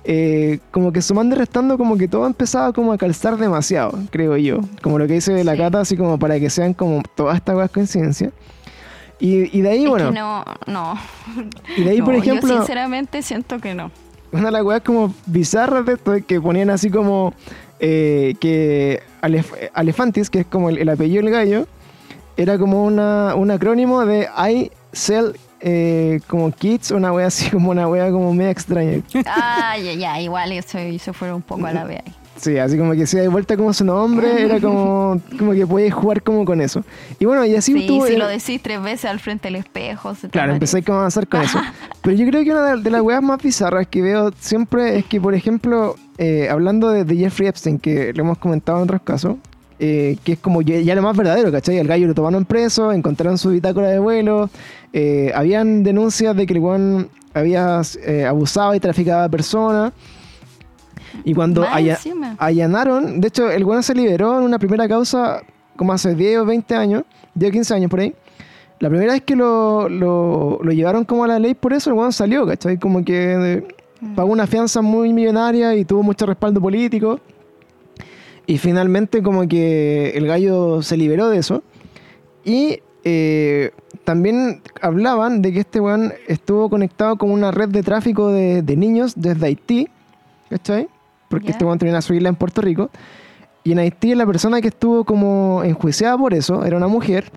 eh, 0.04 0.60
como 0.72 0.91
que 0.91 1.02
sumando 1.02 1.36
y 1.36 1.39
restando, 1.39 1.78
como 1.78 1.97
que 1.97 2.08
todo 2.08 2.26
empezaba 2.26 2.72
como 2.74 2.93
a 2.93 2.97
calzar 2.97 3.38
demasiado, 3.38 3.97
creo 4.12 4.38
yo. 4.38 4.60
Como 4.82 4.97
lo 4.97 5.08
que 5.08 5.14
dice 5.14 5.43
la 5.43 5.54
Sí. 5.54 5.58
cata, 5.58 5.82
así 5.82 5.97
como 5.97 6.18
para 6.18 6.39
que 6.39 6.50
sean 6.50 6.74
como 6.74 7.02
todas 7.16 7.36
estas 7.36 7.56
weas 7.56 7.70
coincidencias. 7.72 8.32
Y, 9.20 9.56
y 9.58 9.62
de 9.62 9.70
ahí, 9.70 9.84
Es 9.84 9.89
bueno, 9.89 10.10
que 10.14 10.20
no, 10.20 10.45
no. 10.68 10.93
y 11.78 11.84
de 11.84 11.89
ahí, 11.91 12.02
por 12.02 12.14
No, 12.14 12.20
ejemplo. 12.22 12.47
Yo 12.50 12.58
sinceramente 12.58 13.22
siento 13.22 13.60
que 13.60 13.76
no. 13.76 13.91
una 14.32 14.45
de 14.45 14.52
las 14.52 14.64
weas 14.64 14.82
como 14.82 15.14
bizarras 15.26 15.86
de 15.86 15.93
esto 15.93 16.14
es 16.14 16.26
que 16.26 16.39
ponían 16.39 16.70
así 16.70 16.89
como 16.89 17.34
eh, 17.82 18.36
que 18.39 19.02
Alef- 19.22 19.70
Alefantis, 19.74 20.30
que 20.30 20.39
es 20.41 20.45
como 20.45 20.70
el, 20.70 20.78
el 20.78 20.88
apellido 20.89 21.22
del 21.24 21.32
gallo, 21.34 21.68
era 22.38 22.58
como 22.58 22.86
una, 22.86 23.36
un 23.36 23.52
acrónimo 23.52 24.06
de 24.06 24.30
I 24.50 24.72
Sell 24.93 25.34
eh, 25.62 26.20
como 26.28 26.51
Kids, 26.51 26.91
una 26.91 27.12
wea 27.12 27.28
así 27.28 27.49
como 27.51 27.72
una 27.72 27.88
wea 27.88 28.12
como 28.12 28.34
media 28.34 28.51
extraña. 28.51 29.01
Ah, 29.26 29.76
ya, 29.78 29.93
ya, 29.93 30.22
igual 30.22 30.51
eso 30.51 30.78
se 30.99 31.14
fue 31.14 31.34
un 31.34 31.41
poco 31.41 31.66
a 31.66 31.74
la 31.74 31.84
vez. 31.84 32.01
Sí, 32.38 32.57
así 32.57 32.78
como 32.78 32.93
que 32.93 33.05
se 33.05 33.22
da 33.22 33.30
vuelta 33.30 33.57
como 33.57 33.74
su 33.74 33.84
nombre, 33.84 34.43
era 34.45 34.62
como, 34.62 35.20
como 35.38 35.51
que 35.51 35.68
podías 35.68 35.93
jugar 35.93 36.24
como 36.24 36.45
con 36.45 36.62
eso. 36.62 36.86
Y 37.20 37.26
bueno, 37.26 37.43
y 37.43 37.53
así 37.53 37.74
Sí, 37.74 37.86
tuvo- 37.86 38.07
si 38.07 38.14
era- 38.14 38.24
lo 38.24 38.30
decís 38.30 38.62
tres 38.64 38.82
veces 38.82 39.05
al 39.12 39.20
frente 39.20 39.49
del 39.49 39.57
espejo. 39.57 40.16
se 40.16 40.22
te 40.22 40.30
Claro, 40.30 40.53
aparece. 40.53 40.55
empecé 40.78 40.84
como 40.86 40.99
a 40.99 41.01
avanzar 41.01 41.28
con 41.28 41.41
eso. 41.41 41.60
Pero 42.01 42.16
yo 42.16 42.26
creo 42.28 42.43
que 42.45 42.51
una 42.51 42.76
de, 42.78 42.82
de 42.82 42.89
las 42.91 43.01
weas 43.01 43.22
más 43.22 43.43
bizarras 43.43 43.88
que 43.88 44.01
veo 44.01 44.32
siempre 44.39 44.97
es 44.99 45.05
que, 45.05 45.20
por 45.20 45.34
ejemplo, 45.36 45.97
eh, 46.18 46.47
hablando 46.49 46.89
de, 46.91 47.03
de 47.03 47.18
Jeffrey 47.18 47.49
Epstein, 47.49 47.78
que 47.78 48.14
lo 48.14 48.24
hemos 48.24 48.38
comentado 48.38 48.78
en 48.78 48.84
otros 48.86 49.01
casos, 49.01 49.36
eh, 49.80 50.17
que 50.23 50.34
es 50.34 50.39
como 50.39 50.61
ya, 50.61 50.80
ya 50.80 50.93
lo 50.95 51.01
más 51.01 51.15
verdadero, 51.15 51.51
¿cachai? 51.51 51.77
El 51.77 51.88
gallo 51.88 52.07
lo 52.07 52.13
tomaron 52.13 52.45
preso, 52.45 52.91
encontraron 52.91 53.38
su 53.38 53.49
bitácora 53.49 53.88
de 53.89 53.99
vuelo, 53.99 54.49
eh, 54.93 55.32
habían 55.34 55.84
denuncias 55.84 56.36
de 56.36 56.45
que 56.45 56.53
el 56.53 56.59
weón 56.59 57.09
había 57.34 57.82
eh, 58.05 58.25
abusado 58.25 58.73
y 58.75 58.80
traficado 58.80 59.23
a 59.23 59.30
personas. 59.30 59.93
Y 61.23 61.34
cuando 61.34 61.61
Más 61.61 61.71
alla- 61.75 61.93
encima. 61.93 62.36
allanaron, 62.38 63.19
de 63.19 63.27
hecho, 63.27 63.49
el 63.49 63.63
weón 63.63 63.84
se 63.84 63.93
liberó 63.95 64.38
en 64.38 64.43
una 64.45 64.59
primera 64.59 64.88
causa 64.88 65.41
como 65.75 65.93
hace 65.93 66.13
10 66.15 66.39
o 66.39 66.45
20 66.45 66.75
años, 66.75 67.03
10 67.36 67.49
o 67.49 67.53
15 67.53 67.73
años 67.73 67.89
por 67.89 67.99
ahí. 68.01 68.13
La 68.80 68.89
primera 68.89 69.13
vez 69.13 69.21
que 69.23 69.36
lo, 69.36 69.89
lo, 69.89 70.59
lo 70.61 70.71
llevaron 70.71 71.03
como 71.05 71.23
a 71.23 71.27
la 71.27 71.39
ley, 71.39 71.53
por 71.53 71.73
eso 71.73 71.89
el 71.89 71.95
weón 71.97 72.13
salió, 72.13 72.45
¿cachai? 72.45 72.77
Como 72.77 73.03
que 73.03 73.34
eh, 73.55 73.67
Mm. 74.01 74.15
pagó 74.15 74.32
una 74.32 74.47
fianza 74.47 74.82
muy 74.82 75.11
millonaria 75.11 75.75
y 75.75 75.84
tuvo 75.84 76.03
mucho 76.03 76.25
respaldo 76.25 76.61
político. 76.61 77.19
Y 78.50 78.58
finalmente 78.58 79.22
como 79.22 79.47
que 79.47 80.10
el 80.16 80.26
gallo 80.26 80.82
se 80.82 80.97
liberó 80.97 81.30
de 81.30 81.38
eso. 81.38 81.62
Y 82.43 82.80
eh, 83.04 83.70
también 84.06 84.64
hablaban 84.82 85.43
de 85.43 85.54
que 85.54 85.60
este 85.60 85.80
weón 85.80 86.14
estuvo 86.28 86.68
conectado 86.68 87.16
con 87.18 87.30
una 87.30 87.52
red 87.52 87.70
de 87.70 87.84
tráfico 87.84 88.32
de, 88.32 88.64
de 88.64 88.76
niños 88.76 89.14
desde 89.16 89.45
Haití, 89.45 89.88
¿cachai? 90.50 90.88
Porque 91.30 91.52
este 91.52 91.64
weón 91.64 91.78
tenía 91.78 92.02
su 92.02 92.16
isla 92.16 92.30
en 92.30 92.36
Puerto 92.36 92.64
Rico. 92.64 92.89
Y 93.64 93.74
en 93.74 93.78
Haití 93.78 94.16
la 94.16 94.26
persona 94.26 94.62
que 94.62 94.70
estuvo 94.70 95.04
como 95.04 95.62
enjuiciada 95.64 96.18
por 96.18 96.34
eso 96.34 96.66
era 96.66 96.76
una 96.76 96.88
mujer 96.88 97.32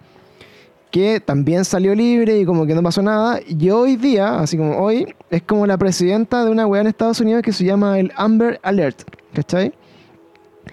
que 0.90 1.20
también 1.20 1.66
salió 1.66 1.94
libre 1.94 2.38
y 2.38 2.46
como 2.46 2.64
que 2.64 2.74
no 2.74 2.82
pasó 2.82 3.02
nada. 3.02 3.38
Y 3.46 3.68
hoy 3.68 3.96
día, 3.96 4.40
así 4.40 4.56
como 4.56 4.78
hoy, 4.78 5.14
es 5.28 5.42
como 5.42 5.66
la 5.66 5.76
presidenta 5.76 6.42
de 6.42 6.50
una 6.50 6.66
weá 6.66 6.80
en 6.80 6.86
Estados 6.86 7.20
Unidos 7.20 7.42
que 7.42 7.52
se 7.52 7.66
llama 7.66 7.98
el 7.98 8.10
Amber 8.16 8.58
Alert, 8.62 9.02
¿cachai? 9.34 9.74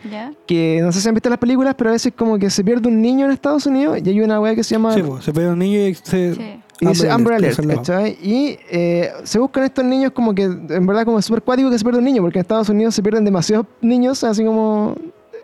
¿Ya? 0.09 0.31
Que 0.47 0.79
no 0.81 0.91
sé 0.91 1.01
si 1.01 1.07
han 1.07 1.15
visto 1.15 1.29
las 1.29 1.39
películas, 1.39 1.75
pero 1.77 1.89
a 1.89 1.93
veces 1.93 2.13
como 2.15 2.37
que 2.37 2.49
se 2.49 2.63
pierde 2.63 2.87
un 2.87 3.01
niño 3.01 3.25
en 3.25 3.31
Estados 3.31 3.65
Unidos 3.65 3.99
y 4.03 4.09
hay 4.09 4.21
una 4.21 4.39
weá 4.39 4.55
que 4.55 4.63
se 4.63 4.75
llama... 4.75 4.93
Sí, 4.93 5.01
po, 5.01 5.21
se 5.21 5.33
pega 5.33 5.51
un 5.51 5.59
niño 5.59 5.79
y 5.79 5.95
se. 5.95 6.35
Sí. 6.35 6.61
y 6.79 6.85
dice 6.85 7.09
Amber 7.09 7.33
Alert, 7.33 7.65
¿cachai? 7.65 8.17
Y 8.21 8.57
eh, 8.69 9.11
se 9.23 9.39
buscan 9.39 9.63
estos 9.65 9.83
niños 9.83 10.11
como 10.11 10.33
que, 10.33 10.43
en 10.43 10.85
verdad, 10.85 11.05
como 11.05 11.19
es 11.19 11.25
súper 11.25 11.41
cuático 11.41 11.69
que 11.69 11.77
se 11.77 11.83
pierde 11.83 11.99
un 11.99 12.05
niño, 12.05 12.21
porque 12.21 12.39
en 12.39 12.41
Estados 12.41 12.69
Unidos 12.69 12.95
se 12.95 13.03
pierden 13.03 13.25
demasiados 13.25 13.65
niños, 13.81 14.23
así 14.23 14.43
como 14.43 14.95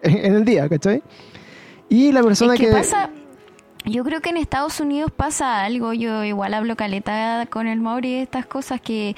en 0.02 0.26
en 0.26 0.36
el 0.36 0.46
día, 0.46 0.70
¿cachai? 0.70 1.02
Y 1.90 2.12
la 2.12 2.24
persona 2.24 2.54
Es 2.54 2.60
que 2.60 2.68
que... 2.68 2.72
pasa, 2.72 3.10
yo 3.86 4.04
creo 4.04 4.22
que 4.22 4.30
en 4.30 4.38
Estados 4.38 4.80
Unidos 4.80 5.12
pasa 5.16 5.64
algo, 5.64 5.94
yo 5.94 6.24
igual 6.24 6.54
hablo 6.54 6.76
caleta 6.76 7.46
con 7.50 7.68
el 7.68 7.80
Mauri 7.80 8.14
de 8.14 8.22
estas 8.24 8.46
cosas 8.46 8.82
que, 8.82 9.16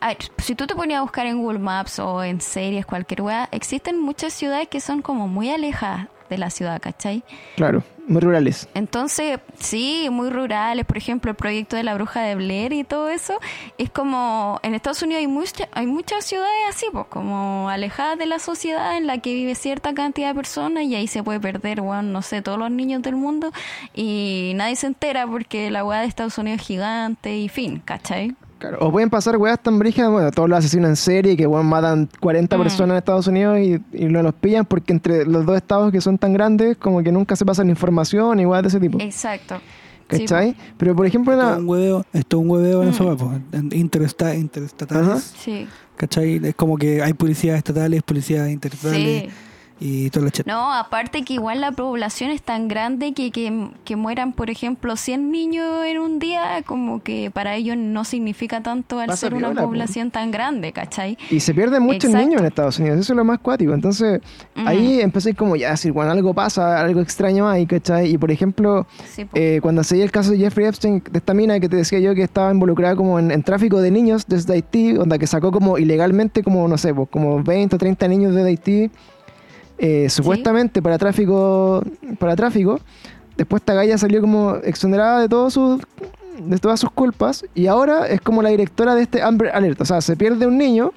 a 0.00 0.08
ver, 0.08 0.18
si 0.38 0.54
tú 0.54 0.66
te 0.66 0.74
ponías 0.74 0.98
a 0.98 1.02
buscar 1.02 1.26
en 1.26 1.38
Google 1.38 1.58
Maps 1.58 1.98
o 1.98 2.22
en 2.24 2.40
series, 2.40 2.86
cualquier 2.86 3.22
weá, 3.22 3.48
existen 3.52 4.00
muchas 4.00 4.32
ciudades 4.32 4.68
que 4.68 4.80
son 4.80 5.02
como 5.02 5.28
muy 5.28 5.50
alejadas 5.50 6.08
de 6.28 6.38
la 6.38 6.48
ciudad, 6.50 6.80
¿cachai? 6.80 7.24
Claro, 7.56 7.82
muy 8.06 8.20
rurales. 8.20 8.68
Entonces, 8.74 9.40
sí, 9.58 10.06
muy 10.12 10.30
rurales, 10.30 10.86
por 10.86 10.96
ejemplo, 10.96 11.28
el 11.32 11.36
proyecto 11.36 11.74
de 11.74 11.82
la 11.82 11.92
bruja 11.94 12.20
de 12.22 12.36
Blair 12.36 12.72
y 12.72 12.84
todo 12.84 13.08
eso, 13.08 13.34
es 13.78 13.90
como, 13.90 14.60
en 14.62 14.74
Estados 14.74 15.02
Unidos 15.02 15.18
hay, 15.22 15.26
mucha- 15.26 15.68
hay 15.72 15.86
muchas 15.86 16.24
ciudades 16.24 16.60
así, 16.68 16.86
pues, 16.92 17.06
como 17.08 17.68
alejadas 17.68 18.16
de 18.16 18.26
la 18.26 18.38
sociedad 18.38 18.96
en 18.96 19.08
la 19.08 19.18
que 19.18 19.34
vive 19.34 19.56
cierta 19.56 19.92
cantidad 19.92 20.28
de 20.28 20.34
personas 20.36 20.84
y 20.84 20.94
ahí 20.94 21.08
se 21.08 21.24
puede 21.24 21.40
perder, 21.40 21.80
weón, 21.80 22.12
no 22.12 22.22
sé, 22.22 22.42
todos 22.42 22.58
los 22.58 22.70
niños 22.70 23.02
del 23.02 23.16
mundo 23.16 23.50
y 23.92 24.52
nadie 24.54 24.76
se 24.76 24.86
entera 24.86 25.26
porque 25.26 25.68
la 25.72 25.84
weá 25.84 26.00
de 26.02 26.06
Estados 26.06 26.38
Unidos 26.38 26.60
es 26.60 26.66
gigante 26.68 27.36
y 27.36 27.48
fin, 27.48 27.82
¿cachai? 27.84 28.36
Claro, 28.60 28.76
o 28.80 28.92
pueden 28.92 29.10
pasar 29.10 29.36
weas 29.38 29.58
tan 29.60 29.78
brígidas, 29.78 30.10
bueno, 30.10 30.30
todos 30.30 30.48
los 30.48 30.58
asesinos 30.58 30.88
en 30.90 30.96
serie 30.96 31.36
que 31.36 31.46
weón, 31.46 31.66
matan 31.66 32.08
40 32.20 32.56
Mm. 32.56 32.62
personas 32.62 32.90
en 32.90 32.96
Estados 32.98 33.26
Unidos 33.26 33.58
y, 33.58 33.80
y 33.92 34.04
no 34.04 34.22
los 34.22 34.34
pillan 34.34 34.64
porque 34.66 34.92
entre 34.92 35.24
los 35.24 35.44
dos 35.46 35.56
estados 35.56 35.90
que 35.90 36.00
son 36.00 36.18
tan 36.18 36.32
grandes, 36.32 36.76
como 36.76 37.02
que 37.02 37.10
nunca 37.10 37.34
se 37.36 37.44
pasan 37.44 37.68
información 37.70 38.38
y 38.38 38.44
weas 38.46 38.62
de 38.62 38.68
ese 38.68 38.78
tipo. 38.78 39.00
Exacto. 39.00 39.56
Sí, 40.10 40.20
¿Cachai? 40.26 40.56
Pero 40.76 40.94
por 40.94 41.06
ejemplo, 41.06 41.34
la, 41.36 41.56
un 41.56 41.68
hueveo, 41.68 42.04
esto 42.12 42.36
es 42.38 42.42
un 42.42 42.50
hueveo 42.50 42.82
en 42.82 42.88
Mm. 42.88 42.92
eso, 42.92 43.40
en 43.52 43.70
interesta- 43.72 44.34
interestatales. 44.36 45.34
Sí. 45.38 45.66
¿Cachai? 45.96 46.40
Es 46.44 46.54
como 46.54 46.76
que 46.76 47.02
hay 47.02 47.12
policías 47.14 47.56
estatales, 47.58 48.02
policías 48.02 48.48
interestatales 48.50 49.22
Sí. 49.24 49.28
Y. 49.80 50.10
No, 50.46 50.72
aparte 50.72 51.22
que 51.24 51.34
igual 51.34 51.60
la 51.60 51.72
población 51.72 52.30
es 52.30 52.42
tan 52.42 52.68
grande 52.68 53.12
que, 53.14 53.30
que, 53.30 53.70
que 53.84 53.96
mueran, 53.96 54.32
por 54.32 54.50
ejemplo, 54.50 54.96
100 54.96 55.30
niños 55.30 55.84
en 55.86 55.98
un 55.98 56.18
día, 56.18 56.62
como 56.66 57.02
que 57.02 57.30
para 57.30 57.54
ellos 57.56 57.76
no 57.76 58.04
significa 58.04 58.62
tanto 58.62 58.98
al 59.00 59.06
Pasa 59.06 59.28
ser 59.28 59.34
una 59.34 59.52
población 59.54 60.10
tan 60.10 60.30
grande, 60.30 60.72
¿cachai? 60.72 61.16
y 61.30 61.40
se 61.40 61.54
pierden 61.54 61.82
muchos 61.82 62.04
Exacto. 62.04 62.26
niños 62.26 62.40
en 62.40 62.46
Estados 62.46 62.78
Unidos, 62.78 63.00
eso 63.00 63.12
es 63.12 63.16
lo 63.16 63.24
más 63.24 63.38
cuático. 63.38 63.72
Entonces, 63.72 64.20
ahí 64.54 65.00
empecé 65.00 65.34
como 65.34 65.56
ya 65.56 65.68
a 65.68 65.70
decir, 65.72 65.92
bueno, 65.92 66.10
algo 66.10 66.34
pasa, 66.34 66.80
algo 66.80 67.00
extraño 67.00 67.48
hay, 67.48 67.66
¿cachai? 67.66 68.10
Y 68.12 68.18
por 68.18 68.30
ejemplo, 68.30 68.86
Sí, 69.08 69.24
po. 69.24 69.30
eh, 69.34 69.60
cuando 69.62 69.82
se 69.84 69.94
dio 69.94 70.04
el 70.04 70.10
caso 70.10 70.32
de 70.32 70.38
Jeffrey 70.38 70.66
Epstein, 70.66 71.02
de 71.10 71.18
esta 71.18 71.32
mina 71.34 71.58
que 71.60 71.68
te 71.68 71.76
decía 71.76 71.98
yo 72.00 72.14
que 72.14 72.22
estaba 72.22 72.50
involucrada 72.52 72.96
como 72.96 73.18
en, 73.18 73.30
en 73.30 73.42
tráfico 73.42 73.80
de 73.80 73.90
niños 73.90 74.26
desde 74.26 74.52
Haití, 74.54 74.96
onda 74.96 75.18
que 75.18 75.26
sacó 75.26 75.50
como 75.52 75.78
ilegalmente 75.78 76.42
como, 76.42 76.66
no 76.68 76.76
sé, 76.76 76.92
pues, 76.94 77.08
como 77.10 77.42
20 77.42 77.76
o 77.76 77.78
30 77.78 78.08
niños 78.08 78.34
de 78.34 78.42
Haití, 78.44 78.90
eh, 79.82 80.10
supuestamente 80.10 80.82
para 80.82 80.98
tráfico, 80.98 81.82
para 82.18 82.36
tráfico. 82.36 82.78
Después 83.36 83.62
esta 83.62 83.72
galla 83.72 83.96
salió 83.96 84.20
como 84.20 84.56
exonerada 84.56 85.20
de 85.20 85.28
todos 85.28 85.54
sus 85.54 85.80
de 86.38 86.58
todas 86.58 86.80
sus 86.80 86.90
culpas 86.90 87.44
y 87.54 87.66
ahora 87.66 88.06
es 88.06 88.20
como 88.20 88.42
la 88.42 88.50
directora 88.50 88.94
de 88.94 89.02
este 89.02 89.22
Amber 89.22 89.50
Alert, 89.54 89.80
o 89.80 89.84
sea, 89.84 90.00
se 90.00 90.16
pierde 90.16 90.46
un 90.46 90.56
niño 90.56 90.92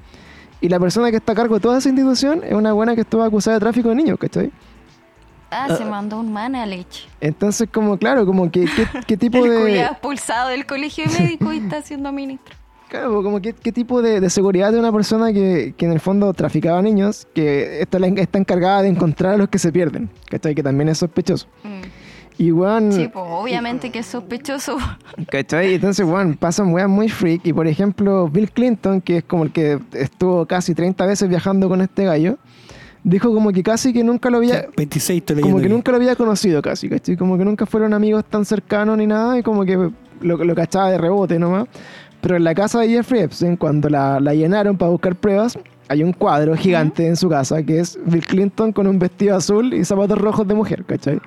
y 0.61 0.69
la 0.69 0.79
persona 0.79 1.11
que 1.11 1.17
está 1.17 1.33
a 1.33 1.35
cargo 1.35 1.55
de 1.55 1.61
toda 1.61 1.79
esa 1.79 1.89
institución 1.89 2.41
es 2.43 2.53
una 2.53 2.71
buena 2.71 2.95
que 2.95 3.01
estuvo 3.01 3.23
acusada 3.23 3.55
de 3.55 3.59
tráfico 3.59 3.89
de 3.89 3.95
niños, 3.95 4.17
¿cachai? 4.17 4.51
ah, 5.53 5.75
se 5.77 5.85
mandó 5.85 6.19
un 6.19 6.31
manalech. 6.31 7.07
Entonces, 7.21 7.69
como, 7.71 7.97
claro, 7.97 8.25
como 8.25 8.49
que, 8.51 8.65
¿qué, 8.65 8.87
qué 9.05 9.17
tipo 9.17 9.43
de... 9.43 9.81
expulsado 9.81 10.49
del 10.49 10.65
colegio 10.65 11.05
médico 11.19 11.53
y 11.53 11.57
está 11.57 11.81
siendo 11.81 12.11
ministro. 12.11 12.55
Claro, 12.93 13.23
como 13.23 13.41
que, 13.41 13.53
qué 13.53 13.71
tipo 13.71 14.03
de, 14.03 14.19
de 14.19 14.29
seguridad 14.29 14.71
de 14.71 14.77
una 14.77 14.91
persona 14.91 15.33
que, 15.33 15.73
que 15.75 15.85
en 15.87 15.93
el 15.93 15.99
fondo 15.99 16.31
traficaba 16.31 16.79
niños, 16.79 17.27
que 17.33 17.81
está, 17.81 17.97
está 17.97 18.37
encargada 18.37 18.83
de 18.83 18.89
encontrar 18.89 19.33
a 19.33 19.37
los 19.37 19.49
que 19.49 19.57
se 19.57 19.71
pierden, 19.71 20.11
¿cachai? 20.29 20.53
Que 20.53 20.61
también 20.61 20.89
es 20.89 20.99
sospechoso. 20.99 21.47
Mm. 21.63 21.81
Y, 22.37 22.51
weón, 22.51 22.91
Sí, 22.91 23.09
pues 23.11 23.25
obviamente 23.27 23.89
que 23.89 23.97
es 23.97 24.05
sospechoso. 24.05 24.77
¿cachai? 25.31 25.73
Entonces, 25.73 26.05
weón, 26.05 26.35
pasan 26.35 26.71
weas 26.71 26.87
muy 26.87 27.09
freak. 27.09 27.47
Y, 27.47 27.53
por 27.53 27.65
ejemplo, 27.65 28.29
Bill 28.29 28.51
Clinton, 28.51 29.01
que 29.01 29.17
es 29.17 29.23
como 29.23 29.45
el 29.45 29.51
que 29.51 29.79
estuvo 29.93 30.45
casi 30.45 30.75
30 30.75 31.03
veces 31.07 31.27
viajando 31.27 31.67
con 31.67 31.81
este 31.81 32.05
gallo, 32.05 32.37
dijo 33.03 33.33
como 33.33 33.51
que 33.51 33.63
casi 33.63 33.91
que 33.91 34.03
nunca 34.03 34.29
lo 34.29 34.37
había... 34.37 34.67
26 34.77 35.17
estoy 35.17 35.41
Como 35.41 35.57
que 35.57 35.63
aquí. 35.63 35.73
nunca 35.73 35.89
lo 35.89 35.97
había 35.97 36.15
conocido 36.15 36.61
casi, 36.61 36.89
¿cachai? 36.89 37.17
Como 37.17 37.39
que 37.39 37.43
nunca 37.43 37.65
fueron 37.65 37.91
amigos 37.95 38.23
tan 38.25 38.45
cercanos 38.45 38.99
ni 38.99 39.07
nada 39.07 39.39
y 39.39 39.41
como 39.41 39.65
que 39.65 39.89
lo, 40.21 40.37
lo 40.37 40.55
cachaba 40.55 40.91
de 40.91 40.99
rebote 40.99 41.39
nomás. 41.39 41.67
Pero 42.23 42.37
en 42.37 42.43
la 42.45 42.55
casa 42.55 42.79
de 42.79 42.87
Jeffrey 42.87 43.21
Epstein, 43.21 43.55
cuando 43.57 43.87
la, 43.89 44.19
la 44.19 44.33
llenaron 44.33 44.77
para 44.77 44.89
buscar 44.89 45.13
pruebas, 45.15 45.59
hay 45.89 46.01
un 46.03 46.13
cuadro 46.13 46.55
gigante 46.55 47.05
en 47.05 47.15
su 47.17 47.27
casa 47.29 47.61
que 47.63 47.79
es 47.79 47.99
Bill 48.05 48.25
Clinton 48.25 48.71
con 48.71 48.87
un 48.87 48.97
vestido 48.97 49.35
azul 49.35 49.73
y 49.73 49.83
zapatos 49.83 50.17
rojos 50.17 50.47
de 50.47 50.53
mujer, 50.55 50.85
¿cachai? 50.85 51.19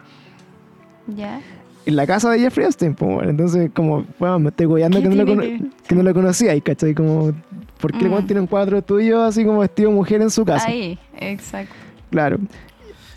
ya. 1.14 1.40
En 1.84 1.94
la 1.94 2.04
casa 2.04 2.30
de 2.30 2.40
Jeffrey 2.40 2.66
Epstein, 2.66 2.94
pues, 2.94 3.14
bueno, 3.14 3.30
entonces 3.30 3.70
como, 3.72 4.04
bueno, 4.18 4.40
me 4.40 4.48
estoy 4.48 4.66
goyando 4.66 4.98
¿Qué 5.00 5.08
que 5.08 5.14
no, 5.14 5.24
lo 5.24 5.40
que- 5.40 5.94
no 5.94 6.02
lo 6.02 6.14
conocía, 6.14 6.60
¿cachai? 6.60 6.94
Como, 6.94 7.32
¿por 7.80 7.92
qué 7.92 8.06
el 8.06 8.10
Mm. 8.10 8.26
tiene 8.26 8.40
un 8.40 8.48
cuadro 8.48 8.82
tuyo 8.82 9.22
así 9.22 9.44
como 9.44 9.60
vestido 9.60 9.92
mujer 9.92 10.20
en 10.20 10.30
su 10.30 10.44
casa? 10.44 10.66
Ahí, 10.66 10.98
exacto. 11.16 11.72
Claro. 12.10 12.38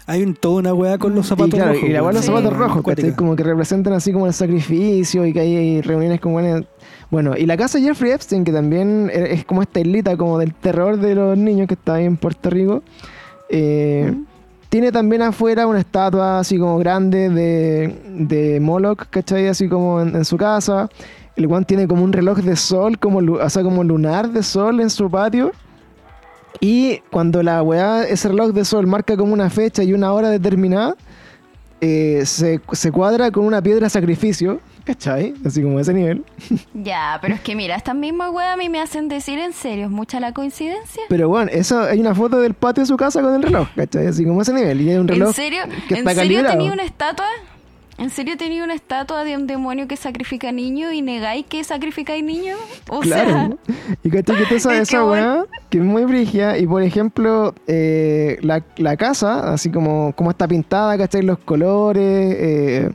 Hay 0.05 0.21
un, 0.21 0.35
toda 0.35 0.59
una 0.59 0.73
weá 0.73 0.97
con 0.99 1.15
los 1.15 1.25
zapatos 1.27 1.53
y 1.53 1.57
claro, 1.57 1.73
rojos. 1.73 1.89
y 1.89 1.93
la 1.93 2.03
weá 2.03 2.11
los 2.11 2.21
Sí. 2.21 2.27
zapatos 2.27 2.53
rojos. 2.55 2.83
¿cachai? 2.83 3.15
Como 3.15 3.35
que 3.35 3.43
representan 3.43 3.93
así 3.93 4.11
como 4.11 4.27
el 4.27 4.33
sacrificio 4.33 5.25
y 5.25 5.33
que 5.33 5.39
hay 5.39 5.81
reuniones 5.81 6.19
con 6.19 6.33
buenas. 6.33 6.63
Bueno, 7.11 7.35
y 7.35 7.45
la 7.45 7.57
casa 7.57 7.79
de 7.79 7.85
Jeffrey 7.85 8.11
Epstein, 8.11 8.43
que 8.43 8.51
también 8.51 9.09
e- 9.11 9.33
es 9.33 9.45
como 9.45 9.61
esta 9.61 9.79
islita 9.79 10.15
como 10.15 10.37
del 10.37 10.53
terror 10.53 10.97
de 10.97 11.15
los 11.15 11.37
niños 11.37 11.67
que 11.67 11.73
está 11.73 11.95
ahí 11.95 12.05
en 12.05 12.17
Puerto 12.17 12.49
Rico, 12.49 12.83
eh, 13.49 14.13
tiene 14.69 14.91
también 14.91 15.23
afuera 15.23 15.65
una 15.65 15.79
estatua 15.79 16.39
así 16.39 16.59
como 16.59 16.77
grande 16.77 17.29
de, 17.29 17.99
de 18.07 18.59
Moloch, 18.59 19.07
¿cachai? 19.09 19.47
Así 19.47 19.67
como 19.67 20.01
en, 20.01 20.15
en 20.15 20.23
su 20.25 20.37
casa. 20.37 20.87
El 21.35 21.47
guan 21.47 21.65
tiene 21.65 21.87
como 21.87 22.03
un 22.03 22.13
reloj 22.13 22.39
de 22.39 22.55
sol, 22.55 22.99
como, 22.99 23.19
o 23.19 23.49
sea, 23.49 23.63
como 23.63 23.83
lunar 23.83 24.29
de 24.29 24.43
sol 24.43 24.79
en 24.81 24.91
su 24.91 25.09
patio. 25.09 25.51
Y 26.59 26.99
cuando 27.09 27.41
la 27.41 27.63
weá, 27.63 28.03
ese 28.03 28.27
reloj 28.27 28.51
de 28.51 28.65
sol 28.65 28.85
marca 28.85 29.15
como 29.17 29.33
una 29.33 29.49
fecha 29.49 29.81
y 29.81 29.93
una 29.93 30.11
hora 30.11 30.29
determinada, 30.29 30.95
eh, 31.81 32.23
se, 32.25 32.59
se 32.73 32.91
cuadra 32.91 33.31
con 33.31 33.45
una 33.45 33.61
piedra 33.61 33.89
sacrificio, 33.89 34.59
¿cachai? 34.83 35.33
Así 35.45 35.61
como 35.61 35.79
ese 35.79 35.93
nivel. 35.93 36.23
Ya, 36.73 37.17
pero 37.21 37.35
es 37.35 37.41
que 37.41 37.55
mira, 37.55 37.75
estas 37.75 37.95
mismas 37.95 38.31
weas 38.31 38.53
a 38.53 38.57
mí 38.57 38.69
me 38.69 38.79
hacen 38.81 39.07
decir 39.09 39.37
en 39.39 39.53
serio, 39.53 39.85
¿es 39.85 39.91
mucha 39.91 40.19
la 40.19 40.33
coincidencia? 40.33 41.03
Pero 41.09 41.27
bueno, 41.29 41.51
eso 41.53 41.79
hay 41.81 41.99
una 41.99 42.15
foto 42.15 42.39
del 42.39 42.53
patio 42.53 42.83
de 42.83 42.87
su 42.87 42.97
casa 42.97 43.21
con 43.21 43.33
el 43.35 43.43
reloj, 43.43 43.67
¿cachai? 43.75 44.07
Así 44.07 44.25
como 44.25 44.41
ese 44.41 44.53
nivel. 44.53 44.81
Y 44.81 44.89
hay 44.91 44.97
un 44.97 45.07
reloj 45.07 45.29
¿En 45.29 45.33
serio? 45.33 45.61
que 45.87 45.95
¿En 45.95 45.99
está 46.07 46.13
serio 46.21 46.37
calibrado. 46.41 46.57
tenía 46.57 46.71
una 46.73 46.83
estatua? 46.83 47.25
¿En 47.99 48.09
serio 48.09 48.37
tenía 48.37 48.63
una 48.63 48.73
estatua 48.73 49.23
de 49.25 49.35
un 49.35 49.45
demonio 49.45 49.87
que 49.87 49.97
sacrifica 49.97 50.51
niños 50.53 50.93
y 50.93 51.01
negáis 51.01 51.45
que 51.45 51.63
sacrificáis 51.65 52.23
niños? 52.23 52.57
O 52.89 53.01
Claro. 53.01 53.57
y 54.03 54.09
cachai 54.09 54.37
que 54.37 54.45
toda 54.45 54.55
esa, 54.55 54.73
es 54.75 54.87
esa 54.87 55.03
weá, 55.03 55.45
que 55.69 55.79
es 55.79 55.83
muy 55.83 56.05
brigia. 56.05 56.57
Y 56.57 56.65
por 56.65 56.81
ejemplo, 56.81 57.53
eh, 57.67 58.37
la, 58.41 58.63
la 58.77 58.95
casa, 58.95 59.51
así 59.53 59.69
como, 59.69 60.13
como 60.15 60.31
está 60.31 60.47
pintada, 60.47 60.97
¿cachai? 60.97 61.23
Los 61.23 61.39
colores, 61.39 62.35
eh, 62.39 62.89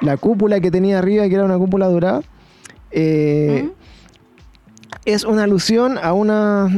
la 0.00 0.16
cúpula 0.16 0.60
que 0.60 0.70
tenía 0.70 1.00
arriba, 1.00 1.28
que 1.28 1.34
era 1.34 1.44
una 1.44 1.58
cúpula 1.58 1.86
dorada. 1.88 2.22
eh, 2.92 3.64
¿Mm? 3.66 3.70
es 5.06 5.24
una 5.24 5.44
alusión 5.44 5.98
a 6.02 6.12
una, 6.12 6.68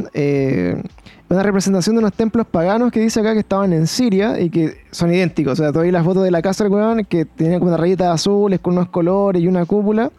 una 1.33 1.43
representación 1.43 1.95
de 1.95 1.99
unos 1.99 2.13
templos 2.13 2.45
paganos 2.47 2.91
que 2.91 2.99
dice 2.99 3.19
acá 3.19 3.33
que 3.33 3.39
estaban 3.39 3.73
en 3.73 3.87
Siria 3.87 4.39
y 4.39 4.49
que 4.49 4.77
son 4.91 5.13
idénticos. 5.13 5.53
O 5.53 5.63
sea, 5.63 5.71
todavía 5.71 5.91
las 5.93 6.05
fotos 6.05 6.23
de 6.23 6.31
la 6.31 6.41
casa 6.41 6.63
del 6.63 6.73
weón 6.73 7.05
que 7.05 7.25
tenían 7.25 7.59
como 7.59 7.69
una 7.71 7.77
rayita 7.77 8.11
azules 8.11 8.59
con 8.59 8.73
unos 8.73 8.89
colores 8.89 9.41
y 9.41 9.47
una 9.47 9.65
cúpula. 9.65 10.11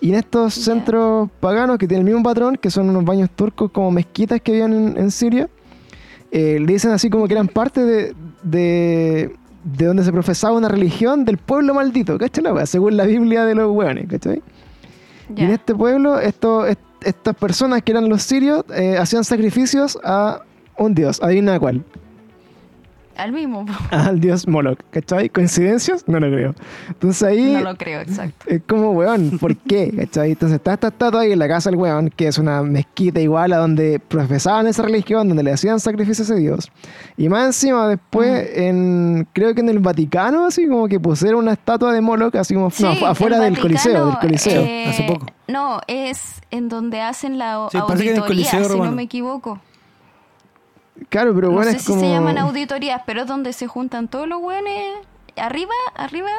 Y 0.00 0.10
en 0.10 0.16
estos 0.16 0.56
Ya. 0.56 0.62
centros 0.64 1.30
paganos 1.40 1.78
que 1.78 1.88
tienen 1.88 2.06
el 2.06 2.12
mismo 2.14 2.28
patrón, 2.28 2.56
que 2.56 2.70
son 2.70 2.90
unos 2.90 3.04
baños 3.04 3.30
turcos 3.30 3.70
como 3.70 3.90
mezquitas 3.90 4.40
que 4.40 4.52
habían 4.52 4.72
en, 4.72 4.96
en 4.98 5.10
Siria, 5.10 5.48
eh, 6.30 6.58
le 6.60 6.72
dicen 6.72 6.90
así 6.90 7.08
como 7.08 7.26
que 7.26 7.34
eran 7.34 7.48
parte 7.48 7.82
de, 7.84 8.14
de, 8.42 9.34
de 9.64 9.84
donde 9.86 10.04
se 10.04 10.12
profesaba 10.12 10.56
una 10.56 10.68
religión 10.68 11.24
del 11.24 11.38
pueblo 11.38 11.72
maldito, 11.74 12.18
¿cachai? 12.18 12.44
la 12.44 12.52
wea? 12.52 12.66
Según 12.66 12.96
la 12.96 13.04
Biblia 13.06 13.46
de 13.46 13.54
los 13.54 13.70
weones, 13.70 14.06
¿cachai? 14.08 14.42
Y 15.34 15.44
en 15.44 15.50
este 15.52 15.74
pueblo, 15.74 16.18
esto, 16.20 16.66
est- 16.66 16.80
estas 17.04 17.34
personas 17.36 17.82
que 17.82 17.92
eran 17.92 18.08
los 18.08 18.22
sirios 18.22 18.64
eh, 18.74 18.96
hacían 18.98 19.24
sacrificios 19.24 19.98
a 20.04 20.42
un 20.76 20.94
dios, 20.94 21.22
adivina 21.22 21.58
cuál, 21.58 21.84
Al 23.16 23.32
mismo. 23.32 23.64
al 23.90 24.20
dios 24.20 24.46
Moloch, 24.48 24.78
¿cachai? 24.90 25.28
¿Coincidencias? 25.28 26.04
No 26.08 26.18
lo 26.20 26.26
creo. 26.28 26.54
Entonces 26.88 27.22
ahí 27.22 27.52
No 27.54 27.60
lo 27.60 27.76
creo, 27.76 28.00
exacto. 28.00 28.46
es 28.48 28.62
como, 28.66 28.90
weón, 28.92 29.38
¿por 29.38 29.56
qué? 29.56 29.90
¿cachai? 29.96 30.32
Entonces 30.32 30.56
está 30.56 30.74
esta 30.74 30.88
estatua 30.88 31.20
ahí 31.22 31.32
en 31.32 31.38
la 31.38 31.48
casa 31.48 31.70
del 31.70 31.78
weón, 31.78 32.10
que 32.10 32.28
es 32.28 32.38
una 32.38 32.62
mezquita 32.62 33.20
igual 33.20 33.52
a 33.52 33.58
donde 33.58 33.98
profesaban 34.00 34.66
esa 34.66 34.82
religión, 34.82 35.28
donde 35.28 35.42
le 35.42 35.52
hacían 35.52 35.80
sacrificios 35.80 36.30
a 36.30 36.34
Dios. 36.34 36.70
Y 37.16 37.28
más 37.28 37.46
encima 37.46 37.88
después, 37.88 38.50
en 38.54 39.26
creo 39.32 39.54
que 39.54 39.60
en 39.60 39.68
el 39.68 39.78
Vaticano, 39.78 40.46
así 40.46 40.66
como 40.66 40.88
que 40.88 40.98
pusieron 41.00 41.40
una 41.40 41.52
estatua 41.52 41.92
de 41.92 42.00
Moloch, 42.00 42.34
así 42.36 42.54
como 42.54 42.70
Sí, 42.70 42.84
afuera 43.06 43.36
el 43.36 43.54
del 43.54 43.60
Coliseo, 43.62 44.06
del 44.06 44.18
Coliseo. 44.18 44.62
eh, 44.62 44.86
Hace 44.88 45.04
poco. 45.04 45.26
No, 45.46 45.80
es 45.86 46.40
en 46.50 46.68
donde 46.68 47.00
hacen 47.00 47.38
la 47.38 47.68
Sí, 47.70 47.78
parece 47.86 48.04
que 48.04 48.10
en 48.10 48.16
el 48.16 48.22
auditoría, 48.22 48.50
Coliseo 48.50 48.76
si 48.76 48.80
no 48.80 48.92
me 48.92 49.02
equivoco. 49.02 49.60
Claro, 51.08 51.34
pero 51.34 51.48
No 51.48 51.54
bueno, 51.54 51.70
sé 51.70 51.76
es 51.78 51.82
si 51.82 51.88
como... 51.88 52.00
se 52.00 52.08
llaman 52.10 52.38
auditorías, 52.38 53.02
pero 53.06 53.22
es 53.22 53.26
donde 53.26 53.52
se 53.52 53.66
juntan 53.66 54.08
todos 54.08 54.28
los 54.28 54.40
hueones. 54.42 54.92
Arriba, 55.36 55.72
arriba, 55.96 56.30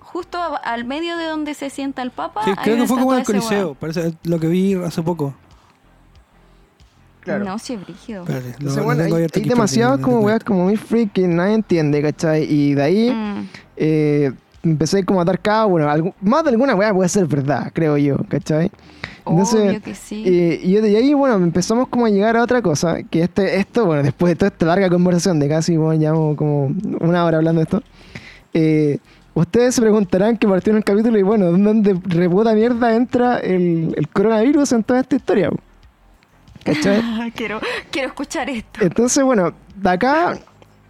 justo 0.00 0.38
a- 0.38 0.56
al 0.56 0.84
medio 0.84 1.16
de 1.16 1.26
donde 1.26 1.54
se 1.54 1.70
sienta 1.70 2.02
el 2.02 2.10
Papa. 2.10 2.42
Sí, 2.44 2.52
creo 2.62 2.76
que 2.76 2.86
fue 2.86 2.98
como 2.98 3.12
en 3.14 3.20
el 3.20 3.26
Coliseo. 3.26 3.74
Parece 3.74 4.14
lo 4.24 4.40
que 4.40 4.46
vi 4.48 4.74
hace 4.74 5.02
poco. 5.02 5.34
Claro. 7.20 7.44
No, 7.44 7.58
sí, 7.58 7.74
es 7.74 7.80
brígido. 7.84 8.22
Espérate, 8.22 8.48
lo- 8.48 8.54
Entonces, 8.56 8.84
bueno, 8.84 9.02
hay, 9.04 9.12
hay 9.12 9.24
espérate, 9.24 9.50
como 9.96 10.10
no 10.10 10.20
weas 10.20 10.44
como 10.44 10.64
muy 10.64 10.76
freak 10.76 11.12
que 11.12 11.26
nadie 11.28 11.54
entiende, 11.54 12.00
¿cachai? 12.00 12.44
Y 12.44 12.74
de 12.74 12.82
ahí 12.82 13.10
Mm. 13.10 13.48
eh, 13.76 14.32
empecé 14.62 15.04
como 15.04 15.20
a 15.20 15.24
dar 15.24 15.38
cada 15.38 15.64
bueno, 15.66 15.88
algu- 15.88 16.14
más 16.22 16.42
de 16.44 16.50
alguna 16.50 16.74
wea 16.74 16.94
puede 16.94 17.08
ser 17.08 17.26
verdad, 17.26 17.70
creo 17.74 17.96
yo, 17.98 18.16
¿cachai? 18.28 18.70
Obvio 19.28 19.82
que 19.82 19.94
sí. 19.94 20.24
eh, 20.26 20.60
y 20.62 20.74
de 20.74 20.96
ahí, 20.96 21.14
bueno, 21.14 21.36
empezamos 21.36 21.88
como 21.88 22.06
a 22.06 22.10
llegar 22.10 22.36
a 22.36 22.42
otra 22.42 22.62
cosa, 22.62 23.02
que 23.02 23.22
este, 23.22 23.56
esto, 23.58 23.84
bueno, 23.86 24.02
después 24.02 24.30
de 24.30 24.36
toda 24.36 24.48
esta 24.48 24.66
larga 24.66 24.88
conversación 24.88 25.38
de 25.38 25.48
casi, 25.48 25.76
bueno, 25.76 26.00
llevamos 26.00 26.36
como 26.36 26.72
una 27.00 27.24
hora 27.24 27.38
hablando 27.38 27.60
de 27.60 27.64
esto, 27.64 27.82
eh, 28.54 28.98
ustedes 29.34 29.74
se 29.74 29.80
preguntarán 29.80 30.36
que 30.36 30.48
partieron 30.48 30.78
el 30.78 30.84
capítulo 30.84 31.18
y 31.18 31.22
bueno, 31.22 31.52
¿dónde 31.52 31.96
reputa 32.04 32.54
mierda 32.54 32.94
entra 32.94 33.38
el, 33.38 33.94
el 33.96 34.08
coronavirus 34.08 34.72
en 34.72 34.82
toda 34.84 35.00
esta 35.00 35.16
historia? 35.16 35.50
¿Cachai? 36.64 37.32
quiero, 37.36 37.60
quiero 37.90 38.08
escuchar 38.08 38.50
esto. 38.50 38.80
Entonces, 38.82 39.22
bueno, 39.24 39.52
de 39.76 39.90
acá, 39.90 40.38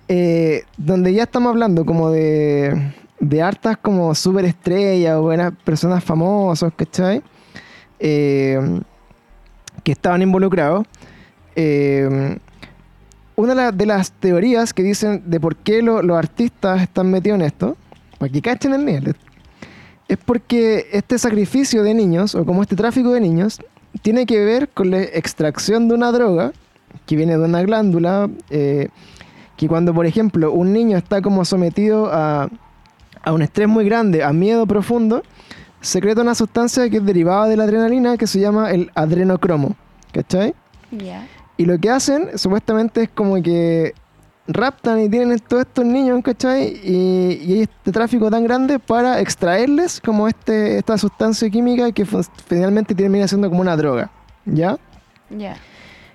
eh, 0.09 0.65
donde 0.77 1.13
ya 1.13 1.25
estamos 1.25 1.51
hablando 1.51 1.85
como 1.85 2.11
de, 2.11 2.93
de 3.21 3.43
hartas 3.43 3.77
como 3.77 4.15
superestrellas 4.15 5.17
o 5.17 5.23
buenas 5.23 5.53
personas 5.65 6.03
famosas, 6.03 6.73
¿cachai? 6.75 7.23
Eh, 8.01 8.81
que 9.85 9.93
estaban 9.93 10.23
involucrados. 10.23 10.87
eh, 11.57 12.39
una 13.37 13.49
de, 13.51 13.55
la- 13.55 13.73
de 13.73 13.87
las 13.87 14.13
teorías 14.13 14.73
que 14.75 14.83
dicen 14.83 15.23
de 15.27 15.41
por 15.41 15.57
qué 15.57 15.83
lo- 15.83 16.03
los 16.03 16.17
artistas 16.17 16.83
están 16.83 17.11
metidos 17.11 17.39
en 17.41 17.47
esto, 17.47 17.77
para 18.19 18.31
que 18.33 18.43
cachen 18.43 18.75
el 18.75 18.85
nivel, 18.85 19.15
es 20.09 20.17
porque 20.19 20.87
este 20.93 21.19
sacrificio 21.19 21.83
de 21.83 21.95
niños, 21.95 22.35
o 22.35 22.45
como 22.45 22.63
este 22.63 22.75
tráfico 22.77 23.11
de 23.13 23.21
niños, 23.21 23.61
tiene 24.03 24.27
que 24.27 24.45
ver 24.45 24.69
con 24.69 24.91
la 24.91 25.03
extracción 25.03 25.89
de 25.89 25.95
una 25.95 26.11
droga 26.13 26.53
que 27.07 27.17
viene 27.17 27.37
de 27.37 27.45
una 27.45 27.63
glándula, 27.63 28.29
eh, 28.51 28.89
que 29.57 29.67
cuando, 29.69 29.93
por 29.95 30.07
ejemplo, 30.07 30.53
un 30.53 30.73
niño 30.73 30.97
está 30.97 31.21
como 31.23 31.45
sometido 31.45 32.11
a, 32.13 32.49
a 33.23 33.33
un 33.33 33.43
estrés 33.43 33.69
muy 33.69 33.85
grande, 33.85 34.23
a 34.25 34.33
miedo 34.33 34.67
profundo, 34.67 35.23
secreta 35.81 36.23
una 36.23 36.35
sustancia 36.35 36.89
que 36.89 36.99
es 36.99 37.05
derivada 37.05 37.49
de 37.49 37.57
la 37.57 37.65
adrenalina 37.65 38.17
que 38.17 38.27
se 38.27 38.41
llama 38.41 38.71
el 38.71 38.91
adrenocromo, 38.95 39.77
¿cachai? 40.13 40.55
Ya. 40.91 41.27
Y 41.57 41.65
lo 41.65 41.79
que 41.79 41.91
hacen, 41.91 42.39
supuestamente, 42.39 43.03
es 43.03 43.09
como 43.11 43.43
que 43.43 43.95
raptan 44.47 45.01
y 45.01 45.09
tienen 45.09 45.39
todos 45.41 45.67
estos 45.67 45.85
niños, 45.85 46.21
¿cachai? 46.23 46.81
Y, 46.83 47.41
y 47.43 47.53
hay 47.53 47.63
este 47.63 47.93
tráfico 47.93 48.31
tan 48.31 48.45
grande 48.45 48.79
para 48.79 49.21
extraerles 49.21 50.01
como 50.01 50.27
este, 50.27 50.79
esta 50.79 50.97
sustancia 50.97 51.49
química 51.51 51.93
que 51.93 52.07
finalmente 52.47 52.95
termina 52.95 53.29
siendo 53.29 53.49
como 53.49 53.61
una 53.61 53.77
droga, 53.77 54.11
¿ya? 54.47 54.79
Ya. 55.31 55.57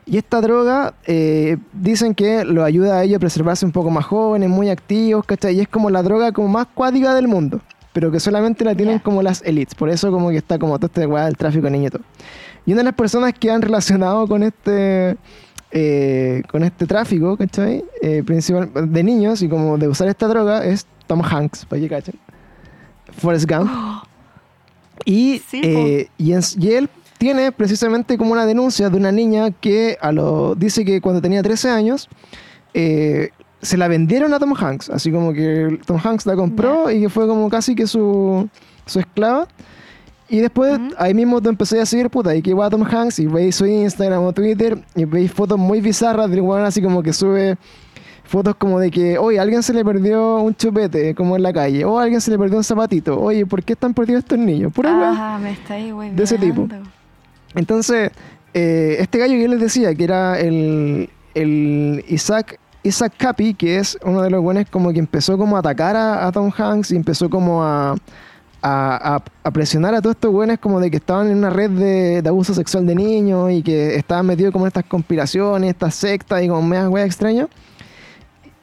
Y 0.06 0.18
esta 0.18 0.42
droga 0.42 0.96
eh, 1.06 1.58
dicen 1.72 2.14
que 2.14 2.44
lo 2.44 2.64
ayuda 2.64 2.98
a 2.98 3.04
ellos 3.04 3.18
a 3.18 3.20
preservarse 3.20 3.66
un 3.66 3.72
poco 3.72 3.90
más 3.90 4.06
jóvenes, 4.06 4.50
muy 4.50 4.70
activos, 4.70 5.26
¿cachai? 5.26 5.56
Y 5.56 5.62
es 5.62 5.68
como 5.68 5.90
la 5.90 6.04
droga 6.04 6.32
como 6.32 6.50
más 6.50 6.68
cuática 6.74 7.14
del 7.14 7.28
mundo, 7.28 7.62
pero 7.94 8.12
que 8.12 8.20
solamente 8.20 8.66
la 8.66 8.76
tienen 8.76 8.98
Ya. 8.98 9.04
como 9.04 9.22
las 9.24 9.42
elites. 9.44 9.76
Por 9.76 9.90
eso 9.90 10.12
como 10.12 10.30
que 10.30 10.38
está 10.38 10.60
como 10.60 10.78
todo 10.78 10.88
este 10.88 11.06
weá 11.06 11.26
del 11.26 11.38
tráfico 11.38 11.66
de 11.66 11.72
niños 11.72 11.88
y 11.88 11.92
todo. 11.98 12.04
Y 12.66 12.72
una 12.74 12.80
de 12.82 12.86
las 12.86 12.94
personas 12.96 13.34
que 13.34 13.50
han 13.52 13.62
relacionado 13.62 14.28
con 14.28 14.44
este 14.44 15.16
eh, 15.72 16.44
con 16.52 16.64
este 16.64 16.86
tráfico, 16.86 17.36
¿cachai? 17.38 17.84
Eh, 18.02 18.22
principal, 18.24 18.70
de 18.92 19.04
niños 19.04 19.42
y 19.42 19.50
como 19.50 19.78
de 19.78 19.88
usar 19.88 20.08
esta 20.08 20.28
droga 20.28 20.64
es 20.66 20.86
Tom 21.08 21.22
Hanks, 21.24 21.66
para 21.66 21.82
que 21.82 21.90
cachen. 21.90 22.16
Forrest 23.18 23.50
Gump. 23.50 23.70
Y, 25.06 25.42
Sí, 25.50 25.60
eh, 25.64 26.08
y, 26.18 26.34
en- 26.34 26.42
y 26.60 26.70
él 26.74 26.90
tiene 27.18 27.52
precisamente 27.52 28.18
como 28.18 28.32
una 28.32 28.46
denuncia 28.46 28.90
de 28.90 28.98
una 28.98 29.12
niña 29.12 29.50
que 29.52 29.98
a 30.00 30.12
lo, 30.12 30.56
dice 30.56 30.86
que 30.86 31.02
cuando 31.02 31.22
tenía 31.22 31.42
13 31.42 31.70
años 31.70 32.08
eh, 32.74 33.32
se 33.64 33.78
la 33.78 33.88
vendieron 33.88 34.34
a 34.34 34.40
Tom 34.40 34.54
Hanks. 34.56 34.90
Así 34.90 35.12
como 35.12 35.34
que 35.34 35.80
Tom 35.86 36.00
Hanks 36.04 36.26
la 36.26 36.36
compró 36.36 36.92
y 36.92 37.02
que 37.02 37.10
fue 37.10 37.28
como 37.28 37.50
casi 37.50 37.76
que 37.76 37.88
su, 37.88 38.48
su 38.86 39.00
esclava. 39.00 39.48
Y 40.30 40.40
después 40.40 40.80
ahí 40.98 41.14
mismo 41.14 41.42
te 41.42 41.50
empecé 41.50 41.80
a 41.80 41.86
seguir, 41.86 42.10
puta, 42.10 42.36
y 42.36 42.42
que 42.42 42.54
va 42.54 42.68
a 42.68 42.70
Tom 42.70 42.84
Hanks 42.84 43.20
y 43.20 43.28
veis 43.28 43.56
su 43.56 43.66
Instagram 43.66 44.24
o 44.24 44.34
Twitter 44.34 44.80
y 44.96 45.06
veis 45.06 45.32
fotos 45.32 45.60
muy 45.60 45.82
bizarras 45.82 46.30
del 46.30 46.42
weón 46.42 46.66
así 46.66 46.82
como 46.82 47.04
que 47.04 47.14
sube 47.14 47.58
fotos 48.24 48.56
como 48.56 48.80
de 48.80 48.90
que, 48.90 49.18
oye, 49.18 49.40
alguien 49.40 49.62
se 49.62 49.74
le 49.74 49.86
perdió 49.86 50.38
un 50.38 50.56
chupete 50.56 51.14
como 51.14 51.36
en 51.36 51.44
la 51.44 51.54
calle, 51.54 51.86
o 51.86 52.00
alguien 52.00 52.20
se 52.20 52.32
le 52.32 52.40
perdió 52.40 52.58
un 52.58 52.64
zapatito, 52.64 53.20
oye, 53.20 53.46
¿por 53.46 53.64
qué 53.64 53.74
están 53.74 53.94
perdidos 53.94 54.24
estos 54.24 54.40
niños? 54.40 54.74
Pura. 54.74 55.12
Ajá, 55.12 55.38
me 55.38 55.52
está 55.52 55.76
ahí, 55.76 55.92
güey. 55.92 56.10
De 56.12 56.24
ese 56.24 56.38
tipo. 56.40 56.68
Entonces, 57.54 58.10
eh, 58.54 58.96
este 59.00 59.20
gallo 59.20 59.34
que 59.34 59.42
yo 59.44 59.48
les 59.50 59.60
decía, 59.60 59.94
que 59.94 60.04
era 60.04 60.40
el, 60.40 61.10
el 61.36 62.04
Isaac, 62.08 62.60
Isaac 62.84 63.14
Capi, 63.18 63.54
que 63.54 63.78
es 63.78 63.98
uno 64.04 64.22
de 64.22 64.30
los 64.30 64.42
buenos 64.42 64.66
como 64.70 64.92
que 64.92 65.00
empezó 65.00 65.38
como 65.38 65.56
a 65.56 65.60
atacar 65.60 65.96
a, 65.96 66.32
Tom 66.32 66.52
Hanks 66.56 66.92
y 66.92 66.96
empezó 66.96 67.30
como 67.30 67.64
a, 67.64 67.96
a, 68.62 69.24
presionar 69.54 69.96
a 69.96 70.02
todos 70.02 70.16
estos 70.16 70.32
buenos 70.32 70.60
como 70.60 70.80
de 70.80 70.92
que 70.92 70.98
estaban 70.98 71.30
en 71.30 71.38
una 71.38 71.50
red 71.50 71.70
de, 71.70 72.28
abuso 72.28 72.54
sexual 72.54 72.86
de 72.86 72.96
niños 72.96 73.52
y 73.52 73.64
que 73.64 73.96
estaban 73.96 74.26
metidos 74.26 74.52
como 74.52 74.66
en 74.66 74.68
estas 74.68 74.86
conspiraciones, 74.86 75.70
estas 75.70 75.96
sectas 75.96 76.44
y 76.44 76.48
como 76.48 76.62
medias 76.62 76.90
weas 76.90 77.08
extrañas. 77.08 77.48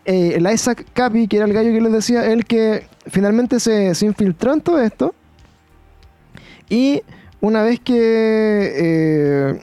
Eh, 0.05 0.35
el 0.37 0.51
Isaac 0.51 0.87
Capi, 0.93 1.29
que 1.29 1.37
era 1.37 1.47
el 1.47 1.53
gallo 1.53 1.73
que 1.73 1.81
les 1.81 1.93
decía, 1.93 2.27
el 2.27 2.45
que 2.45 2.87
finalmente 3.07 3.61
se, 3.61 3.95
se 3.95 4.07
infiltró 4.07 4.53
en 4.53 4.61
todo 4.61 4.81
esto. 4.81 5.15
Y 6.69 7.03
una 7.41 7.63
vez 7.63 7.81
que 7.81 7.95
eh, 7.97 9.61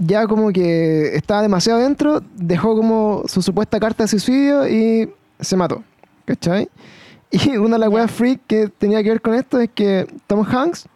ya 0.00 0.26
como 0.26 0.50
que 0.50 1.14
estaba 1.14 1.42
demasiado 1.42 1.78
dentro, 1.78 2.22
dejó 2.36 2.74
como 2.74 3.22
su 3.26 3.42
supuesta 3.42 3.78
carta 3.78 4.04
de 4.04 4.08
suicidio 4.08 4.66
y 4.66 5.10
se 5.38 5.56
mató. 5.56 5.82
¿Cachai? 6.24 6.68
Y 7.32 7.56
una 7.58 7.76
de 7.76 7.78
las 7.78 7.90
weas 7.90 8.10
freak 8.10 8.40
que 8.48 8.66
tenía 8.66 9.04
que 9.04 9.10
ver 9.10 9.20
con 9.20 9.34
esto 9.34 9.60
es 9.60 9.70
que 9.72 10.04
Tom 10.26 10.44
Hanks 10.44 10.88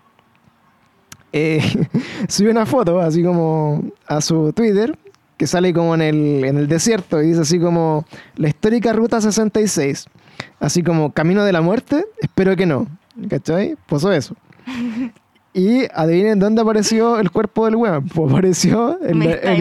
eh, 1.33 1.63
subió 2.29 2.51
una 2.51 2.67
foto, 2.67 2.99
así 2.99 3.23
como 3.23 3.85
a 4.09 4.21
su 4.21 4.53
Twitter, 4.53 4.99
que 5.37 5.47
sale 5.47 5.73
como 5.73 5.95
en 5.95 6.03
el, 6.03 6.45
en 6.45 6.59
el 6.59 6.67
desierto 6.67 7.23
y 7.23 7.29
dice 7.29 7.43
así 7.43 7.61
como 7.61 8.05
la 8.35 8.49
histórica 8.49 8.93
Ruta 8.93 9.21
66. 9.21 10.07
Así 10.59 10.83
como 10.83 11.13
Camino 11.13 11.45
de 11.45 11.53
la 11.53 11.61
Muerte, 11.61 12.05
espero 12.21 12.57
que 12.57 12.67
no. 12.67 12.89
¿Cachai? 13.29 13.77
Puso 13.87 14.11
eso. 14.11 14.35
Y 15.57 15.85
adivinen 15.95 16.41
dónde 16.41 16.63
apareció 16.63 17.19
el 17.21 17.31
cuerpo 17.31 17.65
del 17.67 17.77
weón. 17.77 18.07
Pues 18.15 18.31
apareció 18.33 18.99
en, 19.03 19.21
la- 19.21 19.25
en- 19.53 19.61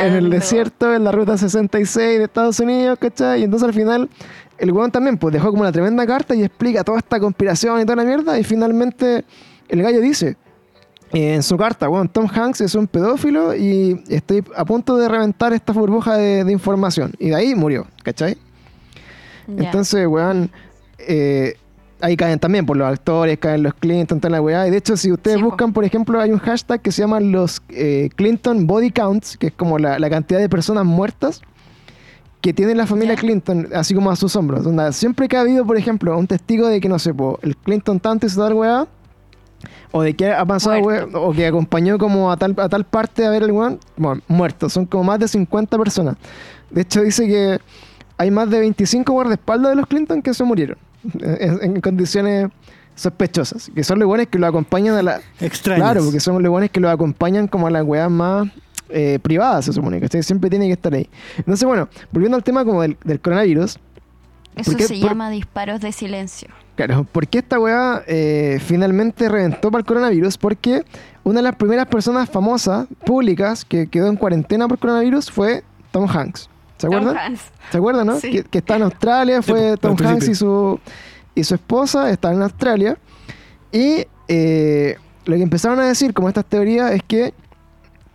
en 0.00 0.12
el 0.14 0.28
desierto, 0.30 0.92
en 0.92 1.04
la 1.04 1.12
ruta 1.12 1.38
66 1.38 2.18
de 2.18 2.24
Estados 2.24 2.58
Unidos, 2.60 2.98
¿cachai? 3.00 3.40
Y 3.40 3.44
entonces 3.44 3.68
al 3.68 3.74
final, 3.74 4.08
el 4.58 4.72
weón 4.72 4.90
también 4.90 5.16
pues 5.18 5.32
dejó 5.32 5.50
como 5.50 5.62
una 5.62 5.70
tremenda 5.72 6.04
carta 6.06 6.34
y 6.34 6.42
explica 6.42 6.82
toda 6.82 6.98
esta 6.98 7.20
conspiración 7.20 7.80
y 7.80 7.84
toda 7.84 7.96
la 7.96 8.04
mierda. 8.04 8.38
Y 8.40 8.44
finalmente 8.44 9.24
el 9.68 9.82
gallo 9.82 10.00
dice 10.00 10.36
eh, 11.12 11.34
en 11.34 11.42
su 11.44 11.56
carta, 11.56 11.88
weón, 11.88 12.08
Tom 12.08 12.26
Hanks 12.32 12.60
es 12.62 12.74
un 12.74 12.88
pedófilo 12.88 13.54
y 13.54 14.02
estoy 14.08 14.42
a 14.56 14.64
punto 14.64 14.96
de 14.96 15.08
reventar 15.08 15.52
esta 15.52 15.72
burbuja 15.72 16.16
de, 16.16 16.42
de 16.42 16.50
información. 16.52 17.12
Y 17.20 17.28
de 17.28 17.36
ahí 17.36 17.54
murió, 17.54 17.86
¿cachai? 18.02 18.36
Entonces, 19.64 20.06
weón, 20.06 20.50
eh, 20.98 21.54
ahí 22.00 22.16
caen 22.16 22.38
también 22.38 22.66
por 22.66 22.76
los 22.76 22.88
actores, 22.88 23.38
caen 23.38 23.62
los 23.62 23.74
Clinton, 23.74 24.20
toda 24.20 24.30
la 24.30 24.40
weá. 24.42 24.66
Y 24.66 24.70
de 24.70 24.76
hecho, 24.78 24.96
si 24.96 25.12
ustedes 25.12 25.36
Sí, 25.38 25.42
po. 25.42 25.50
buscan, 25.50 25.72
por 25.72 25.84
ejemplo, 25.84 26.20
hay 26.20 26.30
un 26.32 26.38
hashtag 26.38 26.80
que 26.80 26.92
se 26.92 27.02
llama 27.02 27.20
los 27.20 27.62
eh, 27.70 28.10
Clinton 28.16 28.66
Body 28.66 28.90
Counts, 28.90 29.36
que 29.36 29.48
es 29.48 29.52
como 29.52 29.78
la, 29.78 29.98
la 29.98 30.10
cantidad 30.10 30.40
de 30.40 30.48
personas 30.48 30.84
muertas 30.84 31.42
que 32.40 32.52
tiene 32.52 32.74
la 32.74 32.86
familia. 32.86 33.16
Clinton, 33.16 33.68
así 33.74 33.94
como 33.94 34.10
a 34.10 34.16
sus 34.16 34.34
hombros. 34.36 34.64
Donde 34.64 34.92
siempre 34.92 35.28
que 35.28 35.36
ha 35.36 35.40
habido, 35.40 35.66
por 35.66 35.76
ejemplo, 35.76 36.16
un 36.18 36.26
testigo 36.26 36.66
de 36.68 36.80
que, 36.80 36.88
no 36.88 36.98
sé, 36.98 37.12
po, 37.14 37.38
el 37.42 37.56
Clinton 37.56 38.00
tanto 38.00 38.26
hizo 38.26 38.42
tal 38.42 38.54
weá, 38.54 38.86
o 39.92 40.02
de 40.02 40.14
que 40.14 40.30
ha 40.32 40.44
pasado, 40.44 40.80
Muerto. 40.80 41.18
weá, 41.18 41.28
o 41.28 41.32
que 41.32 41.46
acompañó 41.46 41.98
como 41.98 42.30
a 42.30 42.36
tal, 42.36 42.54
a 42.58 42.68
tal 42.68 42.84
parte 42.84 43.26
a 43.26 43.30
ver 43.30 43.42
el 43.42 43.52
weón, 43.52 43.78
bueno, 43.96 44.22
muertos. 44.28 44.72
Son 44.72 44.86
como 44.86 45.04
más 45.04 45.18
de 45.18 45.28
50 45.28 45.76
personas. 45.76 46.16
De 46.70 46.82
hecho, 46.82 47.02
dice 47.02 47.26
que 47.26 47.58
hay 48.16 48.30
más 48.30 48.48
de 48.48 48.60
25 48.60 49.12
guardaespaldas 49.12 49.70
de 49.72 49.76
los 49.76 49.86
Clinton 49.86 50.22
que 50.22 50.32
se 50.32 50.44
murieron 50.44 50.78
en, 51.20 51.76
en 51.76 51.80
condiciones 51.80 52.48
sospechosas. 52.94 53.70
Que 53.74 53.84
son 53.84 53.98
los 53.98 54.06
buenos 54.08 54.26
que 54.28 54.38
lo 54.38 54.46
acompañan 54.46 54.96
a 54.96 55.02
la. 55.02 55.20
Extrañas. 55.40 55.82
Claro, 55.84 56.04
porque 56.04 56.20
son 56.20 56.42
los 56.42 56.50
buenos 56.50 56.70
que 56.70 56.80
lo 56.80 56.90
acompañan 56.90 57.46
como 57.48 57.66
a 57.66 57.70
las 57.70 57.84
weas 57.84 58.10
más 58.10 58.48
eh, 58.88 59.18
privadas, 59.22 59.64
se 59.64 59.72
supone. 59.72 60.00
que 60.00 60.22
Siempre 60.22 60.50
tiene 60.50 60.66
que 60.66 60.72
estar 60.72 60.92
ahí. 60.92 61.08
Entonces, 61.38 61.66
bueno, 61.66 61.88
volviendo 62.12 62.36
al 62.36 62.44
tema 62.44 62.64
como 62.64 62.82
del, 62.82 62.96
del 63.04 63.20
coronavirus. 63.20 63.78
Eso 64.56 64.72
¿por 64.72 64.76
qué- 64.80 64.86
se 64.88 64.98
por- 65.00 65.08
llama 65.10 65.30
disparos 65.30 65.80
de 65.80 65.92
silencio. 65.92 66.48
Claro, 66.76 67.04
¿por 67.04 67.26
qué 67.28 67.38
esta 67.38 67.58
weá 67.58 68.02
eh, 68.06 68.58
finalmente 68.64 69.28
reventó 69.28 69.70
para 69.70 69.80
el 69.80 69.86
coronavirus? 69.86 70.36
Porque 70.38 70.84
una 71.24 71.36
de 71.38 71.42
las 71.44 71.54
primeras 71.56 71.86
personas 71.86 72.28
famosas, 72.28 72.86
públicas, 73.06 73.64
que 73.64 73.86
quedó 73.86 74.08
en 74.08 74.16
cuarentena 74.16 74.66
por 74.66 74.78
coronavirus 74.78 75.30
fue 75.30 75.62
Tom 75.92 76.08
Hanks. 76.10 76.49
¿Se 76.80 76.86
Tom 76.86 76.96
acuerdan? 76.96 77.16
Hanks. 77.16 77.42
¿Se 77.70 77.78
acuerdan, 77.78 78.06
no? 78.06 78.18
Sí. 78.18 78.30
Que, 78.30 78.44
que 78.44 78.58
está 78.58 78.76
en 78.76 78.82
Australia, 78.82 79.42
fue 79.42 79.76
po, 79.76 79.94
Tom 79.94 80.06
Hanks 80.06 80.28
y 80.28 80.34
su, 80.34 80.80
y 81.34 81.44
su 81.44 81.54
esposa, 81.54 82.10
están 82.10 82.36
en 82.36 82.42
Australia. 82.42 82.96
Y 83.70 84.06
eh, 84.28 84.96
lo 85.26 85.36
que 85.36 85.42
empezaron 85.42 85.78
a 85.78 85.84
decir, 85.84 86.14
como 86.14 86.28
estas 86.28 86.46
teorías, 86.46 86.92
es 86.92 87.02
que 87.02 87.34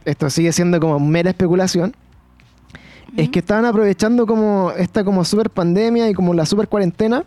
esto 0.04 0.30
sigue 0.30 0.52
siendo 0.52 0.80
como 0.80 1.00
mera 1.00 1.30
especulación, 1.30 1.96
es 3.16 3.30
que 3.30 3.40
estaban 3.40 3.66
aprovechando 3.66 4.26
como 4.26 4.72
esta 4.72 5.04
como 5.04 5.24
super 5.24 5.50
pandemia 5.50 6.10
y 6.10 6.14
como 6.14 6.34
la 6.34 6.46
super 6.46 6.68
cuarentena 6.68 7.24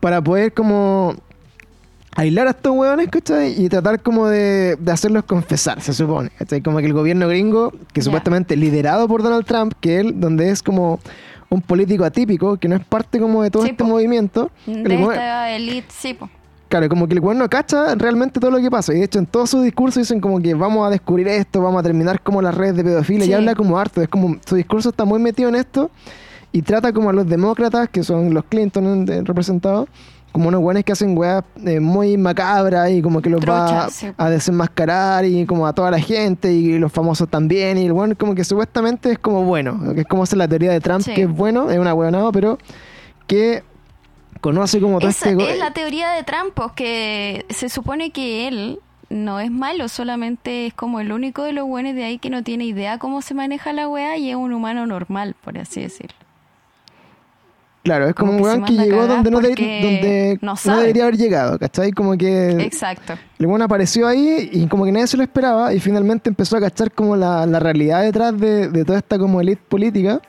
para 0.00 0.22
poder 0.22 0.52
como 0.52 1.14
aislar 2.16 2.46
a 2.48 2.50
estos 2.50 2.72
hueones, 2.74 3.08
¿cachai? 3.08 3.62
Y 3.62 3.68
tratar 3.68 4.00
como 4.02 4.26
de, 4.26 4.76
de 4.76 4.92
hacerlos 4.92 5.24
confesar, 5.24 5.80
se 5.80 5.92
supone, 5.92 6.30
¿cachai? 6.38 6.62
Como 6.62 6.78
que 6.78 6.86
el 6.86 6.92
gobierno 6.92 7.28
gringo, 7.28 7.72
que 7.92 8.02
supuestamente 8.02 8.56
liderado 8.56 9.06
por 9.06 9.22
Donald 9.22 9.44
Trump, 9.44 9.74
que 9.80 10.00
él, 10.00 10.18
donde 10.20 10.50
es 10.50 10.62
como 10.62 10.98
un 11.48 11.60
político 11.62 12.04
atípico, 12.04 12.56
que 12.56 12.68
no 12.68 12.76
es 12.76 12.84
parte 12.84 13.20
como 13.20 13.42
de 13.42 13.50
todo 13.50 13.62
Sí, 13.62 13.70
este 13.70 13.84
po. 13.84 13.90
movimiento, 13.90 14.50
De 14.66 14.94
esta 14.94 15.50
elite, 15.52 15.86
sí, 15.90 16.14
po. 16.14 16.28
Claro, 16.68 16.88
como 16.88 17.06
que 17.06 17.14
el 17.14 17.20
weón 17.20 17.38
no 17.38 17.48
cacha 17.48 17.94
realmente 17.94 18.40
todo 18.40 18.50
lo 18.50 18.58
que 18.58 18.68
pasa. 18.68 18.92
Y 18.92 18.98
de 18.98 19.04
hecho, 19.04 19.20
en 19.20 19.26
todos 19.26 19.50
sus 19.50 19.62
discursos 19.62 20.02
dicen 20.02 20.20
como 20.20 20.42
que 20.42 20.52
vamos 20.54 20.84
a 20.84 20.90
descubrir 20.90 21.28
esto, 21.28 21.62
vamos 21.62 21.78
a 21.78 21.82
terminar 21.84 22.20
como 22.22 22.42
las 22.42 22.56
redes 22.56 22.74
de 22.74 22.82
pedofilia. 22.82 23.24
Y 23.24 23.32
habla 23.32 23.54
como 23.54 23.78
harto. 23.78 24.02
Es 24.02 24.08
como 24.08 24.36
su 24.44 24.56
discurso 24.56 24.88
está 24.88 25.04
muy 25.04 25.20
metido 25.20 25.48
en 25.48 25.54
esto. 25.54 25.92
Y 26.50 26.62
trata 26.62 26.92
como 26.92 27.10
a 27.10 27.12
los 27.12 27.28
demócratas, 27.28 27.88
que 27.88 28.02
son 28.02 28.34
los 28.34 28.44
Clinton 28.46 29.06
representados, 29.24 29.88
como 30.36 30.48
unos 30.48 30.60
weones 30.60 30.84
que 30.84 30.92
hacen 30.92 31.16
weas 31.16 31.42
eh, 31.64 31.80
muy 31.80 32.18
macabras 32.18 32.90
y 32.90 33.00
como 33.00 33.22
que 33.22 33.30
los 33.30 33.40
va 33.40 33.88
sí. 33.88 34.08
a 34.18 34.28
desenmascarar 34.28 35.24
y 35.24 35.46
como 35.46 35.66
a 35.66 35.72
toda 35.72 35.90
la 35.90 35.98
gente 35.98 36.52
y 36.52 36.78
los 36.78 36.92
famosos 36.92 37.26
también. 37.30 37.78
Y 37.78 37.86
el 37.86 37.92
weón 37.92 38.14
como 38.16 38.34
que 38.34 38.44
supuestamente 38.44 39.12
es 39.12 39.18
como 39.18 39.44
bueno. 39.44 39.94
Que 39.94 40.02
es 40.02 40.06
como 40.06 40.24
hacer 40.24 40.36
la 40.36 40.46
teoría 40.46 40.72
de 40.72 40.80
Trump, 40.82 41.00
Sí. 41.00 41.14
que 41.14 41.22
es 41.22 41.30
bueno, 41.30 41.70
es 41.70 41.78
una 41.78 41.94
weonada, 41.94 42.30
pero 42.32 42.58
que 43.26 43.62
conoce 44.42 44.78
como 44.78 44.98
todo 44.98 45.08
Esa 45.08 45.30
este... 45.30 45.52
es 45.52 45.58
la 45.58 45.70
teoría 45.70 46.10
de 46.10 46.22
Trump, 46.22 46.52
pues, 46.52 46.72
que 46.72 47.46
se 47.48 47.70
supone 47.70 48.10
que 48.10 48.46
él 48.46 48.80
no 49.08 49.40
es 49.40 49.50
malo, 49.50 49.88
solamente 49.88 50.66
es 50.66 50.74
como 50.74 51.00
el 51.00 51.12
único 51.12 51.44
de 51.44 51.52
los 51.52 51.66
buenos 51.66 51.94
de 51.94 52.04
ahí 52.04 52.18
que 52.18 52.28
no 52.28 52.42
tiene 52.42 52.66
idea 52.66 52.98
cómo 52.98 53.22
se 53.22 53.32
maneja 53.32 53.72
la 53.72 53.88
weá 53.88 54.18
y 54.18 54.28
es 54.28 54.36
un 54.36 54.52
humano 54.52 54.86
normal, 54.86 55.34
por 55.42 55.56
así 55.56 55.80
decirlo. 55.80 56.25
Claro, 57.86 58.08
es 58.08 58.14
como, 58.14 58.32
Como 58.32 58.42
un 58.44 58.48
weón 58.48 58.64
que 58.64 58.72
llegó 58.74 59.06
donde, 59.06 59.30
no, 59.30 59.40
de- 59.40 59.48
porque 59.48 59.80
donde 59.82 60.38
no 60.42 60.50
no, 60.52 60.56
sabe. 60.56 60.80
debería 60.82 61.04
haber 61.04 61.16
llegado, 61.16 61.58
¿cachai? 61.58 61.92
Como 61.92 62.16
que 62.18 62.50
Exacto. 62.62 63.14
el 63.38 63.46
weón 63.46 63.62
apareció 63.62 64.06
ahí 64.08 64.50
y 64.52 64.66
como 64.66 64.84
que 64.84 64.92
nadie 64.92 65.06
se 65.06 65.16
lo 65.16 65.22
esperaba 65.22 65.72
y 65.72 65.80
finalmente 65.80 66.28
empezó 66.28 66.56
a 66.56 66.60
cachar 66.60 66.90
como 66.92 67.16
la, 67.16 67.46
la 67.46 67.60
realidad 67.60 68.02
detrás 68.02 68.36
de, 68.38 68.68
de 68.68 68.84
toda 68.84 68.98
esta 68.98 69.18
como 69.18 69.40
elite 69.40 69.62
política 69.68 70.20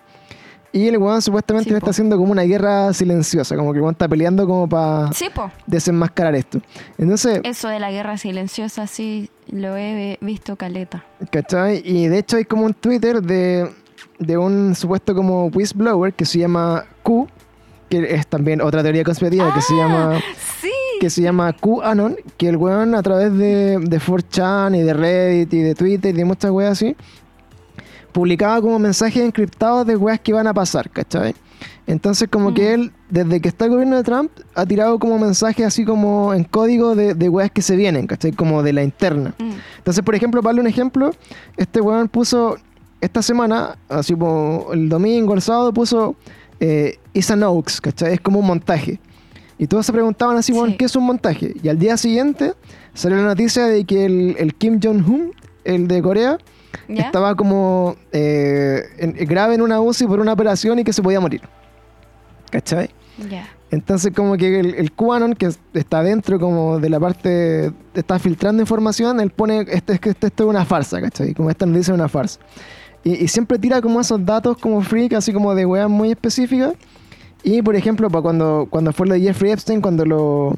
y 0.72 0.88
el 0.88 0.98
weón 0.98 1.22
supuestamente 1.22 1.66
Sí, 1.70 1.72
le 1.72 1.78
está 1.78 1.90
haciendo 1.90 2.18
como 2.18 2.32
una 2.32 2.44
guerra 2.44 2.94
silenciosa, 2.94 3.56
como 3.56 3.72
que 3.72 3.78
el 3.78 3.82
weón 3.84 3.94
está 3.96 4.08
peleando 4.08 4.46
como 4.46 4.70
para 4.70 5.12
Sí, 5.14 5.26
desenmascarar 5.66 6.36
esto. 6.36 6.60
Entonces, 6.98 7.40
Eso 7.44 7.70
de 7.70 7.80
la 7.80 7.90
guerra 7.92 8.18
silenciosa 8.18 8.86
sí 8.86 9.30
lo 9.50 9.76
he 9.78 10.18
visto 10.22 10.56
caleta. 10.58 11.04
¿cachai? 11.32 11.82
Y 11.84 12.08
de 12.08 12.20
hecho 12.20 12.38
hay 12.38 12.46
como 12.46 12.66
un 12.66 12.74
Twitter 12.74 13.22
de, 13.22 13.72
de 14.20 14.38
un 14.38 14.76
supuesto 14.76 15.16
como 15.16 15.46
whistleblower 15.48 16.14
que 16.14 16.26
se 16.26 16.40
llama 16.40 16.86
Q, 17.02 17.28
que 17.90 18.16
es 18.16 18.28
también 18.28 18.62
otra 18.62 18.84
teoría 18.84 19.04
conspirativa 19.04 19.54
que 19.54 19.62
se 19.62 19.76
llama... 19.76 20.20
Sí. 20.62 20.72
que 21.00 21.10
se 21.10 21.22
llama 21.22 21.54
QAnon, 21.54 22.18
que 22.38 22.50
el 22.50 22.58
weón 22.58 22.96
a 22.96 23.04
través 23.04 23.32
de, 23.38 23.78
de 23.80 24.00
4chan 24.00 24.76
y 24.78 24.82
de 24.82 24.94
Reddit 24.94 25.54
y 25.54 25.62
de 25.62 25.76
Twitter 25.76 26.14
y 26.14 26.18
de 26.18 26.26
muchas 26.26 26.50
weas 26.50 26.72
así, 26.72 26.96
publicaba 28.12 28.60
como 28.62 28.80
mensajes 28.80 29.24
encriptados 29.24 29.86
de 29.86 29.96
weas 29.96 30.20
que 30.20 30.32
iban 30.32 30.48
a 30.48 30.54
pasar, 30.54 30.90
¿cachai? 30.90 31.36
Entonces 31.86 32.28
como 32.30 32.54
que 32.54 32.74
él, 32.74 32.92
desde 33.10 33.40
que 33.40 33.48
está 33.48 33.66
el 33.66 33.72
gobierno 33.72 33.96
de 33.96 34.04
Trump, 34.04 34.32
ha 34.56 34.66
tirado 34.66 35.00
como 35.00 35.18
mensajes 35.20 35.66
así 35.66 35.86
como 35.86 36.34
en 36.34 36.44
código 36.44 36.96
de, 36.96 37.14
de 37.14 37.30
weas 37.30 37.50
que 37.50 37.62
se 37.62 37.76
vienen, 37.76 38.08
¿cachai? 38.08 38.32
Como 38.32 38.64
de 38.64 38.74
la 38.74 38.84
interna. 38.84 39.34
Mm. 39.38 39.52
Entonces, 39.78 40.04
por 40.04 40.16
ejemplo, 40.16 40.42
para 40.42 40.50
darle 40.50 40.62
un 40.62 40.68
ejemplo, 40.68 41.12
este 41.56 41.80
weón 41.80 42.10
puso 42.10 42.58
esta 43.00 43.22
semana, 43.22 43.78
así 43.88 44.14
como 44.16 44.68
el 44.74 44.90
domingo, 44.90 45.34
el 45.34 45.42
sábado, 45.42 45.72
puso 45.72 46.16
eh, 46.60 46.98
Is 47.18 47.32
an 47.32 47.44
¿cachai? 47.82 48.14
Es 48.14 48.22
como 48.22 48.40
un 48.40 48.46
montaje. 48.48 49.00
Y 49.58 49.66
todos 49.68 49.86
se 49.88 49.92
preguntaban 49.92 50.38
así, 50.38 50.52
weón, 50.52 50.72
Sí. 50.72 50.78
¿qué 50.78 50.86
es 50.86 50.96
un 50.96 51.04
montaje? 51.06 51.54
Y 51.64 51.68
al 51.68 51.80
día 51.80 51.98
siguiente 51.98 52.54
salió 52.94 53.18
la 53.18 53.24
noticia 53.24 53.66
de 53.66 53.86
que 53.86 54.06
el, 54.06 54.36
el 54.38 54.54
Kim 54.54 54.80
Jong-un, 54.82 55.32
el 55.64 55.88
de 55.88 56.02
Corea, 56.02 56.38
¿Ya? 56.88 57.04
estaba 57.04 57.34
como 57.36 57.96
eh, 58.12 58.84
en- 59.00 59.14
grave 59.28 59.56
en 59.56 59.62
una 59.64 59.82
UCI 59.82 60.06
por 60.06 60.20
una 60.20 60.34
operación 60.34 60.78
y 60.80 60.84
que 60.84 60.94
se 60.94 61.02
podía 61.02 61.20
morir. 61.20 61.42
¿Cachai? 62.52 62.90
Ya. 63.30 63.48
Entonces 63.72 64.14
como 64.16 64.38
que 64.38 64.60
el, 64.60 64.76
el 64.76 64.92
QAnon 64.94 65.34
que 65.34 65.48
es- 65.48 65.60
está 65.74 66.04
dentro 66.04 66.40
como 66.40 66.80
de 66.80 66.90
la 66.90 67.00
parte, 67.00 67.72
está 67.96 68.20
filtrando 68.20 68.62
información, 68.62 69.20
él 69.20 69.32
pone, 69.32 69.66
este, 69.70 69.94
es 69.94 70.00
que 70.00 70.12
esto, 70.12 70.28
esto 70.28 70.44
es 70.44 70.50
una 70.50 70.66
farsa, 70.66 71.02
¿cachai? 71.02 71.34
Como 71.34 71.50
esta 71.50 71.66
noticia 71.66 71.92
es 71.94 71.98
una 72.00 72.08
farsa. 72.08 72.40
Y, 73.04 73.24
y 73.24 73.28
siempre 73.28 73.58
tira 73.60 73.82
como 73.82 74.00
esos 74.00 74.24
datos 74.24 74.58
como 74.58 74.82
freak, 74.82 75.14
así 75.14 75.34
como 75.34 75.54
de 75.56 75.66
weas 75.66 75.90
muy 75.90 76.12
específicas. 76.12 76.74
Y 77.44 77.62
por 77.62 77.76
ejemplo, 77.76 78.10
para 78.10 78.22
cuando, 78.22 78.68
cuando 78.70 78.92
fue 78.92 79.08
lo 79.08 79.14
de 79.14 79.22
Jeffrey 79.22 79.52
Epstein, 79.52 79.82
cuando 79.82 80.06
lo, 80.06 80.56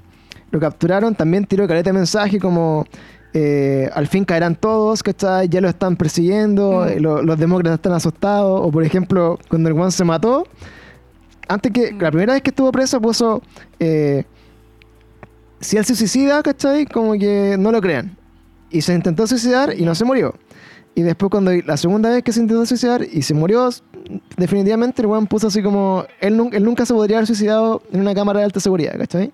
lo 0.51 0.59
capturaron, 0.59 1.13
también 1.15 1.45
tiró 1.45 1.67
caleta 1.67 1.89
de 1.89 1.93
mensaje 1.93 2.39
como... 2.39 2.85
eh, 3.33 3.87
al 3.93 4.07
fin 4.07 4.25
caerán 4.25 4.55
todos, 4.55 5.03
¿cachai? 5.03 5.47
Ya 5.49 5.61
lo 5.61 5.69
están 5.69 5.95
persiguiendo, 5.95 6.81
Mm. 6.85 6.87
eh, 6.89 6.99
lo- 6.99 7.21
los 7.21 7.37
demócratas 7.37 7.77
están 7.77 7.93
asustados. 7.93 8.59
O 8.63 8.71
por 8.71 8.83
ejemplo, 8.83 9.37
cuando 9.49 9.69
el 9.69 9.75
Juan 9.75 9.91
se 9.91 10.03
mató, 10.03 10.47
antes 11.47 11.71
que 11.71 11.91
la 11.91 12.09
primera 12.09 12.33
vez 12.33 12.41
que 12.41 12.49
estuvo 12.49 12.71
preso 12.71 12.99
puso 12.99 13.41
eh, 13.79 14.23
si 15.59 15.77
él 15.77 15.85
se 15.85 15.95
suicida, 15.95 16.41
¿cachai? 16.41 16.85
Como 16.85 17.13
que 17.13 17.55
no 17.59 17.71
lo 17.71 17.81
crean. 17.81 18.17
Y 18.71 18.81
se 18.81 18.93
intentó 18.93 19.27
suicidar 19.27 19.73
y 19.77 19.83
no 19.83 19.93
se 19.93 20.05
murió. 20.05 20.33
Y 20.95 21.01
después 21.01 21.29
cuando 21.29 21.51
la 21.53 21.77
segunda 21.77 22.09
vez 22.09 22.23
que 22.23 22.31
se 22.31 22.39
intentó 22.39 22.65
suicidar 22.65 23.03
y 23.03 23.21
se 23.21 23.33
murió, 23.33 23.69
definitivamente 24.37 25.01
el 25.01 25.07
weón 25.07 25.27
puso 25.27 25.47
así 25.47 25.61
como. 25.61 26.05
Él, 26.21 26.37
nun- 26.37 26.53
él 26.53 26.63
nunca 26.63 26.85
se 26.85 26.93
podría 26.93 27.17
haber 27.17 27.27
suicidado 27.27 27.81
en 27.91 28.01
una 28.01 28.13
cámara 28.13 28.39
de 28.39 28.45
alta 28.45 28.59
seguridad, 28.59 28.97
¿cachai? 28.97 29.31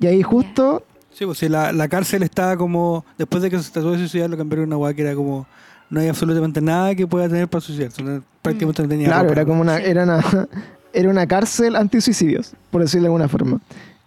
Y 0.00 0.06
ahí 0.06 0.22
justo. 0.22 0.82
Sí, 1.12 1.24
pues 1.24 1.38
si 1.38 1.48
la, 1.48 1.72
la 1.72 1.88
cárcel 1.88 2.22
estaba 2.22 2.56
como. 2.56 3.04
Después 3.18 3.42
de 3.42 3.50
que 3.50 3.58
se 3.58 3.70
trató 3.70 3.92
de 3.92 3.98
suicidar, 3.98 4.28
lo 4.30 4.36
cambiaron 4.36 4.64
a 4.64 4.76
una 4.76 4.84
weá 4.84 4.94
que 4.94 5.02
era 5.02 5.14
como. 5.14 5.46
No 5.88 6.00
hay 6.00 6.08
absolutamente 6.08 6.60
nada 6.60 6.94
que 6.94 7.06
pueda 7.06 7.28
tener 7.28 7.48
para 7.48 7.60
suicidarse. 7.60 8.02
prácticamente 8.42 8.82
no 8.82 8.88
tenía. 8.88 9.06
Claro, 9.06 9.22
ropa. 9.28 9.32
era 9.34 9.44
como 9.46 9.60
una, 9.60 9.76
Sí. 9.78 9.82
era 9.86 10.02
una, 10.04 10.24
era 10.92 11.08
una 11.10 11.26
cárcel 11.26 11.76
antisuicidios, 11.76 12.52
por 12.70 12.82
decirlo 12.82 13.02
de 13.04 13.06
alguna 13.08 13.28
forma. 13.28 13.60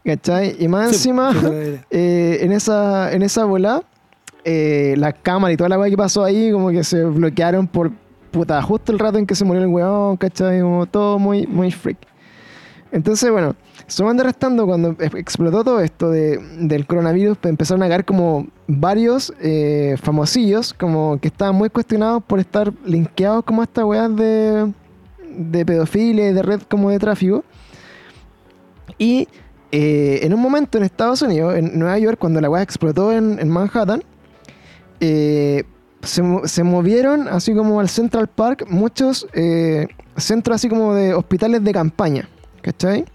¿Cachai? 0.03 0.55
Y 0.59 0.67
más 0.67 0.89
Sí, 0.89 0.95
encima, 0.95 1.31
idea. 1.33 1.85
eh, 1.89 2.39
en 2.41 2.51
esa, 2.51 3.11
en 3.13 3.21
esa 3.21 3.45
bola, 3.45 3.83
eh, 4.43 4.95
la 4.97 5.13
cámara 5.13 5.53
y 5.53 5.57
toda 5.57 5.69
la 5.69 5.77
weá 5.79 5.89
que 5.89 5.97
pasó 5.97 6.23
ahí, 6.23 6.51
como 6.51 6.69
que 6.69 6.83
se 6.83 7.03
bloquearon 7.03 7.67
por 7.67 7.91
puta, 8.31 8.61
justo 8.61 8.91
el 8.91 8.99
rato 8.99 9.17
en 9.17 9.25
que 9.25 9.35
se 9.35 9.43
murió 9.45 9.61
el 9.61 9.67
weón, 9.67 10.17
¿cachai? 10.17 10.61
Como 10.61 10.85
todo 10.85 11.19
muy, 11.19 11.45
muy 11.47 11.71
freak. 11.71 11.97
Entonces, 12.91 13.29
bueno, 13.31 13.55
sumando 13.85 14.23
y 14.23 14.25
restando, 14.25 14.65
cuando 14.65 14.95
ex- 14.99 15.13
explotó 15.15 15.63
todo 15.63 15.79
esto 15.79 16.09
de- 16.09 16.39
del 16.59 16.87
coronavirus, 16.87 17.37
pues 17.37 17.49
empezaron 17.51 17.83
a 17.83 17.87
caer 17.87 18.03
como 18.03 18.47
varios 18.67 19.31
eh, 19.41 19.95
famosillos, 20.01 20.73
como 20.73 21.19
que 21.21 21.27
estaban 21.27 21.55
muy 21.55 21.69
cuestionados 21.69 22.23
por 22.23 22.39
estar 22.39 22.73
linkeados 22.85 23.43
como 23.43 23.61
a 23.61 23.65
estas 23.65 23.83
weas 23.85 24.15
de, 24.15 24.73
de 25.37 25.65
pedofilia 25.65 26.33
de 26.33 26.41
red 26.41 26.61
como 26.63 26.89
de 26.89 26.97
tráfico. 26.97 27.43
Y 28.97 29.27
eh, 29.71 30.21
en 30.23 30.33
un 30.33 30.41
momento 30.41 30.77
en 30.79 30.83
Estados 30.83 31.21
Unidos, 31.21 31.55
en 31.55 31.77
Nueva 31.77 31.99
York, 31.99 32.17
cuando 32.19 32.41
la 32.41 32.49
wea 32.49 32.63
explotó 32.63 33.11
en, 33.11 33.37
en 33.39 33.49
Manhattan, 33.49 34.03
eh, 34.99 35.63
se, 36.01 36.23
se 36.45 36.63
movieron 36.63 37.27
así 37.27 37.53
como 37.53 37.79
al 37.79 37.89
Central 37.89 38.27
Park 38.27 38.65
muchos 38.69 39.27
eh, 39.33 39.87
centros 40.17 40.55
así 40.55 40.69
como 40.69 40.93
de 40.93 41.13
hospitales 41.13 41.63
de 41.63 41.71
campaña, 41.71 42.29
¿cachai? 42.61 43.05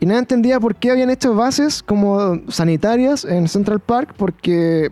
Y 0.00 0.06
nadie 0.06 0.20
entendía 0.20 0.58
por 0.58 0.76
qué 0.76 0.90
habían 0.90 1.10
hecho 1.10 1.34
bases 1.34 1.82
como 1.82 2.40
sanitarias 2.48 3.24
en 3.24 3.48
Central 3.48 3.80
Park, 3.80 4.14
porque, 4.16 4.90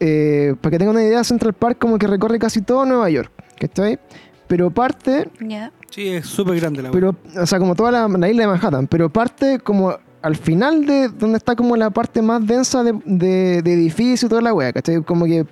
eh, 0.00 0.54
para 0.60 0.70
que 0.70 0.78
tengan 0.78 0.96
una 0.96 1.04
idea, 1.04 1.22
Central 1.22 1.52
Park 1.52 1.78
como 1.78 1.98
que 1.98 2.06
recorre 2.06 2.38
casi 2.38 2.62
todo 2.62 2.86
Nueva 2.86 3.10
York, 3.10 3.30
¿cachai? 3.58 3.98
Pero 4.48 4.70
parte. 4.70 5.28
Sí, 5.90 6.08
es 6.08 6.26
súper 6.26 6.58
grande 6.60 6.82
la 6.82 6.90
pero, 6.90 7.14
o 7.36 7.46
sea, 7.46 7.58
como 7.58 7.74
toda 7.74 7.90
la, 7.90 8.08
la 8.08 8.30
isla 8.30 8.42
de 8.42 8.48
Manhattan, 8.48 8.86
pero 8.86 9.10
parte 9.10 9.58
como 9.58 9.94
al 10.22 10.36
final 10.36 10.86
de 10.86 11.08
donde 11.08 11.38
está 11.38 11.56
como 11.56 11.76
la 11.76 11.90
parte 11.90 12.22
más 12.22 12.46
densa 12.46 12.82
de, 12.82 12.98
de, 13.04 13.62
de 13.62 13.72
edificio 13.72 14.26
y 14.26 14.28
toda 14.28 14.40
la 14.40 14.54
wea, 14.54 14.72
¿cachai? 14.72 15.02
Como 15.02 15.26
que 15.26 15.46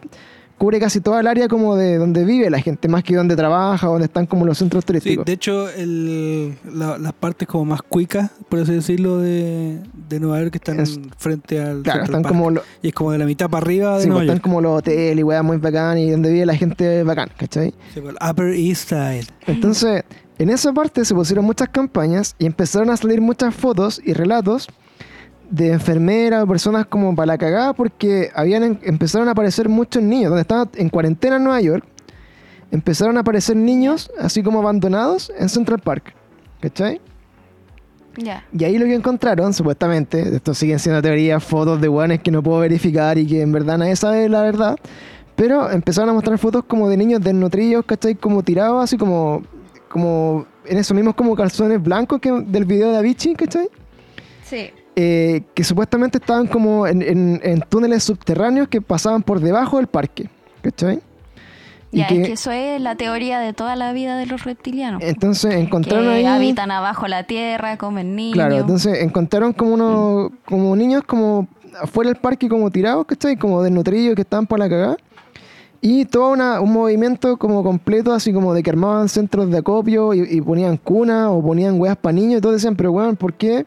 cubre 0.58 0.80
casi 0.80 1.00
toda 1.00 1.20
el 1.20 1.26
área 1.28 1.46
como 1.48 1.76
de 1.76 1.96
donde 1.98 2.24
vive 2.24 2.50
la 2.50 2.60
gente, 2.60 2.88
más 2.88 3.04
que 3.04 3.14
donde 3.14 3.36
trabaja, 3.36 3.86
donde 3.86 4.06
están 4.06 4.26
como 4.26 4.44
los 4.44 4.58
centros 4.58 4.82
Sí, 4.82 4.86
turísticos. 4.88 5.24
de 5.24 5.32
hecho, 5.32 5.68
el, 5.70 6.58
la- 6.74 6.98
las 6.98 7.12
partes 7.12 7.46
como 7.48 7.64
más 7.64 7.80
cuicas, 7.82 8.30
por 8.48 8.58
así 8.60 8.72
decirlo, 8.72 9.18
de, 9.18 9.78
de 10.08 10.20
Nueva 10.20 10.40
York 10.40 10.50
que 10.50 10.58
están 10.58 10.80
Es- 10.80 10.98
frente 11.16 11.60
al 11.62 11.82
claro, 11.82 12.04
están 12.04 12.22
Park. 12.22 12.34
como, 12.34 12.50
lo- 12.50 12.62
Y 12.82 12.88
es 12.88 12.94
como 12.94 13.12
de 13.12 13.18
la 13.18 13.24
mitad 13.24 13.48
para 13.48 13.62
arriba 13.64 13.96
de 13.98 14.04
sí, 14.04 14.10
pues, 14.10 14.22
están 14.22 14.40
como 14.40 14.60
los 14.60 14.78
hoteles 14.78 15.18
y 15.18 15.22
weas 15.22 15.44
muy 15.44 15.58
bacán 15.58 15.96
y 15.98 16.10
donde 16.10 16.32
vive 16.32 16.44
la 16.44 16.56
gente 16.56 17.02
bacán, 17.04 17.30
¿cachai? 17.36 17.70
Sí, 17.94 18.00
pues, 18.00 18.14
el 18.20 18.28
Upper 18.30 18.48
East 18.52 18.88
Side. 18.88 19.26
Entonces, 19.46 20.02
en 20.38 20.50
esa 20.50 20.72
parte 20.72 21.04
se 21.04 21.14
pusieron 21.14 21.44
muchas 21.44 21.68
campañas 21.68 22.34
y 22.38 22.46
empezaron 22.46 22.90
a 22.90 22.96
salir 22.96 23.20
muchas 23.20 23.54
fotos 23.54 24.00
y 24.04 24.12
relatos 24.12 24.68
de 25.50 25.72
enfermeras 25.72 26.44
o 26.44 26.46
personas 26.46 26.86
como 26.86 27.14
para 27.14 27.26
la 27.26 27.38
cagada 27.38 27.72
porque 27.72 28.30
habían 28.34 28.62
em- 28.62 28.78
empezaron 28.82 29.28
a 29.28 29.32
aparecer 29.32 29.68
muchos 29.68 30.02
niños, 30.02 30.30
donde 30.30 30.42
estaba 30.42 30.68
en 30.74 30.88
cuarentena 30.88 31.36
en 31.36 31.44
Nueva 31.44 31.60
York, 31.60 31.84
empezaron 32.70 33.16
a 33.16 33.20
aparecer 33.20 33.56
niños 33.56 34.10
así 34.20 34.42
como 34.42 34.58
abandonados 34.58 35.32
en 35.38 35.48
Central 35.48 35.78
Park. 35.80 36.14
¿Cachai? 36.60 37.00
Ya. 38.16 38.44
Y 38.52 38.64
ahí 38.64 38.78
lo 38.78 38.84
que 38.86 38.94
encontraron, 38.94 39.54
supuestamente, 39.54 40.34
esto 40.36 40.52
siguen 40.52 40.80
siendo 40.80 41.00
teorías, 41.00 41.42
fotos 41.42 41.80
de 41.80 41.86
guanes 41.86 42.20
que 42.20 42.30
no 42.32 42.42
puedo 42.42 42.58
verificar 42.58 43.16
y 43.16 43.26
que 43.26 43.40
en 43.42 43.52
verdad 43.52 43.78
nadie 43.78 43.94
sabe 43.94 44.28
la 44.28 44.42
verdad, 44.42 44.76
pero 45.36 45.70
empezaron 45.70 46.10
a 46.10 46.12
mostrar 46.12 46.36
fotos 46.36 46.64
como 46.64 46.88
de 46.88 46.96
niños 46.96 47.20
desnutridos, 47.22 47.84
¿cachai? 47.84 48.16
Como 48.16 48.42
tirados, 48.42 48.82
así 48.82 48.98
como, 48.98 49.42
como 49.88 50.46
en 50.66 50.78
esos 50.78 50.96
mismos 50.96 51.14
como 51.14 51.36
calzones 51.36 51.80
blancos 51.80 52.20
que 52.20 52.32
del 52.32 52.64
video 52.64 52.90
de 52.90 52.98
Avicii, 52.98 53.36
¿cachai? 53.36 53.68
Sí. 54.44 54.70
Eh, 55.00 55.42
que 55.54 55.62
supuestamente 55.62 56.18
estaban 56.18 56.48
como 56.48 56.84
en, 56.88 57.02
en- 57.02 57.40
en 57.44 57.60
túneles 57.60 58.02
subterráneos 58.02 58.66
que 58.66 58.80
pasaban 58.82 59.22
por 59.22 59.38
debajo 59.38 59.76
del 59.76 59.86
parque, 59.86 60.28
¿cachai? 60.60 60.98
Y 61.92 61.98
Ya, 61.98 62.08
que- 62.08 62.20
es 62.22 62.26
que 62.26 62.32
eso 62.32 62.50
es 62.50 62.80
la 62.80 62.96
teoría 62.96 63.38
de 63.38 63.52
toda 63.52 63.76
la 63.76 63.92
vida 63.92 64.16
de 64.16 64.26
los 64.26 64.42
reptilianos. 64.44 65.00
entonces 65.04 65.54
encontraron 65.54 66.06
que 66.08 66.14
ahí... 66.14 66.24
habitan 66.26 66.72
abajo 66.72 67.06
la 67.06 67.22
tierra, 67.22 67.76
comen 67.78 68.16
niños. 68.16 68.34
Claro, 68.34 68.56
entonces 68.56 69.00
encontraron 69.00 69.52
como 69.52 69.74
unos, 69.74 70.30
como 70.44 70.74
niños 70.74 71.04
como 71.06 71.46
afuera 71.80 72.10
del 72.10 72.20
parque 72.20 72.48
como 72.48 72.68
tirados, 72.70 73.06
¿cachai? 73.06 73.36
Como 73.36 73.62
desnutridos 73.62 74.16
que 74.16 74.22
estaban 74.22 74.48
para 74.48 74.64
la 74.64 74.68
cagada. 74.70 74.96
Y 75.80 76.06
todo 76.06 76.32
una- 76.32 76.60
un 76.60 76.72
movimiento 76.72 77.36
como 77.36 77.62
completo, 77.62 78.12
así 78.12 78.32
como 78.32 78.52
de 78.52 78.64
que 78.64 78.70
armaban 78.70 79.08
centros 79.08 79.48
de 79.48 79.58
acopio 79.58 80.12
y, 80.12 80.22
y 80.28 80.40
ponían 80.40 80.76
cunas 80.76 81.28
o 81.30 81.40
ponían 81.40 81.80
weas 81.80 81.96
para 81.96 82.14
niños 82.14 82.38
y 82.38 82.40
todos 82.40 82.56
decían, 82.56 82.74
pero 82.74 82.90
weón, 82.90 83.14
¿por 83.14 83.32
qué 83.34 83.64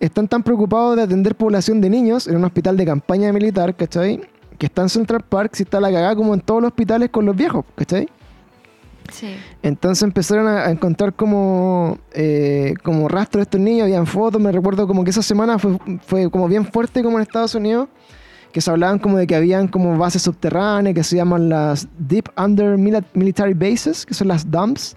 están 0.00 0.28
tan 0.28 0.42
preocupados 0.42 0.96
de 0.96 1.02
atender 1.02 1.34
población 1.34 1.80
de 1.80 1.90
niños 1.90 2.26
en 2.28 2.36
un 2.36 2.44
hospital 2.44 2.76
de 2.76 2.84
campaña 2.86 3.32
militar, 3.32 3.74
¿cachai? 3.74 4.20
Que 4.58 4.66
está 4.66 4.82
en 4.82 4.88
Central 4.88 5.22
Park, 5.28 5.52
si 5.54 5.64
está 5.64 5.80
la 5.80 5.90
cagada 5.90 6.14
como 6.14 6.34
en 6.34 6.40
todos 6.40 6.62
los 6.62 6.68
hospitales 6.68 7.10
con 7.10 7.26
los 7.26 7.36
viejos, 7.36 7.64
¿cachai? 7.74 8.08
Sí. 9.12 9.36
Entonces 9.62 10.02
empezaron 10.02 10.46
a, 10.46 10.70
encontrar 10.70 11.14
como, 11.14 11.98
eh, 12.12 12.74
como 12.82 13.08
rastros 13.08 13.40
de 13.40 13.42
estos 13.44 13.60
niños, 13.60 13.84
habían 13.84 14.06
fotos, 14.06 14.40
me 14.40 14.52
recuerdo 14.52 14.86
como 14.86 15.02
que 15.02 15.10
esa 15.10 15.22
semana 15.22 15.58
fue, 15.58 15.78
fue 16.06 16.30
como 16.30 16.46
bien 16.46 16.66
fuerte 16.66 17.02
como 17.02 17.16
en 17.18 17.22
Estados 17.22 17.54
Unidos, 17.54 17.88
que 18.52 18.60
se 18.60 18.70
hablaban 18.70 18.98
como 18.98 19.16
de 19.16 19.26
que 19.26 19.34
habían 19.34 19.68
como 19.68 19.96
bases 19.96 20.22
subterráneas 20.22 20.94
que 20.94 21.04
se 21.04 21.16
llaman 21.16 21.48
las 21.48 21.88
Deep 21.98 22.30
Under 22.36 22.76
Mili- 22.76 23.04
Military 23.14 23.54
Bases, 23.54 24.04
que 24.04 24.14
son 24.14 24.28
las 24.28 24.50
DUMPs, 24.50 24.96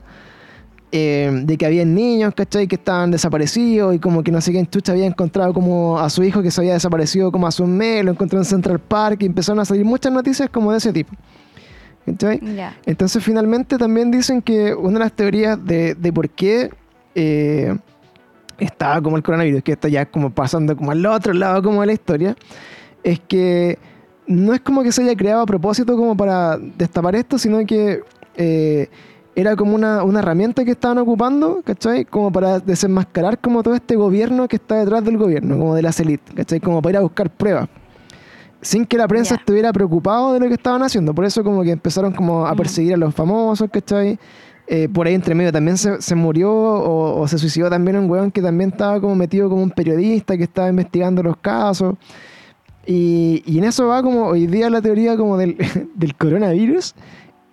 eh, 0.91 1.31
de 1.43 1.57
que 1.57 1.65
había 1.65 1.85
niños, 1.85 2.33
¿cachai? 2.35 2.67
Que 2.67 2.75
estaban 2.75 3.11
desaparecidos 3.11 3.95
y 3.95 3.99
como 3.99 4.23
que 4.23 4.31
no 4.31 4.41
sé 4.41 4.51
quién 4.51 4.67
chucha 4.67 4.91
había 4.91 5.05
encontrado 5.05 5.53
como 5.53 5.97
a 5.97 6.09
su 6.09 6.23
hijo 6.23 6.41
que 6.41 6.51
se 6.51 6.61
había 6.61 6.73
desaparecido 6.73 7.31
como 7.31 7.47
hace 7.47 7.63
un 7.63 7.77
mes, 7.77 8.03
lo 8.03 8.11
encontró 8.11 8.39
en 8.39 8.45
Central 8.45 8.79
Park 8.79 9.19
y 9.21 9.25
empezaron 9.25 9.59
a 9.59 9.65
salir 9.65 9.85
muchas 9.85 10.11
noticias 10.11 10.49
como 10.49 10.71
de 10.71 10.79
ese 10.79 10.91
tipo. 10.91 11.13
¿Cachai? 12.05 12.41
Entonces 12.85 13.23
finalmente 13.23 13.77
también 13.77 14.11
dicen 14.11 14.41
que 14.41 14.73
una 14.73 14.93
de 14.93 14.99
las 14.99 15.13
teorías 15.13 15.63
de, 15.63 15.95
de 15.95 16.11
por 16.11 16.29
qué 16.29 16.71
eh, 17.15 17.75
estaba 18.57 19.01
como 19.01 19.17
el 19.17 19.23
coronavirus, 19.23 19.63
que 19.63 19.73
esto 19.73 19.87
ya 19.87 20.05
como 20.05 20.29
pasando 20.29 20.75
como 20.75 20.91
al 20.91 21.05
otro 21.05 21.33
lado 21.33 21.61
como 21.63 21.81
de 21.81 21.87
la 21.87 21.93
historia, 21.93 22.35
es 23.03 23.19
que 23.19 23.79
no 24.27 24.53
es 24.53 24.61
como 24.61 24.83
que 24.83 24.91
se 24.91 25.03
haya 25.03 25.15
creado 25.15 25.41
a 25.41 25.45
propósito 25.45 25.95
como 25.95 26.15
para 26.15 26.57
destapar 26.57 27.15
esto, 27.15 27.37
sino 27.37 27.65
que 27.65 28.01
eh, 28.35 28.89
era 29.35 29.55
como 29.55 29.75
una, 29.75 30.03
una 30.03 30.19
herramienta 30.19 30.65
que 30.65 30.71
estaban 30.71 30.97
ocupando, 30.97 31.61
¿cachai? 31.63 32.05
Como 32.05 32.31
para 32.31 32.59
desenmascarar 32.59 33.39
como 33.39 33.63
todo 33.63 33.75
este 33.75 33.95
gobierno 33.95 34.47
que 34.47 34.57
está 34.57 34.75
detrás 34.75 35.03
del 35.03 35.17
gobierno, 35.17 35.57
como 35.57 35.75
de 35.75 35.81
las 35.81 35.99
élites, 35.99 36.33
¿cachai? 36.35 36.59
Como 36.59 36.81
para 36.81 36.91
ir 36.91 36.97
a 36.97 37.01
buscar 37.01 37.29
pruebas 37.29 37.69
sin 38.61 38.85
que 38.85 38.97
la 38.97 39.07
prensa 39.07 39.35
estuviera 39.35 39.73
preocupado 39.73 40.33
de 40.33 40.39
lo 40.39 40.47
que 40.47 40.53
estaban 40.53 40.83
haciendo. 40.83 41.13
Por 41.13 41.25
eso 41.25 41.43
como 41.43 41.63
que 41.63 41.71
empezaron 41.71 42.13
como 42.13 42.45
a 42.45 42.55
perseguir 42.55 42.93
a 42.93 42.97
los 42.97 43.13
famosos, 43.13 43.69
¿cachai? 43.71 44.19
Eh, 44.67 44.87
por 44.87 45.07
ahí 45.07 45.15
entre 45.15 45.35
medio 45.35 45.51
también 45.51 45.77
se, 45.77 46.01
se 46.01 46.15
murió 46.15 46.51
o, 46.53 47.19
o 47.19 47.27
se 47.27 47.37
suicidó 47.37 47.69
también 47.69 47.97
un 47.97 48.09
weón 48.09 48.31
que 48.31 48.41
también 48.41 48.69
estaba 48.69 49.01
como 49.01 49.15
metido 49.15 49.49
como 49.49 49.63
un 49.63 49.71
periodista 49.71 50.37
que 50.37 50.43
estaba 50.43 50.69
investigando 50.69 51.23
los 51.23 51.37
casos. 51.37 51.95
Y, 52.85 53.43
y 53.45 53.57
en 53.57 53.65
eso 53.65 53.87
va 53.87 54.01
como 54.01 54.27
hoy 54.27 54.47
día 54.47 54.69
la 54.69 54.81
teoría 54.81 55.17
como 55.17 55.37
del, 55.37 55.57
del 55.95 56.15
coronavirus 56.15 56.95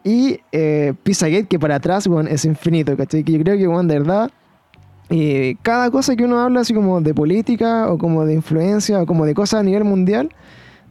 y 0.04 0.40
eh, 0.52 0.94
Pizzagate 1.02 1.46
que 1.46 1.58
para 1.58 1.76
atrás, 1.76 2.06
weón, 2.06 2.28
es 2.28 2.44
infinito, 2.44 2.96
¿cachai? 2.96 3.24
Que 3.24 3.32
yo 3.32 3.40
creo 3.40 3.56
que, 3.56 3.68
weón, 3.68 3.88
de 3.88 3.98
verdad, 3.98 4.30
eh, 5.10 5.56
cada 5.62 5.90
cosa 5.90 6.16
que 6.16 6.24
uno 6.24 6.40
habla 6.40 6.60
así 6.60 6.74
como 6.74 7.00
de 7.00 7.14
política 7.14 7.90
o 7.90 7.98
como 7.98 8.24
de 8.24 8.34
influencia 8.34 9.02
o 9.02 9.06
como 9.06 9.24
de 9.24 9.34
cosas 9.34 9.60
a 9.60 9.62
nivel 9.62 9.84
mundial, 9.84 10.30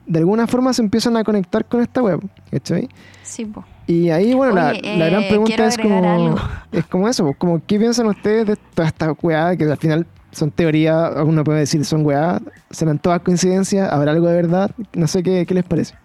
de 0.05 0.19
alguna 0.19 0.47
forma 0.47 0.73
se 0.73 0.81
empiezan 0.81 1.17
a 1.17 1.23
conectar 1.23 1.65
con 1.65 1.81
esta 1.81 2.01
web, 2.01 2.21
¿cachai? 2.51 2.89
Sí, 3.23 3.45
po. 3.45 3.63
Y 3.85 4.09
ahí, 4.09 4.33
bueno, 4.33 4.53
la, 4.53 4.69
Oye, 4.71 4.97
la 4.97 5.05
gran 5.05 5.23
eh, 5.23 5.27
pregunta 5.29 5.67
es 5.67 5.77
como, 5.77 5.97
algo. 5.97 6.37
es 6.71 6.85
como 6.85 7.07
eso, 7.07 7.23
pues, 7.25 7.37
como 7.37 7.61
qué 7.65 7.77
piensan 7.77 8.07
ustedes 8.07 8.47
de 8.47 8.55
toda 8.55 8.87
esta 8.87 9.11
weá, 9.21 9.55
que 9.55 9.65
al 9.65 9.77
final 9.77 10.05
son 10.31 10.51
teorías, 10.51 11.13
uno 11.25 11.43
puede 11.43 11.59
decir 11.59 11.83
son 11.85 12.05
weá, 12.05 12.41
serán 12.69 12.99
todas 12.99 13.21
coincidencias, 13.21 13.91
habrá 13.91 14.11
algo 14.11 14.27
de 14.27 14.35
verdad, 14.35 14.71
no 14.93 15.07
sé 15.07 15.23
qué, 15.23 15.45
qué 15.45 15.53
les 15.53 15.63
parece. 15.63 15.95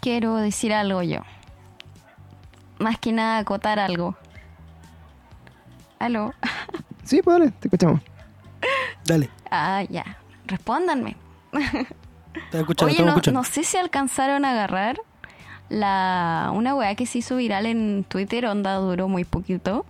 Quiero 0.00 0.36
decir 0.36 0.72
algo 0.72 1.02
yo. 1.02 1.20
Más 2.78 2.98
que 2.98 3.12
nada 3.12 3.38
acotar 3.38 3.78
algo. 3.78 4.16
¿Aló? 5.98 6.32
Sí, 7.04 7.20
pues 7.20 7.38
dale, 7.38 7.50
te 7.50 7.68
escuchamos. 7.68 8.00
Dale, 9.04 9.28
Ah, 9.50 9.82
ya. 9.90 10.16
Respóndanme. 10.46 11.16
te 12.50 12.60
escuchando, 12.60 12.92
Oye, 12.94 13.02
no, 13.04 13.08
escuchando. 13.10 13.40
no 13.40 13.44
sé 13.44 13.62
si 13.62 13.76
alcanzaron 13.76 14.46
a 14.46 14.52
agarrar 14.52 14.98
la, 15.68 16.50
una 16.54 16.74
weá 16.74 16.94
que 16.94 17.04
se 17.04 17.18
hizo 17.18 17.36
viral 17.36 17.66
en 17.66 18.04
Twitter, 18.08 18.46
onda 18.46 18.76
duró 18.76 19.06
muy 19.08 19.24
poquito. 19.24 19.84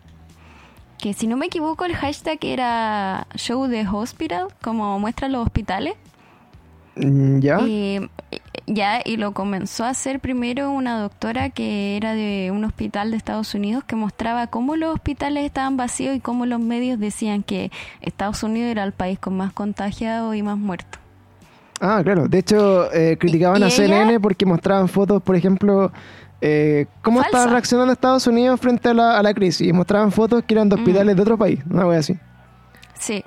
Que 0.99 1.13
si 1.15 1.29
no 1.29 1.37
me 1.37 1.47
equivoco, 1.47 1.85
el 1.85 1.95
hashtag 1.95 2.39
era 2.45 3.29
Show 3.37 3.69
the 3.69 3.87
Hospital, 3.87 4.49
como 4.61 4.99
muestra 4.99 5.29
los 5.29 5.45
hospitales. 5.47 5.95
Mm, 6.97 7.41
¿Ya? 7.41 7.61
Y, 7.61 8.09
ya, 8.67 9.01
y 9.05 9.17
lo 9.17 9.33
comenzó 9.33 9.85
a 9.85 9.91
hacer 9.91 10.21
primero 10.21 10.71
una 10.71 10.99
doctora 10.99 11.51
que 11.51 11.97
era 11.97 12.15
de 12.15 12.51
un 12.53 12.65
hospital 12.65 13.11
de 13.11 13.17
Estados 13.17 13.55
Unidos 13.55 13.85
que 13.85 13.97
mostraba 13.97 14.47
cómo 14.47 14.77
los 14.77 14.95
hospitales 14.95 15.45
estaban 15.45 15.77
vacíos 15.77 16.17
y 16.17 16.21
cómo 16.21 16.47
los 16.47 16.61
medios 16.61 16.99
decían 16.99 17.43
que 17.43 17.71
Estados 18.01 18.43
Unidos 18.43 18.71
era 18.71 18.85
el 18.85 18.93
país 18.93 19.19
con 19.19 19.37
más 19.37 19.53
contagiados 19.53 20.35
y 20.37 20.43
más 20.43 20.57
muertos. 20.57 21.01
Ah, 21.81 22.01
claro. 22.05 22.29
De 22.29 22.39
hecho, 22.39 22.91
eh, 22.93 23.17
criticaban 23.19 23.61
y 23.61 23.65
a 23.65 23.67
ella- 23.67 23.77
CNN 23.77 24.21
porque 24.21 24.47
mostraban 24.47 24.89
fotos, 24.89 25.21
por 25.23 25.35
ejemplo, 25.37 25.93
eh, 26.41 26.87
cómo 27.03 27.19
Falsa. 27.21 27.37
estaba 27.39 27.53
reaccionando 27.53 27.93
Estados 27.93 28.27
Unidos 28.27 28.61
frente 28.61 28.89
a 28.91 28.95
la, 28.95 29.19
a 29.19 29.23
la 29.23 29.35
crisis. 29.35 29.67
Y 29.69 29.73
mostraban 29.73 30.13
fotos 30.13 30.45
que 30.45 30.55
eran 30.55 30.69
de 30.69 30.77
Mm. 30.77 30.79
hospitales 30.79 31.17
de 31.17 31.23
otro 31.23 31.37
país, 31.37 31.61
una 31.69 31.87
wea 31.87 31.99
así. 31.99 32.17
Sí. 32.99 33.25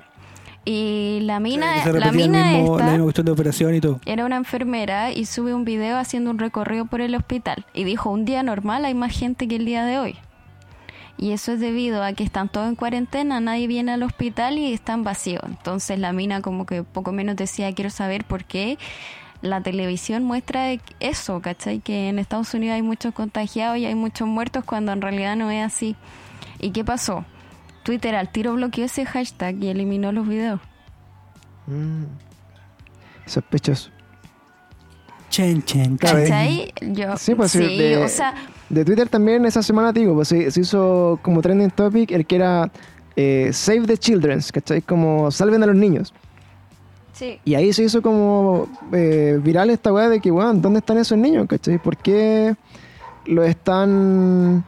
Y 0.70 1.20
la 1.22 1.40
mina, 1.40 1.82
se 1.82 1.92
la 1.94 2.08
el 2.10 2.14
mina 2.16 2.44
mismo- 2.52 2.76
la 2.76 2.84
esta 2.84 2.90
misma 2.90 3.02
cuestión 3.04 3.24
de 3.24 3.32
operación 3.32 3.74
y 3.74 3.80
todo. 3.80 4.00
era 4.04 4.26
una 4.26 4.36
enfermera 4.36 5.10
y 5.12 5.24
sube 5.24 5.54
un 5.54 5.64
video 5.64 5.96
haciendo 5.96 6.30
un 6.30 6.38
recorrido 6.38 6.84
por 6.84 7.00
el 7.00 7.14
hospital. 7.14 7.64
Y 7.72 7.84
dijo, 7.84 8.10
un 8.10 8.26
día 8.26 8.42
normal 8.42 8.84
hay 8.84 8.92
más 8.92 9.18
gente 9.18 9.48
que 9.48 9.56
el 9.56 9.64
día 9.64 9.86
de 9.86 9.98
hoy. 9.98 10.16
Y 11.16 11.30
eso 11.32 11.52
es 11.52 11.60
debido 11.60 12.04
a 12.04 12.12
que 12.12 12.22
están 12.22 12.50
todos 12.50 12.68
en 12.68 12.74
cuarentena, 12.74 13.40
nadie 13.40 13.66
viene 13.66 13.92
al 13.92 14.02
hospital 14.02 14.58
y 14.58 14.74
están 14.74 15.04
vacíos. 15.04 15.42
Entonces 15.46 15.98
la 15.98 16.12
mina 16.12 16.42
como 16.42 16.66
que 16.66 16.82
poco 16.82 17.12
menos 17.12 17.36
decía, 17.36 17.74
quiero 17.74 17.88
saber 17.90 18.24
por 18.26 18.44
qué 18.44 18.76
la 19.40 19.62
televisión 19.62 20.22
muestra 20.24 20.72
eso, 21.00 21.40
¿cachai? 21.40 21.78
Que 21.80 22.10
en 22.10 22.18
Estados 22.18 22.52
Unidos 22.52 22.74
hay 22.74 22.82
muchos 22.82 23.14
contagiados 23.14 23.78
y 23.78 23.86
hay 23.86 23.94
muchos 23.94 24.28
muertos 24.28 24.64
cuando 24.64 24.92
en 24.92 25.00
realidad 25.00 25.34
no 25.34 25.50
es 25.50 25.64
así. 25.64 25.96
¿Y 26.60 26.72
qué 26.72 26.84
pasó? 26.84 27.24
Twitter 27.88 28.14
al 28.14 28.28
tiro 28.28 28.52
bloqueó 28.52 28.84
ese 28.84 29.06
hashtag 29.06 29.56
y 29.64 29.68
eliminó 29.68 30.12
los 30.12 30.28
videos. 30.28 30.60
Mm. 31.66 32.04
Sospechoso. 33.24 33.88
Chen, 35.30 35.62
chen. 35.64 35.96
¿Cachai? 35.96 36.70
Yo, 36.82 37.16
Sí, 37.16 37.34
pues, 37.34 37.52
sí, 37.52 37.78
de- 37.78 37.96
o 38.04 38.08
sea, 38.08 38.34
De 38.68 38.84
Twitter 38.84 39.08
también 39.08 39.46
esa 39.46 39.62
semana, 39.62 39.90
digo, 39.90 40.12
pues 40.14 40.28
se, 40.28 40.50
se 40.50 40.60
hizo 40.60 41.18
como 41.22 41.40
trending 41.40 41.70
topic 41.70 42.10
el 42.10 42.26
que 42.26 42.36
era 42.36 42.70
eh, 43.16 43.48
Save 43.54 43.86
the 43.86 43.96
Children, 43.96 44.40
¿cachai? 44.52 44.82
Como 44.82 45.30
salven 45.30 45.62
a 45.62 45.66
los 45.66 45.76
niños. 45.76 46.12
sí. 47.14 47.40
Y 47.46 47.54
ahí 47.54 47.72
se 47.72 47.84
hizo 47.84 48.02
como 48.02 48.68
eh, 48.92 49.40
viral 49.42 49.70
esta 49.70 49.94
weá 49.94 50.10
de 50.10 50.20
que, 50.20 50.30
weón, 50.30 50.60
¿dónde 50.60 50.80
están 50.80 50.98
esos 50.98 51.16
niños? 51.16 51.46
¿Cachai? 51.48 51.78
¿Por 51.78 51.96
qué 51.96 52.54
lo 53.24 53.42
están, 53.44 54.62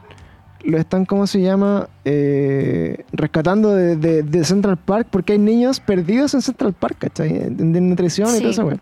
lo 0.63 0.77
están, 0.77 1.05
¿cómo 1.05 1.27
se 1.27 1.41
llama? 1.41 1.89
Eh, 2.05 3.03
rescatando 3.13 3.73
de, 3.75 3.95
de- 3.95 4.23
de 4.23 4.43
Central 4.45 4.77
Park 4.77 5.07
porque 5.11 5.33
hay 5.33 5.39
niños 5.39 5.79
perdidos 5.79 6.33
en 6.33 6.41
Central 6.41 6.73
Park, 6.73 6.97
¿cachai? 6.99 7.29
De, 7.33 7.49
de 7.49 7.81
nutrición 7.81 8.29
y 8.35 8.39
toda 8.39 8.51
esa 8.51 8.65
weá. 8.65 8.77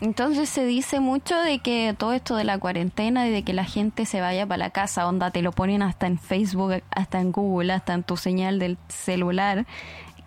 Entonces 0.00 0.48
se 0.48 0.64
dice 0.64 0.98
mucho 0.98 1.36
de 1.38 1.58
que 1.58 1.94
todo 1.98 2.14
esto 2.14 2.34
de 2.34 2.44
la 2.44 2.56
cuarentena 2.58 3.28
y 3.28 3.30
de 3.30 3.42
que 3.42 3.52
la 3.52 3.64
gente 3.64 4.06
se 4.06 4.22
vaya 4.22 4.46
para 4.46 4.56
la 4.56 4.70
casa, 4.70 5.06
onda, 5.06 5.30
te 5.30 5.42
lo 5.42 5.52
ponen 5.52 5.82
hasta 5.82 6.06
en 6.06 6.18
Facebook, 6.18 6.82
hasta 6.90 7.20
en 7.20 7.32
Google, 7.32 7.72
hasta 7.74 7.92
en 7.92 8.02
tu 8.02 8.16
señal 8.16 8.58
del 8.58 8.78
celular, 8.88 9.66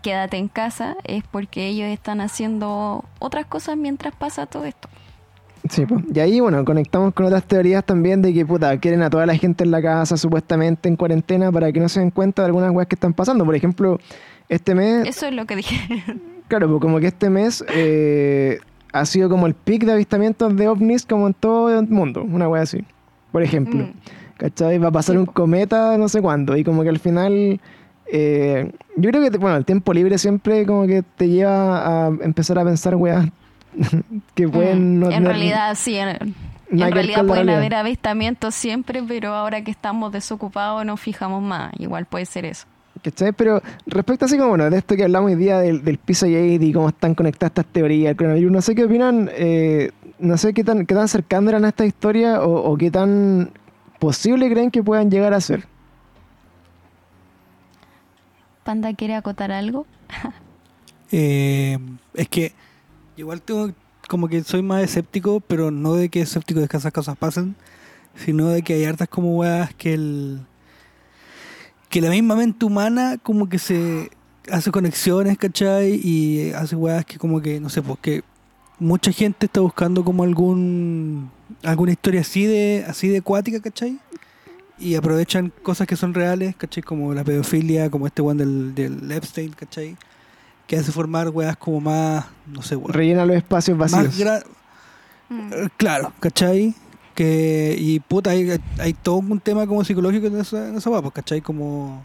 quédate 0.04 0.38
en 0.38 0.48
casa, 0.48 0.96
es 1.06 1.24
porque 1.24 1.68
ellos 1.68 1.88
están 1.88 2.22
haciendo 2.22 3.04
otras 3.18 3.48
cosas 3.48 3.76
mientras 3.76 4.14
pasa 4.16 4.46
todo 4.46 4.66
esto. 4.66 4.90
Sí, 5.70 5.86
pues. 5.86 6.04
Y 6.14 6.20
ahí, 6.20 6.40
bueno, 6.42 6.64
conectamos 6.66 7.14
con 7.14 7.26
otras 7.26 7.44
teorías 7.46 7.84
también 7.86 8.22
de 8.22 8.34
que, 8.34 8.46
puta, 8.46 8.78
quieren 8.80 9.02
a 9.02 9.10
toda 9.10 9.26
la 9.26 9.36
gente 9.36 9.64
en 9.64 9.72
la 9.72 9.82
casa 9.82 10.18
supuestamente 10.18 10.90
en 10.90 10.96
cuarentena 10.98 11.52
para 11.52 11.72
que 11.72 11.80
no 11.80 11.88
se 11.88 12.02
den 12.02 12.12
cuenta 12.12 12.42
de 12.42 12.48
algunas 12.48 12.72
weas 12.72 12.88
que 12.88 12.96
están 12.96 13.14
pasando. 13.14 13.46
Por 13.46 13.56
ejemplo, 13.56 13.98
este 14.50 14.76
mes, 14.76 15.08
Eso 15.08 15.26
es 15.28 15.34
lo 15.34 15.46
que 15.46 15.56
dije. 15.56 15.78
claro, 16.50 16.68
pues 16.68 16.82
como 16.82 17.00
que 17.00 17.08
este 17.08 17.30
mes 17.30 17.64
eh, 17.74 18.60
ha 18.92 19.06
sido 19.06 19.30
como 19.30 19.48
el 19.48 19.54
pic 19.54 19.86
de 19.86 19.94
avistamientos 19.94 20.56
de 20.56 20.68
ovnis 20.68 21.06
como 21.06 21.28
en 21.28 21.34
todo 21.34 21.80
el 21.80 21.88
mundo, 21.88 22.24
una 22.24 22.50
wea 22.50 22.64
así. 22.64 22.84
Por 23.32 23.42
ejemplo, 23.42 23.86
Mm. 23.86 23.92
¿cachai? 24.38 24.78
Va 24.80 24.90
a 24.90 24.92
pasar 24.92 25.16
Sí, 25.16 25.20
un 25.20 25.26
po. 25.28 25.32
cometa 25.32 25.98
no 25.98 26.10
sé 26.10 26.22
cuándo 26.22 26.58
y 26.58 26.64
como 26.66 26.84
que 26.84 26.90
al 26.90 27.00
final... 27.00 27.62
eh, 28.12 28.70
yo 28.98 29.10
creo 29.12 29.32
que, 29.32 29.38
bueno, 29.38 29.56
el 29.56 29.64
tiempo 29.66 29.94
libre 29.94 30.18
siempre 30.18 30.66
como 30.66 30.86
que 30.86 31.04
te 31.16 31.30
lleva 31.30 32.06
a 32.06 32.08
empezar 32.22 32.60
a 32.60 32.66
pensar 32.66 32.96
weas 32.96 33.28
que 34.36 34.48
pueden 34.48 34.98
Mm, 34.98 35.00
no 35.00 35.06
en 35.08 35.12
tener 35.12 35.28
realidad, 35.30 35.76
sí, 35.76 35.96
en, 35.98 36.10
realidad 36.70 37.26
pueden 37.26 37.48
realidad. 37.48 37.58
haber 37.58 37.76
avistamientos 37.76 38.56
siempre, 38.56 39.04
pero 39.08 39.34
ahora 39.34 39.64
que 39.64 39.72
estamos 39.72 40.12
desocupados 40.12 40.86
nos 40.86 41.00
fijamos 41.00 41.42
más. 41.42 41.72
Igual 41.80 42.06
puede 42.06 42.26
ser 42.26 42.46
eso. 42.46 42.66
¿Cachai? 43.04 43.34
Pero 43.34 43.62
respecto 43.86 44.26
así 44.26 44.38
como, 44.38 44.50
bueno, 44.50 44.70
de 44.70 44.78
esto 44.78 44.96
que 44.96 45.04
hablamos 45.04 45.32
hoy 45.32 45.36
día 45.36 45.60
del, 45.60 45.84
del 45.84 45.98
Pizzagate 45.98 46.60
y 46.62 46.74
cómo 46.74 46.90
están 46.90 47.16
conectadas 47.16 47.52
estas 47.52 47.66
teorías, 47.66 48.12
el 48.12 48.16
coronavirus, 48.16 48.52
no 48.52 48.62
sé 48.62 48.76
qué 48.76 48.86
opinan, 48.86 49.30
eh, 49.34 49.92
no 50.20 50.38
sé 50.38 50.54
qué 50.54 50.64
tan, 50.64 50.86
qué 50.86 50.96
tan 50.96 51.08
cercano 51.08 51.50
eran 51.50 51.66
a 51.66 51.70
esta 51.70 51.86
historia 51.86 52.42
o, 52.42 52.72
o 52.72 52.78
qué 52.78 52.92
tan 52.92 53.52
posible 54.00 54.50
creen 54.50 54.72
que 54.72 54.84
puedan 54.84 55.12
llegar 55.12 55.34
a 55.34 55.42
ser. 55.42 55.66
¿Panda 58.64 58.94
quiere 58.94 59.16
acotar 59.16 59.52
algo? 59.52 59.86
Eh, 61.12 61.78
es 62.16 62.28
que 62.28 62.54
igual 63.18 63.42
tengo 63.42 63.72
como 64.08 64.28
que 64.28 64.44
soy 64.44 64.62
más 64.62 64.84
escéptico, 64.84 65.40
pero 65.42 65.72
no 65.72 65.94
de 65.96 66.10
que 66.10 66.22
escéptico 66.22 66.60
de 66.60 66.68
que 66.68 66.78
esas 66.78 66.92
cosas 66.92 67.18
pasen, 67.18 67.56
sino 68.16 68.50
de 68.50 68.62
que 68.62 68.74
hay 68.74 68.86
hartas 68.86 69.08
como 69.08 69.38
weas 69.38 69.74
que 69.74 69.94
el 69.94 70.42
que 71.90 72.02
la 72.02 72.10
misma 72.10 72.36
mente 72.36 72.66
humana 72.66 73.18
como 73.22 73.48
que 73.48 73.60
se 73.60 74.10
hace 74.52 74.72
conexiones, 74.72 75.38
¿cachai? 75.38 76.02
Y 76.04 76.52
hace 76.54 76.76
weas 76.76 77.06
que 77.06 77.18
como 77.18 77.42
que, 77.42 77.60
no 77.60 77.70
sé, 77.70 77.82
pues 77.82 78.00
que 78.02 78.24
mucha 78.80 79.12
gente 79.12 79.46
está 79.46 79.62
buscando 79.62 80.04
como 80.04 80.24
algún 80.24 81.32
alguna 81.64 81.92
historia 81.92 82.22
así 82.22 82.46
de 82.46 82.84
así 82.88 83.08
de 83.08 83.20
acuática, 83.20 83.60
¿cachai? 83.62 84.00
Y 84.80 84.96
aprovechan 84.96 85.54
cosas 85.62 85.88
que 85.88 85.96
son 85.96 86.14
reales, 86.14 86.56
¿cachai? 86.56 86.84
Como 86.84 87.14
la 87.14 87.24
pedofilia, 87.24 87.90
como 87.90 88.08
este 88.08 88.22
one 88.22 88.44
del, 88.44 88.76
del 88.76 89.12
Epstein, 89.12 89.52
¿cachai? 89.52 89.96
Que 90.68 90.78
hace 90.78 90.92
formar 90.92 91.30
weas 91.30 91.58
como 91.58 91.82
más, 91.82 92.26
no 92.48 92.62
sé, 92.62 92.76
weas, 92.76 92.96
Rellena 92.96 93.26
los 93.26 93.36
espacios 93.36 93.78
vacíos. 93.78 94.04
más 94.04 94.18
gra- 94.20 94.44
eh, 95.30 95.68
Claro, 95.78 96.14
¿cachai? 96.20 96.74
Que, 97.16 97.76
y 97.78 98.00
puta, 98.00 98.32
hay, 98.32 98.60
hay 98.80 98.94
todo 98.94 99.16
un 99.18 99.40
tema 99.40 99.68
como 99.68 99.84
psicológico 99.84 100.28
en 100.28 100.40
esa, 100.40 100.70
en 100.70 100.76
esa 100.78 100.90
wea, 100.90 101.02
pues, 101.02 101.14
¿cachai? 101.14 101.42
Como, 101.42 102.04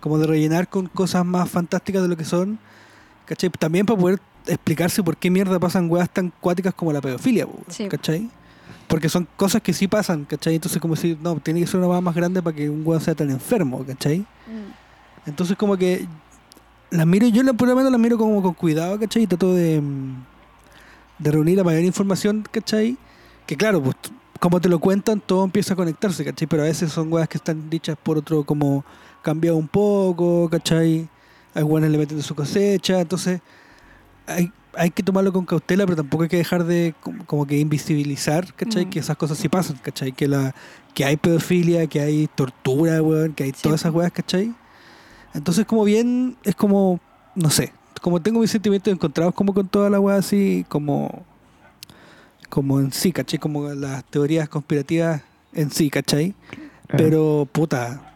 como 0.00 0.18
de 0.18 0.26
rellenar 0.26 0.68
con 0.68 0.86
cosas 0.86 1.24
más 1.24 1.48
fantásticas 1.48 2.02
de 2.02 2.08
lo 2.08 2.16
que 2.16 2.24
son, 2.24 2.58
¿cachai? 3.26 3.48
También 3.50 3.86
para 3.86 3.98
poder 3.98 4.20
explicarse 4.46 5.02
por 5.02 5.16
qué 5.16 5.30
mierda 5.30 5.58
pasan 5.58 5.90
weas 5.90 6.10
tan 6.10 6.32
cuáticas 6.40 6.74
como 6.74 6.92
la 6.92 7.00
pedofilia, 7.00 7.46
pues, 7.46 7.76
Sí. 7.76 7.88
¿cachai? 7.88 8.28
Porque 8.88 9.08
son 9.08 9.26
cosas 9.36 9.62
que 9.62 9.72
sí 9.72 9.86
pasan, 9.86 10.24
¿cachai? 10.24 10.56
Entonces 10.56 10.80
como 10.82 10.94
decir, 10.96 11.16
no, 11.22 11.36
tiene 11.36 11.60
que 11.60 11.66
ser 11.68 11.78
una 11.78 11.88
wea 11.88 12.00
más 12.00 12.14
grande 12.14 12.42
para 12.42 12.56
que 12.56 12.68
un 12.68 12.82
weón 12.84 13.00
sea 13.00 13.14
tan 13.14 13.30
enfermo, 13.30 13.84
¿cachai? 13.86 14.26
Entonces 15.26 15.56
como 15.56 15.76
que 15.76 16.06
las 16.90 17.06
miro, 17.06 17.28
yo 17.28 17.42
por 17.54 17.68
lo 17.68 17.76
menos 17.76 17.90
las 17.90 18.00
miro 18.00 18.18
como 18.18 18.42
con 18.42 18.54
cuidado, 18.54 18.98
¿cachai? 18.98 19.22
Y 19.22 19.26
trato 19.26 19.54
de, 19.54 19.80
mm, 19.80 20.24
de 21.18 21.30
reunir 21.30 21.56
la 21.56 21.64
mayor 21.64 21.84
información, 21.84 22.46
¿cachai? 22.50 22.96
Que 23.46 23.56
claro, 23.56 23.82
pues 23.82 23.96
como 24.40 24.60
te 24.60 24.68
lo 24.68 24.78
cuentan, 24.78 25.20
todo 25.20 25.44
empieza 25.44 25.74
a 25.74 25.76
conectarse, 25.76 26.24
¿cachai? 26.24 26.48
Pero 26.48 26.62
a 26.62 26.66
veces 26.66 26.92
son 26.92 27.12
weas 27.12 27.28
que 27.28 27.38
están 27.38 27.70
dichas 27.70 27.96
por 28.02 28.18
otro 28.18 28.44
como 28.44 28.84
cambiado 29.22 29.56
un 29.56 29.68
poco, 29.68 30.48
¿cachai? 30.50 31.08
Hay 31.54 31.62
weones 31.62 31.90
le 31.90 31.98
meten 31.98 32.16
de 32.16 32.22
su 32.22 32.34
cosecha, 32.34 33.00
entonces 33.00 33.40
hay, 34.26 34.52
hay 34.74 34.90
que 34.90 35.02
tomarlo 35.02 35.32
con 35.32 35.44
cautela, 35.44 35.84
pero 35.84 35.96
tampoco 35.96 36.22
hay 36.22 36.28
que 36.28 36.36
dejar 36.38 36.64
de 36.64 36.94
como, 37.26 37.46
que 37.46 37.58
invisibilizar, 37.58 38.54
¿cachai? 38.54 38.86
Mm. 38.86 38.90
Que 38.90 38.98
esas 39.00 39.16
cosas 39.16 39.38
sí 39.38 39.48
pasan, 39.48 39.76
¿cachai? 39.82 40.12
Que 40.12 40.26
la 40.26 40.54
que 40.94 41.04
hay 41.04 41.16
pedofilia, 41.16 41.86
que 41.86 42.00
hay 42.00 42.28
tortura, 42.34 43.02
weón, 43.02 43.34
que 43.34 43.44
hay 43.44 43.50
Sí, 43.50 43.62
todas 43.62 43.80
esas 43.80 43.92
weas, 43.92 44.12
¿cachai? 44.12 44.54
Entonces 45.34 45.64
como 45.66 45.84
bien, 45.84 46.36
es 46.44 46.54
como, 46.54 47.00
no 47.34 47.50
sé, 47.50 47.72
como 48.02 48.20
tengo 48.20 48.40
mis 48.40 48.50
sentimientos 48.50 48.92
encontrados 48.92 49.34
como 49.34 49.52
con 49.54 49.68
toda 49.68 49.90
la 49.90 50.00
wea 50.00 50.16
así, 50.16 50.64
como 50.68 51.24
como 52.48 52.80
en 52.80 52.92
sí, 52.92 53.12
¿cachai? 53.12 53.38
Como 53.38 53.68
las 53.74 54.02
teorías 54.04 54.48
conspirativas 54.48 55.22
en 55.52 55.70
sí, 55.70 55.88
¿cachai? 55.88 56.34
Pero, 56.88 57.46
puta, 57.52 58.12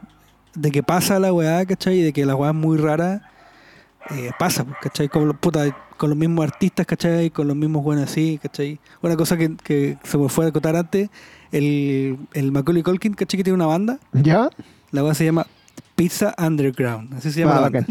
de 0.56 0.72
que 0.72 0.82
pasa 0.82 1.20
la 1.20 1.32
weá, 1.32 1.64
¿cachai? 1.66 1.98
Y 2.00 2.02
de 2.02 2.12
que 2.12 2.26
la 2.26 2.34
weá 2.34 2.50
es 2.50 2.56
muy 2.56 2.76
rara, 2.76 3.30
eh, 4.10 4.30
pasa, 4.36 4.64
pues, 4.64 4.76
¿cachai? 4.82 5.08
Con, 5.08 5.28
los- 5.28 5.36
puta, 5.36 5.64
con 5.96 6.10
los 6.10 6.18
mismos 6.18 6.44
artistas, 6.44 6.84
¿cachai? 6.84 7.30
Con 7.30 7.46
los 7.46 7.56
mismos 7.56 7.84
buenos 7.84 8.10
así, 8.10 8.40
¿cachai? 8.42 8.80
Una 9.02 9.16
cosa 9.16 9.36
que, 9.36 9.54
que 9.56 9.98
se 10.02 10.18
me 10.18 10.28
fue 10.28 10.46
a 10.46 10.48
acotar 10.48 10.74
antes, 10.74 11.10
el, 11.52 12.18
el 12.32 12.50
Macaulay 12.50 12.82
Culkin, 12.82 13.14
¿cachai? 13.14 13.38
Que 13.38 13.44
tiene 13.44 13.54
una 13.54 13.66
banda, 13.66 14.00
¿Ya? 14.12 14.50
la 14.90 15.04
weá 15.04 15.14
se 15.14 15.24
llama 15.24 15.46
Pizza 15.94 16.34
Underground, 16.38 17.14
así 17.14 17.30
se 17.30 17.40
llama 17.40 17.56
Ah, 17.56 17.70
la 17.70 17.84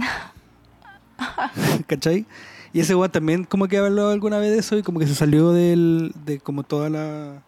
¿cachai? 1.87 2.25
Y 2.73 2.79
ese 2.79 2.95
weá 2.95 3.09
también 3.09 3.43
como 3.43 3.67
que 3.67 3.77
habló 3.77 4.09
alguna 4.09 4.39
vez 4.39 4.51
de 4.51 4.57
eso 4.57 4.77
y 4.77 4.83
como 4.83 4.99
que 4.99 5.07
se 5.07 5.15
salió 5.15 5.51
del, 5.51 6.13
de 6.25 6.39
como 6.39 6.63
toda 6.63 6.89
la 6.89 7.43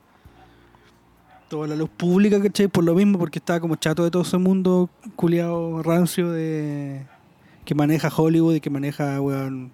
toda 1.48 1.68
la 1.68 1.76
luz 1.76 1.90
pública, 1.90 2.42
¿cachai? 2.42 2.68
Por 2.68 2.84
lo 2.84 2.96
mismo, 2.96 3.20
porque 3.20 3.40
estaba 3.40 3.60
como 3.60 3.76
chato 3.76 4.04
de 4.04 4.12
todo 4.12 4.24
ese 4.24 4.38
mundo 4.38 4.90
culiado 5.16 5.82
rancio 5.84 6.32
de 6.32 7.06
que 7.66 7.76
maneja 7.76 8.10
Hollywood 8.16 8.56
y 8.56 8.60
que 8.62 8.70
maneja, 8.70 9.20
weón, 9.22 9.72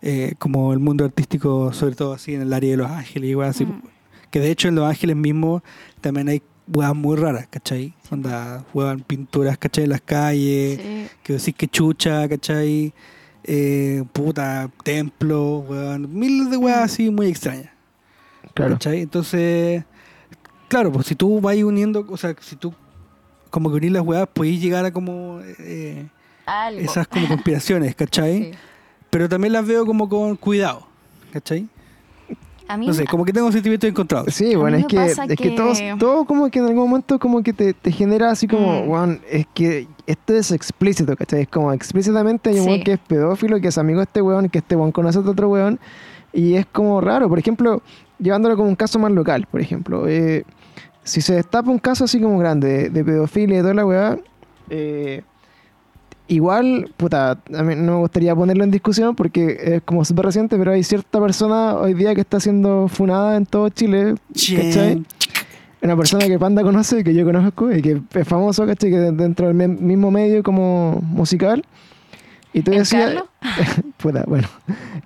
eh, 0.00 0.34
como 0.38 0.72
el 0.72 0.78
mundo 0.78 1.04
artístico, 1.04 1.72
sobre 1.72 1.94
todo 1.94 2.12
así 2.12 2.34
en 2.34 2.42
el 2.42 2.52
área 2.52 2.70
de 2.70 2.76
Los 2.76 2.90
Ángeles 2.90 3.30
y 3.30 3.34
weón, 3.34 3.50
así. 3.50 3.64
Mm. 3.64 3.82
Que 4.30 4.40
de 4.40 4.50
hecho 4.50 4.68
en 4.68 4.76
Los 4.76 4.88
Ángeles 4.88 5.16
mismo 5.16 5.62
también 6.00 6.28
hay 6.28 6.42
weas 6.74 6.94
muy 6.94 7.16
raras, 7.16 7.46
¿cachai? 7.50 7.94
Onda, 8.10 8.64
weón, 8.74 9.00
pinturas, 9.00 9.58
¿cachai? 9.58 9.84
En 9.84 9.90
las 9.90 10.00
calles, 10.00 10.78
Sí. 10.80 11.06
que 11.22 11.32
decís 11.34 11.54
que 11.56 11.68
chucha, 11.68 12.28
¿cachai? 12.28 12.92
Eh, 13.44 14.04
puta, 14.12 14.70
templo, 14.84 15.58
weón, 15.58 16.12
miles 16.16 16.50
de 16.50 16.56
weas 16.56 16.78
así 16.80 17.10
muy 17.10 17.26
extrañas. 17.26 17.70
Claro. 18.54 18.74
¿Cachai? 18.74 19.00
Entonces, 19.00 19.84
claro, 20.68 20.92
pues 20.92 21.06
si 21.06 21.14
tú 21.14 21.40
vas 21.40 21.56
uniendo, 21.56 22.06
o 22.08 22.16
sea, 22.16 22.34
si 22.40 22.56
tú 22.56 22.74
como 23.50 23.70
que 23.70 23.76
unís 23.76 23.92
las 23.92 24.02
weas, 24.02 24.26
podés 24.32 24.60
llegar 24.60 24.84
a 24.84 24.92
como 24.92 25.40
eh, 25.58 26.06
Algo. 26.46 26.80
esas 26.80 27.06
como 27.08 27.28
conspiraciones, 27.28 27.94
¿cachai? 27.94 28.42
Sí. 28.52 28.58
Pero 29.10 29.28
también 29.28 29.52
las 29.52 29.66
veo 29.66 29.84
como 29.84 30.08
con 30.08 30.36
cuidado, 30.36 30.86
¿cachai? 31.32 31.68
A 32.68 32.76
mí 32.76 32.86
No 32.86 32.94
sé, 32.94 33.04
como 33.06 33.24
que 33.24 33.32
tengo 33.32 33.50
sentimientos 33.52 33.88
encontrados. 33.90 34.32
Sí, 34.34 34.54
A 34.54 34.58
bueno, 34.58 34.76
es 34.78 34.86
que, 34.86 35.04
es 35.04 35.18
que 35.18 35.36
que- 35.36 35.50
todo, 35.50 35.72
todo 35.98 36.24
como 36.24 36.50
que 36.50 36.60
en 36.60 36.66
algún 36.66 36.88
momento 36.88 37.18
como 37.18 37.42
que 37.42 37.52
te, 37.52 37.74
te 37.74 37.90
genera 37.92 38.30
así 38.30 38.46
como, 38.46 38.84
Mm. 38.84 38.88
weón, 38.88 39.20
es 39.30 39.46
que 39.52 39.88
esto 40.06 40.34
es 40.34 40.50
explícito, 40.52 41.16
¿cachai? 41.16 41.42
Es 41.42 41.48
como 41.48 41.72
explícitamente 41.72 42.50
hay 42.50 42.56
un 42.58 42.62
Sí. 42.64 42.68
weón 42.70 42.82
que 42.84 42.92
es 42.92 42.98
pedófilo, 43.00 43.60
que 43.60 43.68
es 43.68 43.78
amigo 43.78 43.98
de 43.98 44.04
este 44.04 44.22
weón, 44.22 44.48
que 44.48 44.58
este 44.58 44.76
weón 44.76 44.92
conoce 44.92 45.18
a 45.18 45.22
otro 45.22 45.48
weón, 45.48 45.78
y 46.32 46.54
es 46.54 46.66
como 46.66 47.00
raro. 47.00 47.28
Por 47.28 47.38
ejemplo, 47.38 47.82
llevándolo 48.18 48.56
como 48.56 48.68
un 48.68 48.76
caso 48.76 48.98
más 48.98 49.10
local, 49.12 49.46
por 49.50 49.60
ejemplo, 49.60 50.06
eh, 50.08 50.44
si 51.04 51.20
se 51.20 51.34
destapa 51.34 51.70
un 51.70 51.78
caso 51.78 52.04
así 52.04 52.20
como 52.20 52.38
grande 52.38 52.68
de, 52.68 52.90
de 52.90 53.04
pedofilia 53.04 53.58
y 53.58 53.60
toda 53.62 53.74
la 53.74 53.84
weá, 53.84 54.18
eh, 54.70 55.22
igual, 56.34 56.90
puta, 56.96 57.32
a 57.32 57.62
mí 57.62 57.74
no 57.76 57.92
me 57.92 57.98
gustaría 57.98 58.34
ponerlo 58.34 58.64
en 58.64 58.70
discusión 58.70 59.14
porque 59.14 59.56
es 59.62 59.82
como 59.82 60.04
súper 60.04 60.26
reciente, 60.26 60.56
pero 60.56 60.72
hay 60.72 60.82
cierta 60.82 61.20
persona 61.20 61.74
hoy 61.76 61.94
día 61.94 62.14
que 62.14 62.20
está 62.20 62.40
siendo 62.40 62.88
funada 62.88 63.36
en 63.36 63.46
todo 63.46 63.68
Chile, 63.68 64.14
¿cachai? 64.28 65.02
Una 65.82 65.96
persona 65.96 66.26
que 66.26 66.38
Panda 66.38 66.62
conoce, 66.62 67.02
que 67.02 67.12
yo 67.12 67.24
conozco 67.24 67.72
y 67.72 67.82
que 67.82 68.00
es 68.14 68.28
famoso, 68.28 68.66
¿cachai? 68.66 68.90
Que 68.90 68.98
dentro 68.98 69.48
del 69.48 69.54
mismo 69.68 70.10
medio 70.10 70.42
como 70.42 71.00
musical. 71.02 71.64
Y 72.52 72.62
tú 72.62 72.70
¿El 72.72 72.78
decías... 72.80 73.04
Carlos? 73.06 73.24
Puta, 73.96 74.24
bueno. 74.26 74.46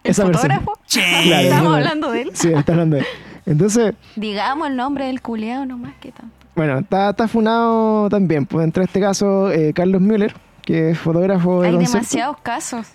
¿El 0.04 0.10
esa 0.10 0.24
persona. 0.26 0.60
fotógrafo? 0.60 0.72
Claro, 1.24 1.44
Estamos 1.48 1.74
hablando 1.74 2.10
de 2.10 2.22
él. 2.22 2.30
Sí, 2.34 2.48
está 2.52 2.72
hablando 2.72 2.96
de 2.96 3.02
él. 3.02 3.08
Entonces, 3.46 3.94
Digamos 4.16 4.68
el 4.68 4.76
nombre 4.76 5.06
del 5.06 5.20
culeado 5.22 5.64
nomás 5.64 5.94
que 6.00 6.10
tanto. 6.12 6.34
bueno, 6.56 6.78
está, 6.80 7.10
está 7.10 7.28
funado 7.28 8.08
también. 8.10 8.44
Pues 8.46 8.64
entre 8.64 8.84
este 8.84 9.00
caso, 9.00 9.50
eh, 9.52 9.72
Carlos 9.72 10.00
Müller, 10.02 10.34
que 10.66 10.90
es 10.90 10.98
fotógrafo 10.98 11.62
de 11.62 11.68
Hay 11.68 11.74
concepto. 11.74 11.92
demasiados 11.98 12.36
casos. 12.42 12.86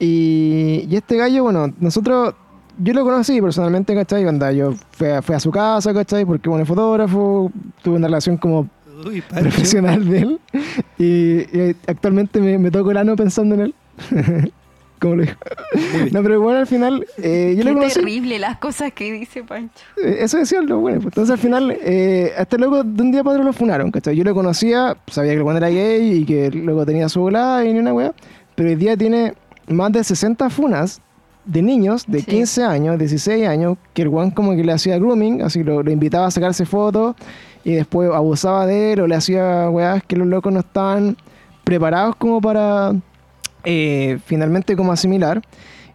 Y, 0.00 0.86
y 0.90 0.96
este 0.96 1.16
gallo, 1.16 1.44
bueno, 1.44 1.72
nosotros, 1.78 2.34
yo 2.78 2.92
lo 2.92 3.04
conocí 3.04 3.40
personalmente, 3.40 3.94
¿cachai? 3.94 4.26
Onda, 4.26 4.50
yo 4.50 4.72
fui 4.90 5.08
a, 5.08 5.22
fui 5.22 5.34
a 5.36 5.40
su 5.40 5.50
casa, 5.52 5.94
¿cachai? 5.94 6.24
Porque 6.24 6.48
bueno, 6.48 6.62
es 6.62 6.68
fotógrafo, 6.68 7.52
tuve 7.82 7.96
una 7.96 8.08
relación 8.08 8.36
como 8.36 8.68
Uy, 9.06 9.20
profesional 9.22 10.08
de 10.08 10.18
él. 10.18 10.40
Y, 10.98 11.04
y 11.58 11.76
actualmente 11.86 12.40
me, 12.40 12.58
me 12.58 12.70
toco 12.70 12.90
el 12.90 12.96
ano 12.96 13.14
pensando 13.14 13.54
en 13.54 13.60
él. 13.60 13.74
como 15.00 15.16
lo 15.16 15.22
dijo. 15.22 15.36
No, 16.12 16.22
pero 16.22 16.40
bueno, 16.40 16.58
al 16.60 16.66
final, 16.66 17.06
eh, 17.18 17.54
yo 17.56 17.62
Qué 17.64 17.68
lo 17.70 17.74
conocí. 17.78 17.94
terrible 17.94 18.38
las 18.38 18.58
cosas 18.58 18.92
que 18.92 19.12
dice 19.12 19.42
Pancho. 19.44 19.84
Eh, 20.02 20.18
Eso 20.20 20.38
decía 20.38 20.60
lo 20.62 20.78
bueno. 20.80 20.98
pues. 21.00 21.06
Entonces 21.08 21.32
al 21.32 21.38
final, 21.38 21.76
eh, 21.82 22.32
a 22.36 22.42
este 22.42 22.58
loco 22.58 22.82
de 22.84 23.02
un 23.02 23.10
día 23.12 23.22
para 23.22 23.34
otro 23.34 23.44
lo 23.44 23.52
funaron, 23.52 23.90
¿cachai? 23.90 24.16
Yo 24.16 24.24
lo 24.24 24.34
conocía, 24.34 24.96
sabía 25.08 25.32
que 25.32 25.36
el 25.38 25.42
weón 25.42 25.56
era 25.58 25.68
gay 25.68 26.12
y 26.20 26.24
que 26.24 26.50
luego 26.50 26.84
tenía 26.86 27.08
su 27.08 27.20
volada 27.20 27.64
y 27.64 27.72
ni 27.72 27.78
una 27.80 27.92
weá. 27.92 28.12
Pero 28.54 28.68
hoy 28.70 28.76
día 28.76 28.96
tiene 28.96 29.34
más 29.68 29.92
de 29.92 30.02
60 30.04 30.48
funas 30.50 31.00
de 31.44 31.62
niños 31.62 32.04
de 32.08 32.20
Sí. 32.20 32.26
15 32.26 32.64
años, 32.64 32.98
16 32.98 33.46
años, 33.46 33.76
que 33.94 34.02
el 34.02 34.08
weón 34.08 34.30
como 34.30 34.56
que 34.56 34.64
le 34.64 34.72
hacía 34.72 34.98
grooming, 34.98 35.42
así 35.42 35.62
lo, 35.62 35.82
lo 35.82 35.90
invitaba 35.92 36.26
a 36.26 36.30
sacarse 36.30 36.66
fotos 36.66 37.14
y 37.64 37.72
después 37.74 38.10
abusaba 38.12 38.66
de 38.66 38.92
él 38.94 39.00
o 39.00 39.06
le 39.06 39.14
hacía 39.14 39.68
weás 39.70 40.02
que 40.04 40.16
los 40.16 40.26
locos 40.26 40.52
no 40.52 40.60
estaban 40.60 41.16
preparados 41.64 42.16
como 42.16 42.40
para 42.40 42.92
eh, 43.66 44.18
finalmente 44.24 44.74
como 44.76 44.92
asimilar. 44.92 45.42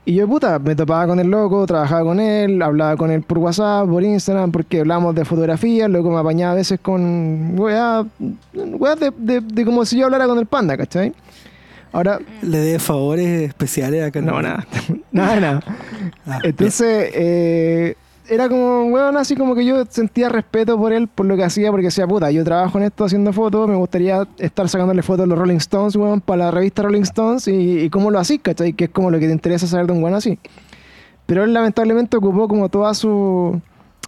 Y 0.04 0.16
yo, 0.16 0.28
puta, 0.28 0.58
me 0.60 0.76
topaba 0.76 1.06
con 1.08 1.20
el 1.20 1.28
loco, 1.28 1.66
trabajaba 1.68 2.04
con 2.04 2.20
él, 2.20 2.62
hablaba 2.62 2.98
con 2.98 3.12
él 3.12 3.22
por 3.22 3.38
WhatsApp, 3.38 3.88
por 3.88 4.04
Instagram, 4.04 4.52
porque 4.52 4.80
hablábamos 4.80 5.14
de 5.16 5.26
fotografía, 5.26 5.86
el 5.86 5.94
loco 5.94 6.10
me 6.10 6.18
apañaba 6.20 6.54
a 6.54 6.56
veces 6.56 6.80
con 6.82 7.58
weá, 7.60 8.04
weá 8.54 8.96
de, 8.96 9.12
de, 9.16 9.42
de 9.42 9.66
como 9.66 9.86
si 9.86 9.98
yo 10.00 10.06
hablara 10.06 10.26
con 10.28 10.40
el 10.40 10.48
panda, 10.48 10.76
¿cachai? 10.76 11.14
Ahora, 11.94 12.20
Le 12.42 12.58
dé 12.58 12.80
favores 12.80 13.44
especiales 13.50 14.04
a 14.04 14.10
Carlos. 14.12 14.34
no, 14.34 14.42
nada, 14.42 14.66
nada, 15.12 15.40
nada. 15.40 15.64
Ah, 16.26 16.40
Entonces, 16.44 17.12
eh, 17.14 17.96
era 18.32 18.48
como, 18.48 18.86
weón, 18.86 19.18
así 19.18 19.36
como 19.36 19.56
que 19.56 19.66
yo 19.66 19.84
sentía 19.90 20.30
respeto 20.30 20.78
por 20.78 20.94
él, 20.94 21.10
por 21.10 21.26
lo 21.26 21.36
que 21.36 21.44
hacía, 21.44 21.70
porque 21.70 21.88
decía, 21.88 22.08
puta, 22.08 22.32
yo 22.32 22.46
trabajo 22.46 22.78
en 22.78 22.86
esto 22.86 23.04
haciendo 23.04 23.34
fotos, 23.34 23.68
me 23.68 23.76
gustaría 23.76 24.26
estar 24.38 24.70
sacándole 24.70 25.02
fotos 25.02 25.26
a 25.26 25.28
los 25.28 25.38
Rolling 25.38 25.58
Stones, 25.58 25.98
weón, 25.98 26.22
para 26.22 26.46
la 26.46 26.52
revista 26.52 26.82
Rolling 26.82 27.02
Stones, 27.02 27.50
y, 27.50 27.80
y 27.82 27.90
cómo 27.90 28.10
lo 28.10 28.20
hacís, 28.20 28.40
¿cachai? 28.42 28.72
Que 28.72 28.86
es 28.86 28.90
como 28.90 29.12
lo 29.12 29.20
que 29.20 29.28
te 29.28 29.34
interesa 29.34 29.68
saber 29.68 29.88
de 29.88 29.92
un 29.92 30.02
weón 30.02 30.16
así. 30.16 30.40
Pero 31.26 31.44
él 31.44 31.54
lamentablemente 31.54 32.16
ocupó 32.16 32.48
como 32.48 32.70
toda 32.70 32.94
su... 32.94 33.60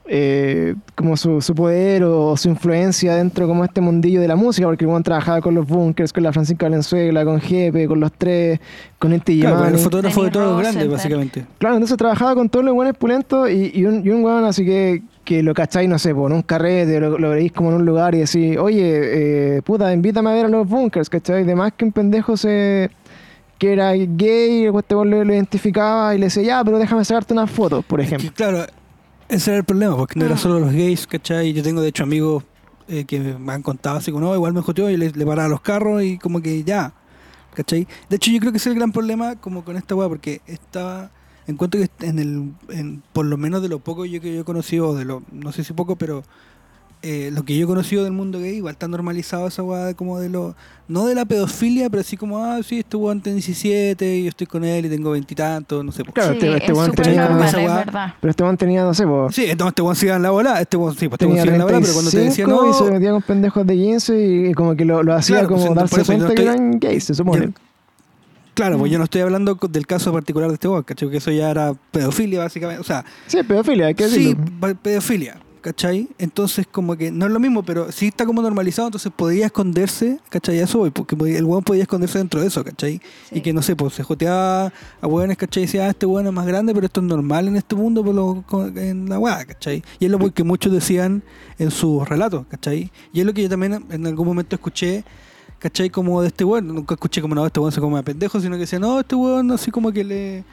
eh, 0.06 0.76
como 0.96 1.16
su, 1.16 1.40
su 1.42 1.56
poder 1.56 2.04
o 2.04 2.36
su 2.36 2.50
influencia 2.50 3.16
dentro 3.16 3.48
como 3.48 3.64
este 3.64 3.80
mundillo 3.80 4.20
de 4.20 4.28
la 4.28 4.36
música, 4.36 4.68
porque 4.68 4.84
el 4.84 4.90
weón 4.90 5.02
trabajaba 5.04 5.40
con 5.42 5.56
los 5.56 5.66
Bunkers, 5.68 6.12
con 6.12 6.24
la 6.24 6.34
Francisca 6.34 6.66
Valenzuela, 6.66 7.24
con 7.24 7.40
Jepe, 7.40 7.88
con 7.88 8.00
los 8.02 8.12
tres, 8.12 8.60
con 9.00 9.14
Inti 9.14 9.40
Claro, 9.40 9.58
Gimani. 9.58 9.78
el 9.78 9.80
fotógrafo 9.84 10.24
de 10.26 10.32
todos 10.32 10.60
grandes, 10.60 10.88
Rosenthal. 10.88 10.90
básicamente. 10.90 11.46
Claro, 11.58 11.76
entonces 11.76 11.98
trabajaba 11.98 12.36
con 12.36 12.50
todos 12.50 12.66
los 12.66 12.74
buenos 12.76 12.98
pulentos 12.98 13.50
y, 13.50 13.72
y 13.74 13.86
un, 13.86 14.06
y 14.06 14.10
un 14.10 14.24
weón 14.26 14.44
así 14.44 14.66
que, 14.66 15.04
que 15.24 15.42
lo 15.42 15.54
cacháis, 15.54 15.88
no 15.88 15.98
sé, 15.98 16.14
por 16.14 16.32
un 16.34 16.42
carrete, 16.42 17.00
lo, 17.00 17.18
lo 17.18 17.30
veréis 17.30 17.54
como 17.54 17.70
en 17.70 17.76
un 17.78 17.86
lugar 17.86 18.14
y 18.14 18.20
decís, 18.20 18.58
oye, 18.58 19.58
eh, 19.58 19.62
puta, 19.62 19.94
invítame 19.94 20.32
a 20.32 20.34
ver 20.34 20.46
a 20.46 20.50
los 20.50 20.68
bunkers, 20.68 21.10
¿cachai? 21.10 21.46
De 21.46 21.56
más 21.56 21.72
que 21.74 21.86
un 21.86 21.92
pendejo 21.94 22.36
se 22.36 22.90
que 23.58 23.72
era 23.72 23.94
gay, 23.94 24.70
pues 24.70 24.84
este 24.84 24.96
weón 24.96 25.10
lo, 25.12 25.24
lo 25.24 25.34
identificaba 25.34 26.14
y 26.14 26.18
le 26.18 26.26
decía, 26.26 26.44
ya, 26.44 26.64
pero 26.66 26.78
déjame 26.78 27.06
sacarte 27.06 27.34
unas 27.34 27.50
fotos, 27.50 27.86
por 27.86 28.02
Es 28.02 28.10
que, 28.10 28.16
ejemplo. 28.16 28.34
claro, 28.36 28.66
ese 29.30 29.52
era 29.52 29.58
el 29.60 29.64
problema, 29.64 29.96
porque 29.96 30.20
no 30.20 30.26
era 30.26 30.36
Ah. 30.36 30.38
solo 30.38 30.60
los 30.60 30.72
gays, 30.72 31.08
¿cachai? 31.08 31.54
Yo 31.54 31.64
tengo, 31.64 31.82
de 31.82 31.90
hecho, 31.90 32.04
amigos 32.04 32.44
eh, 32.88 33.06
que 33.06 33.20
me 33.20 33.54
han 33.54 33.62
contado 33.64 33.98
así 33.98 34.12
como, 34.12 34.26
no, 34.26 34.36
igual 34.36 34.54
me 34.54 34.62
joteó 34.62 34.90
y 34.90 34.98
le, 34.98 35.12
le 35.12 35.26
paraba 35.26 35.48
los 35.48 35.62
carros 35.62 36.04
y 36.04 36.18
como 36.18 36.42
que 36.42 36.64
ya, 36.64 36.94
¿cachai? 37.54 37.88
De 38.10 38.18
hecho, 38.18 38.30
yo 38.32 38.40
creo 38.40 38.52
que 38.52 38.58
ese 38.58 38.70
es 38.70 38.74
el 38.74 38.80
gran 38.80 38.92
problema 38.92 39.36
como 39.38 39.64
con 39.64 39.78
esta 39.78 39.96
weá, 39.96 40.10
porque 40.10 40.42
estaba, 40.48 41.10
encuentro 41.48 41.80
que 41.82 42.06
en 42.06 42.20
el, 42.20 42.54
en, 42.70 43.02
por 43.14 43.26
lo 43.26 43.38
menos 43.38 43.62
de 43.62 43.70
lo 43.70 43.80
poco 43.80 44.06
yo 44.06 44.20
que 44.22 44.34
yo 44.36 44.42
he 44.42 44.44
conocido, 44.44 44.90
o 44.90 44.96
de 44.96 45.06
lo, 45.06 45.24
no 45.32 45.52
sé 45.54 45.64
si 45.64 45.74
poco, 45.74 45.96
pero 45.96 46.24
eh, 47.04 47.30
lo 47.34 47.44
que 47.44 47.56
yo 47.58 47.66
he 47.66 47.68
conocido 47.68 48.04
del 48.06 48.14
mundo 48.14 48.40
gay, 48.40 48.56
igual 48.56 48.72
está 48.74 48.88
normalizado 48.88 49.46
esa 49.48 49.62
weá 49.62 49.86
de 49.86 49.94
como 49.96 50.20
de 50.20 50.30
lo, 50.30 50.56
no 50.88 51.06
de 51.06 51.14
la 51.16 51.26
pedofilia, 51.26 51.90
pero 51.90 52.00
así 52.02 52.16
como, 52.18 52.40
ah, 52.44 52.60
sí, 52.64 52.80
este 52.80 52.96
weón 52.98 53.20
tiene 53.22 53.36
17 53.36 54.16
y 54.18 54.24
yo 54.24 54.30
estoy 54.30 54.48
con 54.48 54.64
él 54.64 54.86
y 54.86 54.90
tengo 54.90 55.12
veintitantos, 55.12 55.84
no 55.84 55.92
sé. 55.92 56.04
pues. 56.04 56.14
Claro, 56.16 56.30
sí, 56.32 56.38
este- 56.38 56.54
este 56.58 56.66
es 56.72 56.78
weón 56.78 56.90
súper 56.92 57.06
tenía- 57.06 57.28
normal, 57.28 57.48
esa 57.50 57.62
es 57.62 57.68
verdad. 57.86 58.14
Pero 58.22 58.32
este 58.32 58.44
weón 58.44 58.58
tenía, 58.58 58.84
no 58.84 58.94
sé, 58.94 59.06
pues, 59.06 59.36
Sí, 59.36 59.44
entonces 59.46 59.72
este 59.72 59.82
weón 59.82 59.96
se 59.98 60.06
iba 60.06 60.16
en 60.16 60.22
la 60.24 60.30
bola, 60.32 60.62
este 60.62 60.78
weón, 60.78 60.96
sí, 60.96 61.08
pues 61.10 61.14
este 61.22 61.26
weón 61.26 61.36
tenía 61.38 61.42
se 61.44 61.48
iba 61.48 61.54
en 61.56 61.60
la 61.60 61.66
bola, 61.66 61.80
pero 61.82 61.94
cuando 61.94 62.12
te 62.12 62.18
decía 62.18 62.46
35 62.46 62.70
y 62.70 62.74
se 62.74 62.84
no, 62.86 62.92
metía 62.92 63.12
con 63.12 63.22
pendejos 63.22 63.68
de 63.68 63.74
15 63.76 64.26
y, 64.26 64.48
y 64.50 64.54
como 64.54 64.76
que 64.76 64.86
lo, 64.86 65.04
lo 65.04 65.14
hacía 65.14 65.36
Claro, 65.40 65.50
pues, 65.50 65.62
como 65.62 65.76
por 65.76 65.78
darse 65.90 65.98
no 66.00 66.06
cuenta 66.06 66.28
que 66.28 66.34
estoy- 66.34 66.46
eran 66.46 66.80
gays, 66.80 67.04
se 67.04 67.14
supone. 67.14 67.46
Yo- 67.48 67.52
Claro, 68.56 68.78
pues 68.78 68.90
Mm. 68.90 68.94
yo 68.94 68.98
no 69.00 69.04
estoy 69.06 69.22
hablando 69.22 69.58
del 69.68 69.88
caso 69.88 70.14
particular 70.14 70.48
de 70.48 70.54
este 70.54 70.68
weón, 70.68 70.84
¿cachai? 70.84 71.10
Que 71.10 71.18
eso 71.18 71.32
ya 71.32 71.50
era 71.50 71.74
pedofilia, 71.92 72.40
básicamente. 72.40 72.80
O 72.82 72.84
sea, 72.84 73.04
Sí, 73.26 73.42
pedofilia, 73.42 73.88
hay 73.88 73.96
que 73.96 74.08
sí, 74.08 74.18
decirlo. 74.36 74.46
pa- 74.60 74.74
pedofilia, 74.76 75.38
¿cachai? 75.64 76.10
Entonces, 76.20 76.68
como 76.70 76.96
que 76.96 77.10
no 77.12 77.26
es 77.26 77.32
lo 77.32 77.40
mismo, 77.40 77.64
pero 77.64 77.92
sí 77.92 78.08
está 78.08 78.26
como 78.26 78.42
normalizado, 78.42 78.90
entonces 78.90 79.12
podía 79.16 79.48
esconderse, 79.48 80.20
¿cachai? 80.30 80.60
Eso 80.60 80.78
voy, 80.80 80.92
porque 80.92 81.16
el 81.16 81.46
weón 81.46 81.64
podía 81.64 81.84
esconderse 81.84 82.20
dentro 82.20 82.42
de 82.42 82.48
eso, 82.48 82.64
¿cachai? 82.64 83.02
Sí. 83.30 83.38
Y 83.38 83.42
que 83.42 83.54
no 83.54 83.62
sé, 83.62 83.76
pues 83.76 83.94
se 83.94 84.04
joteaba 84.04 84.72
a 85.02 85.08
weones, 85.08 85.38
¿cachai? 85.38 85.64
Y 85.64 85.66
decía, 85.66 85.86
ah, 85.86 85.90
este 85.90 86.06
weón 86.06 86.28
es 86.28 86.34
más 86.34 86.46
grande, 86.46 86.74
pero 86.74 86.86
esto 86.86 87.00
es 87.00 87.08
normal 87.08 87.48
en 87.48 87.56
este 87.56 87.76
mundo, 87.76 88.04
por 88.04 88.14
lo, 88.14 88.44
en 88.76 89.10
la 89.10 89.18
weá, 89.18 89.44
¿cachai? 89.46 89.82
Y 90.00 90.06
es 90.06 90.12
lo 90.12 90.20
que 90.32 90.44
muchos 90.44 90.72
decían 90.72 91.24
en 91.58 91.72
sus 91.72 92.08
relatos, 92.08 92.46
¿cachai? 92.50 92.92
Y 93.14 93.22
es 93.22 93.26
lo 93.26 93.34
que 93.34 93.42
yo 93.42 93.50
también 93.50 93.84
en 93.90 94.06
algún 94.06 94.28
momento 94.28 94.56
escuché, 94.56 95.04
¿cachai? 95.60 95.90
Como 95.90 96.22
de 96.22 96.28
este 96.28 96.44
weón, 96.44 96.68
nunca 96.68 96.96
escuché 96.96 97.22
como, 97.22 97.34
no, 97.36 97.46
este 97.46 97.60
weón 97.60 97.72
se 97.72 97.80
come 97.80 97.98
a 97.98 98.04
pendejo, 98.04 98.40
sino 98.40 98.56
que 98.56 98.62
decía, 98.62 98.80
no, 98.80 99.00
este 99.00 99.16
weón 99.16 99.50
así 99.52 99.72
como 99.72 99.92
que 99.94 100.04
le... 100.04 100.44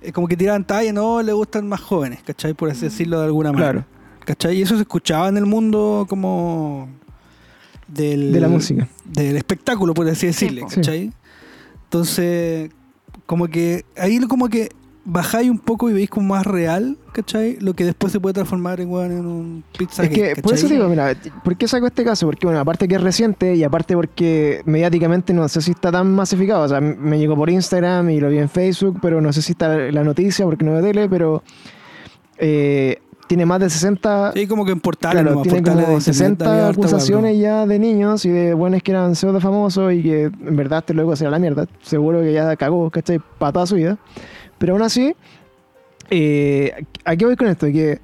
eh, 0.00 0.12
Como 0.14 0.26
que 0.26 0.36
tiraban 0.36 0.66
talla, 0.66 0.92
no, 0.92 1.20
le 1.22 1.32
gustan 1.34 1.68
más 1.68 1.80
jóvenes, 1.80 2.20
¿cachai? 2.24 2.54
Por 2.54 2.70
así 2.70 2.82
decirlo 2.86 3.18
de 3.20 3.26
alguna 3.26 3.52
manera. 3.52 3.72
Claro. 3.72 3.95
¿Cachai? 4.26 4.58
Y 4.58 4.62
eso 4.62 4.74
se 4.74 4.82
escuchaba 4.82 5.28
en 5.28 5.36
el 5.36 5.46
mundo 5.46 6.04
como 6.08 6.88
del, 7.88 8.32
De 8.32 8.40
la 8.40 8.48
música. 8.48 8.88
Del 9.04 9.36
espectáculo, 9.36 9.94
por 9.94 10.06
así 10.08 10.20
Sí, 10.20 10.26
decirle. 10.26 10.62
¿cachai? 10.62 11.12
Entonces, 11.84 12.70
como 13.24 13.46
que 13.46 13.84
ahí 13.96 14.18
como 14.26 14.48
que 14.48 14.68
bajáis 15.04 15.48
un 15.48 15.60
poco 15.60 15.88
y 15.88 15.92
veis 15.92 16.10
como 16.10 16.34
más 16.34 16.44
real, 16.44 16.98
¿cachai? 17.12 17.56
Lo 17.60 17.74
que 17.74 17.84
después 17.84 18.12
se 18.12 18.18
puede 18.18 18.34
transformar 18.34 18.80
en, 18.80 18.90
un 18.90 19.62
pizza 19.78 20.02
Es 20.02 20.10
que, 20.10 20.34
por 20.42 20.54
eso 20.54 20.66
digo, 20.66 20.88
mira, 20.88 21.14
¿por 21.44 21.56
qué 21.56 21.68
saco 21.68 21.86
este 21.86 22.02
caso? 22.02 22.26
Porque, 22.26 22.44
bueno, 22.44 22.58
aparte 22.58 22.88
que 22.88 22.96
es 22.96 23.00
reciente 23.00 23.54
y 23.54 23.62
aparte 23.62 23.94
porque 23.94 24.62
mediáticamente 24.64 25.32
no 25.32 25.46
sé 25.48 25.62
si 25.62 25.70
está 25.70 25.92
tan 25.92 26.12
masificado. 26.12 26.64
O 26.64 26.68
sea, 26.68 26.80
me 26.80 27.18
llegó 27.20 27.36
por 27.36 27.48
Instagram 27.48 28.10
y 28.10 28.18
lo 28.18 28.28
vi 28.28 28.38
en 28.38 28.48
Facebook, 28.48 28.98
pero 29.00 29.20
no 29.20 29.32
sé 29.32 29.42
si 29.42 29.52
está 29.52 29.76
la 29.76 30.02
noticia 30.02 30.44
porque 30.44 30.64
no 30.64 30.74
de 30.74 30.82
tele, 30.82 31.08
pero 31.08 31.44
eh, 32.38 33.00
tiene 33.26 33.46
más 33.46 33.60
de 33.60 33.70
60. 33.70 34.32
Sí, 34.34 34.46
como 34.46 34.64
que 34.64 34.72
en 34.72 34.80
portales, 34.80 35.22
Claro, 35.22 35.42
tiene 35.42 35.58
portales 35.58 35.76
de 35.76 35.84
como 35.84 35.98
internet, 35.98 36.14
60 36.14 36.44
había 36.44 36.66
harta 36.68 36.80
weá, 36.80 36.86
acusaciones 36.86 37.38
ya 37.38 37.66
de 37.66 37.78
niños 37.78 38.24
y 38.24 38.30
de 38.30 38.54
buenos 38.54 38.82
que 38.82 38.92
eran 38.92 39.14
pseudo 39.14 39.40
famosos 39.40 39.92
y 39.92 40.02
que 40.02 40.22
en 40.24 40.56
verdad 40.56 40.84
te 40.84 40.94
luego 40.94 41.14
será 41.16 41.30
la 41.30 41.38
mierda. 41.38 41.66
Seguro 41.82 42.20
que 42.20 42.32
ya 42.32 42.56
cagó, 42.56 42.90
¿cachai? 42.90 43.20
Para 43.38 43.52
toda 43.52 43.66
su 43.66 43.76
vida. 43.76 43.98
Pero 44.58 44.74
aún 44.74 44.82
así, 44.82 45.14
eh, 46.10 46.72
¿a 47.04 47.16
qué 47.16 47.26
voy 47.26 47.36
con 47.36 47.48
esto? 47.48 47.66
Que 47.66 48.00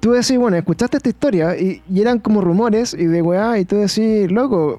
tú 0.00 0.12
decís, 0.12 0.36
bueno, 0.38 0.56
escuchaste 0.56 0.96
esta 0.98 1.08
historia 1.08 1.58
y, 1.58 1.82
y 1.90 2.00
eran 2.00 2.18
como 2.18 2.40
rumores 2.40 2.94
y 2.94 3.06
de 3.06 3.22
weá, 3.22 3.58
y 3.58 3.64
tú 3.64 3.76
decís, 3.76 4.30
loco, 4.30 4.78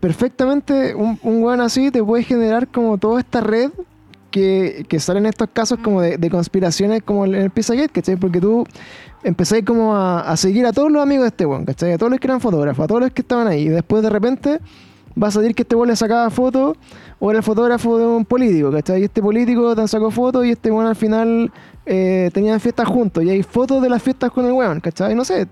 perfectamente 0.00 0.94
un, 0.94 1.18
un 1.22 1.42
weón 1.42 1.60
así 1.60 1.90
te 1.90 2.02
puede 2.02 2.22
generar 2.22 2.68
como 2.68 2.98
toda 2.98 3.20
esta 3.20 3.40
red 3.40 3.70
que, 4.30 4.84
que 4.88 5.00
salen 5.00 5.26
estos 5.26 5.48
casos 5.52 5.78
como 5.82 6.00
de, 6.00 6.18
de 6.18 6.30
conspiraciones 6.30 7.02
como 7.02 7.24
en 7.24 7.34
el 7.34 7.50
Pizzagate, 7.50 7.88
¿cachai? 7.88 8.16
Porque 8.16 8.40
tú 8.40 8.66
empezáis 9.22 9.64
como 9.64 9.96
a, 9.96 10.20
a 10.20 10.36
seguir 10.36 10.66
a 10.66 10.72
todos 10.72 10.90
los 10.90 11.02
amigos 11.02 11.24
de 11.24 11.28
este 11.28 11.46
weón, 11.46 11.64
¿cachai? 11.64 11.92
A 11.92 11.98
todos 11.98 12.10
los 12.10 12.20
que 12.20 12.26
eran 12.26 12.40
fotógrafos, 12.40 12.84
a 12.84 12.88
todos 12.88 13.00
los 13.00 13.10
que 13.10 13.22
estaban 13.22 13.46
ahí. 13.46 13.62
Y 13.62 13.68
después 13.68 14.02
de 14.02 14.10
repente 14.10 14.60
va 15.20 15.28
a 15.28 15.30
salir 15.30 15.54
que 15.54 15.62
este 15.62 15.74
weón 15.74 15.88
le 15.88 15.96
sacaba 15.96 16.30
fotos 16.30 16.76
o 17.18 17.30
era 17.30 17.38
el 17.38 17.42
fotógrafo 17.42 17.98
de 17.98 18.06
un 18.06 18.24
político, 18.24 18.70
¿cachai? 18.70 19.00
Y 19.00 19.04
este 19.04 19.22
político 19.22 19.74
te 19.74 19.86
sacó 19.88 20.10
fotos 20.10 20.46
y 20.46 20.50
este 20.50 20.70
weón 20.70 20.86
al 20.86 20.96
final 20.96 21.52
eh, 21.86 22.30
tenían 22.32 22.60
fiestas 22.60 22.86
juntos. 22.86 23.24
Y 23.24 23.30
hay 23.30 23.42
fotos 23.42 23.82
de 23.82 23.88
las 23.88 24.02
fiestas 24.02 24.30
con 24.30 24.44
el 24.46 24.52
weón, 24.52 24.80
¿cachai? 24.80 25.14
No 25.14 25.24
sé, 25.24 25.48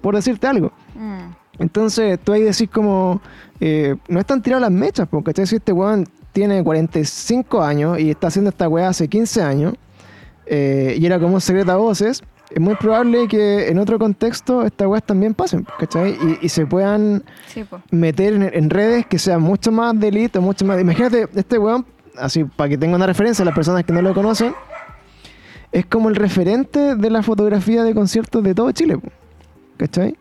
por 0.00 0.14
decirte 0.14 0.46
algo. 0.46 0.72
Mm. 0.94 1.34
Entonces 1.60 2.18
tú 2.22 2.32
ahí 2.32 2.42
decís 2.42 2.68
como, 2.70 3.20
eh, 3.60 3.96
no 4.08 4.18
están 4.20 4.42
tiradas 4.42 4.62
las 4.62 4.70
mechas, 4.70 5.06
porque 5.08 5.46
si 5.46 5.56
este 5.56 5.72
weón 5.72 6.06
tiene 6.32 6.62
45 6.62 7.62
años 7.62 7.98
y 7.98 8.10
está 8.10 8.28
haciendo 8.28 8.50
esta 8.50 8.68
weá 8.68 8.88
hace 8.88 9.08
15 9.08 9.42
años 9.42 9.74
eh, 10.46 10.96
y 10.98 11.06
era 11.06 11.18
como 11.18 11.34
un 11.34 11.40
secreto 11.40 11.70
a 11.72 11.76
voces, 11.76 12.22
es 12.50 12.60
muy 12.60 12.74
probable 12.74 13.28
que 13.28 13.68
en 13.68 13.78
otro 13.78 13.98
contexto 13.98 14.64
estas 14.64 14.88
weas 14.88 15.04
también 15.04 15.34
pasen, 15.34 15.64
¿cachai? 15.78 16.12
Y, 16.12 16.46
y 16.46 16.48
se 16.48 16.66
puedan 16.66 17.22
Sí, 17.46 17.62
po. 17.62 17.80
meter 17.92 18.34
en, 18.34 18.50
en 18.52 18.70
redes 18.70 19.06
que 19.06 19.18
sean 19.20 19.40
mucho 19.42 19.70
más 19.70 19.98
delito, 19.98 20.40
mucho 20.42 20.64
más... 20.64 20.80
Imagínate, 20.80 21.28
este 21.34 21.58
weón, 21.58 21.86
así 22.16 22.42
para 22.44 22.68
que 22.68 22.76
tenga 22.76 22.96
una 22.96 23.06
referencia 23.06 23.42
a 23.44 23.46
las 23.46 23.54
personas 23.54 23.84
que 23.84 23.92
no 23.92 24.02
lo 24.02 24.12
conocen, 24.14 24.52
es 25.70 25.86
como 25.86 26.08
el 26.08 26.16
referente 26.16 26.96
de 26.96 27.10
la 27.10 27.22
fotografía 27.22 27.84
de 27.84 27.94
conciertos 27.94 28.42
de 28.42 28.54
todo 28.54 28.72
Chile, 28.72 28.98
¿cachai? 29.76 30.16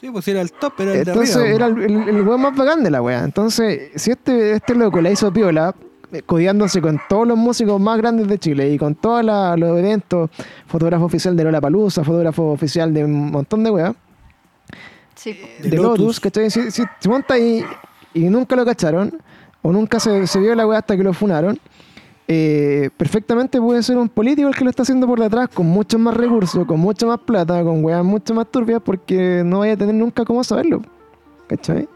Sí, 0.00 0.10
pues 0.10 0.28
era 0.28 0.40
el 0.42 0.52
top, 0.52 0.74
era 0.80 0.92
el 0.92 0.98
Entonces 1.08 1.34
de 1.36 1.42
arriba. 1.42 1.56
era 1.56 1.66
el, 1.66 1.80
el, 1.82 2.08
el 2.16 2.22
weón 2.22 2.40
más 2.42 2.54
bacán 2.56 2.82
de 2.84 2.90
la 2.90 3.00
wea. 3.02 3.24
Entonces, 3.24 3.90
si 3.96 4.10
este, 4.10 4.52
este 4.52 4.74
loco 4.74 5.00
la 5.00 5.10
hizo 5.10 5.32
piola, 5.32 5.74
eh, 6.12 6.22
codeándose 6.22 6.80
con 6.82 7.00
todos 7.08 7.26
los 7.26 7.36
músicos 7.38 7.80
más 7.80 7.96
grandes 7.98 8.28
de 8.28 8.38
Chile 8.38 8.70
y 8.72 8.78
con 8.78 8.94
todos 8.94 9.24
la- 9.24 9.56
los 9.56 9.78
eventos, 9.78 10.30
fotógrafo 10.66 11.04
oficial 11.06 11.34
de 11.36 11.44
Lola 11.44 11.60
Palusa, 11.60 12.04
fotógrafo 12.04 12.52
oficial 12.52 12.92
de 12.92 13.04
un 13.04 13.30
montón 13.30 13.64
de 13.64 13.70
weas, 13.70 13.94
Sí, 15.14 15.32
po. 15.32 15.46
De 15.62 15.70
de, 15.70 15.76
Lotus, 15.78 15.98
Lotus. 15.98 16.20
¿cachai? 16.20 16.50
Si, 16.50 16.70
si 16.70 16.82
se 17.00 17.08
monta 17.08 17.34
ahí 17.34 17.64
y 18.12 18.20
nunca 18.28 18.54
lo 18.54 18.64
cacharon, 18.66 19.18
o 19.62 19.72
nunca 19.72 19.98
se, 19.98 20.26
se 20.26 20.38
vio 20.38 20.54
la 20.54 20.66
wea 20.66 20.78
hasta 20.80 20.94
que 20.96 21.02
lo 21.02 21.12
funaron, 21.14 21.58
eh, 22.28 22.90
perfectamente 22.96 23.60
puede 23.60 23.82
ser 23.82 23.96
un 23.98 24.08
político 24.08 24.48
el 24.48 24.54
que 24.54 24.64
lo 24.64 24.70
está 24.70 24.82
haciendo 24.82 25.06
por 25.06 25.20
detrás, 25.20 25.48
con 25.48 25.66
muchos 25.66 26.00
más 26.00 26.16
recursos, 26.16 26.66
con 26.66 26.80
mucha 26.80 27.06
más 27.06 27.18
plata, 27.20 27.62
con 27.62 27.84
weas 27.84 28.04
mucho 28.04 28.34
más 28.34 28.46
turbias, 28.50 28.80
porque 28.84 29.42
no 29.44 29.60
vaya 29.60 29.74
a 29.74 29.76
tener 29.76 29.94
nunca 29.94 30.24
cómo 30.24 30.42
saberlo. 30.42 30.82
¿Cachai? 31.46 31.88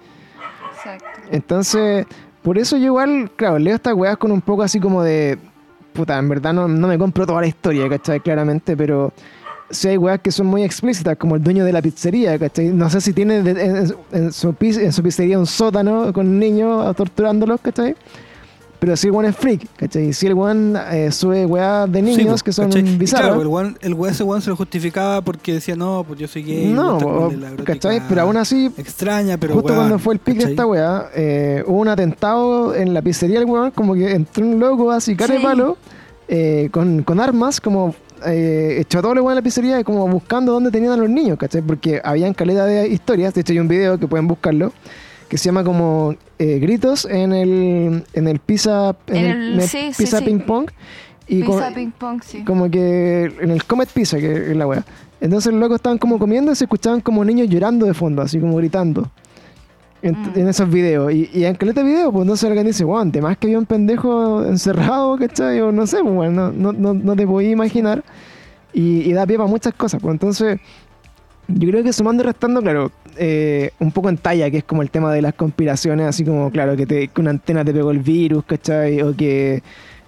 Exacto. 0.73 1.07
Entonces, 1.31 2.07
por 2.43 2.59
eso 2.59 2.77
yo 2.77 2.87
igual, 2.87 3.31
claro, 3.37 3.59
leo 3.59 3.75
estas 3.75 3.95
weas 3.95 4.17
con 4.17 4.31
un 4.33 4.41
poco 4.41 4.63
así 4.63 4.79
como 4.81 5.03
de. 5.03 5.39
Puta, 5.93 6.17
en 6.19 6.29
verdad 6.29 6.53
no, 6.53 6.69
no 6.69 6.87
me 6.87 6.97
compro 6.97 7.27
toda 7.27 7.41
la 7.41 7.49
historia, 7.49 7.89
¿cachai? 7.89 8.21
Claramente, 8.21 8.77
pero 8.77 9.13
sí 9.71 9.89
hay 9.89 9.97
weas 9.97 10.21
que 10.21 10.31
son 10.31 10.47
muy 10.47 10.63
explícitas, 10.63 11.17
como 11.17 11.35
el 11.35 11.43
dueño 11.43 11.65
de 11.65 11.73
la 11.73 11.83
pizzería, 11.83 12.39
¿cachai? 12.39 12.69
No 12.69 12.89
sé 12.89 13.01
si 13.01 13.13
tiene 13.13 13.39
en, 13.39 13.47
en- 13.49 13.77
en 14.13 14.33
su, 14.33 14.55
en 14.61 14.93
su 14.93 15.03
pizzería 15.03 15.39
un 15.39 15.47
sótano 15.47 16.13
con 16.13 16.39
niños 16.39 16.95
torturándolos, 16.95 17.61
¿cachai? 17.61 17.97
Pero 18.81 18.97
si 18.97 19.09
el 19.09 19.13
weón 19.13 19.27
es 19.27 19.37
freak, 19.37 19.67
¿cachai? 19.77 20.13
Si 20.15 20.27
el 20.27 20.33
weón 20.35 20.75
eh, 20.91 21.13
sube 21.13 21.45
weas 21.45 21.91
de 21.93 21.99
Sí, 22.01 22.05
niños 22.07 22.27
pues, 22.29 22.43
que 22.43 22.53
son 22.53 22.67
¿cachai? 22.71 22.89
Y 22.89 22.97
bizarras. 22.97 23.27
Claro, 23.29 23.43
el 23.43 23.47
weón, 23.49 23.79
el 23.83 23.93
weón 23.95 24.15
ese 24.15 24.23
weón 24.25 24.41
se 24.41 24.49
lo 24.49 24.57
justificaba 24.57 25.21
porque 25.21 25.53
decía, 25.53 25.77
no, 25.77 26.03
pues 26.09 26.19
yo 26.19 26.27
soy 26.27 26.43
gay. 26.43 26.67
no, 26.73 26.97
o- 26.97 27.31
¿cachai? 27.65 28.01
Pero 28.09 28.23
aún 28.23 28.39
así, 28.39 28.71
Extraña, 28.79 29.37
pero 29.37 29.53
Justo 29.55 29.75
cuando 29.75 29.99
fue 29.99 30.15
el 30.15 30.21
pic 30.21 30.39
de 30.39 30.51
esta 30.51 30.65
weá, 30.67 31.11
eh, 31.15 31.63
hubo 31.67 31.79
un 31.79 31.89
atentado 31.89 32.75
en 32.75 32.95
la 32.95 33.03
pizzería 33.03 33.39
del 33.39 33.49
weón, 33.49 33.71
como 33.71 33.93
que 33.95 34.13
entró 34.13 34.47
un 34.47 34.59
loco 34.59 34.91
así, 34.91 35.15
cara 35.15 35.35
de 35.35 35.41
Sí. 35.41 35.45
palo, 35.47 35.77
eh, 36.29 36.69
con, 36.73 37.03
con 37.03 37.21
armas, 37.21 37.61
como 37.61 37.95
eh, 38.27 38.77
echó 38.81 38.99
a 39.01 39.03
weones 39.03 39.25
en 39.29 39.35
la 39.35 39.43
pizzería, 39.43 39.81
y 39.81 39.85
como 39.85 40.09
buscando 40.09 40.53
dónde 40.53 40.71
tenían 40.71 40.93
a 40.93 40.97
los 40.97 41.09
niños, 41.11 41.37
¿cachai? 41.39 41.61
Porque 41.61 42.01
habían 42.03 42.33
caleta 42.35 42.65
de 42.65 42.89
historias, 42.89 43.35
de 43.35 43.43
hecho 43.43 43.53
hay 43.53 43.59
un 43.59 43.69
video 43.69 43.99
que 43.99 44.07
pueden 44.07 44.27
buscarlo, 44.27 44.73
que 45.31 45.39
se 45.39 45.47
llama 45.47 45.65
como 45.65 46.15
eh, 46.39 46.59
Gritos 46.59 47.07
en 47.07 47.33
el, 47.33 48.05
en 48.13 48.29
el 48.29 48.39
pizza, 48.41 48.95
en 49.07 49.17
En 49.17 49.25
el, 49.27 49.61
el- 49.61 49.63
sí, 49.69 49.91
pizza 49.97 50.19
sí. 50.19 50.25
ping 50.27 50.41
pong. 50.41 50.69
Y 51.27 51.37
Pizza 51.43 51.47
como- 51.63 51.75
ping 51.75 51.91
pong, 51.93 52.21
sí. 52.23 52.45
como 52.45 52.71
que 52.71 53.33
en 53.41 53.51
el 53.51 53.65
Comet 53.65 53.89
Pizza, 53.89 54.19
que 54.19 54.51
es 54.51 54.57
la 54.57 54.67
weá. 54.67 54.85
Entonces 55.21 55.55
locos 55.55 55.77
estaban 55.77 55.97
como 55.99 56.19
comiendo 56.19 56.51
y 56.53 56.57
se 56.57 56.65
escuchaban 56.65 57.01
como 57.01 57.25
niños 57.25 57.49
llorando 57.49 57.87
de 57.87 57.95
fondo, 57.95 58.21
así 58.21 58.39
como 58.41 58.57
gritando. 58.57 59.09
En, 60.03 60.15
Mm. 60.15 60.33
en 60.35 60.49
esos 60.49 60.69
videos. 60.71 61.13
Y, 61.13 61.29
y 61.33 61.45
en 61.45 61.55
caleta 61.55 61.83
video, 61.83 62.11
pues 62.11 62.23
entonces 62.23 62.49
alguien 62.49 62.67
dice, 62.67 62.85
weón, 62.85 63.13
más 63.23 63.37
que 63.37 63.47
había 63.49 63.59
un 63.59 63.67
pendejo 63.67 64.45
encerrado, 64.47 65.17
¿cachai? 65.19 65.61
O 65.61 65.71
no 65.73 65.87
sé, 65.87 65.99
pues 66.03 66.13
weón, 66.15 66.35
no, 66.35 66.51
no, 66.53 66.73
no, 66.73 67.15
te 67.17 67.27
podías 67.27 67.53
imaginar. 67.53 68.03
Y, 68.73 69.03
y 69.03 69.13
da 69.13 69.27
pie 69.27 69.37
para 69.37 69.49
muchas 69.49 69.75
cosas, 69.75 70.01
pues 70.03 70.13
entonces. 70.13 70.59
Yo 71.55 71.69
creo 71.69 71.83
que 71.83 71.93
sumando 71.93 72.23
y 72.23 72.27
restando, 72.27 72.63
claro, 72.63 72.93
eh, 73.17 73.71
un 73.79 73.93
poco 73.93 74.09
en 74.09 74.17
talla, 74.17 74.51
que 74.51 74.59
es 74.59 74.65
como 74.65 74.83
el 74.83 74.91
tema 74.91 75.13
de 75.13 75.23
las 75.23 75.35
conspiraciones, 75.35 76.07
así 76.07 76.25
como, 76.25 76.51
claro, 76.51 76.77
que, 76.77 76.87
te, 76.87 77.09
que 77.09 77.21
una 77.21 77.31
antena 77.31 77.65
te 77.65 77.73
pegó 77.73 77.91
el 77.91 77.99
virus, 77.99 78.45
¿cachai? 78.45 79.03
O 79.03 79.17
que 79.17 79.63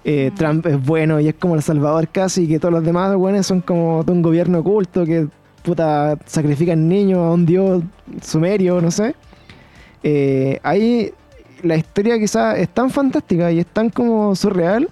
eh, 0.05 0.29
Mm. 0.31 0.35
Trump 0.35 0.65
es 0.65 0.85
bueno 0.85 1.19
y 1.19 1.27
es 1.27 1.35
como 1.35 1.55
el 1.55 1.61
salvador 1.61 2.07
casi, 2.09 2.43
y 2.43 2.47
que 2.47 2.59
todos 2.59 2.73
los 2.73 2.83
demás, 2.83 3.15
bueno, 3.15 3.41
son 3.43 3.61
como 3.61 4.03
de 4.03 4.11
un 4.11 4.21
gobierno 4.21 4.59
oculto 4.59 5.05
que, 5.05 5.27
puta, 5.63 6.17
sacrifican 6.25 6.87
niños 6.87 7.19
a 7.19 7.31
un 7.31 7.45
dios 7.45 7.83
sumerio, 8.21 8.81
no 8.81 8.91
sé. 8.91 9.15
Eh, 10.03 10.59
ahí 10.63 11.11
la 11.61 11.77
historia 11.77 12.19
quizás 12.19 12.57
es 12.59 12.69
tan 12.69 12.89
fantástica 12.89 13.51
y 13.51 13.59
es 13.59 13.67
tan 13.67 13.89
como 13.89 14.35
surreal 14.35 14.89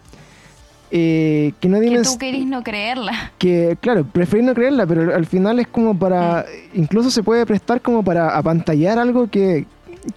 eh, 0.92 1.54
que 1.60 1.70
no 1.70 1.80
Que 1.80 2.02
tú 2.02 2.18
querís 2.18 2.46
no 2.46 2.64
creerla. 2.64 3.32
que, 3.38 3.78
claro, 3.80 4.04
preferir 4.06 4.44
no 4.46 4.54
creerla, 4.54 4.86
pero 4.86 5.16
al 5.16 5.26
final 5.26 5.60
es 5.60 5.68
como 5.68 5.98
para, 5.98 6.46
incluso 6.74 7.10
se 7.10 7.24
puede 7.24 7.46
prestar 7.46 7.82
como 7.82 8.04
para 8.04 8.38
apantallar 8.38 9.00
algo 9.00 9.30
que, 9.30 9.66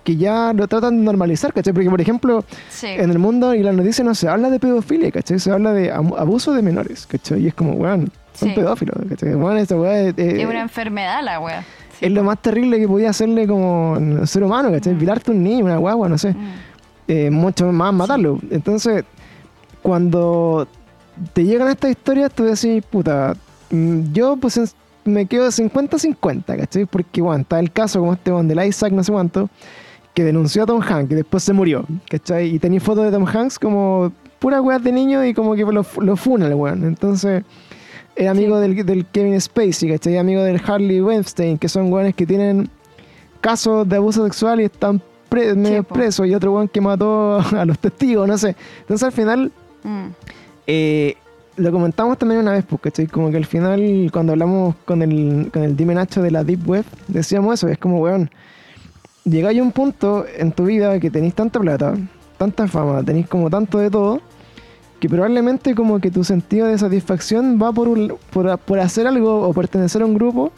que 0.02 0.16
ya 0.16 0.52
lo 0.52 0.66
tratan 0.66 0.98
de 0.98 1.04
normalizar, 1.04 1.52
¿cachai? 1.52 1.72
Porque, 1.72 1.90
por 1.90 2.00
ejemplo, 2.00 2.44
Sí. 2.70 2.88
en 2.88 3.10
el 3.10 3.18
mundo 3.18 3.54
y 3.54 3.62
las 3.62 3.74
noticias 3.74 4.04
no 4.04 4.14
se 4.14 4.28
habla 4.28 4.50
de 4.50 4.58
pedofilia, 4.58 5.10
¿cachai? 5.12 5.38
Se 5.38 5.50
habla 5.52 5.72
de 5.72 5.92
abuso 5.92 6.52
de 6.52 6.62
menores, 6.62 7.06
¿cachai? 7.06 7.42
Y 7.44 7.46
es 7.48 7.54
como, 7.54 7.74
weón, 7.74 8.10
son 8.34 8.48
Sí. 8.48 8.54
pedófilos, 8.54 8.96
¿cachai? 9.08 9.34
Weón, 9.34 9.58
esta 9.58 9.76
weá 9.76 10.00
es, 10.08 10.14
eh, 10.18 10.40
es 10.42 10.46
una 10.46 10.60
enfermedad 10.62 11.22
la 11.22 11.38
wea. 11.38 11.62
Sí, 11.98 12.06
es 12.06 12.10
lo 12.10 12.24
más 12.24 12.42
terrible 12.42 12.80
que 12.80 12.88
podía 12.88 13.10
hacerle 13.10 13.46
como 13.46 13.96
ser 14.26 14.42
humano, 14.42 14.72
¿cachai? 14.72 14.94
Mm. 14.94 14.98
Violarte 14.98 15.30
un 15.30 15.42
niño, 15.44 15.64
una 15.66 15.76
guagua, 15.76 16.08
no 16.08 16.18
sé 16.18 16.30
Mm. 16.32 16.36
eh, 17.06 17.30
mucho 17.30 17.70
más 17.70 17.92
matarlo. 17.94 18.40
Entonces, 18.50 19.04
cuando 19.84 20.66
te 21.34 21.44
llegan 21.44 21.68
estas 21.68 21.90
historias, 21.90 22.32
tú 22.32 22.44
decís, 22.44 22.82
puta, 22.90 23.34
mm, 23.70 24.12
yo 24.14 24.36
pues 24.38 24.74
me 25.04 25.26
quedo 25.26 25.48
50-50, 25.50 26.56
¿cachai? 26.56 26.86
Porque, 26.86 27.20
bueno, 27.20 27.42
está 27.42 27.60
el 27.60 27.70
caso 27.70 28.00
como 28.00 28.14
este 28.14 28.32
one 28.32 28.48
del 28.48 28.66
Isaac, 28.66 28.92
no 28.92 29.04
sé 29.04 29.12
cuánto, 29.12 29.50
que 30.14 30.24
denunció 30.24 30.62
a 30.62 30.66
Tom 30.66 30.80
Hanks 30.80 31.12
y 31.12 31.14
después 31.16 31.42
se 31.42 31.52
murió, 31.52 31.84
¿cachai? 32.08 32.54
Y 32.54 32.58
tenía 32.58 32.80
fotos 32.80 33.04
de 33.04 33.10
Tom 33.10 33.26
Hanks 33.26 33.58
como 33.58 34.10
pura 34.38 34.62
weas 34.62 34.82
de 34.82 34.92
niño 34.92 35.22
y 35.22 35.34
como 35.34 35.54
que 35.54 35.64
lo, 35.64 35.84
lo 35.98 36.16
funa 36.16 36.46
el 36.46 36.54
weón. 36.54 36.84
Entonces, 36.84 37.42
es 38.16 38.26
amigo 38.26 38.58
del, 38.58 38.86
del 38.86 39.04
Kevin 39.04 39.38
Spacey, 39.38 39.90
¿cachai? 39.90 40.16
Amigo 40.16 40.42
del 40.42 40.58
Harley 40.66 41.02
Weinstein, 41.02 41.58
que 41.58 41.68
son 41.68 41.92
weones 41.92 42.14
que 42.14 42.24
tienen 42.24 42.70
casos 43.42 43.86
de 43.86 43.96
abuso 43.96 44.24
sexual 44.24 44.62
y 44.62 44.64
están 44.64 45.02
pre- 45.28 45.54
medio 45.54 45.84
presos. 45.84 46.26
Y 46.26 46.34
otro 46.34 46.54
weón 46.54 46.68
que 46.68 46.80
mató 46.80 47.38
a 47.56 47.64
los 47.66 47.78
testigos, 47.78 48.26
no 48.26 48.38
sé. 48.38 48.56
Entonces, 48.80 49.02
al 49.04 49.12
final, 49.12 49.52
Mm. 49.84 50.06
eh, 50.66 51.16
lo 51.56 51.70
comentamos 51.70 52.18
también 52.18 52.40
una 52.40 52.50
vez, 52.52 52.64
porque 52.68 52.90
¿cachai? 52.90 53.06
Como 53.06 53.30
que 53.30 53.36
al 53.36 53.44
final, 53.46 54.10
cuando 54.12 54.32
hablamos 54.32 54.74
con 54.84 55.02
el, 55.02 55.50
con 55.52 55.62
el 55.62 55.76
Dime 55.76 55.94
Nacho 55.94 56.20
de 56.20 56.32
la 56.32 56.42
Deep 56.42 56.68
Web, 56.68 56.84
decíamos 57.06 57.54
eso, 57.54 57.68
es 57.68 57.78
como, 57.78 58.00
weón, 58.00 58.28
llegáis 59.24 59.60
a 59.60 59.62
un 59.62 59.70
punto 59.70 60.24
en 60.36 60.50
tu 60.50 60.64
vida 60.64 60.98
que 60.98 61.10
tenéis 61.12 61.34
tanta 61.34 61.60
plata, 61.60 61.94
tanta 62.38 62.66
fama, 62.66 63.04
tenéis 63.04 63.28
como 63.28 63.48
tanto 63.50 63.78
de 63.78 63.88
todo, 63.88 64.20
que 64.98 65.08
probablemente 65.08 65.76
como 65.76 66.00
que 66.00 66.10
tu 66.10 66.24
sentido 66.24 66.66
de 66.66 66.76
satisfacción 66.76 67.60
va 67.62 67.70
por, 67.72 67.86
un- 67.86 68.14
por, 68.32 68.58
por 68.58 68.80
hacer 68.80 69.06
algo 69.06 69.46
o 69.46 69.52
pertenecer 69.52 70.02
a 70.02 70.06
un 70.06 70.14
grupo 70.14 70.50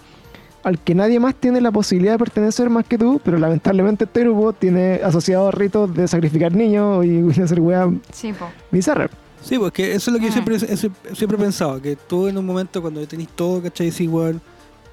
al 0.66 0.78
que 0.80 0.94
nadie 0.94 1.20
más 1.20 1.34
tiene 1.36 1.60
la 1.60 1.70
posibilidad 1.70 2.14
de 2.14 2.18
pertenecer 2.18 2.68
más 2.70 2.84
que 2.86 2.98
tú, 2.98 3.20
pero 3.24 3.38
lamentablemente 3.38 4.04
este 4.04 4.20
grupo 4.20 4.52
tiene 4.52 5.00
asociados 5.02 5.54
ritos 5.54 5.94
de 5.94 6.08
sacrificar 6.08 6.52
niños 6.52 7.04
y 7.06 7.20
hacer 7.40 7.60
weas 7.60 7.88
Sí, 8.12 8.32
bizarras. 8.70 9.10
Sí, 9.42 9.58
pues 9.58 9.70
que 9.72 9.94
eso 9.94 10.10
es 10.10 10.14
lo 10.14 10.18
que 10.18 10.24
yo 10.26 10.30
Ah. 10.30 10.32
siempre, 10.32 10.56
eso- 10.56 10.88
siempre 11.14 11.38
he 11.38 11.40
pensado, 11.40 11.80
que 11.80 11.94
tú 11.94 12.26
en 12.26 12.36
un 12.36 12.44
momento 12.44 12.82
cuando 12.82 13.06
tenéis 13.06 13.28
todo, 13.36 13.62
¿cachai? 13.62 13.92
Sí, 13.92 14.08
weón, 14.08 14.40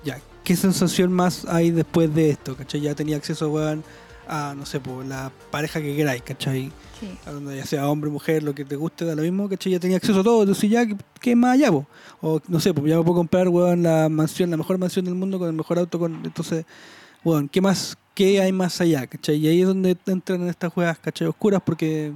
ya, 0.05 0.19
¿qué 0.43 0.55
sensación 0.55 1.11
más 1.11 1.45
hay 1.45 1.71
después 1.71 2.13
de 2.13 2.29
esto? 2.29 2.55
¿Cachai? 2.55 2.81
Ya 2.81 2.93
tenía 2.93 3.17
acceso, 3.17 3.49
weón, 3.49 3.83
a, 4.27 4.53
no 4.55 4.65
sé, 4.65 4.79
por 4.79 5.05
la 5.05 5.31
pareja 5.51 5.81
que 5.81 5.95
queráis, 5.95 6.21
¿cachai? 6.21 6.71
Sí. 6.99 7.09
Donde 7.25 7.57
ya 7.57 7.65
sea 7.65 7.89
hombre, 7.89 8.09
mujer, 8.09 8.43
lo 8.43 8.53
que 8.55 8.65
te 8.65 8.75
guste, 8.75 9.05
da 9.05 9.15
lo 9.15 9.21
mismo, 9.21 9.49
¿cachai? 9.49 9.71
Ya 9.71 9.79
tenía 9.79 9.97
acceso 9.97 10.19
a 10.19 10.23
todo, 10.23 10.41
entonces 10.41 10.69
ya, 10.69 10.85
¿qué, 10.85 10.95
qué 11.19 11.35
más 11.35 11.53
allá, 11.53 11.71
po? 11.71 11.85
O, 12.21 12.41
no 12.47 12.59
sé, 12.59 12.73
pues 12.73 12.89
ya 12.89 12.97
me 12.97 13.03
puedo 13.03 13.15
comprar, 13.15 13.49
weón, 13.49 13.83
la 13.83 14.09
mansión, 14.09 14.49
la 14.49 14.57
mejor 14.57 14.77
mansión 14.77 15.05
del 15.05 15.15
mundo 15.15 15.39
con 15.39 15.47
el 15.47 15.53
mejor 15.53 15.79
auto, 15.79 15.99
con 15.99 16.21
entonces, 16.25 16.65
weón, 17.23 17.49
¿qué 17.49 17.61
más, 17.61 17.97
qué 18.13 18.41
hay 18.41 18.51
más 18.51 18.79
allá, 18.81 19.07
¿cachai? 19.07 19.37
Y 19.37 19.47
ahí 19.47 19.61
es 19.61 19.67
donde 19.67 19.97
entran 20.05 20.41
en 20.41 20.49
estas 20.49 20.71
juegas, 20.71 20.99
¿cachai? 20.99 21.27
Oscuras 21.27 21.61
porque 21.65 22.13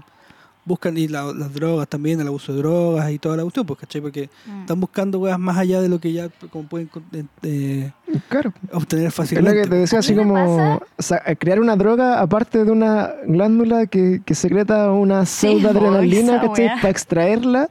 buscan, 0.67 0.97
y 0.97 1.07
la- 1.07 1.31
las 1.33 1.53
drogas 1.53 1.87
también, 1.87 2.19
el 2.19 2.27
abuso 2.27 2.51
de 2.53 2.59
drogas 2.59 3.09
y 3.11 3.17
toda 3.19 3.37
la 3.37 3.43
cuestión, 3.43 3.65
pues, 3.65 3.79
¿cachai? 3.79 4.01
Porque 4.01 4.29
Mm. 4.45 4.61
están 4.61 4.79
buscando 4.79 5.19
weas 5.19 5.39
más 5.39 5.57
allá 5.57 5.81
de 5.81 5.89
lo 5.89 5.99
que 5.99 6.11
ya 6.13 6.29
como 6.51 6.67
pueden 6.67 6.89
eh, 7.13 7.23
eh, 7.43 7.91
Claro. 8.29 8.53
obtener 8.73 9.07
Es 9.07 9.17
lo 9.17 9.23
fácilmente. 9.23 9.61
que 9.61 9.67
te 9.69 9.75
decía, 9.75 9.99
así 9.99 10.13
como 10.15 10.79
sa- 10.99 11.21
crear 11.39 11.59
una 11.59 11.75
droga 11.75 12.19
aparte 12.19 12.63
de 12.65 12.71
una 12.71 13.11
glándula 13.25 13.85
que, 13.87 14.21
que 14.25 14.35
secreta 14.35 14.91
una 14.91 15.25
Sí, 15.25 15.47
pseudoadrenalina, 15.47 16.35
esa 16.37 16.47
¿cachai? 16.47 16.67
Para 16.75 16.89
extraerla. 16.89 17.69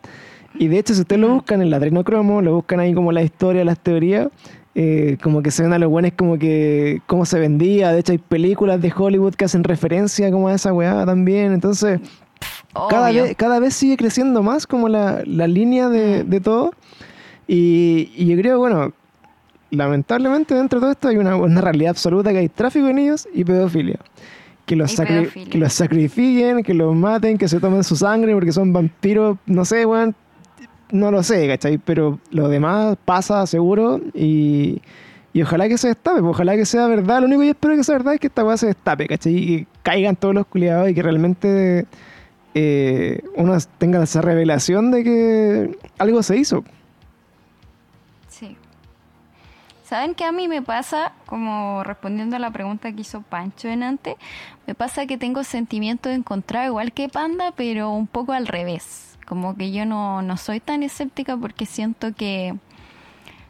Y 0.58 0.68
de 0.68 0.78
hecho, 0.78 0.94
si 0.94 1.02
ustedes 1.02 1.20
lo 1.20 1.28
Mm. 1.28 1.34
buscan 1.34 1.60
en 1.60 1.66
el 1.68 1.74
adrenocromo, 1.74 2.40
lo 2.40 2.54
buscan 2.54 2.80
ahí 2.80 2.94
como 2.94 3.12
la 3.12 3.22
historia, 3.22 3.62
las 3.64 3.78
teorías, 3.78 4.28
eh, 4.74 5.16
como 5.22 5.42
que 5.42 5.50
se 5.50 5.62
ven 5.62 5.72
a 5.72 5.78
los 5.78 5.90
buenos 5.90 6.12
como 6.16 6.38
que 6.38 7.00
cómo 7.06 7.24
se 7.26 7.38
vendía. 7.38 7.92
De 7.92 8.00
hecho, 8.00 8.12
hay 8.12 8.18
películas 8.18 8.80
de 8.80 8.92
Hollywood 8.94 9.34
que 9.34 9.44
hacen 9.46 9.64
referencia 9.64 10.30
como 10.30 10.48
a 10.48 10.54
esa 10.54 10.72
weá 10.72 11.04
también. 11.06 11.52
Entonces, 11.52 11.98
cada 12.90 13.10
vez, 13.10 13.36
cada 13.36 13.58
vez 13.60 13.74
sigue 13.74 13.96
creciendo 13.96 14.42
más 14.42 14.66
como 14.66 14.88
la, 14.88 15.22
la 15.26 15.46
línea 15.46 15.88
de, 15.88 16.24
Mm. 16.24 16.28
de 16.30 16.40
todo. 16.40 16.72
Y, 17.48 18.10
y 18.16 18.26
yo 18.26 18.36
creo, 18.36 18.58
bueno, 18.58 18.92
lamentablemente 19.70 20.54
dentro 20.54 20.78
de 20.78 20.82
todo 20.84 20.90
esto 20.92 21.08
hay 21.08 21.16
una, 21.16 21.36
una 21.36 21.60
realidad 21.60 21.90
absoluta 21.90 22.30
que 22.32 22.38
hay 22.38 22.48
tráfico 22.48 22.86
de 22.86 22.94
niños 22.94 23.28
y 23.32 23.44
pedofilia. 23.44 23.98
Que 24.64 24.74
los, 24.76 24.98
sacri- 24.98 25.20
pedofilia. 25.22 25.50
que 25.50 25.58
los 25.58 25.72
sacrifiquen, 25.72 26.62
que 26.62 26.74
los 26.74 26.94
maten, 26.94 27.38
que 27.38 27.48
se 27.48 27.60
tomen 27.60 27.84
su 27.84 27.94
sangre 27.96 28.34
porque 28.34 28.52
son 28.52 28.72
vampiros, 28.72 29.36
no 29.46 29.64
sé, 29.64 29.86
weón. 29.86 30.14
No 30.92 31.10
lo 31.10 31.22
sé, 31.24 31.48
¿cachai? 31.48 31.78
Pero 31.78 32.20
lo 32.30 32.48
demás 32.48 32.96
pasa 33.04 33.44
seguro 33.46 34.00
y, 34.14 34.80
y 35.32 35.42
ojalá 35.42 35.68
que 35.68 35.78
se 35.78 35.88
destape, 35.88 36.20
pues, 36.20 36.30
ojalá 36.30 36.54
que 36.54 36.64
sea 36.64 36.86
verdad. 36.86 37.20
Lo 37.20 37.26
único 37.26 37.40
que 37.40 37.46
yo 37.46 37.52
espero 37.52 37.74
que 37.76 37.82
sea 37.84 37.96
verdad 37.96 38.14
es 38.14 38.20
que 38.20 38.28
esta 38.28 38.44
weá 38.44 38.56
se 38.56 38.66
destape, 38.68 39.06
¿cachai? 39.08 39.34
Y 39.34 39.46
que 39.58 39.66
caigan 39.82 40.14
todos 40.14 40.34
los 40.34 40.46
culiados 40.46 40.88
y 40.88 40.94
que 40.94 41.02
realmente 41.02 41.86
eh, 42.58 43.22
uno 43.34 43.54
tenga 43.76 44.02
esa 44.02 44.22
revelación 44.22 44.90
de 44.90 45.04
que 45.04 45.78
algo 45.98 46.22
se 46.22 46.38
hizo. 46.38 46.64
Sí. 48.30 48.56
¿Saben 49.84 50.14
qué 50.14 50.24
a 50.24 50.32
mí 50.32 50.48
me 50.48 50.62
pasa? 50.62 51.12
Como 51.26 51.84
respondiendo 51.84 52.36
a 52.36 52.38
la 52.38 52.50
pregunta 52.50 52.90
que 52.92 53.02
hizo 53.02 53.20
Pancho 53.20 53.68
en 53.68 53.82
antes, 53.82 54.14
me 54.66 54.74
pasa 54.74 55.04
que 55.04 55.18
tengo 55.18 55.44
sentimiento 55.44 56.08
de 56.08 56.14
encontrar 56.14 56.64
igual 56.64 56.92
que 56.92 57.10
Panda, 57.10 57.52
pero 57.54 57.90
un 57.90 58.06
poco 58.06 58.32
al 58.32 58.46
revés. 58.46 59.18
Como 59.26 59.54
que 59.54 59.70
yo 59.70 59.84
no, 59.84 60.22
no 60.22 60.38
soy 60.38 60.60
tan 60.60 60.82
escéptica 60.82 61.36
porque 61.36 61.66
siento 61.66 62.14
que 62.14 62.54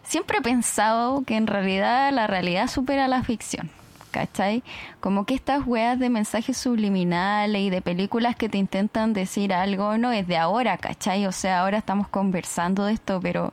siempre 0.02 0.38
he 0.38 0.42
pensado 0.42 1.22
que 1.22 1.36
en 1.36 1.46
realidad 1.46 2.12
la 2.12 2.26
realidad 2.26 2.66
supera 2.66 3.06
la 3.06 3.22
ficción. 3.22 3.70
¿Cachai? 4.16 4.62
Como 5.00 5.26
que 5.26 5.34
estas 5.34 5.66
weas 5.66 5.98
de 5.98 6.08
mensajes 6.08 6.56
subliminales 6.56 7.60
y 7.60 7.68
de 7.68 7.82
películas 7.82 8.34
que 8.34 8.48
te 8.48 8.56
intentan 8.56 9.12
decir 9.12 9.52
algo 9.52 9.98
no 9.98 10.10
es 10.10 10.26
de 10.26 10.38
ahora, 10.38 10.78
¿cachai? 10.78 11.26
O 11.26 11.32
sea, 11.32 11.60
ahora 11.60 11.76
estamos 11.76 12.08
conversando 12.08 12.86
de 12.86 12.94
esto, 12.94 13.20
pero 13.20 13.52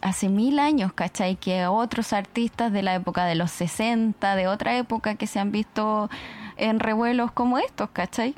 hace 0.00 0.30
mil 0.30 0.58
años, 0.58 0.94
¿cachai? 0.94 1.36
Que 1.36 1.66
otros 1.66 2.14
artistas 2.14 2.72
de 2.72 2.82
la 2.82 2.94
época 2.94 3.26
de 3.26 3.34
los 3.34 3.50
60, 3.50 4.36
de 4.36 4.48
otra 4.48 4.74
época 4.78 5.16
que 5.16 5.26
se 5.26 5.38
han 5.38 5.52
visto 5.52 6.08
en 6.56 6.80
revuelos 6.80 7.30
como 7.32 7.58
estos, 7.58 7.90
¿cachai? 7.90 8.34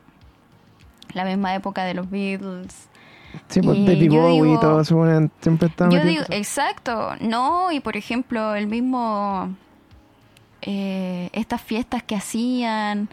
La 1.13 1.25
misma 1.25 1.55
época 1.55 1.85
de 1.85 1.95
los 1.95 2.11
Beatles. 2.11 2.89
Sí, 3.49 3.61
pues 3.63 3.79
Y 3.79 3.87
David 3.87 4.11
yo 4.11 4.23
Bowie 4.23 4.39
y 4.39 4.43
digo- 4.43 4.61
todo, 4.61 4.85
siempre 4.85 5.69
está 5.69 5.89
Yo 5.91 6.01
digo, 6.05 6.25
exacto, 6.31 7.15
no, 7.21 7.71
y 7.71 7.79
por 7.79 7.97
ejemplo, 7.97 8.57
el 8.57 8.67
mismo, 8.67 9.55
eh, 10.67 11.31
estas 11.33 11.63
fiestas 11.63 12.03
que 12.03 12.15
hacían 12.17 13.09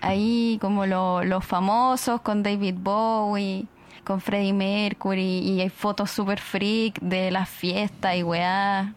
ahí, 0.00 0.58
como 0.60 0.86
lo- 0.86 1.24
los 1.24 1.44
famosos 1.44 2.20
con 2.20 2.42
David 2.42 2.76
Bowie, 2.78 3.66
con 4.04 4.20
Freddie 4.20 4.52
Mercury, 4.52 5.38
y 5.40 5.60
hay 5.60 5.68
fotos 5.70 6.10
super 6.10 6.38
freak 6.40 7.00
de 7.00 7.30
las 7.30 7.48
fiestas 7.48 8.16
y 8.16 8.22
weá, 8.22 8.94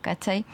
¿cachai? 0.00 0.44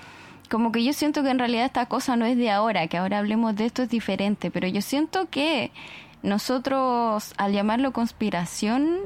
Como 0.50 0.70
que 0.72 0.82
yo 0.84 0.92
siento 0.92 1.22
que 1.22 1.30
en 1.30 1.38
realidad 1.38 1.64
esta 1.66 1.86
cosa 1.86 2.16
no 2.16 2.24
es 2.24 2.36
de 2.36 2.50
ahora, 2.50 2.86
que 2.88 2.96
ahora 2.98 3.18
hablemos 3.18 3.54
de 3.56 3.66
esto 3.66 3.82
es 3.82 3.88
diferente, 3.90 4.50
pero 4.50 4.66
yo 4.68 4.80
siento 4.80 5.28
que 5.28 5.72
nosotros 6.22 7.32
al 7.36 7.52
llamarlo 7.52 7.92
conspiración 7.92 8.98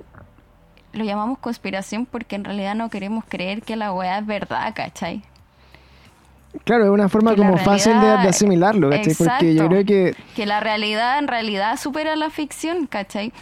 lo 0.92 1.04
llamamos 1.04 1.38
conspiración 1.38 2.04
porque 2.04 2.36
en 2.36 2.44
realidad 2.44 2.74
no 2.74 2.90
queremos 2.90 3.24
creer 3.28 3.62
que 3.62 3.76
la 3.76 3.92
weá 3.92 4.18
es 4.18 4.26
verdad, 4.26 4.72
¿cachai? 4.74 5.22
Claro, 6.64 6.84
es 6.84 6.90
una 6.90 7.08
forma 7.08 7.36
como 7.36 7.56
fácil 7.58 8.00
de, 8.00 8.08
asimilarlo, 8.08 8.90
¿cachai? 8.90 9.14
Porque 9.14 9.54
yo 9.54 9.68
creo 9.68 9.84
que 9.84 10.14
Que 10.34 10.46
la 10.46 10.60
realidad 10.60 11.18
en 11.18 11.28
realidad 11.28 11.76
supera 11.78 12.16
la 12.16 12.30
ficción, 12.30 12.86
¿cachai? 12.86 13.32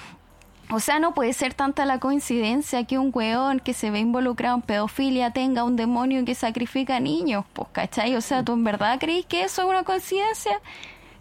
O 0.71 0.81
sea, 0.81 0.99
no 0.99 1.15
puede 1.15 1.33
ser 1.33 1.55
tanta 1.55 1.87
la 1.87 1.99
coincidencia 1.99 2.85
que 2.85 2.99
un 2.99 3.11
weón 3.15 3.59
que 3.61 3.73
se 3.73 3.91
ve 3.91 4.01
involucrado 4.01 4.57
en 4.57 4.63
pedofilia 4.63 5.31
tenga 5.31 5.65
un 5.65 5.77
demonio 5.77 6.23
que 6.27 6.35
sacrifica 6.35 7.01
niños, 7.01 7.47
pues, 7.55 7.69
¿cachai? 7.73 8.15
O 8.17 8.21
sea, 8.21 8.43
¿tú 8.43 8.53
en 8.53 8.65
verdad 8.65 8.99
crees 9.01 9.25
que 9.25 9.43
eso 9.45 9.63
es 9.63 9.69
una 9.69 9.83
coincidencia? 9.85 10.53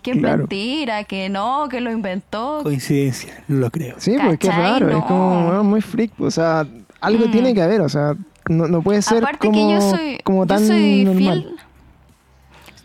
Que 0.04 0.12
es 0.12 0.18
Claro. 0.18 0.40
mentira, 0.40 1.06
que 1.06 1.30
no, 1.30 1.70
que 1.70 1.80
lo 1.80 1.92
inventó. 1.92 2.60
Coincidencia, 2.64 3.42
no 3.48 3.60
lo 3.60 3.72
creo. 3.72 3.96
Sí, 4.00 4.18
porque 4.22 4.48
es 4.48 4.54
¿Cachai? 4.54 4.80
raro, 4.82 4.98
es 4.98 5.06
como 5.06 5.46
bueno, 5.46 5.64
muy 5.64 5.80
freak. 5.82 6.12
O 6.20 6.30
sea, 6.30 6.66
algo 7.00 7.28
Mm. 7.28 7.32
tiene 7.32 7.54
que 7.54 7.62
haber, 7.62 7.80
o 7.80 7.88
sea, 7.90 8.16
no, 8.50 8.68
no 8.68 8.82
puede 8.82 9.02
ser 9.02 9.20
Aparte 9.20 9.48
como, 9.48 9.54
que 9.68 9.74
yo 9.74 9.82
soy, 9.82 10.18
como 10.26 10.44
yo 10.44 10.48
tan 10.48 10.68
soy 10.68 11.06
normal. 11.06 11.44
fiel. 11.44 11.56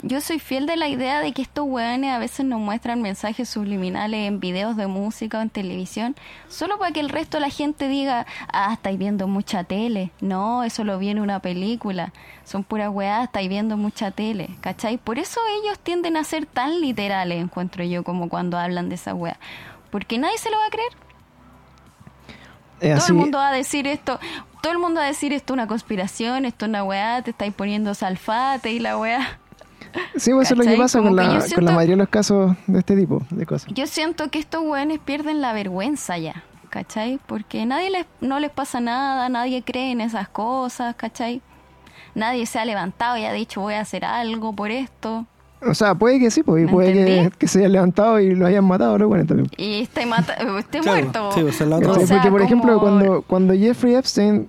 Yo 0.04 0.20
soy 0.20 0.40
fiel 0.40 0.66
de 0.66 0.76
la 0.76 0.88
idea 0.88 1.20
de 1.20 1.32
que 1.32 1.42
estos 1.42 1.64
weones 1.64 2.12
a 2.12 2.18
veces 2.18 2.44
nos 2.44 2.58
muestran 2.58 3.00
mensajes 3.02 3.48
subliminales 3.48 4.26
en 4.26 4.40
videos 4.40 4.76
de 4.76 4.88
música 4.88 5.38
o 5.38 5.42
en 5.42 5.48
televisión, 5.48 6.16
solo 6.48 6.76
para 6.76 6.90
que 6.90 6.98
el 6.98 7.08
resto 7.08 7.36
de 7.36 7.42
la 7.42 7.50
gente 7.50 7.86
diga, 7.86 8.26
ah, 8.52 8.72
estáis 8.72 8.98
viendo 8.98 9.28
mucha 9.28 9.62
tele. 9.62 10.10
No, 10.20 10.64
eso 10.64 10.82
lo 10.82 10.98
vi 10.98 11.10
en 11.10 11.20
una 11.20 11.38
película. 11.38 12.12
Son 12.44 12.64
puras 12.64 12.90
weas, 12.90 13.24
estáis 13.24 13.48
viendo 13.48 13.76
mucha 13.76 14.10
tele. 14.10 14.50
¿Cachai? 14.60 14.98
Por 14.98 15.20
eso 15.20 15.38
ellos 15.62 15.78
tienden 15.78 16.16
a 16.16 16.24
ser 16.24 16.46
tan 16.46 16.80
literales, 16.80 17.40
encuentro 17.40 17.84
yo, 17.84 18.02
como 18.02 18.28
cuando 18.28 18.58
hablan 18.58 18.88
de 18.88 18.96
esa 18.96 19.14
wea. 19.14 19.38
Porque 19.92 20.18
nadie 20.18 20.36
se 20.38 20.50
lo 20.50 20.56
va 20.56 20.66
a 20.66 20.70
creer. 20.70 20.92
Todo 22.98 23.06
el 23.06 23.14
mundo 23.14 23.38
va 23.38 23.50
a 23.50 23.52
decir 23.52 23.86
esto. 23.86 24.18
Todo 24.60 24.72
el 24.72 24.78
mundo 24.80 24.98
va 24.98 25.06
a 25.06 25.08
decir 25.08 25.32
esto 25.32 25.52
es 25.52 25.54
una 25.54 25.68
conspiración, 25.68 26.44
esto 26.44 26.64
es 26.64 26.68
una 26.70 26.82
weá, 26.82 27.22
te 27.22 27.30
estáis 27.30 27.54
poniendo 27.54 27.94
salfate 27.94 28.72
y 28.72 28.80
la 28.80 28.98
weá. 28.98 29.38
Sí, 30.16 30.32
pues 30.32 30.50
eso 30.50 30.54
es 30.54 30.66
lo 30.66 30.72
que 30.72 30.78
pasa 30.78 30.98
con 30.98 31.08
Como 31.08 31.20
la, 31.20 31.44
con 31.54 31.64
mayoría 31.64 31.94
de 31.94 31.96
los 31.96 32.08
casos 32.08 32.54
de 32.66 32.78
este 32.78 32.96
tipo 32.96 33.22
de 33.30 33.46
cosas. 33.46 33.72
Yo 33.74 33.86
siento 33.86 34.28
que 34.30 34.38
estos 34.38 34.62
weones 34.62 34.98
pierden 34.98 35.40
la 35.40 35.52
vergüenza 35.52 36.18
ya, 36.18 36.44
¿cachai? 36.70 37.18
Porque 37.26 37.64
nadie 37.66 37.90
les, 37.90 38.06
no 38.20 38.40
les 38.40 38.50
pasa 38.50 38.80
nada, 38.80 39.28
nadie 39.28 39.62
cree 39.62 39.92
en 39.92 40.00
esas 40.00 40.28
cosas, 40.28 40.94
¿cachai? 40.96 41.42
Nadie 42.14 42.46
se 42.46 42.58
ha 42.58 42.64
levantado 42.64 43.16
y 43.16 43.24
ha 43.24 43.32
dicho 43.32 43.60
voy 43.60 43.74
a 43.74 43.80
hacer 43.80 44.04
algo 44.04 44.52
por 44.52 44.70
esto. 44.70 45.26
O 45.64 45.74
sea, 45.74 45.94
puede 45.94 46.18
que 46.18 46.30
sí, 46.30 46.42
pues, 46.42 46.62
y 46.62 46.66
¿Me 46.66 46.72
puede 46.72 47.30
que, 47.38 47.46
se 47.46 47.60
hayan 47.60 47.72
levantado 47.72 48.18
y 48.18 48.34
lo 48.34 48.46
hayan 48.46 48.64
matado, 48.64 48.98
¿no? 48.98 49.06
Bueno, 49.08 49.24
también. 49.24 49.48
Y 49.56 49.82
esté, 49.82 50.06
mata 50.06 50.34
esté 50.58 50.80
Claro, 50.80 51.02
muerto. 51.02 51.32
sí, 51.32 51.42
pues, 51.42 51.60
es 51.60 51.68
la 51.68 51.76
otra 51.76 51.92
O 51.92 52.06
sea, 52.06 52.16
porque, 52.16 52.30
por 52.30 52.42
ejemplo, 52.42 52.80
cuando, 52.80 53.22
cuando 53.22 53.54
Jeffrey 53.54 53.94
Epstein, 53.94 54.48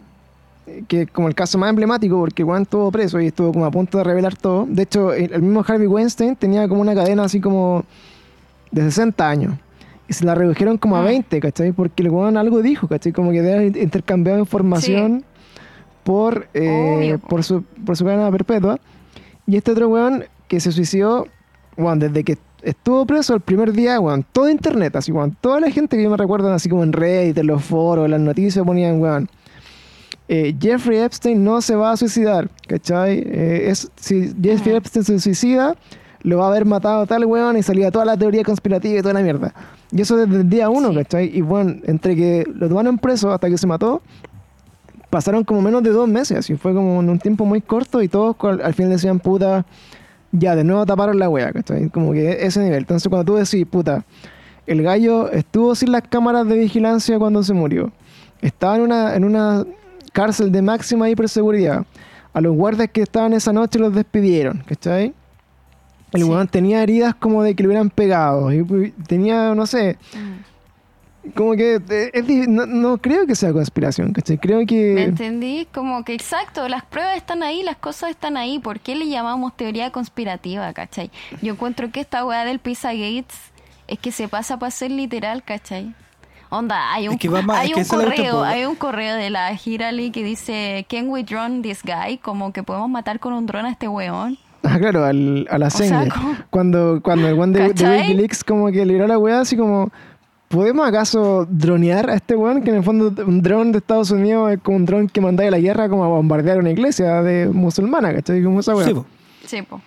que 0.87 1.07
como 1.07 1.27
el 1.27 1.35
caso 1.35 1.57
más 1.57 1.69
emblemático, 1.69 2.17
porque 2.19 2.43
Juan 2.43 2.63
estuvo 2.63 2.91
preso 2.91 3.19
y 3.19 3.27
estuvo 3.27 3.51
como 3.51 3.65
a 3.65 3.71
punto 3.71 3.97
de 3.97 4.03
revelar 4.03 4.35
todo. 4.35 4.65
De 4.67 4.83
hecho, 4.83 5.13
el, 5.13 5.33
el 5.33 5.41
mismo 5.41 5.63
Harvey 5.67 5.87
Weinstein 5.87 6.35
tenía 6.35 6.67
como 6.67 6.81
una 6.81 6.95
cadena 6.95 7.23
así 7.23 7.39
como 7.39 7.83
de 8.71 8.81
60 8.81 9.29
años. 9.29 9.53
Y 10.07 10.13
se 10.13 10.25
la 10.25 10.35
redujeron 10.35 10.77
como 10.77 10.97
a 10.97 11.01
Mm. 11.01 11.05
20, 11.05 11.39
¿cachai? 11.39 11.71
Porque 11.71 12.03
el 12.03 12.09
weón 12.09 12.35
algo 12.37 12.61
dijo, 12.61 12.87
¿cachai? 12.87 13.13
Como 13.13 13.31
que 13.31 13.39
había 13.39 13.63
intercambiado 13.63 14.39
información 14.39 15.23
por, 16.03 16.47
eh, 16.53 17.17
por, 17.29 17.43
su, 17.43 17.63
por 17.85 17.95
su 17.95 18.03
cadena 18.03 18.29
perpetua. 18.31 18.79
Y 19.47 19.55
este 19.55 19.71
otro 19.71 19.87
weón 19.89 20.25
que 20.47 20.59
se 20.59 20.71
suicidó, 20.71 21.27
bueno, 21.77 22.07
desde 22.07 22.23
que 22.23 22.37
estuvo 22.61 23.05
preso 23.05 23.33
el 23.33 23.41
primer 23.41 23.71
día, 23.73 23.99
weón, 23.99 24.25
todo 24.31 24.49
internet, 24.49 24.95
así, 24.95 25.11
weón, 25.11 25.35
toda 25.39 25.59
la 25.59 25.71
gente 25.71 25.95
que 25.97 26.03
yo 26.03 26.09
me 26.09 26.17
recuerdo, 26.17 26.51
así 26.51 26.67
como 26.69 26.83
en 26.83 26.93
Reddit, 26.93 27.37
en 27.37 27.47
los 27.47 27.63
foros, 27.63 28.05
en 28.05 28.11
las 28.11 28.19
noticias 28.21 28.65
ponían, 28.65 28.99
weón, 28.99 29.29
eh, 30.27 30.55
Jeffrey 30.59 30.99
Epstein 30.99 31.43
no 31.43 31.61
se 31.61 31.75
va 31.75 31.91
a 31.91 31.97
suicidar, 31.97 32.49
¿cachai? 32.67 33.19
Eh, 33.25 33.69
es, 33.69 33.91
si 33.95 34.33
Jeffrey 34.41 34.75
Epstein 34.75 35.03
se 35.03 35.19
suicida, 35.19 35.75
lo 36.21 36.37
va 36.37 36.45
a 36.45 36.47
haber 36.49 36.65
matado 36.65 37.05
tal 37.05 37.25
weón 37.25 37.57
y 37.57 37.63
salía 37.63 37.91
toda 37.91 38.05
la 38.05 38.17
teoría 38.17 38.43
conspirativa 38.43 38.99
y 38.99 39.01
toda 39.01 39.13
la 39.13 39.21
mierda. 39.21 39.53
Y 39.91 40.01
eso 40.01 40.15
desde 40.15 40.41
el 40.41 40.49
día 40.49 40.69
uno, 40.69 40.89
Sí. 40.89 40.95
¿cachai? 40.95 41.37
Y 41.37 41.41
bueno, 41.41 41.75
entre 41.83 42.15
que 42.15 42.45
lo 42.55 42.69
tomaron 42.69 42.97
preso 42.97 43.31
hasta 43.31 43.49
que 43.49 43.57
se 43.57 43.67
mató, 43.67 44.01
pasaron 45.09 45.43
como 45.43 45.61
menos 45.61 45.83
de 45.83 45.91
dos 45.91 46.07
meses, 46.07 46.37
así 46.39 46.55
fue 46.55 46.73
como 46.73 47.01
en 47.01 47.09
un 47.09 47.19
tiempo 47.19 47.45
muy 47.45 47.61
corto 47.61 48.01
y 48.01 48.07
todos 48.07 48.35
al 48.63 48.73
final 48.73 48.91
decían, 48.93 49.19
puta, 49.19 49.65
ya 50.31 50.55
de 50.55 50.63
nuevo 50.63 50.85
taparon 50.85 51.19
la 51.19 51.29
wea, 51.29 51.51
¿cachai? 51.51 51.89
Como 51.89 52.13
que 52.13 52.45
ese 52.45 52.61
nivel. 52.63 52.79
Entonces 52.79 53.09
cuando 53.09 53.25
tú 53.33 53.37
decís, 53.37 53.65
puta, 53.69 54.05
el 54.65 54.81
gallo 54.81 55.29
estuvo 55.29 55.75
sin 55.75 55.91
las 55.91 56.03
cámaras 56.03 56.47
de 56.47 56.57
vigilancia 56.57 57.19
cuando 57.19 57.43
se 57.43 57.53
murió, 57.53 57.91
estaba 58.41 58.77
en 58.77 58.81
una, 58.81 59.15
en 59.15 59.25
una 59.25 59.65
cárcel 60.13 60.51
de 60.53 60.61
máxima 60.61 61.09
hiperseguridad, 61.09 61.85
a 62.33 62.39
los 62.41 62.55
guardias 62.55 62.89
que 62.93 63.01
estaban 63.01 63.33
esa 63.33 63.51
noche 63.51 63.77
los 63.79 63.93
despidieron, 63.93 64.63
¿cachai? 64.65 65.13
El 66.13 66.21
Sí. 66.23 66.29
weón 66.29 66.47
tenía 66.47 66.81
heridas 66.81 67.13
como 67.15 67.43
de 67.43 67.55
que 67.55 67.63
le 67.63 67.67
hubieran 67.69 67.89
pegado, 67.89 68.53
y 68.53 68.63
tenía, 69.07 69.53
no 69.55 69.65
sé, 69.65 69.97
Mm. 70.13 71.29
como 71.35 71.53
que 71.55 71.81
eh, 71.89 72.11
es 72.13 72.47
no, 72.47 72.65
no 72.65 72.97
creo 72.99 73.25
que 73.25 73.33
sea 73.35 73.51
conspiración, 73.53 74.13
¿cachai? 74.13 74.37
Creo 74.37 74.59
¿Me 74.59 74.65
que... 74.65 75.03
entendí? 75.03 75.67
Como 75.73 76.03
que 76.03 76.13
exacto, 76.13 76.67
las 76.67 76.83
pruebas 76.85 77.17
están 77.17 77.41
ahí, 77.43 77.63
las 77.63 77.77
cosas 77.77 78.09
están 78.11 78.35
ahí. 78.37 78.59
¿Por 78.59 78.79
qué 78.79 78.95
le 78.95 79.07
llamamos 79.07 79.55
teoría 79.57 79.91
conspirativa, 79.91 80.71
cachai? 80.73 81.09
Yo 81.41 81.53
encuentro 81.53 81.89
que 81.91 82.01
esta 82.01 82.25
weá 82.25 82.45
del 82.45 82.59
Pizza 82.59 82.93
Gates 82.93 83.37
es 83.87 83.99
que 83.99 84.11
se 84.11 84.27
pasa 84.27 84.57
para 84.59 84.69
ser 84.71 84.91
literal, 84.91 85.43
cachai. 85.43 85.95
Onda, 86.53 86.93
hay 86.93 87.07
un, 87.07 87.15
Es 87.15 87.19
que 87.19 87.29
va 87.29 87.41
más- 87.41 87.59
hay 87.59 87.71
es 87.71 87.73
que 87.89 87.95
un 87.95 88.01
correo, 88.03 88.43
hay 88.43 88.65
un 88.65 88.75
correo 88.75 89.15
de 89.15 89.29
la 89.31 89.51
Hirali 89.53 90.11
que 90.11 90.23
dice, 90.23 90.85
Can 90.89 91.09
we 91.09 91.23
drone 91.23 91.61
this 91.61 91.81
guy? 91.83 92.17
Como 92.19 92.53
que 92.53 92.61
podemos 92.61 92.89
matar 92.89 93.19
con 93.19 93.33
un 93.33 93.45
dron 93.45 93.65
a 93.65 93.71
este 93.71 93.87
weón. 93.87 94.37
Ah, 94.65 94.79
claro, 94.79 95.03
al, 95.03 95.45
a 95.51 95.57
la 95.57 95.69
como- 95.69 96.37
Cuando, 96.49 97.01
cuando 97.03 97.27
el 97.27 97.37
one 97.37 97.51
de. 97.59 97.67
Wikileaks 97.67 98.45
como 98.45 98.71
que 98.71 98.85
liberó 98.85 99.07
la 99.07 99.17
weá 99.17 99.41
así 99.41 99.57
como... 99.57 99.91
¿Podemos 100.47 100.87
acaso 100.87 101.45
dronear 101.49 102.09
a 102.09 102.13
este 102.13 102.35
weón? 102.35 102.61
Que 102.61 102.69
en 102.69 102.77
el 102.77 102.83
fondo 102.83 103.11
un 103.25 103.41
dron 103.41 103.71
de 103.73 103.79
Estados 103.79 104.11
Unidos 104.11 104.53
es 104.53 104.59
como 104.61 104.77
un 104.77 104.85
dron 104.85 105.09
que 105.09 105.19
manda 105.19 105.43
de 105.43 105.51
la 105.51 105.59
guerra 105.59 105.89
como 105.89 106.05
a 106.05 106.07
bombardear 106.07 106.59
una 106.59 106.69
iglesia 106.69 107.21
de 107.23 107.47
musulmana, 107.47 108.13
¿cachai? 108.13 108.41
Como 108.41 108.59
esa 108.61 108.73
weá. 108.73 108.85
Sí, 108.87 108.93
po. 108.93 109.05
Sí, 109.45 109.61
po. 109.63 109.81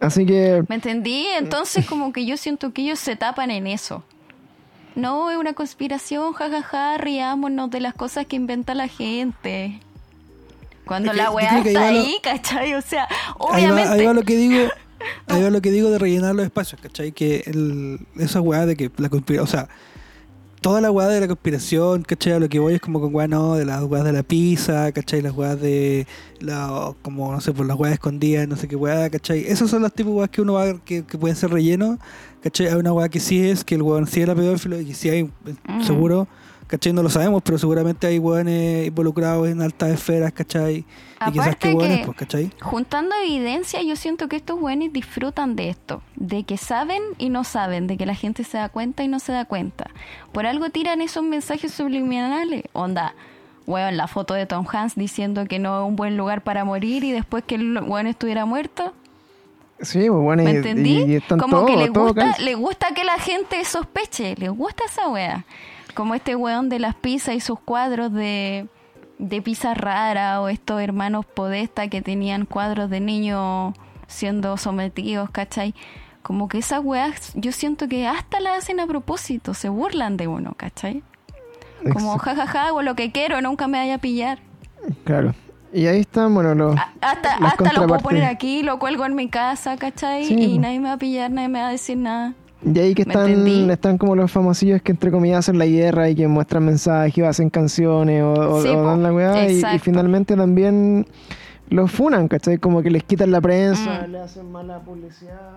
Así 0.00 0.24
que... 0.24 0.62
¿Me 0.68 0.76
entendí? 0.76 1.26
Entonces 1.36 1.84
como 1.86 2.10
que 2.12 2.24
yo 2.24 2.36
siento 2.38 2.72
que 2.72 2.80
ellos 2.82 2.98
se 3.00 3.16
tapan 3.16 3.50
en 3.50 3.66
eso. 3.66 4.02
No, 4.96 5.30
es 5.30 5.36
una 5.38 5.52
conspiración, 5.54 6.32
jajaja, 6.32 6.98
riámonos 6.98 7.70
de 7.70 7.80
las 7.80 7.94
cosas 7.94 8.26
que 8.26 8.36
inventa 8.36 8.74
la 8.74 8.88
gente. 8.88 9.80
Cuando 10.84 11.12
Es 11.12 11.16
que 11.16 11.22
la 11.22 11.30
weá 11.30 11.58
está 11.58 11.68
ahí 11.68 11.74
va 11.74 11.90
lo- 11.92 12.00
ahí, 12.00 12.16
¿cachai? 12.22 12.74
O 12.74 12.82
sea, 12.82 13.04
Ahí 13.04 13.64
va, 13.66 13.72
obviamente... 13.72 13.88
ahí 13.90 14.06
va 14.06 14.12
lo 14.12 14.22
que 14.22 14.36
digo. 14.36 14.68
Ahí 15.28 15.42
va 15.42 15.48
lo 15.48 15.62
que 15.62 15.70
digo 15.70 15.88
de 15.90 15.98
rellenar 15.98 16.34
los 16.34 16.44
espacios, 16.44 16.78
¿cachai? 16.78 17.12
Que 17.12 17.42
el, 17.46 18.00
esa 18.18 18.42
weá 18.42 18.66
de 18.66 18.76
que 18.76 18.90
la 18.98 19.08
conspiración, 19.08 19.44
o 19.44 19.46
sea, 19.50 19.68
toda 20.60 20.82
la 20.82 20.90
weá 20.90 21.08
de 21.08 21.20
la 21.20 21.26
conspiración, 21.26 22.02
¿cachai? 22.02 22.34
A 22.34 22.38
lo 22.38 22.50
que 22.50 22.58
voy 22.58 22.74
es 22.74 22.82
como 22.82 23.00
con 23.00 23.14
weá, 23.14 23.26
no, 23.26 23.54
de 23.54 23.64
las 23.64 23.82
weas 23.84 24.04
de 24.04 24.12
la 24.12 24.22
pizza, 24.22 24.92
¿cachai? 24.92 25.22
Las 25.22 25.32
weas 25.32 25.58
de, 25.58 26.06
la, 26.40 26.92
como, 27.00 27.32
no 27.32 27.40
sé, 27.40 27.52
por 27.52 27.64
las 27.64 27.78
weas 27.78 27.94
escondidas, 27.94 28.46
no 28.46 28.56
sé 28.56 28.68
qué 28.68 28.76
weá, 28.76 29.08
¿cachai? 29.08 29.40
Esos 29.46 29.70
son 29.70 29.80
los 29.80 29.90
tipos 29.94 30.12
de 30.12 30.18
weas 30.18 30.30
que 30.30 30.42
uno 30.42 30.52
va 30.52 30.78
que, 30.84 31.02
que 31.06 31.16
pueden 31.16 31.34
ser 31.36 31.48
relleno, 31.50 31.98
¿cachai? 32.42 32.68
Hay 32.68 32.74
una 32.74 32.92
weá 32.92 33.08
que 33.08 33.20
sí 33.20 33.48
es, 33.48 33.64
que 33.64 33.74
el 33.74 33.82
weón 33.82 34.06
sí 34.06 34.22
era 34.22 34.34
pedófilo 34.34 34.80
y 34.80 34.86
que 34.86 34.94
sí 34.94 35.08
hay, 35.08 35.30
seguro, 35.82 36.26
¿cachai? 36.66 36.92
No 36.92 37.02
lo 37.02 37.10
sabemos, 37.10 37.42
pero 37.44 37.58
seguramente 37.58 38.06
hay 38.06 38.18
weones 38.18 38.86
involucrados 38.86 39.48
en 39.48 39.60
altas 39.60 39.90
esferas, 39.90 40.32
¿cachai? 40.32 40.84
Y 41.26 41.32
quizás 41.32 41.48
Aparte 41.48 41.68
que 41.68 41.74
weones, 41.74 42.06
pues, 42.06 42.16
¿cachai? 42.16 42.50
Juntando 42.60 43.14
evidencia, 43.24 43.82
yo 43.82 43.96
siento 43.96 44.28
que 44.28 44.36
estos 44.36 44.58
güeyes 44.58 44.92
disfrutan 44.92 45.56
de 45.56 45.68
esto, 45.68 46.02
de 46.16 46.44
que 46.44 46.56
saben 46.56 47.02
y 47.18 47.28
no 47.28 47.44
saben, 47.44 47.86
de 47.86 47.96
que 47.96 48.06
la 48.06 48.14
gente 48.14 48.44
se 48.44 48.56
da 48.58 48.68
cuenta 48.68 49.02
y 49.02 49.08
no 49.08 49.18
se 49.18 49.32
da 49.32 49.44
cuenta. 49.44 49.90
Por 50.32 50.46
algo 50.46 50.70
tiran 50.70 51.00
esos 51.00 51.24
mensajes 51.24 51.72
subliminales. 51.72 52.64
Onda, 52.72 53.14
weón, 53.66 53.96
la 53.96 54.06
foto 54.06 54.34
de 54.34 54.46
Tom 54.46 54.66
Hanks 54.70 54.94
diciendo 54.94 55.46
que 55.46 55.58
no 55.58 55.82
es 55.82 55.88
un 55.88 55.96
buen 55.96 56.16
lugar 56.16 56.42
para 56.42 56.64
morir 56.64 57.04
y 57.04 57.12
después 57.12 57.44
que 57.44 57.56
el 57.56 57.78
weón 57.78 58.06
estuviera 58.06 58.46
muerto. 58.46 58.94
Sí, 59.82 59.98
pues 60.08 60.20
bueno, 60.22 60.42
¿Me 60.42 60.52
y- 60.52 60.56
entendí? 60.56 60.98
y, 61.02 61.12
y 61.12 61.14
están 61.16 61.38
Como 61.38 61.64
que 61.66 61.76
le 61.76 61.88
gusta, 61.88 62.36
le 62.38 62.54
gusta 62.54 62.88
que 62.94 63.04
la 63.04 63.18
gente 63.18 63.64
sospeche, 63.64 64.34
le 64.36 64.48
gusta 64.50 64.84
esa 64.84 65.08
wea. 65.08 65.44
Como 65.94 66.14
este 66.14 66.36
weón 66.36 66.68
de 66.68 66.78
las 66.78 66.94
pizzas 66.94 67.34
y 67.34 67.40
sus 67.40 67.58
cuadros 67.58 68.12
de, 68.12 68.66
de 69.18 69.42
pizza 69.42 69.74
rara 69.74 70.40
o 70.40 70.48
estos 70.48 70.80
hermanos 70.80 71.24
Podesta 71.26 71.88
que 71.88 72.02
tenían 72.02 72.44
cuadros 72.46 72.90
de 72.90 73.00
niños 73.00 73.74
siendo 74.06 74.56
sometidos, 74.56 75.30
¿cachai? 75.30 75.74
Como 76.22 76.48
que 76.48 76.58
esas 76.58 76.84
weas 76.84 77.32
yo 77.34 77.50
siento 77.50 77.88
que 77.88 78.06
hasta 78.06 78.40
las 78.40 78.58
hacen 78.58 78.78
a 78.80 78.86
propósito, 78.86 79.54
se 79.54 79.68
burlan 79.70 80.16
de 80.16 80.28
uno, 80.28 80.52
¿cachai? 80.56 81.02
Como 81.92 82.18
jajaja, 82.18 82.66
hago 82.66 82.82
lo 82.82 82.94
que 82.94 83.10
quiero, 83.10 83.40
nunca 83.40 83.66
me 83.66 83.78
vaya 83.78 83.94
a 83.94 83.98
pillar. 83.98 84.38
Claro. 85.04 85.34
Y 85.72 85.86
ahí 85.86 86.00
están, 86.00 86.34
bueno, 86.34 86.54
los... 86.54 86.76
Hasta, 87.00 87.38
las 87.40 87.52
hasta 87.52 87.72
lo 87.74 87.86
puedo 87.86 88.00
poner 88.00 88.24
aquí, 88.24 88.62
lo 88.62 88.78
cuelgo 88.78 89.04
en 89.06 89.14
mi 89.14 89.28
casa, 89.28 89.76
¿cachai? 89.76 90.24
Sí, 90.24 90.34
y 90.34 90.58
nadie 90.58 90.80
me 90.80 90.88
va 90.88 90.94
a 90.94 90.98
pillar, 90.98 91.30
nadie 91.30 91.48
me 91.48 91.60
va 91.60 91.68
a 91.68 91.70
decir 91.70 91.96
nada. 91.96 92.34
Y 92.62 92.78
ahí 92.78 92.94
que 92.94 93.04
¿Me 93.06 93.12
están, 93.14 93.70
están 93.70 93.96
como 93.98 94.14
los 94.16 94.30
famosillos 94.30 94.82
que 94.82 94.92
entre 94.92 95.10
comillas 95.10 95.38
hacen 95.38 95.58
la 95.58 95.66
guerra 95.66 96.10
y 96.10 96.14
que 96.16 96.26
muestran 96.28 96.64
mensajes 96.64 97.24
o 97.24 97.28
hacen 97.28 97.48
canciones 97.50 98.22
o, 98.22 98.60
Sí, 98.62 98.68
o 98.68 98.82
dan 98.82 99.02
la 99.02 99.12
weá 99.14 99.48
y- 99.48 99.78
finalmente 99.78 100.36
también 100.36 101.06
los 101.70 101.90
funan, 101.90 102.26
¿cachai? 102.28 102.58
Como 102.58 102.82
que 102.82 102.90
les 102.90 103.04
quitan 103.04 103.30
la 103.30 103.40
prensa, 103.40 104.04
Mm. 104.06 104.10
le 104.10 104.18
hacen 104.20 104.50
mala 104.52 104.80
publicidad, 104.80 105.52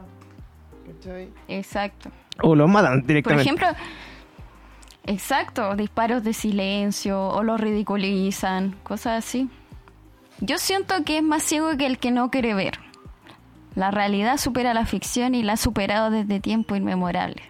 ¿cachai? 0.87 1.29
Exacto. 1.49 2.09
O 2.41 2.55
los 2.55 2.69
matan 2.69 2.99
Por 3.01 3.07
directamente. 3.07 3.41
ejemplo, 3.49 3.67
exacto, 5.05 5.75
disparos 5.75 6.23
de 6.23 6.33
silencio 6.33 7.19
o 7.29 7.43
los 7.43 7.59
ridiculizan, 7.59 8.75
cosas 8.83 9.25
así. 9.25 9.49
Yo 10.45 10.57
siento 10.57 11.05
que 11.05 11.19
es 11.19 11.23
más 11.23 11.41
ciego 11.41 11.77
que 11.77 11.85
el 11.85 11.97
que 11.97 12.11
no 12.11 12.29
quiere 12.29 12.53
ver. 12.53 12.73
La 13.75 13.91
realidad 13.91 14.35
supera 14.35 14.73
la 14.73 14.85
ficción 14.85 15.35
y 15.35 15.41
la 15.41 15.53
ha 15.53 15.57
superado 15.57 16.11
desde 16.11 16.41
tiempo 16.41 16.75
inmemorable. 16.75 17.41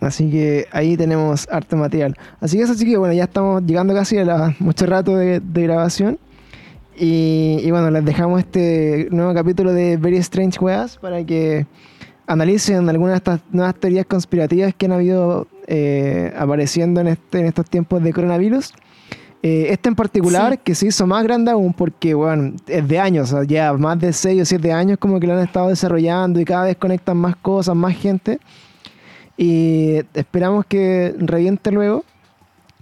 Así 0.00 0.28
que 0.28 0.66
ahí 0.72 0.96
tenemos 0.96 1.46
harto 1.48 1.76
material. 1.76 2.16
Así 2.40 2.56
que 2.56 2.64
eso 2.64 2.74
sí 2.74 2.84
que 2.84 2.96
bueno, 2.96 3.14
ya 3.14 3.24
estamos 3.24 3.62
llegando 3.62 3.94
casi 3.94 4.18
a 4.18 4.24
la, 4.24 4.56
mucho 4.58 4.86
rato 4.86 5.16
de, 5.16 5.38
de 5.38 5.62
grabación. 5.62 6.18
Y, 6.98 7.60
y 7.62 7.70
bueno, 7.70 7.92
les 7.92 8.04
dejamos 8.04 8.40
este 8.40 9.06
nuevo 9.12 9.32
capítulo 9.32 9.72
de 9.72 9.98
Very 9.98 10.16
Strange 10.16 10.58
Weas 10.58 10.96
para 10.96 11.22
que 11.22 11.64
analicen 12.26 12.88
algunas 12.88 13.12
de 13.12 13.18
estas 13.18 13.40
nuevas 13.52 13.76
teorías 13.76 14.06
conspirativas 14.06 14.74
que 14.74 14.86
han 14.86 14.92
habido 14.92 15.46
eh, 15.68 16.34
apareciendo 16.36 17.00
en, 17.02 17.06
este, 17.06 17.38
en 17.38 17.46
estos 17.46 17.70
tiempos 17.70 18.02
de 18.02 18.12
coronavirus. 18.12 18.72
Eh, 19.42 19.68
este 19.70 19.88
en 19.88 19.94
particular, 19.94 20.52
Sí. 20.54 20.60
que 20.64 20.74
se 20.74 20.86
hizo 20.86 21.06
más 21.06 21.22
grande 21.22 21.50
aún 21.50 21.72
porque, 21.72 22.14
bueno, 22.14 22.54
es 22.66 22.88
de 22.88 22.98
años, 22.98 23.32
o 23.32 23.36
sea, 23.36 23.44
ya 23.44 23.72
más 23.74 23.98
de 24.00 24.12
6 24.12 24.42
o 24.42 24.44
7 24.44 24.72
años 24.72 24.98
como 24.98 25.20
que 25.20 25.26
lo 25.26 25.34
han 25.34 25.44
estado 25.44 25.68
desarrollando 25.68 26.40
y 26.40 26.44
cada 26.44 26.64
vez 26.64 26.76
conectan 26.76 27.16
más 27.18 27.36
cosas, 27.36 27.76
más 27.76 27.94
gente. 27.96 28.40
Y 29.36 30.00
esperamos 30.14 30.64
que 30.66 31.14
reviente 31.18 31.70
luego. 31.70 32.04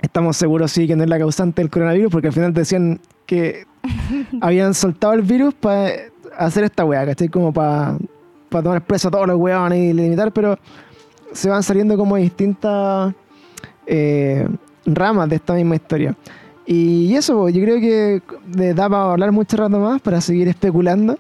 Estamos 0.01 0.36
seguros, 0.36 0.70
sí, 0.70 0.86
que 0.86 0.94
no 0.97 1.02
es 1.02 1.09
la 1.09 1.18
causante 1.18 1.60
del 1.62 1.70
coronavirus, 1.70 2.10
porque 2.12 2.28
al 2.28 2.32
final 2.32 2.52
decían 2.55 3.01
que 3.26 3.66
habían 4.40 4.74
soltado 4.74 5.14
el 5.14 5.22
virus 5.22 5.55
para 5.55 5.90
hacer 6.39 6.64
esta 6.64 6.85
weá, 6.85 7.05
¿cachai? 7.05 7.28
Como 7.28 7.52
para 7.52 7.97
tomar 8.48 8.82
preso 8.82 9.09
a 9.09 9.10
todos 9.10 9.26
los 9.26 9.36
weones 9.36 9.78
y 9.78 9.93
limitar, 9.93 10.31
pero 10.32 10.59
se 11.32 11.48
van 11.48 11.62
saliendo 11.62 11.97
como 11.97 12.16
distintas 12.16 13.12
eh, 13.86 14.47
ramas 14.86 15.28
de 15.28 15.36
esta 15.36 15.55
misma 15.55 15.74
historia. 15.74 16.14
Y 16.66 17.15
eso, 17.15 17.49
yo 17.51 17.62
creo 17.62 17.78
que 17.81 18.23
da 18.74 18.89
para 18.89 19.12
hablar 19.12 19.32
mucho 19.32 19.57
rato 19.57 19.78
más, 19.78 20.01
para 20.01 20.20
seguir 20.20 20.49
especulando. 20.49 21.19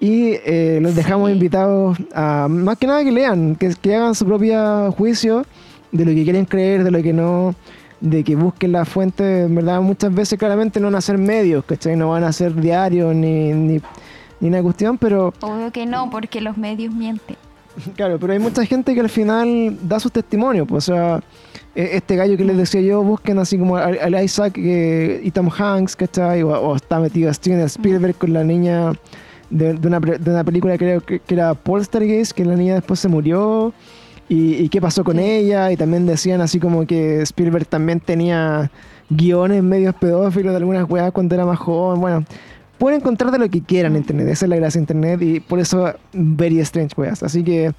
Y 0.00 0.34
eh, 0.44 0.78
los 0.82 0.94
dejamos 0.94 1.28
Sí. 1.28 1.34
invitados 1.34 1.96
a, 2.14 2.46
más 2.48 2.76
que 2.78 2.86
nada, 2.86 3.02
que 3.02 3.10
lean, 3.12 3.56
que, 3.56 3.74
que 3.80 3.94
hagan 3.94 4.14
su 4.14 4.24
propio 4.26 4.92
juicio 4.92 5.44
de 5.92 6.04
lo 6.04 6.12
que 6.12 6.24
quieren 6.24 6.44
creer, 6.44 6.84
de 6.84 6.90
lo 6.90 7.02
que 7.02 7.12
no, 7.12 7.54
de 8.00 8.22
que 8.22 8.36
busquen 8.36 8.72
la 8.72 8.84
fuente. 8.84 9.42
En 9.44 9.54
verdad, 9.54 9.80
muchas 9.80 10.14
veces 10.14 10.38
claramente 10.38 10.78
no 10.78 10.88
van 10.88 10.96
a 10.96 11.00
ser 11.00 11.16
medios, 11.18 11.64
¿cachai? 11.64 11.96
No 11.96 12.10
van 12.10 12.24
a 12.24 12.32
ser 12.32 12.54
diarios 12.54 13.14
ni, 13.14 13.52
ni, 13.52 13.80
ni 14.40 14.48
una 14.48 14.62
cuestión, 14.62 14.98
pero 14.98 15.32
Obvio 15.40 15.70
que 15.72 15.86
no, 15.86 16.10
porque 16.10 16.40
los 16.40 16.56
medios 16.58 16.92
mienten. 16.94 17.36
Claro, 17.96 18.18
pero 18.18 18.32
hay 18.32 18.38
mucha 18.38 18.64
gente 18.64 18.94
que 18.94 19.00
al 19.00 19.08
final 19.08 19.76
da 19.82 20.00
sus 20.00 20.12
testimonios. 20.12 20.66
Pues, 20.66 20.88
o 20.88 20.94
sea, 20.94 21.20
e- 21.74 21.96
este 21.96 22.16
gallo 22.16 22.36
que 22.36 22.44
les 22.44 22.56
decía 22.56 22.80
yo, 22.80 23.02
busquen 23.02 23.38
así 23.38 23.58
como 23.58 23.76
al, 23.76 24.22
Isaac 24.22 24.54
eh, 24.58 25.20
y 25.22 25.30
Tom 25.30 25.48
Hanks, 25.48 25.96
¿cachai? 25.96 26.42
O, 26.42 26.50
o 26.50 26.76
está 26.76 27.00
metido 27.00 27.32
Steven 27.32 27.60
Spielberg 27.60 28.16
con 28.16 28.32
la 28.32 28.44
niña 28.44 28.92
de, 29.50 29.74
de 29.74 29.88
una, 29.88 30.00
de 30.00 30.30
una 30.30 30.44
película 30.44 30.76
creo 30.78 31.00
que, 31.00 31.20
que 31.20 31.34
era 31.34 31.54
Poltergeist, 31.54 32.32
que 32.32 32.44
la 32.44 32.56
niña 32.56 32.74
después 32.74 33.00
se 33.00 33.08
murió. 33.08 33.72
Y, 34.26 34.54
y 34.54 34.68
qué 34.70 34.80
pasó 34.80 35.04
con 35.04 35.18
ella. 35.18 35.70
Y 35.70 35.76
también 35.76 36.06
decían 36.06 36.40
así 36.40 36.58
como 36.58 36.86
que 36.86 37.20
Spielberg 37.22 37.66
también 37.66 38.00
tenía 38.00 38.70
guiones 39.10 39.62
medios 39.62 39.94
pedófilos 39.94 40.52
de 40.52 40.56
algunas 40.56 40.88
weas 40.88 41.12
cuando 41.12 41.34
era 41.34 41.44
más 41.44 41.58
joven. 41.58 42.00
Bueno, 42.00 42.24
pueden 42.84 43.00
encontrar 43.00 43.30
de 43.30 43.38
lo 43.38 43.48
que 43.48 43.62
quieran 43.62 43.92
en 43.92 44.02
internet. 44.02 44.28
Esa 44.28 44.44
es 44.44 44.50
la 44.50 44.56
gracia 44.56 44.78
de 44.78 44.82
internet. 44.82 45.22
Y 45.22 45.40
por 45.40 45.58
eso, 45.58 45.94
very 46.12 46.60
strange 46.60 46.92
weas. 46.98 47.22
Así 47.22 47.42
que. 47.42 47.72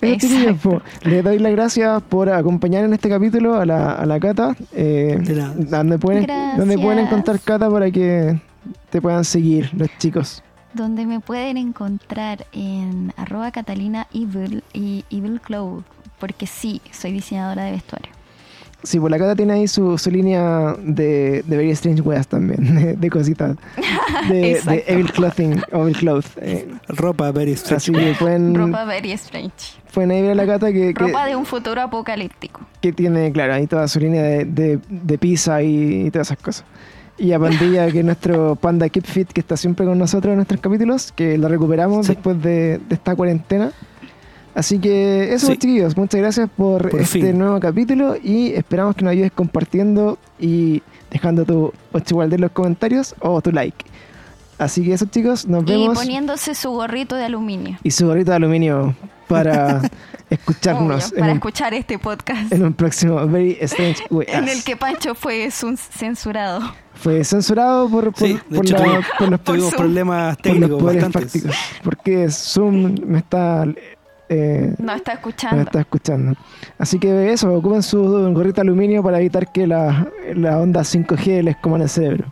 Exacto. 0.00 0.82
les 1.04 1.22
doy 1.22 1.38
las 1.38 1.52
gracias 1.52 2.02
por 2.02 2.28
acompañar 2.30 2.84
en 2.84 2.92
este 2.92 3.08
capítulo 3.08 3.54
a 3.54 3.64
la, 3.64 3.92
a 3.92 4.04
la 4.06 4.18
Cata. 4.18 4.56
Eh, 4.72 5.20
donde, 5.56 6.00
pueden, 6.00 6.26
donde 6.56 6.78
pueden 6.78 6.98
encontrar 6.98 7.38
Cata 7.38 7.70
para 7.70 7.92
que 7.92 8.40
te 8.90 9.00
puedan 9.00 9.24
seguir 9.24 9.70
los 9.72 9.88
chicos. 9.98 10.42
Donde 10.74 11.06
me 11.06 11.20
pueden 11.20 11.56
encontrar 11.56 12.44
en 12.50 13.12
arroba 13.16 13.52
Catalina 13.52 14.08
Evil 14.12 14.64
y 14.72 15.04
Evil 15.10 15.40
Cloud. 15.40 15.84
Porque 16.18 16.48
sí, 16.48 16.82
soy 16.90 17.12
diseñadora 17.12 17.66
de 17.66 17.70
vestuario. 17.70 18.19
Sí, 18.82 18.98
pues 18.98 19.10
la 19.10 19.18
Cata 19.18 19.36
tiene 19.36 19.52
ahí 19.52 19.68
su, 19.68 19.98
su 19.98 20.10
línea 20.10 20.74
de, 20.82 21.42
de 21.46 21.56
Very 21.56 21.70
Strange 21.72 22.00
Weas 22.00 22.26
también, 22.26 22.74
de, 22.76 22.96
de 22.96 23.10
cositas. 23.10 23.56
De, 24.28 24.60
de. 24.64 24.84
Evil 24.86 25.12
Clothing, 25.12 25.60
Evil 25.72 25.96
Cloth. 25.96 26.24
eh, 26.40 26.66
Ropa 26.88 27.30
very 27.30 27.52
así 27.52 27.74
strange. 27.74 28.12
que 28.12 28.14
pueden, 28.18 28.54
Ropa 28.54 28.84
very 28.86 29.12
strange. 29.12 29.52
pueden 29.92 30.10
ahí 30.12 30.22
ver 30.22 30.30
a 30.32 30.34
la 30.34 30.46
Cata 30.46 30.72
que, 30.72 30.94
que, 30.94 31.04
Ropa 31.04 31.26
de 31.26 31.36
un 31.36 31.44
futuro 31.46 31.80
apocalíptico. 31.82 32.60
que 32.80 32.92
tiene, 32.92 33.30
claro, 33.32 33.54
ahí 33.54 33.66
toda 33.66 33.86
su 33.88 34.00
línea 34.00 34.22
de, 34.22 34.44
de, 34.46 34.78
de 34.88 35.18
pizza 35.18 35.62
y, 35.62 36.06
y 36.06 36.10
todas 36.10 36.28
esas 36.28 36.38
cosas. 36.38 36.64
Y 37.18 37.32
a 37.32 37.38
Pandilla, 37.38 37.90
que 37.90 37.98
es 37.98 38.04
nuestro 38.04 38.56
panda 38.56 38.88
Keep 38.88 39.04
Fit, 39.04 39.28
que 39.30 39.40
está 39.40 39.54
siempre 39.58 39.84
con 39.84 39.98
nosotros 39.98 40.30
en 40.32 40.36
nuestros 40.36 40.58
capítulos, 40.62 41.12
que 41.12 41.36
lo 41.36 41.48
recuperamos 41.48 42.06
Sí. 42.06 42.14
después 42.14 42.40
de, 42.42 42.78
de 42.88 42.94
esta 42.94 43.14
cuarentena. 43.14 43.72
Así 44.54 44.78
que 44.78 45.32
eso, 45.32 45.46
Sí. 45.46 45.52
chiquillos, 45.58 45.96
muchas 45.96 46.20
gracias 46.20 46.50
por, 46.56 46.90
Por 46.90 47.00
este 47.00 47.20
fin. 47.20 47.38
nuevo 47.38 47.60
capítulo 47.60 48.16
y 48.22 48.52
esperamos 48.54 48.96
que 48.96 49.04
nos 49.04 49.12
ayudes 49.12 49.30
compartiendo 49.32 50.18
y 50.40 50.82
dejando 51.10 51.44
tu 51.44 51.72
8 51.92 52.14
igual 52.14 52.30
de 52.30 52.38
los 52.38 52.50
comentarios 52.50 53.14
o 53.20 53.40
tu 53.40 53.52
like. 53.52 53.84
Así 54.58 54.84
que 54.84 54.92
eso, 54.92 55.06
chicos, 55.06 55.46
nos 55.46 55.62
Y 55.62 55.66
vemos. 55.66 55.96
poniéndose 55.98 56.54
su 56.54 56.70
gorrito 56.70 57.14
de 57.16 57.24
aluminio. 57.24 57.78
Y 57.82 57.90
su 57.92 58.06
gorrito 58.06 58.32
de 58.32 58.36
aluminio 58.36 58.94
para 59.28 59.80
escucharnos 60.30 61.06
Obvio, 61.06 61.14
en, 61.16 61.20
para 61.20 61.32
un, 61.32 61.38
escuchar 61.38 61.74
este 61.74 61.98
podcast. 61.98 62.52
en 62.52 62.64
un 62.64 62.74
próximo 62.74 63.26
Very 63.28 63.56
Strange 63.62 64.02
Weas. 64.10 64.34
En 64.34 64.48
el 64.48 64.62
que 64.62 64.76
Pancho 64.76 65.14
fue 65.14 65.48
censurado. 65.50 66.60
Fue 66.94 67.24
censurado 67.24 67.88
por, 67.88 68.12
por, 68.12 68.28
Sí, 68.28 68.38
por 68.54 68.66
hecho 68.66 68.76
la- 68.76 68.84
tuvimos, 68.84 69.06
por 69.18 69.30
los, 69.30 69.40
Por 69.70 69.76
problemas 69.76 70.36
por 70.36 70.46
los 70.46 70.54
técnicos 70.54 70.82
poderes 70.82 71.02
bastantes. 71.04 71.32
fácticos. 71.32 71.56
Porque 71.82 72.30
Zoom 72.30 72.96
me 73.06 73.18
está, 73.20 73.64
eh, 74.30 74.74
No 74.78 74.94
está 74.94 75.12
escuchando. 75.12 75.62
está 75.62 75.80
escuchando. 75.80 76.34
Así 76.78 76.98
que 76.98 77.32
eso, 77.32 77.52
ocupen 77.52 77.82
su 77.82 78.02
gorrito 78.32 78.56
de 78.56 78.60
aluminio 78.62 79.02
para 79.02 79.18
evitar 79.18 79.50
que 79.52 79.66
la, 79.66 80.08
la 80.34 80.58
onda 80.58 80.80
5G 80.82 81.42
les 81.42 81.56
coman 81.56 81.82
el 81.82 81.88
cerebro. 81.88 82.26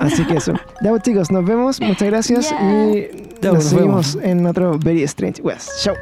Así 0.00 0.24
que 0.26 0.36
eso. 0.36 0.52
Ya 0.82 0.90
pues 0.90 1.02
chicos, 1.02 1.30
nos 1.30 1.44
vemos. 1.44 1.80
Muchas 1.80 2.08
gracias. 2.08 2.52
Y 2.52 3.08
nos 3.42 3.54
nos 3.54 3.64
seguimos 3.64 4.14
vemos. 4.16 4.28
en 4.30 4.46
otro 4.46 4.78
Very 4.78 5.02
Strange 5.04 5.40
West. 5.42 5.70
Chao. 5.82 5.94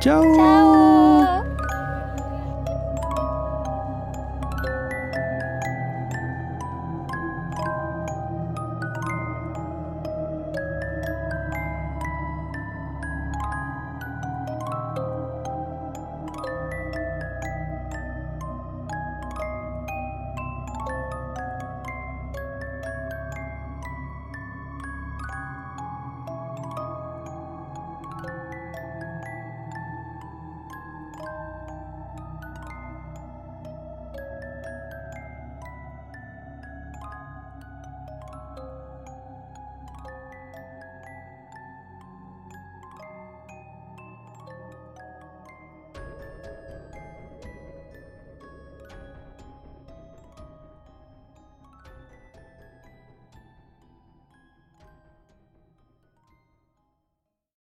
Chao. 0.00 1.44